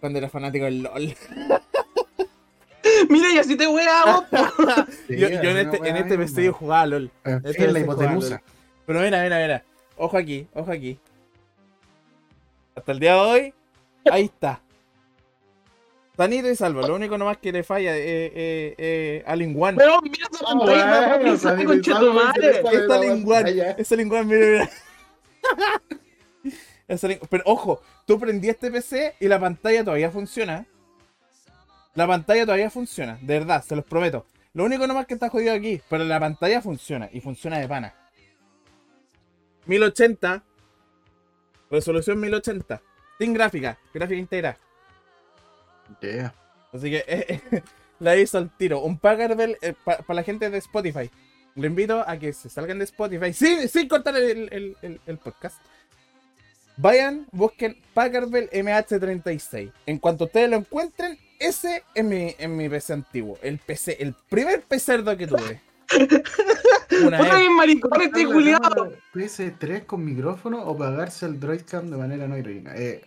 cuando 0.00 0.18
era 0.18 0.28
fanático 0.28 0.64
del 0.64 0.82
LOL. 0.82 1.14
Mira, 3.08 3.32
y 3.32 3.38
así 3.38 3.56
te 3.56 3.66
weamos. 3.66 4.24
Sí, 5.06 5.16
yo, 5.18 5.28
yo 5.28 5.36
en 5.36 5.48
una 5.48 5.60
este, 5.60 5.88
en 5.88 5.96
este. 5.96 6.18
PC 6.18 6.44
yo 6.44 6.52
jugaba 6.52 6.86
LOL. 6.86 7.10
En 7.24 7.34
este 7.36 7.54
fin, 7.54 7.72
la 7.72 7.80
hipotenusa. 7.80 8.42
Pero 8.86 9.00
mira, 9.00 9.22
mira, 9.22 9.38
mira. 9.38 9.64
Ojo 9.96 10.16
aquí, 10.16 10.46
ojo 10.54 10.70
aquí. 10.70 10.98
Hasta 12.74 12.92
el 12.92 12.98
día 12.98 13.14
de 13.14 13.20
hoy, 13.20 13.54
ahí 14.10 14.24
está. 14.24 14.60
Sanito 16.16 16.50
y 16.50 16.56
salvo. 16.56 16.82
Lo 16.82 16.94
único 16.94 17.18
nomás 17.18 17.38
que 17.38 17.52
le 17.52 17.64
falla 17.64 17.96
es 17.96 18.04
eh, 18.04 18.74
eh, 18.78 19.24
All 19.26 19.42
in 19.42 19.60
One. 19.60 19.76
Weón, 19.78 20.00
mira 20.04 20.28
esa 20.32 20.44
pantalla, 20.44 21.08
bueno, 21.08 21.24
weón, 21.24 21.38
sabía 21.38 21.58
que 21.58 21.64
concha 21.66 21.98
tu 21.98 22.06
estaba 22.06 22.12
muy 22.12 22.24
madre. 22.24 22.46
interesante. 22.46 22.76
Es 22.76 22.90
All 22.90 23.04
in 23.04 23.12
One. 23.12 23.24
pantalla. 23.24 23.70
Es 23.72 23.92
All 23.92 24.00
in 24.00 24.12
One, 24.12 24.24
mira, 24.24 24.46
mira. 24.46 24.70
Es 26.86 27.00
Pero 27.30 27.42
ojo, 27.46 27.80
tú 28.06 28.18
prendí 28.18 28.48
este 28.48 28.70
PC 28.70 29.14
y 29.20 29.28
la 29.28 29.38
pantalla 29.40 29.84
todavía 29.84 30.10
funciona. 30.10 30.66
La 31.94 32.06
pantalla 32.06 32.44
todavía 32.44 32.70
funciona, 32.70 33.18
de 33.22 33.38
verdad, 33.38 33.62
se 33.62 33.76
los 33.76 33.84
prometo. 33.84 34.26
Lo 34.52 34.64
único 34.64 34.86
nomás 34.86 35.06
que 35.06 35.14
está 35.14 35.28
jodido 35.28 35.54
aquí, 35.54 35.80
pero 35.88 36.04
la 36.04 36.18
pantalla 36.20 36.60
funciona 36.60 37.08
y 37.12 37.20
funciona 37.20 37.58
de 37.58 37.68
pana. 37.68 37.94
1080, 39.66 40.42
resolución 41.70 42.20
1080, 42.20 42.82
sin 43.18 43.32
gráfica, 43.32 43.78
gráfica 43.92 44.18
íntegra. 44.18 44.58
Yeah. 46.00 46.34
Así 46.72 46.90
que 46.90 47.04
eh, 47.06 47.40
eh, 47.50 47.62
la 48.00 48.16
hizo 48.16 48.38
al 48.38 48.50
tiro. 48.56 48.80
Un 48.80 48.98
Packardbell 48.98 49.56
para 49.84 50.02
la 50.14 50.22
gente 50.22 50.50
de 50.50 50.58
Spotify. 50.58 51.10
Le 51.54 51.68
invito 51.68 52.02
a 52.06 52.16
que 52.18 52.32
se 52.32 52.50
salgan 52.50 52.78
de 52.80 52.84
Spotify 52.84 53.32
sin, 53.32 53.68
sin 53.68 53.86
cortar 53.88 54.16
el, 54.16 54.48
el- 54.52 54.76
el- 54.82 55.00
el 55.06 55.18
podcast. 55.18 55.56
Vayan, 56.76 57.26
busquen 57.32 57.76
Packardbell 57.94 58.50
MH36. 58.50 59.72
En 59.86 59.98
cuanto 59.98 60.24
ustedes 60.24 60.50
lo 60.50 60.56
encuentren, 60.56 61.18
ese 61.38 61.84
es 61.94 62.04
mi, 62.04 62.34
es 62.38 62.48
mi 62.48 62.68
PC 62.68 62.92
antiguo. 62.92 63.38
El 63.42 63.58
PC, 63.58 63.96
el 64.00 64.14
primer 64.28 64.62
pecerdo 64.62 65.16
que 65.16 65.26
tuve. 65.26 65.60
Una 67.06 67.18
Puta 67.18 67.38
vez. 67.38 67.50
maricón 67.50 68.02
este 68.02 68.24
culiado. 68.26 68.92
PS3 69.14 69.86
con 69.86 70.04
micrófono 70.04 70.62
o 70.64 70.76
pagarse 70.76 71.26
el 71.26 71.38
Droidcam 71.38 71.90
de 71.90 71.96
manera 71.96 72.26
no 72.26 72.36
irónica. 72.36 72.74
Eh, 72.76 73.02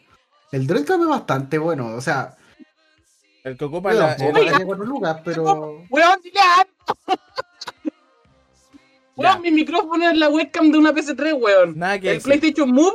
el 0.51 0.65
Droidcam 0.68 1.01
es 1.01 1.07
bastante 1.07 1.57
bueno, 1.57 1.88
o 1.88 2.01
sea, 2.01 2.36
El 3.43 3.57
que 3.57 3.65
ocupa 3.65 3.93
la. 3.93 4.15
lucas, 4.78 5.22
pero 5.26 5.84
Weón. 5.89 6.22
Weón, 9.15 9.41
mi 9.41 9.51
micrófono 9.51 10.09
es 10.09 10.18
la 10.18 10.30
webcam 10.30 10.72
de 10.72 10.78
una 10.78 10.93
PC3, 10.93 11.34
weón. 11.41 11.78
Nada 11.78 11.99
que 11.99 12.11
El 12.11 12.18
decir. 12.18 12.32
PlayStation 12.39 12.72
Move, 12.72 12.93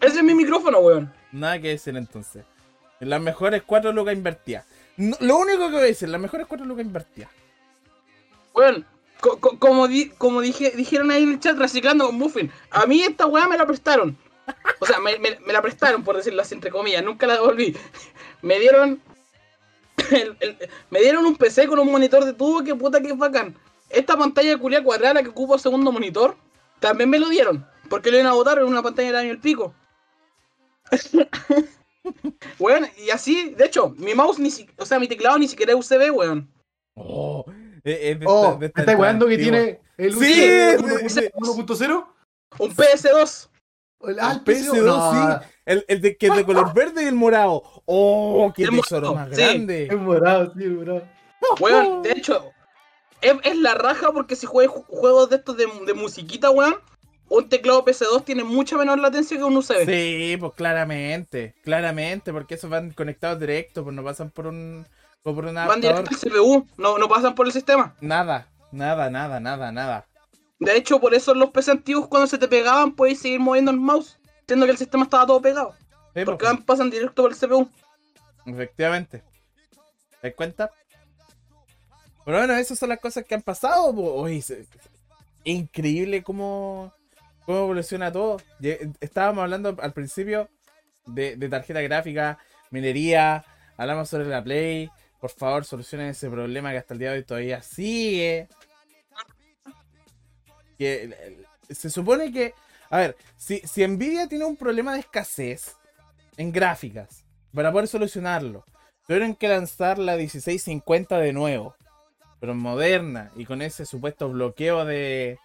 ese 0.00 0.18
es 0.18 0.22
mi 0.24 0.34
micrófono, 0.34 0.78
weón. 0.78 1.12
Nada 1.32 1.58
que 1.60 1.68
decir 1.68 1.96
entonces. 1.96 2.44
En 3.00 3.10
las 3.10 3.20
mejores 3.20 3.62
cuatro 3.64 3.92
lucas 3.92 4.14
invertidas. 4.14 4.64
No- 4.96 5.16
lo 5.20 5.36
único 5.38 5.66
que 5.68 5.74
voy 5.74 5.82
a 5.82 5.86
decir, 5.86 6.08
las 6.08 6.20
mejores 6.20 6.46
cuatro 6.46 6.66
lucas 6.66 6.84
invertidas. 6.86 7.30
Weón, 8.54 8.86
co- 9.20 9.38
co- 9.38 9.58
como, 9.58 9.86
di- 9.88 10.10
como 10.10 10.40
dije, 10.40 10.70
dijeron 10.70 11.10
ahí 11.10 11.22
en 11.24 11.32
el 11.32 11.40
chat, 11.40 11.58
reciclando 11.58 12.06
con 12.06 12.16
Muffin. 12.16 12.50
A 12.70 12.86
mí 12.86 13.02
esta 13.02 13.26
weá 13.26 13.46
me 13.48 13.58
la 13.58 13.66
prestaron. 13.66 14.16
O 14.80 14.86
sea, 14.86 14.98
me, 15.00 15.18
me- 15.18 15.38
me 15.46 15.52
la 15.52 15.60
prestaron, 15.60 16.04
por 16.04 16.16
decirlo 16.16 16.40
así, 16.40 16.54
entre 16.54 16.70
comillas. 16.70 17.02
Nunca 17.04 17.26
la 17.26 17.34
devolví. 17.34 17.76
Me 18.42 18.58
dieron. 18.58 19.00
el- 20.10 20.36
el- 20.40 20.56
me 20.90 21.00
dieron 21.00 21.26
un 21.26 21.36
PC 21.36 21.66
con 21.66 21.78
un 21.78 21.90
monitor 21.90 22.24
de 22.24 22.32
tubo 22.32 22.62
que 22.62 22.74
puta 22.74 23.00
que 23.00 23.08
es 23.08 23.18
bacán. 23.18 23.56
Esta 23.90 24.16
pantalla 24.16 24.50
de 24.50 24.58
culia 24.58 24.82
cuadrada 24.82 25.22
que 25.22 25.28
ocupa 25.30 25.58
segundo 25.58 25.92
monitor, 25.92 26.36
también 26.80 27.10
me 27.10 27.18
lo 27.18 27.28
dieron. 27.28 27.66
Porque 27.88 28.10
lo 28.10 28.16
iban 28.18 28.26
a 28.30 28.34
botar 28.34 28.58
en 28.58 28.64
una 28.64 28.82
pantalla 28.82 29.12
de 29.12 29.18
año 29.18 29.30
el 29.32 29.38
pico. 29.38 29.74
weón, 32.58 32.86
y 33.04 33.10
así, 33.10 33.50
de 33.56 33.64
hecho, 33.66 33.90
mi 33.98 34.14
mouse 34.14 34.38
ni 34.38 34.50
si, 34.50 34.68
o 34.78 34.86
sea, 34.86 34.98
mi 34.98 35.08
teclado 35.08 35.38
ni 35.38 35.48
siquiera 35.48 35.72
es 35.72 35.78
USB, 35.78 36.10
weón. 36.12 36.48
Oh, 36.94 37.44
es- 37.84 38.18
de 38.20 38.24
Oh, 38.26 38.58
¿estás 38.60 38.98
weando 38.98 39.26
que 39.26 39.38
tiene 39.38 39.80
el 39.96 40.12
Sí, 40.12 40.18
USB 40.18 41.08
sí, 41.08 41.20
sí. 41.20 41.28
1.0? 41.34 42.06
Un 42.58 42.74
PS2. 42.74 43.48
Ah, 44.20 44.32
El 44.32 44.44
PS2, 44.44 45.40
sí. 45.40 45.46
El, 45.64 45.84
el 45.88 46.00
de, 46.00 46.16
que 46.16 46.26
es 46.28 46.36
de 46.36 46.44
color 46.44 46.72
verde 46.74 47.02
y 47.02 47.06
el 47.06 47.14
morado. 47.14 47.62
Oh, 47.86 48.52
qué 48.54 48.64
El 48.64 48.70
tesoro 48.70 49.08
morado, 49.08 49.28
más 49.28 49.36
sí. 49.36 49.42
grande. 49.42 49.86
Es 49.90 49.96
morado, 49.98 50.52
sí, 50.56 50.64
es 50.64 50.70
morado. 50.70 51.02
Weón, 51.60 52.02
de 52.02 52.12
hecho, 52.12 52.50
es, 53.20 53.34
es 53.42 53.56
la 53.56 53.74
raja 53.74 54.12
porque 54.12 54.36
si 54.36 54.46
juegas 54.46 54.74
ju- 54.74 54.84
juegos 54.88 55.30
de 55.30 55.36
estos 55.36 55.56
de, 55.56 55.66
de 55.86 55.94
musiquita, 55.94 56.50
weón, 56.50 56.76
un 57.28 57.48
teclado 57.48 57.84
PS2 57.84 58.24
tiene 58.24 58.44
mucha 58.44 58.76
menor 58.76 58.98
latencia 58.98 59.36
que 59.36 59.44
un 59.44 59.56
USB. 59.56 59.84
Sí, 59.84 60.36
pues 60.38 60.52
claramente, 60.54 61.54
claramente, 61.64 62.32
porque 62.32 62.54
esos 62.54 62.70
van 62.70 62.92
conectados 62.92 63.40
directo, 63.40 63.82
pues 63.84 63.94
no 63.94 64.04
pasan 64.04 64.30
por 64.30 64.46
un 64.46 64.86
por 65.22 65.44
un 65.44 65.54
Van 65.56 65.80
directo 65.80 66.10
al 66.10 66.16
CPU, 66.20 66.68
no, 66.76 66.98
no 66.98 67.08
pasan 67.08 67.34
por 67.34 67.46
el 67.46 67.52
sistema. 67.52 67.96
Nada, 68.00 68.46
nada, 68.70 69.10
nada, 69.10 69.40
nada, 69.40 69.72
nada. 69.72 70.06
De 70.60 70.76
hecho, 70.76 71.00
por 71.00 71.14
eso 71.14 71.34
los 71.34 71.50
PC 71.50 71.72
antiguos 71.72 72.06
cuando 72.06 72.28
se 72.28 72.38
te 72.38 72.46
pegaban 72.46 72.92
podéis 72.94 73.18
seguir 73.20 73.40
moviendo 73.40 73.72
el 73.72 73.76
mouse, 73.78 74.18
siendo 74.46 74.66
que 74.66 74.72
el 74.72 74.78
sistema 74.78 75.02
estaba 75.04 75.26
todo 75.26 75.42
pegado. 75.42 75.74
Sí, 76.14 76.24
Porque 76.24 76.44
pues, 76.44 76.52
van, 76.52 76.62
pasan 76.62 76.90
directo 76.90 77.22
por 77.22 77.32
el 77.32 77.36
CPU. 77.38 77.68
efectivamente. 78.46 79.22
¿Te 80.20 80.28
das 80.28 80.36
cuenta? 80.36 80.70
Pero 82.24 82.38
bueno, 82.38 82.54
esas 82.54 82.78
son 82.78 82.88
las 82.88 83.00
cosas 83.00 83.24
que 83.24 83.34
han 83.34 83.42
pasado. 83.42 83.92
se- 84.40 84.66
increíble 85.44 86.22
cómo, 86.22 86.92
cómo 87.46 87.60
evoluciona 87.60 88.12
todo. 88.12 88.38
Estábamos 89.00 89.44
hablando 89.44 89.76
al 89.80 89.92
principio 89.92 90.50
de, 91.06 91.36
tarjeta 91.48 91.80
gráfica, 91.80 92.38
minería, 92.70 93.44
hablamos 93.76 94.10
sobre 94.10 94.26
la 94.26 94.42
Play. 94.42 94.90
Por 95.20 95.30
favor, 95.30 95.64
solucionen 95.64 96.08
ese 96.08 96.28
problema 96.28 96.72
que 96.72 96.78
hasta 96.78 96.92
el 96.92 97.00
día 97.00 97.12
de 97.12 97.18
hoy 97.18 97.24
todavía 97.24 97.62
sigue. 97.62 98.48
Que 100.76 101.38
se 101.70 101.88
supone 101.88 102.30
que, 102.30 102.52
a 102.90 102.98
ver, 102.98 103.16
si, 103.36 103.60
si 103.60 103.86
Nvidia 103.86 104.28
tiene 104.28 104.44
un 104.44 104.56
problema 104.56 104.92
de 104.92 105.00
escasez 105.00 105.76
en 106.36 106.52
gráficas, 106.52 107.24
para 107.54 107.72
poder 107.72 107.88
solucionarlo, 107.88 108.64
tuvieron 109.06 109.34
que 109.34 109.48
lanzar 109.48 109.98
la 109.98 110.16
1650 110.16 111.18
de 111.18 111.32
nuevo, 111.32 111.74
pero 112.38 112.54
moderna 112.54 113.30
y 113.36 113.46
con 113.46 113.62
ese 113.62 113.86
supuesto 113.86 114.28
bloqueo 114.28 114.84
de, 114.84 115.38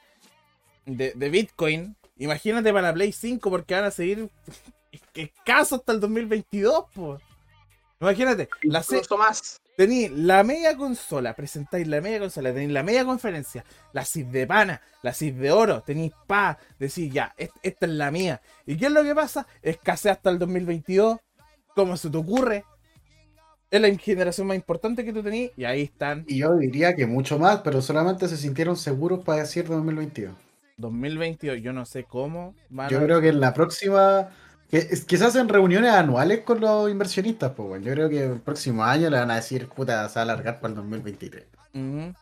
de, 0.85 1.13
de 1.15 1.29
Bitcoin. 1.29 1.95
Imagínate 2.17 2.71
para 2.71 2.87
la 2.89 2.93
Play 2.93 3.11
5 3.11 3.49
porque 3.49 3.73
van 3.73 3.85
a 3.85 3.91
seguir 3.91 4.29
escasos 5.13 5.79
hasta 5.79 5.91
el 5.93 5.99
2022, 5.99 6.85
pues. 6.93 7.21
Imagínate, 7.99 8.49
la 8.63 8.83
más. 9.17 9.61
Tení 9.77 10.09
la 10.09 10.43
media 10.43 10.75
consola, 10.75 11.35
presentáis 11.35 11.87
la 11.87 12.01
media 12.01 12.19
consola, 12.19 12.51
tenéis 12.51 12.71
la 12.71 12.83
media 12.83 13.05
conferencia, 13.05 13.63
la 13.93 14.03
CID 14.05 14.25
de 14.27 14.47
pana, 14.47 14.81
la 15.03 15.13
CID 15.13 15.35
de 15.35 15.51
oro, 15.51 15.81
tenéis 15.81 16.11
pa, 16.27 16.57
decís 16.77 17.11
ya, 17.13 17.33
est- 17.37 17.55
esta 17.61 17.85
es 17.85 17.91
la 17.93 18.11
mía. 18.11 18.41
¿Y 18.65 18.75
qué 18.75 18.87
es 18.87 18.91
lo 18.91 19.03
que 19.03 19.15
pasa? 19.15 19.47
Escasea 19.61 20.13
hasta 20.13 20.29
el 20.31 20.39
2022, 20.39 21.19
¿cómo 21.75 21.95
se 21.95 22.09
te 22.09 22.17
ocurre? 22.17 22.65
Es 23.69 23.79
la 23.79 23.95
generación 23.95 24.47
más 24.47 24.55
importante 24.57 25.05
que 25.05 25.13
tú 25.13 25.23
tenías 25.23 25.51
y 25.55 25.63
ahí 25.63 25.83
están, 25.83 26.25
Y 26.27 26.39
yo 26.39 26.53
diría 26.55 26.93
que 26.95 27.05
mucho 27.05 27.39
más, 27.39 27.61
pero 27.61 27.81
solamente 27.81 28.27
se 28.27 28.35
sintieron 28.35 28.75
seguros 28.75 29.23
para 29.23 29.39
decir 29.41 29.65
2022. 29.67 30.33
2022, 30.81 31.61
yo 31.61 31.71
no 31.73 31.85
sé 31.85 32.03
cómo 32.03 32.53
van 32.69 32.89
Yo 32.89 32.99
a- 32.99 33.03
creo 33.03 33.21
que 33.21 33.29
en 33.29 33.39
la 33.39 33.53
próxima. 33.53 34.29
Que, 34.69 34.77
es- 34.77 35.03
que 35.05 35.17
se 35.17 35.25
hacen 35.25 35.49
reuniones 35.49 35.91
anuales 35.91 36.41
con 36.41 36.59
los 36.61 36.89
inversionistas, 36.89 37.51
pues 37.55 37.67
bueno. 37.69 37.85
Yo 37.85 37.93
creo 37.93 38.09
que 38.09 38.23
el 38.25 38.39
próximo 38.41 38.83
año 38.83 39.09
le 39.09 39.17
van 39.19 39.29
a 39.31 39.35
decir, 39.35 39.67
puta, 39.67 40.07
se 40.09 40.15
va 40.15 40.21
a 40.21 40.23
alargar 40.23 40.59
para 40.59 40.69
el 40.69 40.75
2023. 40.75 41.45
Ujú. 41.73 42.13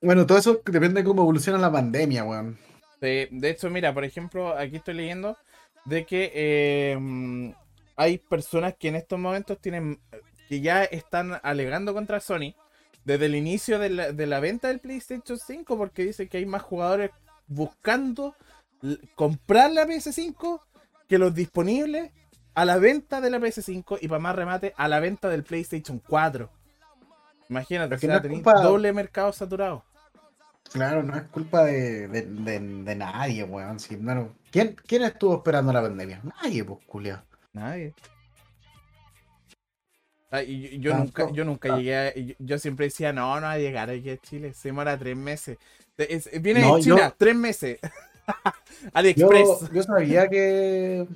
Bueno, 0.00 0.26
todo 0.26 0.38
eso 0.38 0.60
depende 0.64 1.00
de 1.00 1.04
cómo 1.04 1.22
evoluciona 1.22 1.58
la 1.58 1.72
pandemia, 1.72 2.24
weón. 2.24 2.58
De, 3.00 3.28
de 3.30 3.50
hecho, 3.50 3.70
mira, 3.70 3.92
por 3.92 4.04
ejemplo, 4.04 4.56
aquí 4.56 4.76
estoy 4.76 4.94
leyendo 4.94 5.36
de 5.84 6.04
que 6.06 6.30
eh, 6.34 7.54
hay 7.96 8.18
personas 8.18 8.74
que 8.78 8.88
en 8.88 8.96
estos 8.96 9.18
momentos 9.18 9.58
tienen, 9.60 9.98
que 10.48 10.60
ya 10.60 10.84
están 10.84 11.38
alegando 11.42 11.92
contra 11.94 12.20
Sony 12.20 12.54
desde 13.04 13.26
el 13.26 13.34
inicio 13.34 13.78
de 13.78 13.90
la, 13.90 14.12
de 14.12 14.26
la 14.26 14.40
venta 14.40 14.68
del 14.68 14.80
PlayStation 14.80 15.38
5 15.38 15.76
porque 15.76 16.04
dice 16.04 16.28
que 16.28 16.38
hay 16.38 16.46
más 16.46 16.62
jugadores 16.62 17.10
buscando 17.46 18.34
comprar 19.14 19.70
la 19.72 19.86
PS5 19.86 20.60
que 21.08 21.18
los 21.18 21.34
disponibles 21.34 22.10
a 22.54 22.64
la 22.64 22.78
venta 22.78 23.20
de 23.20 23.30
la 23.30 23.38
PS5 23.38 23.98
y 24.00 24.08
para 24.08 24.20
más 24.20 24.36
remate 24.36 24.74
a 24.76 24.88
la 24.88 25.00
venta 25.00 25.28
del 25.28 25.42
PlayStation 25.44 26.00
4. 26.06 26.50
Imagínate, 27.48 27.94
o 27.94 27.98
que 27.98 28.06
sea, 28.06 28.20
no 28.20 28.28
culpa- 28.28 28.60
doble 28.62 28.92
mercado 28.92 29.32
saturado. 29.32 29.84
Claro, 30.72 31.02
no 31.02 31.14
es 31.14 31.24
culpa 31.24 31.62
de, 31.64 32.08
de, 32.08 32.22
de- 32.22 32.60
de 32.60 32.94
nadie, 32.96 33.44
weón. 33.44 33.78
Si, 33.78 33.96
no- 33.96 34.34
¿Quién, 34.50 34.74
¿Quién 34.86 35.02
estuvo 35.02 35.36
esperando 35.36 35.72
la 35.72 35.82
pandemia? 35.82 36.22
Nadie, 36.42 36.64
pues, 36.64 36.78
culiao. 36.86 37.22
Nadie. 37.52 37.94
Ah, 40.36 40.42
y 40.42 40.78
yo, 40.80 40.96
nunca, 40.96 41.30
yo 41.32 41.44
nunca 41.44 41.76
llegué 41.76 41.96
a, 41.96 42.14
yo, 42.14 42.34
yo 42.38 42.58
siempre 42.58 42.86
decía, 42.86 43.12
no, 43.12 43.36
no 43.36 43.42
va 43.46 43.52
a 43.52 43.58
llegar 43.58 43.88
aquí 43.90 44.10
a 44.10 44.16
Chile, 44.16 44.52
se 44.52 44.68
demora 44.68 44.98
tres 44.98 45.16
meses. 45.16 45.58
Es- 45.96 46.28
viene 46.42 46.60
No, 46.62 46.76
de 46.76 46.82
China, 46.82 46.96
yo- 47.08 47.14
tres 47.16 47.36
meses. 47.36 47.78
Yo, 48.26 48.90
AliExpress. 48.94 49.70
yo 49.72 49.82
sabía 49.82 50.28
que 50.28 51.06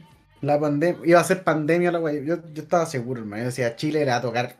la 0.42 0.60
pandemia 0.60 1.00
iba 1.04 1.20
a 1.20 1.24
ser 1.24 1.42
pandemia 1.42 1.90
la 1.90 2.00
wey. 2.00 2.24
Yo, 2.24 2.36
yo 2.52 2.62
estaba 2.62 2.84
seguro, 2.86 3.20
hermano. 3.22 3.42
Yo 3.42 3.46
decía, 3.46 3.74
Chile 3.76 4.00
le 4.04 4.10
va 4.10 4.16
a 4.16 4.22
tocar. 4.22 4.56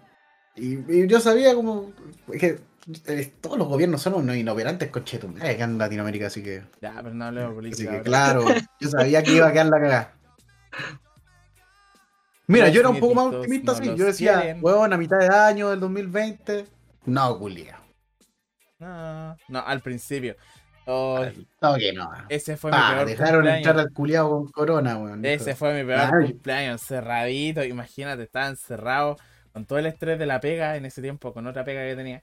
Y, 0.57 0.79
y 0.93 1.07
yo 1.07 1.21
sabía 1.21 1.55
como 1.55 1.93
que 2.39 2.59
eh, 3.07 3.33
todos 3.41 3.59
los 3.59 3.69
gobiernos 3.69 4.01
son 4.03 4.15
unos 4.15 4.35
inoperantes 4.37 4.89
conchetum 4.91 5.37
acá 5.37 5.51
en 5.65 5.77
Latinoamérica, 5.79 6.27
así 6.29 6.43
que, 6.43 6.63
Ya, 6.81 6.95
pero 7.03 7.15
no 7.15 7.27
hablemos 7.27 7.51
de 7.63 7.69
así 7.71 7.85
política. 7.85 7.93
que 7.99 8.03
claro, 8.03 8.45
yo 8.81 8.89
sabía 8.89 9.23
que 9.23 9.33
iba 9.33 9.47
a 9.49 9.53
quedar 9.53 9.67
la 9.67 9.81
cagada. 9.81 10.15
Mira, 12.49 12.67
Los 12.67 12.75
yo 12.75 12.81
era 12.81 12.89
un 12.89 12.99
poco 12.99 13.15
más 13.15 13.27
optimista, 13.27 13.73
no 13.73 13.79
sí. 13.79 13.85
los 13.85 13.99
Yo 13.99 14.05
decía, 14.07 14.41
quieren. 14.41 14.59
huevón, 14.65 14.93
a 14.93 14.97
mitad 14.97 15.19
de 15.19 15.29
año 15.29 15.71
del 15.71 15.81
2020. 15.81 16.65
No, 17.05 17.39
culia. 17.39 17.79
No, 18.79 19.37
no, 19.49 19.59
al 19.61 19.81
principio. 19.81 20.35
Ay, 20.87 21.47
No, 21.61 21.75
que 21.77 21.93
no. 21.93 22.11
ese 22.31 22.57
fue 22.57 22.71
mi 22.71 22.77
Ah, 22.81 22.93
peor 22.95 23.07
dejaron 23.07 23.33
cumpleaños. 23.43 23.67
entrar 23.67 23.79
al 23.87 23.93
culiado 23.93 24.31
con 24.31 24.49
corona, 24.49 24.97
weón. 24.97 25.23
Ese 25.25 25.55
fue 25.55 25.75
mi 25.75 25.87
peor 25.87 26.01
Ay. 26.15 26.33
cumpleaños, 26.33 26.81
encerradito. 26.83 27.63
Imagínate, 27.65 28.23
estaba 28.23 28.47
encerrado 28.49 29.17
con 29.53 29.67
todo 29.67 29.79
el 29.79 29.87
estrés 29.87 30.19
de 30.19 30.25
la 30.27 30.41
pega 30.41 30.77
en 30.77 30.87
ese 30.87 31.03
tiempo, 31.03 31.35
con 31.35 31.47
otra 31.47 31.65
pega 31.65 31.83
que 31.85 31.95
tenía. 31.97 32.23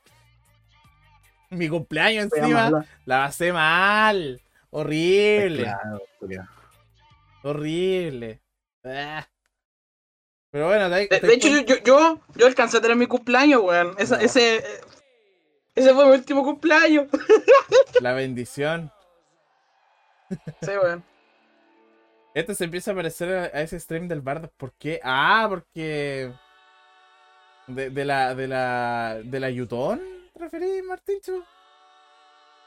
Mi 1.52 1.69
cumpleaños 1.69 2.30
encima, 2.34 2.84
la 3.06 3.18
pasé 3.26 3.53
mal. 3.53 4.41
Horrible, 4.72 5.64
Claro, 5.64 6.02
horrible. 7.43 8.41
Ah. 8.84 9.27
Pero 10.56 10.68
bueno, 10.68 10.90
De, 10.90 11.07
de 11.10 11.34
hecho, 11.34 11.49
yo, 11.49 11.64
yo, 11.64 11.76
yo, 11.84 12.19
yo 12.34 12.48
alcancé 12.48 12.77
a 12.77 12.82
tener 12.82 12.95
mi 12.95 13.07
cumpleaños, 13.07 13.61
weón. 13.61 13.94
Esa- 13.98 14.22
ese, 14.22 14.64
ese 15.76 15.94
fue 15.94 16.06
mi 16.06 16.11
último 16.14 16.45
cumpleaños. 16.45 17.07
la 17.99 18.14
bendición. 18.14 18.90
Sí, 20.61 20.72
weón. 20.82 21.03
Esto 22.34 22.53
se 22.53 22.64
empieza 22.64 22.91
a 22.91 22.95
parecer 22.95 23.52
a, 23.53 23.61
ese 23.64 23.77
stream 23.77 24.07
del 24.07 24.22
Bardo. 24.22 24.49
¿Por 24.56 24.72
qué? 24.76 25.02
Ah, 25.03 25.45
porque. 25.49 26.32
De, 27.68 27.90
de 27.90 28.06
la. 28.06 28.34
De 28.34 28.48
la. 28.48 29.19
De 29.26 29.40
la 29.41 29.49
Yutón, 29.49 30.02
¿te 30.32 30.40
referís, 30.40 30.82
Martincho? 30.86 31.44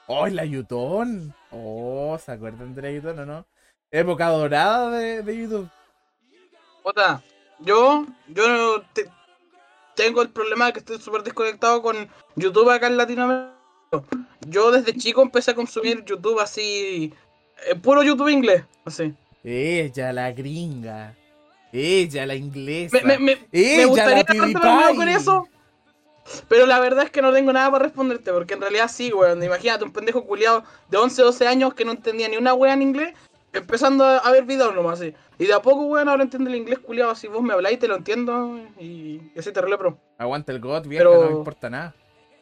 Oh, 0.08 0.26
la 0.26 0.44
Yutón. 0.44 1.34
Oh, 1.52 2.18
¿se 2.22 2.32
acuerdan 2.32 2.74
de 2.74 2.82
la 2.82 2.90
Yutón 2.90 3.18
o 3.20 3.24
no? 3.24 3.46
Época 3.90 4.28
dorada 4.28 4.90
de, 4.90 5.22
de 5.22 5.36
YouTube. 5.38 5.70
Puta, 6.82 7.22
yo, 7.60 8.06
yo 8.28 8.82
te- 8.92 9.10
tengo 9.94 10.22
el 10.22 10.30
problema 10.30 10.66
de 10.66 10.72
que 10.74 10.78
estoy 10.80 10.98
súper 11.00 11.22
desconectado 11.22 11.82
con 11.82 12.08
YouTube 12.36 12.70
acá 12.70 12.86
en 12.86 12.96
Latinoamérica. 12.96 13.54
Yo 14.46 14.70
desde 14.70 14.94
chico 14.96 15.22
empecé 15.22 15.50
a 15.50 15.54
consumir 15.54 16.04
YouTube 16.04 16.40
así, 16.40 17.12
eh, 17.68 17.74
puro 17.74 18.02
YouTube 18.02 18.28
inglés, 18.28 18.64
así. 18.84 19.14
Ella, 19.42 20.12
la 20.12 20.30
gringa. 20.32 21.14
Ella, 21.72 22.26
la 22.26 22.34
inglesa. 22.34 22.96
Me, 22.98 23.02
me, 23.02 23.18
me, 23.18 23.36
me 23.36 23.46
Ella, 23.52 23.86
gustaría 23.86 24.14
la 24.14 24.20
estar 24.20 24.36
relacionado 24.36 24.94
con 24.94 25.08
eso, 25.08 25.48
pero 26.48 26.66
la 26.66 26.80
verdad 26.80 27.04
es 27.04 27.10
que 27.10 27.22
no 27.22 27.32
tengo 27.32 27.52
nada 27.52 27.70
para 27.70 27.84
responderte, 27.84 28.32
porque 28.32 28.54
en 28.54 28.60
realidad 28.60 28.88
sí, 28.88 29.12
weón. 29.12 29.42
Imagínate 29.42 29.84
un 29.84 29.92
pendejo 29.92 30.24
culiado 30.24 30.64
de 30.88 30.96
11, 30.98 31.22
12 31.22 31.46
años 31.46 31.74
que 31.74 31.84
no 31.84 31.92
entendía 31.92 32.28
ni 32.28 32.36
una 32.36 32.54
wea 32.54 32.74
en 32.74 32.82
inglés, 32.82 33.14
empezando 33.52 34.04
a, 34.04 34.30
ver 34.30 34.44
videos 34.44 34.74
nomás 34.74 35.00
así. 35.00 35.14
Y 35.38 35.46
de 35.46 35.54
a 35.54 35.60
poco, 35.62 35.86
weón, 35.86 36.08
ahora 36.08 36.22
entiende 36.22 36.50
el 36.50 36.56
inglés 36.56 36.78
culiado, 36.80 37.10
así 37.10 37.28
vos 37.28 37.42
me 37.42 37.52
habláis, 37.54 37.78
te 37.78 37.88
lo 37.88 37.96
entiendo, 37.96 38.58
y, 38.78 39.20
y 39.34 39.38
así 39.38 39.52
te 39.52 39.62
pro. 39.62 39.98
Aguanta 40.18 40.52
el 40.52 40.60
God, 40.60 40.86
vieja, 40.86 41.04
Pero- 41.04 41.24
no 41.24 41.30
me 41.30 41.36
importa 41.36 41.70
nada. 41.70 41.94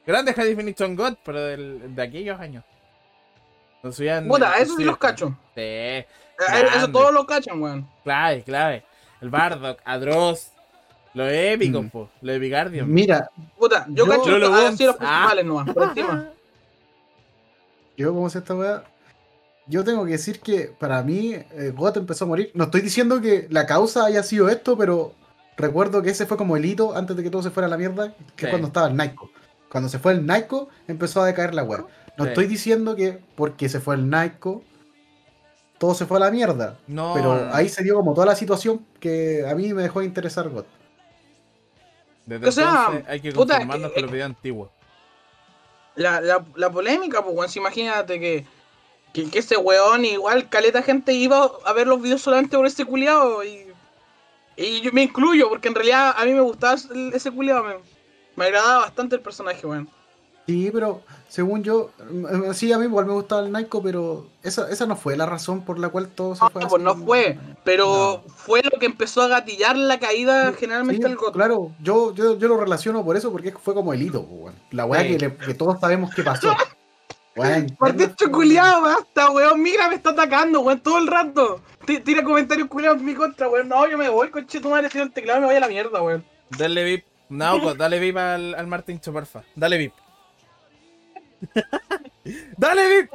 Grande 0.07 0.33
High 0.35 0.49
Definition 0.51 0.95
God, 0.95 1.15
pero 1.25 1.41
del- 1.43 1.95
de 1.95 2.03
aquellos 2.03 2.39
años. 2.41 2.65
No 3.83 3.93
subían, 3.93 4.27
Puta, 4.29 4.57
eso 4.59 4.77
sí 4.77 4.85
los 4.85 4.99
cacho. 4.99 5.29
Sí, 5.55 5.61
Eh. 5.61 6.07
Eso 6.77 6.89
todos 6.91 7.13
lo 7.13 7.25
cachan, 7.27 7.61
weón. 7.63 7.89
clave, 8.05 8.43
clave. 8.43 8.85
El 9.21 9.31
Bardock, 9.31 9.81
Adroz, 9.85 10.53
lo 11.15 11.27
épico, 11.29 11.83
Mm. 11.83 11.89
po, 11.91 12.11
lo 12.21 12.33
Epicardium. 12.33 12.89
Mira, 12.89 13.31
Puta, 13.59 13.87
yo, 13.89 14.05
Yo- 14.05 14.11
cacho 14.11 14.23
así 14.23 14.31
Bones, 14.31 14.81
los 14.81 14.97
ah. 14.97 14.97
principales 14.99 15.45
nomás, 15.47 15.75
por 15.75 15.83
encima. 15.85 16.31
yo 17.97 18.13
como 18.13 18.29
sé 18.29 18.39
esta 18.39 18.55
weá, 18.55 18.85
yo 19.67 19.85
tengo 19.85 20.05
que 20.05 20.13
decir 20.13 20.41
que 20.41 20.73
para 20.79 21.03
mí 21.03 21.33
eh, 21.35 21.73
GOT 21.75 21.97
empezó 21.99 22.25
a 22.25 22.29
morir. 22.29 22.51
No 22.55 22.65
estoy 22.65 22.81
diciendo 22.83 23.21
que 23.21 23.47
la 23.51 23.67
causa 23.67 24.05
haya 24.05 24.23
sido 24.23 24.49
esto, 24.49 24.77
pero 24.79 25.15
recuerdo 25.57 26.03
que 26.03 26.11
ese 26.11 26.27
fue 26.27 26.37
como 26.37 26.57
el 26.57 26.65
hito 26.65 26.95
antes 26.97 27.17
de 27.17 27.23
que 27.23 27.31
todo 27.31 27.43
se 27.43 27.51
fuera 27.51 27.67
a 27.67 27.71
la 27.71 27.77
mierda, 27.77 28.15
que 28.37 28.41
Sí. 28.41 28.47
es 28.47 28.51
cuando 28.51 28.69
estaba 28.69 28.89
el 28.89 28.97
Naiko. 28.97 29.31
Cuando 29.71 29.89
se 29.89 29.99
fue 29.99 30.13
el 30.13 30.25
Naiko, 30.25 30.69
empezó 30.87 31.23
a 31.23 31.27
decaer 31.27 31.55
la 31.55 31.65
weá. 31.65 31.85
No 32.17 32.25
Sí. 32.25 32.29
estoy 32.31 32.47
diciendo 32.47 32.95
que 32.97 33.19
porque 33.35 33.69
se 33.69 33.81
fue 33.81 33.97
el 33.97 34.09
Naiko, 34.09 34.63
todo 35.79 35.95
se 35.95 36.07
fue 36.07 36.17
a 36.19 36.21
la 36.21 36.31
mierda. 36.31 36.79
No, 36.87 37.13
Pero 37.15 37.51
ahí 37.53 37.69
se 37.69 37.83
dio 37.83 37.95
como 37.97 38.15
toda 38.15 38.27
la 38.27 38.37
situación 38.37 38.87
que 39.01 39.47
a 39.47 39.55
mí 39.55 39.75
me 39.75 39.83
dejó 39.83 40.01
de 40.01 40.07
interesar 40.07 40.49
GOT. 40.49 40.67
Desde 42.25 42.49
O 42.49 42.53
sea, 42.53 42.87
entonces 42.87 43.05
hay 43.09 43.21
que 43.21 43.33
puta, 43.33 43.55
conformarnos 43.59 43.91
eh, 43.91 43.95
con 43.95 44.03
los 44.03 44.11
videos 44.13 44.27
antiguos. 44.27 44.71
La, 45.95 46.21
la, 46.21 46.45
la 46.57 46.71
polémica, 46.71 47.23
pues, 47.25 47.51
si 47.53 47.59
imagínate 47.59 48.19
que, 48.21 48.45
que, 49.25 49.31
que 49.31 49.39
ese 49.39 49.57
weón, 49.57 50.05
igual, 50.05 50.49
caleta 50.49 50.83
gente 50.83 51.13
iba 51.15 51.51
a 51.65 51.73
ver 51.73 51.87
los 51.87 52.01
videos 52.03 52.21
solamente 52.23 52.57
por 52.57 52.67
ese 52.67 52.85
culiado. 52.85 53.43
Y, 53.45 53.67
y 54.57 54.81
yo 54.83 54.93
me 54.93 55.03
incluyo, 55.03 55.49
porque 55.49 55.69
en 55.69 55.75
realidad 55.75 56.15
a 56.17 56.25
mí 56.25 56.33
me 56.35 56.41
gustaba 56.41 56.75
ese- 57.13 57.31
culiado, 57.31 57.65
me, 57.65 57.75
me 58.37 58.45
agradaba 58.45 58.81
bastante 58.83 59.17
el 59.17 59.23
personaje, 59.23 59.67
weón. 59.67 59.89
Sí, 60.47 60.71
pero 60.73 61.03
según 61.29 61.65
yo, 61.65 61.91
mm, 62.09 62.53
sí, 62.53 62.73
a 62.73 62.79
mí 62.79 62.85
igual 62.85 63.07
me 63.07 63.13
gustaba 63.15 63.41
el 63.43 63.51
Naiko, 63.51 63.83
pero 63.83 64.27
esa, 64.45 64.71
esa 64.71 64.87
no 64.87 64.95
fue 64.95 65.17
la 65.17 65.27
razón 65.27 65.65
por 65.65 65.79
la 65.81 65.89
cual 65.89 66.09
todo 66.09 66.37
se 66.37 66.45
No, 66.45 66.51
fue 66.51 66.63
pues 66.69 66.83
no 66.83 66.95
fue, 66.95 67.37
pero 67.65 68.23
fue 68.37 68.61
lo 68.63 68.79
que 68.79 68.87
empezó 68.87 69.23
a 69.23 69.27
gatillar 69.29 69.77
la 69.77 69.99
caída 69.99 70.53
generalmente 70.53 71.03
Sí, 71.03 71.09
del 71.09 71.17
GOT. 71.17 71.33
Claro, 71.35 71.73
yo, 71.81 72.15
yo, 72.15 72.39
yo 72.39 72.47
lo 72.47 72.57
relaciono 72.59 73.05
por 73.05 73.17
eso, 73.17 73.33
porque 73.33 73.51
fue 73.53 73.75
como 73.75 73.93
el 73.93 74.03
hito, 74.03 74.25
pues. 74.25 74.55
La 74.71 74.85
weá 74.85 75.03
Sí. 75.03 75.17
que, 75.17 75.35
que 75.37 75.55
todos 75.55 75.81
sabemos 75.81 76.15
que 76.15 76.23
pasó. 76.23 76.55
Weón, 77.37 77.77
Martín 77.79 78.15
culiado, 78.33 78.83
basta, 78.83 79.31
weón, 79.31 79.61
mira, 79.63 79.89
me 79.89 79.97
está 79.97 80.11
atacando, 80.11 80.61
weón, 80.61 80.81
todo 80.81 80.99
el 80.99 81.07
rato. 81.07 81.61
T- 81.85 82.01
Tira 82.01 82.25
comentarios 82.25 82.67
culiados 82.69 82.99
en 82.99 83.05
mi 83.05 83.15
contra, 83.15 83.49
weón. 83.49 83.69
No, 83.69 83.87
yo 83.89 83.99
me 83.99 84.09
voy, 84.09 84.31
coche 84.31 84.59
tu 84.61 84.71
madre, 84.71 84.89
si 84.91 84.99
el 84.99 85.13
teclado 85.13 85.41
me 85.41 85.47
voy 85.47 85.57
a 85.57 85.61
la 85.61 85.69
mierda, 85.69 86.01
weón. 86.03 86.25
Dale 86.57 86.83
VIP. 86.85 87.05
Nauco, 87.29 87.75
dale 87.77 87.99
VIP 88.01 88.17
al, 88.17 88.55
al 88.55 88.67
Martincho, 88.67 89.13
porfa. 89.13 89.43
Dale 89.55 89.77
VIP. 89.79 89.93
dale 92.57 92.89
VIP. 92.89 93.11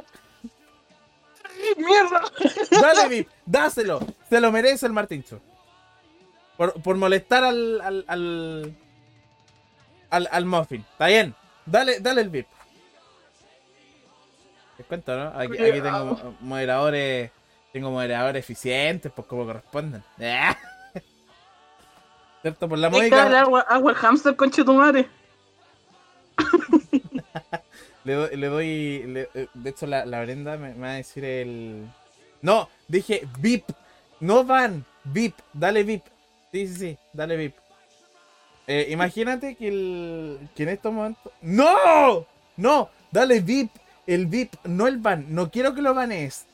¡Mierda! 1.76 2.22
Dale 2.80 3.08
VIP. 3.08 3.28
Dáselo. 3.46 4.00
Se 4.28 4.40
lo 4.40 4.52
merece 4.52 4.86
el 4.86 4.92
Martincho. 4.92 5.40
Por, 6.56 6.80
por 6.82 6.96
molestar 6.96 7.42
al, 7.44 7.80
al, 7.80 8.04
al, 8.06 8.76
al, 10.10 10.28
al 10.30 10.44
Muffin. 10.44 10.84
Está 10.92 11.06
bien. 11.06 11.34
Dale, 11.66 12.00
dale 12.00 12.20
el 12.20 12.30
VIP. 12.30 12.46
Cuento, 14.84 15.16
¿no? 15.16 15.28
Aquí, 15.38 15.58
aquí 15.58 15.80
tengo 15.80 16.04
mo- 16.04 16.36
moderadores. 16.40 17.30
Tengo 17.72 17.90
moderadores 17.90 18.44
eficientes, 18.44 19.10
pues 19.14 19.26
como 19.26 19.46
corresponden. 19.46 20.02
¿Cierto? 22.42 22.68
Por 22.68 22.78
la 22.78 22.90
módica. 22.90 23.40
agua, 23.40 23.60
agua 23.62 23.94
hamster, 23.94 24.36
conche 24.36 24.62
tu 24.64 24.74
madre. 24.74 25.08
Le 28.04 28.14
doy, 28.14 28.36
le 28.36 28.46
doy 28.48 29.02
le- 29.06 29.28
eh, 29.34 29.46
de 29.54 29.70
hecho 29.70 29.86
la, 29.86 30.04
la 30.04 30.22
Brenda 30.22 30.56
me, 30.56 30.74
me 30.74 30.80
va 30.88 30.90
a 30.90 30.94
decir 30.94 31.24
el... 31.24 31.86
No, 32.40 32.68
dije 32.88 33.28
VIP, 33.38 33.70
no 34.18 34.42
van, 34.42 34.84
VIP, 35.04 35.36
dale 35.52 35.84
VIP. 35.84 36.02
Sí, 36.50 36.66
sí, 36.66 36.74
sí, 36.74 36.98
dale 37.12 37.36
VIP. 37.36 37.54
Eh, 38.66 38.88
imagínate 38.90 39.54
que, 39.54 39.68
el, 39.68 40.48
que 40.56 40.64
en 40.64 40.68
estos 40.70 40.92
momentos... 40.92 41.32
¡No! 41.42 42.26
No, 42.56 42.90
dale 43.12 43.38
VIP, 43.38 43.70
el 44.06 44.26
VIP, 44.26 44.54
no 44.64 44.86
el 44.86 44.98
van, 44.98 45.26
no 45.34 45.50
quiero 45.50 45.74
que 45.74 45.82
lo 45.82 45.94
banees. 45.94 46.46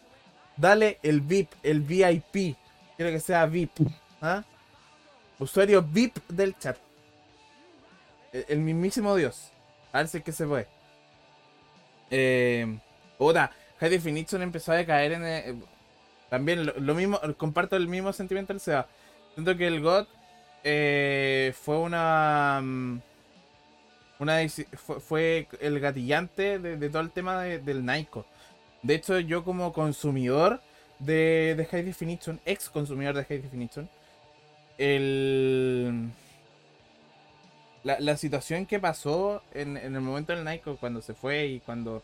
Dale 0.57 0.99
el 1.03 1.20
VIP, 1.20 1.53
el 1.62 1.81
VIP, 1.81 2.57
quiero 2.97 3.12
que 3.12 3.20
sea 3.20 3.47
VIP. 3.47 3.79
¿ah? 4.20 4.45
Usuario 5.39 5.83
VIP 5.83 6.19
del 6.29 6.57
chat. 6.59 6.77
El, 8.33 8.45
el 8.49 8.59
mismísimo 8.61 9.15
Dios. 9.16 9.53
A 9.93 9.99
ver 9.99 10.09
si 10.09 10.19
es 10.19 10.25
que 10.25 10.33
se 10.33 10.47
puede. 10.47 10.66
Eh, 12.11 12.79
puta, 13.19 13.51
High 13.81 13.91
Definition 13.91 14.43
empezó 14.43 14.73
a 14.73 14.77
decaer 14.77 15.12
en. 15.12 15.27
eh, 15.27 15.55
también 16.31 16.66
lo, 16.66 16.75
lo 16.79 16.95
mismo, 16.95 17.20
comparto 17.37 17.77
el 17.77 17.89
mismo 17.89 18.12
sentimiento 18.12 18.53
del 18.53 18.61
SEA. 18.61 18.87
Siento 19.35 19.57
que 19.57 19.66
el 19.66 19.81
God 19.83 20.07
eh, 20.65 21.55
fue 21.61 21.79
una. 21.79 22.61
mm, 22.62 23.01
una 24.19 24.39
fue, 24.77 25.01
fue 25.01 25.49
el 25.61 25.81
gatillante 25.81 26.59
de, 26.59 26.89
todo 26.90 27.03
el 27.03 27.11
tema 27.11 27.43
de- 27.43 27.59
del 27.61 27.85
Naiko. 27.85 28.27
De 28.82 28.95
hecho, 28.95 29.19
yo 29.20 29.45
como 29.45 29.73
consumidor 29.73 30.61
de, 30.99 31.55
de 31.57 31.65
High 31.66 31.85
Definition, 31.85 32.40
ex 32.47 32.69
consumidor 32.70 33.15
de 33.16 33.24
High 33.24 33.43
Definition, 33.43 33.89
el. 34.78 36.11
La, 37.85 37.99
la 38.01 38.16
situación 38.16 38.66
que 38.66 38.81
pasó 38.81 39.43
en, 39.55 39.77
en 39.77 39.95
el 39.95 40.01
momento 40.01 40.32
del 40.35 40.45
Naiko 40.45 40.77
cuando 40.77 41.01
se 41.01 41.15
fue 41.15 41.47
y 41.47 41.61
cuando 41.61 42.03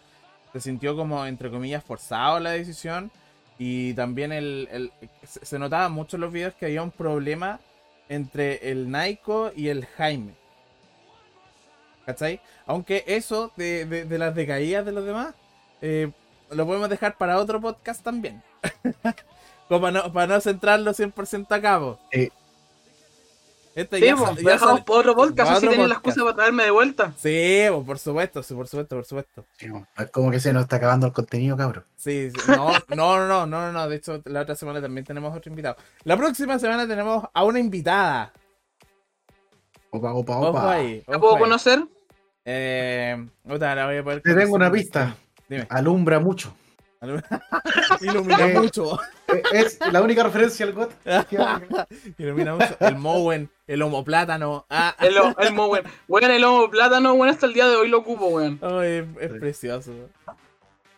se 0.53 0.61
sintió 0.61 0.97
como, 0.97 1.27
entre 1.27 1.51
comillas, 1.51 1.83
forzado 1.85 2.39
la 2.41 2.51
decisión. 2.53 3.11
Y 3.59 3.95
también 3.95 4.33
el, 4.33 4.69
el- 4.73 4.93
se 5.25 5.45
se 5.45 5.59
notaba 5.59 5.89
mucho 5.89 6.17
en 6.17 6.23
los 6.23 6.33
videos 6.33 6.55
que 6.55 6.67
había 6.67 6.83
un 6.83 6.91
problema 6.91 7.61
entre 8.09 8.71
el 8.71 8.91
Naiko 8.91 9.53
y 9.55 9.69
el 9.69 9.87
Jaime. 9.87 10.35
¿Cachai? 12.07 12.41
Aunque 12.67 13.05
eso 13.07 13.51
de, 13.57 13.87
de- 13.87 14.05
de 14.05 14.19
las 14.19 14.35
decaídas 14.35 14.85
de 14.85 14.93
los 14.93 15.05
demás, 15.05 15.35
eh, 15.81 16.11
lo 16.51 16.67
podemos 16.67 16.89
dejar 16.89 17.17
para 17.17 17.39
otro 17.39 17.61
podcast 17.61 18.03
también. 18.03 18.43
como 19.69 19.81
para 19.81 20.03
no, 20.03 20.13
para 20.13 20.35
no 20.35 20.41
centrarlo 20.41 20.93
100% 20.93 21.47
a 21.51 21.61
cabo. 21.61 21.99
Sí. 22.13 22.31
Este 23.75 23.99
Sí, 23.99 24.05
ya 24.05 24.15
dejamos 24.15 24.69
sale- 24.75 24.83
por 24.85 25.01
otro 25.01 25.17
podcast, 25.17 25.51
así 25.51 25.67
tienen 25.67 25.89
la 25.89 25.95
excusa 25.97 26.23
para 26.23 26.37
traerme 26.37 26.63
de 26.63 26.71
vuelta. 26.71 27.13
Sí, 27.19 27.65
por 27.85 27.99
supuesto, 27.99 28.41
sí, 28.45 28.55
por 28.55 28.69
supuesto, 28.69 28.95
por 28.95 29.05
supuesto. 29.05 29.45
Sí, 29.59 29.67
es 29.97 30.11
como 30.13 30.31
que 30.31 30.39
se 30.39 30.53
nos 30.53 30.63
está 30.63 30.77
acabando 30.77 31.09
el 31.09 31.13
contenido, 31.13 31.57
cabrón. 31.57 31.85
Sí, 31.97 32.31
sí, 32.31 32.41
no, 32.53 32.71
no, 32.95 33.27
no, 33.27 33.27
no, 33.27 33.47
no, 33.47 33.73
no, 33.73 33.89
de 33.89 33.97
hecho 33.97 34.23
la 34.27 34.43
otra 34.43 34.55
semana 34.55 34.81
también 34.81 35.05
tenemos 35.05 35.37
otro 35.37 35.51
invitado. 35.51 35.77
La 36.05 36.17
próxima 36.17 36.57
semana 36.61 36.87
tenemos 36.87 37.25
a 37.35 37.43
una 37.45 37.59
invitada. 37.59 38.33
Opa, 39.97 40.13
opa, 40.13 40.37
Ojo 40.39 40.49
opa. 40.49 40.73
ahí, 40.73 41.03
¿La 41.07 41.17
ojo 41.17 41.21
puedo 41.21 41.35
ahí. 41.37 41.41
conocer? 41.43 41.85
Eh, 42.45 43.27
puta, 43.47 43.75
la 43.77 43.87
voy 43.87 43.97
a 43.99 44.03
poder 44.05 44.23
Te 44.23 44.35
tengo 44.35 44.55
una 44.57 44.71
pista. 44.71 45.17
Dime. 45.49 45.67
Alumbra 45.71 46.19
mucho. 46.19 46.53
Ilumina 48.01 48.49
Eh. 48.51 48.59
mucho. 48.59 48.99
Eh, 49.29 49.43
Es 49.53 49.79
la 49.93 50.01
única 50.03 50.23
referencia 50.23 50.65
al 50.67 50.73
GOT. 50.73 50.91
Ilumina 52.19 52.55
mucho. 52.55 52.77
El 52.81 52.97
Mowen, 52.97 53.51
el 53.67 53.83
homo 53.83 54.03
plátano. 54.05 54.67
Ah, 54.71 54.97
El, 55.01 55.15
el 55.39 55.53
mo, 55.55 55.67
weón. 55.67 55.85
Weón, 56.09 56.31
el 56.31 56.43
homo 56.45 56.71
plátano, 56.71 57.13
weón, 57.13 57.29
hasta 57.29 57.47
el 57.47 57.53
día 57.55 57.69
de 57.69 57.77
hoy 57.77 57.89
lo 57.89 57.99
ocupo, 57.99 58.27
weón. 58.29 58.59
Ay, 58.63 59.07
es, 59.21 59.31
es 59.33 59.39
precioso. 59.39 59.93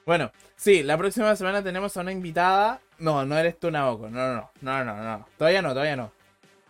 Bueno, 0.06 0.30
sí, 0.54 0.82
la 0.84 0.96
próxima 0.96 1.34
semana 1.36 1.62
tenemos 1.62 1.96
a 1.96 2.00
una 2.00 2.12
invitada. 2.12 2.80
No, 2.98 3.24
no 3.26 3.36
eres 3.36 3.58
tú, 3.58 3.70
Naoko. 3.70 4.08
No, 4.08 4.34
no, 4.34 4.50
no, 4.60 4.84
no, 4.84 4.94
no, 4.96 5.04
no. 5.18 5.26
Todavía 5.36 5.60
no, 5.60 5.70
todavía 5.70 5.96
no. 5.96 6.12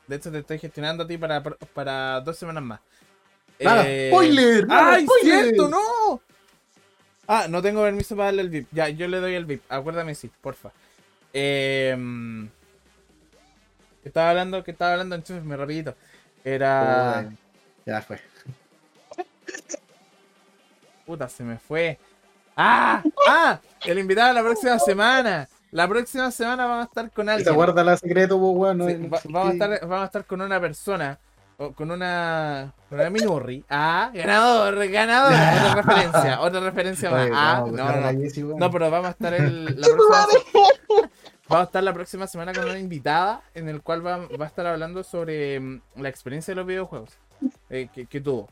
De 0.07 0.17
hecho, 0.17 0.31
te 0.31 0.39
estoy 0.39 0.59
gestionando 0.59 1.05
a 1.05 1.07
ti 1.07 1.19
para, 1.19 1.43
para 1.43 2.21
dos 2.21 2.37
semanas 2.39 2.63
más. 2.63 2.81
Nada, 3.59 3.85
Eh, 3.87 4.09
spoiler, 4.11 4.67
nada, 4.67 4.95
¡Ay, 4.95 5.05
spoiler. 5.07 5.45
cierto! 5.45 5.69
¡No! 5.69 6.21
Ah, 7.27 7.47
no 7.49 7.61
tengo 7.63 7.83
permiso 7.83 8.15
para 8.15 8.27
darle 8.27 8.43
el 8.43 8.51
VIP. 8.51 8.69
Ya, 8.73 8.89
yo 8.89 9.09
le 9.09 9.19
doy 9.19 9.35
el 9.35 9.45
VIP. 9.47 9.63
Acuérdame, 9.69 10.15
sí, 10.15 10.31
porfa. 10.41 10.71
Eh, 11.33 11.97
¿Qué 14.03 14.09
estaba 14.09 14.31
hablando? 14.31 14.63
¿Qué 14.63 14.71
estaba 14.71 14.93
hablando? 14.93 15.17
Enchúfeme 15.17 15.57
rapidito. 15.57 15.97
Era... 16.45 17.29
Ya 17.85 18.01
fue. 18.03 18.21
Puta, 21.05 21.29
se 21.29 21.43
me 21.45 21.59
fue. 21.59 21.99
¡Ah! 22.57 23.03
¡Ah! 23.29 23.61
El 23.85 23.99
invitado 23.99 24.33
la 24.33 24.43
próxima 24.43 24.79
semana. 24.79 25.49
La 25.77 25.87
próxima 25.87 26.31
semana 26.31 26.65
vamos 26.67 26.85
a 26.87 26.89
estar 26.89 27.11
con 27.11 27.27
¿Te 27.27 27.33
alguien. 27.33 27.55
guarda 27.55 27.85
la 27.85 27.97
secreto, 27.99 28.39
pues, 28.41 28.53
weón? 28.57 28.79
no- 28.79 28.87
Sí, 28.89 28.95
no 28.95 29.11
va- 29.11 29.17
existe. 29.19 29.33
vamos, 29.33 29.51
a 29.51 29.53
estar, 29.53 29.81
vamos 29.83 30.03
a 30.03 30.05
estar 30.07 30.25
con 30.25 30.41
una 30.41 30.59
persona. 30.61 31.19
o 31.59 31.73
con 31.73 31.91
una. 31.91 32.73
Con 32.89 32.99
una 33.01 33.11
Minurri. 33.11 33.65
Ah, 33.69 34.11
ganador, 34.13 34.89
ganador. 34.89 35.33
Otra 35.73 35.75
referencia. 35.83 36.41
Otra 36.41 36.61
referencia 36.61 37.11
más. 37.11 37.23
Oye, 37.27 37.33
Ah, 37.35 37.65
no, 37.67 38.13
no. 38.13 38.21
Jessie. 38.21 38.43
No, 38.45 38.71
pero 38.71 38.91
vamos 38.91 39.09
a 39.09 39.11
estar 39.11 39.33
el, 39.35 39.65
la 39.81 39.87
próxima 39.89 40.27
se- 40.31 41.11
Vamos 41.49 41.63
a 41.63 41.65
estar 41.65 41.83
la 41.83 41.93
próxima 41.93 42.27
semana 42.27 42.53
con 42.53 42.65
una 42.65 42.79
invitada 42.79 43.43
en 43.55 43.69
el 43.69 43.81
cual 43.83 44.05
va, 44.07 44.17
va 44.19 44.45
a 44.47 44.49
estar 44.49 44.67
hablando 44.67 45.03
sobre 45.05 45.61
mm, 45.61 45.81
la 45.97 46.09
experiencia 46.09 46.53
de 46.53 46.57
los 46.57 46.67
videojuegos 46.67 47.11
eh, 47.71 47.89
que, 47.95 48.07
que 48.07 48.21
tuvo. 48.21 48.49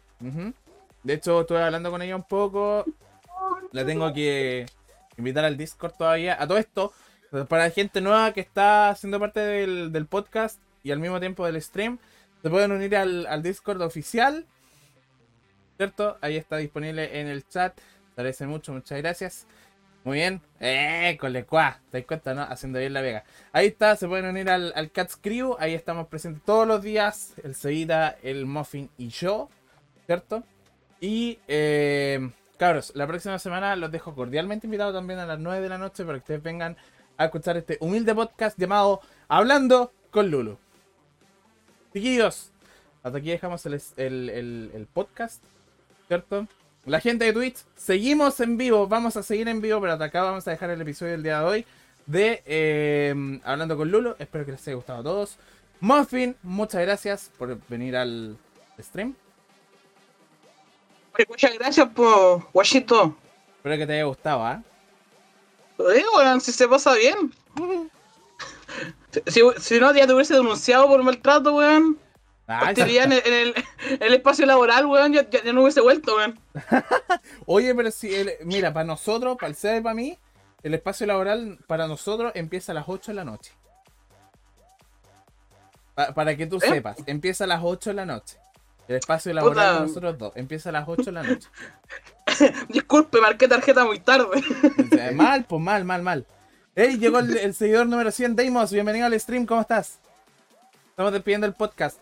De 1.03 1.13
hecho, 1.15 1.41
estuve 1.43 1.63
hablando 1.63 1.91
con 1.91 2.01
ella 2.03 2.17
un 2.17 2.23
poco. 2.23 2.85
La 3.73 3.85
tengo 3.85 4.13
que 4.15 4.65
invitar 5.19 5.45
al 5.45 5.57
Discord 5.57 5.93
todavía. 5.99 6.37
A 6.41 6.47
todo 6.47 6.57
esto, 6.59 6.93
para 7.49 7.71
gente 7.71 8.01
nueva 8.01 8.33
que 8.33 8.41
está 8.41 8.95
siendo 8.95 9.19
parte 9.19 9.41
del, 9.41 10.07
podcast 10.07 10.61
y 10.83 10.93
al 10.93 11.01
mismo 11.01 11.19
tiempo 11.19 11.45
del 11.45 11.61
stream, 11.61 11.99
se 12.43 12.51
pueden 12.51 12.73
unir 12.73 12.97
al, 12.97 13.43
Discord 13.43 13.83
oficial. 13.83 14.47
¿Cierto? 15.77 16.19
Ahí 16.21 16.37
está 16.37 16.57
disponible 16.59 17.21
en 17.21 17.27
el 17.27 17.47
chat. 17.49 17.77
Te 18.15 18.47
mucho, 18.47 18.73
muchas 18.73 18.99
gracias. 18.99 19.47
Muy 20.05 20.19
bien. 20.19 20.41
Eh, 20.61 21.17
con 21.19 21.35
cuá. 21.43 21.81
¿Te 21.91 21.99
das 21.99 22.07
cuenta, 22.07 22.35
no? 22.35 22.43
Haciendo 22.43 22.79
bien 22.79 22.93
la 22.93 23.01
vega. 23.01 23.25
Ahí 23.53 23.67
está, 23.67 23.97
se 23.97 24.07
pueden 24.07 24.27
unir 24.27 24.49
al, 24.51 24.73
al 24.77 24.93
Cats 24.93 25.17
Crew. 25.17 25.57
Ahí 25.59 25.75
estamos 25.75 26.07
presentes 26.07 26.45
todos 26.45 26.69
los 26.69 26.83
días. 26.83 27.35
El 27.43 27.57
Seida, 27.57 28.17
el 28.23 28.47
Muffin 28.47 28.89
y 28.99 29.09
yo. 29.09 29.49
¿Cierto? 30.07 30.45
Y, 31.01 31.39
eh, 31.49 32.31
cabros, 32.57 32.93
la 32.95 33.07
próxima 33.07 33.39
semana 33.39 33.75
los 33.77 33.91
dejo 33.91 34.15
cordialmente 34.15 34.67
invitados 34.67 34.95
también 34.95 35.19
a 35.19 35.27
las 35.27 35.39
9 35.39 35.61
de 35.61 35.69
la 35.69 35.79
noche 35.79 36.05
para 36.05 36.19
que 36.19 36.23
ustedes 36.23 36.43
vengan 36.43 36.77
a 37.17 37.25
escuchar 37.27 37.57
este 37.57 37.77
humilde 37.81 38.15
podcast 38.15 38.59
llamado 38.59 39.01
Hablando 39.29 39.93
con 40.11 40.31
Lulu. 40.31 40.59
Chiquillos, 41.93 42.51
hasta 43.03 43.19
aquí 43.19 43.31
dejamos 43.31 43.65
el, 43.67 43.75
el- 43.97 44.31
el- 44.31 44.71
el 44.75 44.87
podcast, 44.87 45.43
¿cierto? 46.09 46.47
La 46.87 47.01
gente 47.01 47.25
de 47.25 47.33
Twitch, 47.33 47.59
seguimos 47.77 48.41
en 48.41 48.57
vivo, 48.59 48.87
vamos 48.87 49.17
a 49.17 49.23
seguir 49.23 49.49
en 49.49 49.61
vivo, 49.61 49.81
pero 49.81 49.93
hasta 49.95 50.05
acá 50.07 50.23
vamos 50.23 50.47
a 50.47 50.51
dejar 50.51 50.71
el 50.71 50.81
episodio 50.81 51.13
del 51.13 51.23
día 51.23 51.39
de 51.41 51.45
hoy 51.47 51.67
de 52.07 52.43
eh, 52.45 53.41
Hablando 53.45 53.77
con 53.77 53.91
Lulu. 53.91 54.17
Espero 54.19 54.45
que 54.45 54.53
les 54.53 54.67
haya 54.69 54.75
gustado 54.77 55.01
a 55.01 55.03
todos. 55.03 55.37
Muffin, 55.81 56.37
muchas 56.43 56.83
gracias 56.83 57.31
por 57.39 57.59
venir 57.69 57.97
al 57.97 58.37
stream. 58.79 59.15
Muchas 61.29 61.55
gracias 61.59 61.89
por 61.91 62.51
guachito. 62.53 63.17
Espero 63.57 63.77
que 63.77 63.87
te 63.87 63.93
haya 63.95 64.05
gustado, 64.05 64.45
¿ah? 64.45 64.63
Eh, 64.63 64.74
weón, 65.79 66.41
si 66.41 66.53
se 66.53 66.69
pasa 66.69 66.95
bien. 66.95 67.33
Si, 69.27 69.41
si 69.61 69.79
no, 69.81 69.93
ya 69.95 70.07
te 70.07 70.15
hubiese 70.15 70.35
denunciado 70.35 70.89
por 70.89 71.03
maltrato, 71.03 71.55
weón. 71.55 71.99
Ah, 72.47 72.73
en 72.77 72.81
el, 72.81 72.97
en 72.97 73.13
el- 73.33 73.55
en 73.89 74.03
el 74.03 74.15
espacio 74.15 74.45
laboral, 74.45 74.85
weón, 74.87 75.13
ya, 75.13 75.29
ya- 75.31 75.43
ya 75.43 75.53
no 75.53 75.63
hubiese 75.63 75.81
vuelto, 75.81 76.17
weón. 76.17 76.39
Oye, 77.47 77.75
pero 77.75 77.91
si, 77.91 78.15
el- 78.15 78.33
mira, 78.45 78.73
para 78.73 78.85
nosotros, 78.85 79.37
para 79.37 79.49
el 79.49 79.55
SEA 79.57 79.79
y 79.79 79.81
para 79.81 79.95
mí, 79.95 80.19
el 80.63 80.75
espacio 80.75 81.07
laboral 81.07 81.59
para 81.67 81.87
nosotros 81.87 82.33
empieza 82.35 82.73
a 82.73 82.75
las 82.75 82.85
8 82.89 83.13
de 83.13 83.15
la 83.15 83.25
noche. 83.25 83.53
Pa- 85.95 86.13
para 86.13 86.37
que 86.37 86.47
tú 86.47 86.57
¿Eh? 86.57 86.61
sepas, 86.69 86.97
empieza 87.07 87.45
a 87.45 87.47
las 87.47 87.61
8 87.63 87.91
de 87.91 87.95
la 87.95 88.07
noche. 88.07 88.37
El 88.87 88.97
espacio 88.97 89.33
laboral 89.33 89.55
Puta. 89.55 89.75
de 89.75 89.87
nosotros 89.89 90.19
dos 90.19 90.33
empieza 90.37 90.69
a 90.69 90.73
las 90.73 90.89
8 90.89 91.03
de 91.05 91.13
la 91.13 91.23
noche. 91.23 91.49
Disculpe, 92.69 93.21
marqué 93.21 93.49
tarjeta 93.49 93.85
muy 93.85 94.01
tarde. 94.01 94.43
Mal, 95.15 95.45
pues 95.45 95.63
mal, 95.63 95.85
mal, 95.85 96.03
mal. 96.03 96.27
Hey, 96.75 96.99
llegó 96.99 97.21
el, 97.21 97.37
el 97.37 97.55
seguidor 97.55 97.87
número 97.87 98.11
100, 98.11 98.37
Deimos, 98.37 98.73
bienvenido 98.73 99.07
al 99.07 99.19
stream, 99.19 99.47
¿cómo 99.47 99.61
estás? 99.61 99.99
Estamos 100.91 101.13
despidiendo 101.13 101.47
el 101.47 101.55
podcast. 101.55 101.99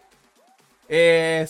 Eh, 0.89 1.47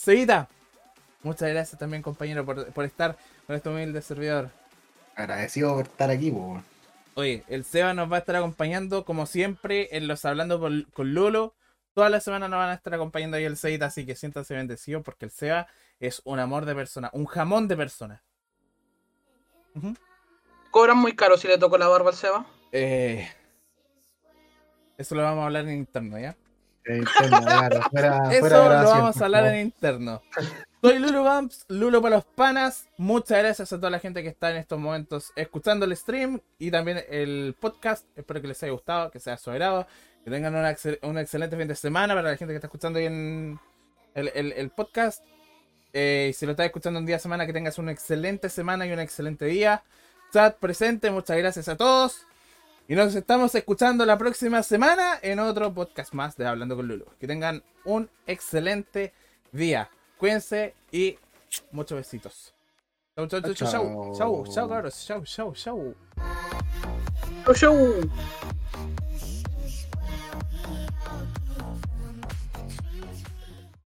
muchas 1.22 1.48
gracias 1.48 1.78
también, 1.78 2.02
compañero, 2.02 2.44
por, 2.44 2.66
por 2.72 2.84
estar 2.84 3.16
con 3.46 3.56
este 3.56 3.68
humilde 3.68 4.02
servidor. 4.02 4.50
Agradecido 5.16 5.74
por 5.74 5.84
estar 5.84 6.10
aquí, 6.10 6.30
po. 6.30 6.62
Oye, 7.14 7.44
el 7.48 7.64
Seba 7.64 7.94
nos 7.94 8.10
va 8.10 8.16
a 8.16 8.20
estar 8.20 8.36
acompañando 8.36 9.04
como 9.04 9.26
siempre 9.26 9.88
en 9.96 10.08
los 10.08 10.24
Hablando 10.24 10.60
con, 10.60 10.86
con 10.92 11.14
Lolo. 11.14 11.54
Toda 11.94 12.08
la 12.08 12.20
semana 12.20 12.48
nos 12.48 12.58
van 12.58 12.70
a 12.70 12.74
estar 12.74 12.94
acompañando 12.94 13.36
ahí 13.36 13.44
el 13.44 13.56
Cevita, 13.56 13.86
así 13.86 14.06
que 14.06 14.16
siéntanse 14.16 14.54
bendecidos 14.54 15.02
porque 15.02 15.26
el 15.26 15.30
Seba 15.30 15.66
es 16.00 16.22
un 16.24 16.38
amor 16.38 16.64
de 16.64 16.74
persona, 16.74 17.10
un 17.12 17.26
jamón 17.26 17.68
de 17.68 17.76
persona. 17.76 18.22
Cobran 20.70 20.96
muy 20.98 21.14
caro 21.14 21.36
si 21.36 21.48
le 21.48 21.58
tocó 21.58 21.76
la 21.78 21.88
barba 21.88 22.10
al 22.10 22.16
Seba. 22.16 22.46
Eh, 22.72 23.28
eso 24.96 25.14
lo 25.14 25.22
vamos 25.22 25.42
a 25.42 25.46
hablar 25.46 25.64
en 25.68 25.74
interno, 25.78 26.18
¿ya? 26.18 26.36
Interno, 26.86 27.40
claro, 27.42 27.80
fuera- 27.90 28.18
Eso 28.32 28.40
fuera 28.40 28.82
lo 28.82 28.88
vamos 28.88 29.20
a 29.20 29.24
hablar 29.24 29.46
en 29.46 29.60
interno. 29.66 30.22
Soy 30.82 30.98
Lulu 30.98 31.22
Bumps, 31.22 31.64
Lulo 31.68 32.02
para 32.02 32.16
los 32.16 32.24
panas. 32.24 32.88
Muchas 32.96 33.38
gracias 33.38 33.72
a 33.72 33.76
toda 33.76 33.90
la 33.90 33.98
gente 34.00 34.22
que 34.22 34.28
está 34.28 34.50
en 34.50 34.56
estos 34.56 34.78
momentos 34.80 35.30
escuchando 35.36 35.84
el 35.84 35.96
stream 35.96 36.40
y 36.58 36.70
también 36.70 37.04
el 37.08 37.54
podcast. 37.60 38.06
Espero 38.16 38.40
que 38.40 38.48
les 38.48 38.62
haya 38.62 38.72
gustado, 38.72 39.10
que 39.10 39.20
sea 39.20 39.36
su 39.36 39.50
agrado. 39.50 39.86
Que 40.24 40.30
tengan 40.30 40.54
una 40.54 40.76
un 41.02 41.18
excelente 41.18 41.56
fin 41.56 41.68
de 41.68 41.74
semana 41.74 42.14
para 42.14 42.30
la 42.30 42.36
gente 42.36 42.52
que 42.52 42.56
está 42.56 42.68
escuchando 42.68 42.98
ahí 42.98 43.06
en 43.06 43.58
el, 44.14 44.52
el- 44.52 44.70
podcast. 44.70 45.24
Eh, 45.92 46.28
y 46.30 46.32
si 46.32 46.46
lo 46.46 46.52
estás 46.52 46.66
escuchando 46.66 47.00
un 47.00 47.06
día 47.06 47.16
de 47.16 47.20
semana, 47.20 47.44
que 47.46 47.52
tengas 47.52 47.78
una 47.78 47.92
excelente 47.92 48.48
semana 48.48 48.86
y 48.86 48.92
un 48.92 49.00
excelente 49.00 49.44
día. 49.46 49.82
Chat 50.32 50.56
presente, 50.58 51.10
muchas 51.10 51.36
gracias 51.36 51.68
a 51.68 51.76
todos. 51.76 52.26
Y 52.88 52.94
nos 52.94 53.14
estamos 53.14 53.54
escuchando 53.54 54.04
la 54.06 54.16
próxima 54.18 54.62
semana 54.62 55.18
en 55.22 55.38
otro 55.38 55.72
podcast 55.72 56.12
más 56.14 56.36
de 56.36 56.46
Hablando 56.46 56.76
con 56.76 56.88
Lulu. 56.88 57.06
Que 57.20 57.26
tengan 57.26 57.62
un 57.84 58.08
excelente 58.26 59.12
día. 59.52 59.90
Cuídense 60.18 60.74
y 60.90 61.18
muchos 61.72 61.96
besitos. 61.98 62.54
Chau, 63.16 63.26
chau, 63.26 63.40
chau, 63.42 63.54
chau, 63.54 63.68
chau, 63.70 64.14
chau, 64.16 64.44
chau. 64.44 64.84
Chau, 64.94 65.24
chau, 65.24 65.52
chau. 65.54 65.94
Show, 67.44 67.54
show. 67.54 68.61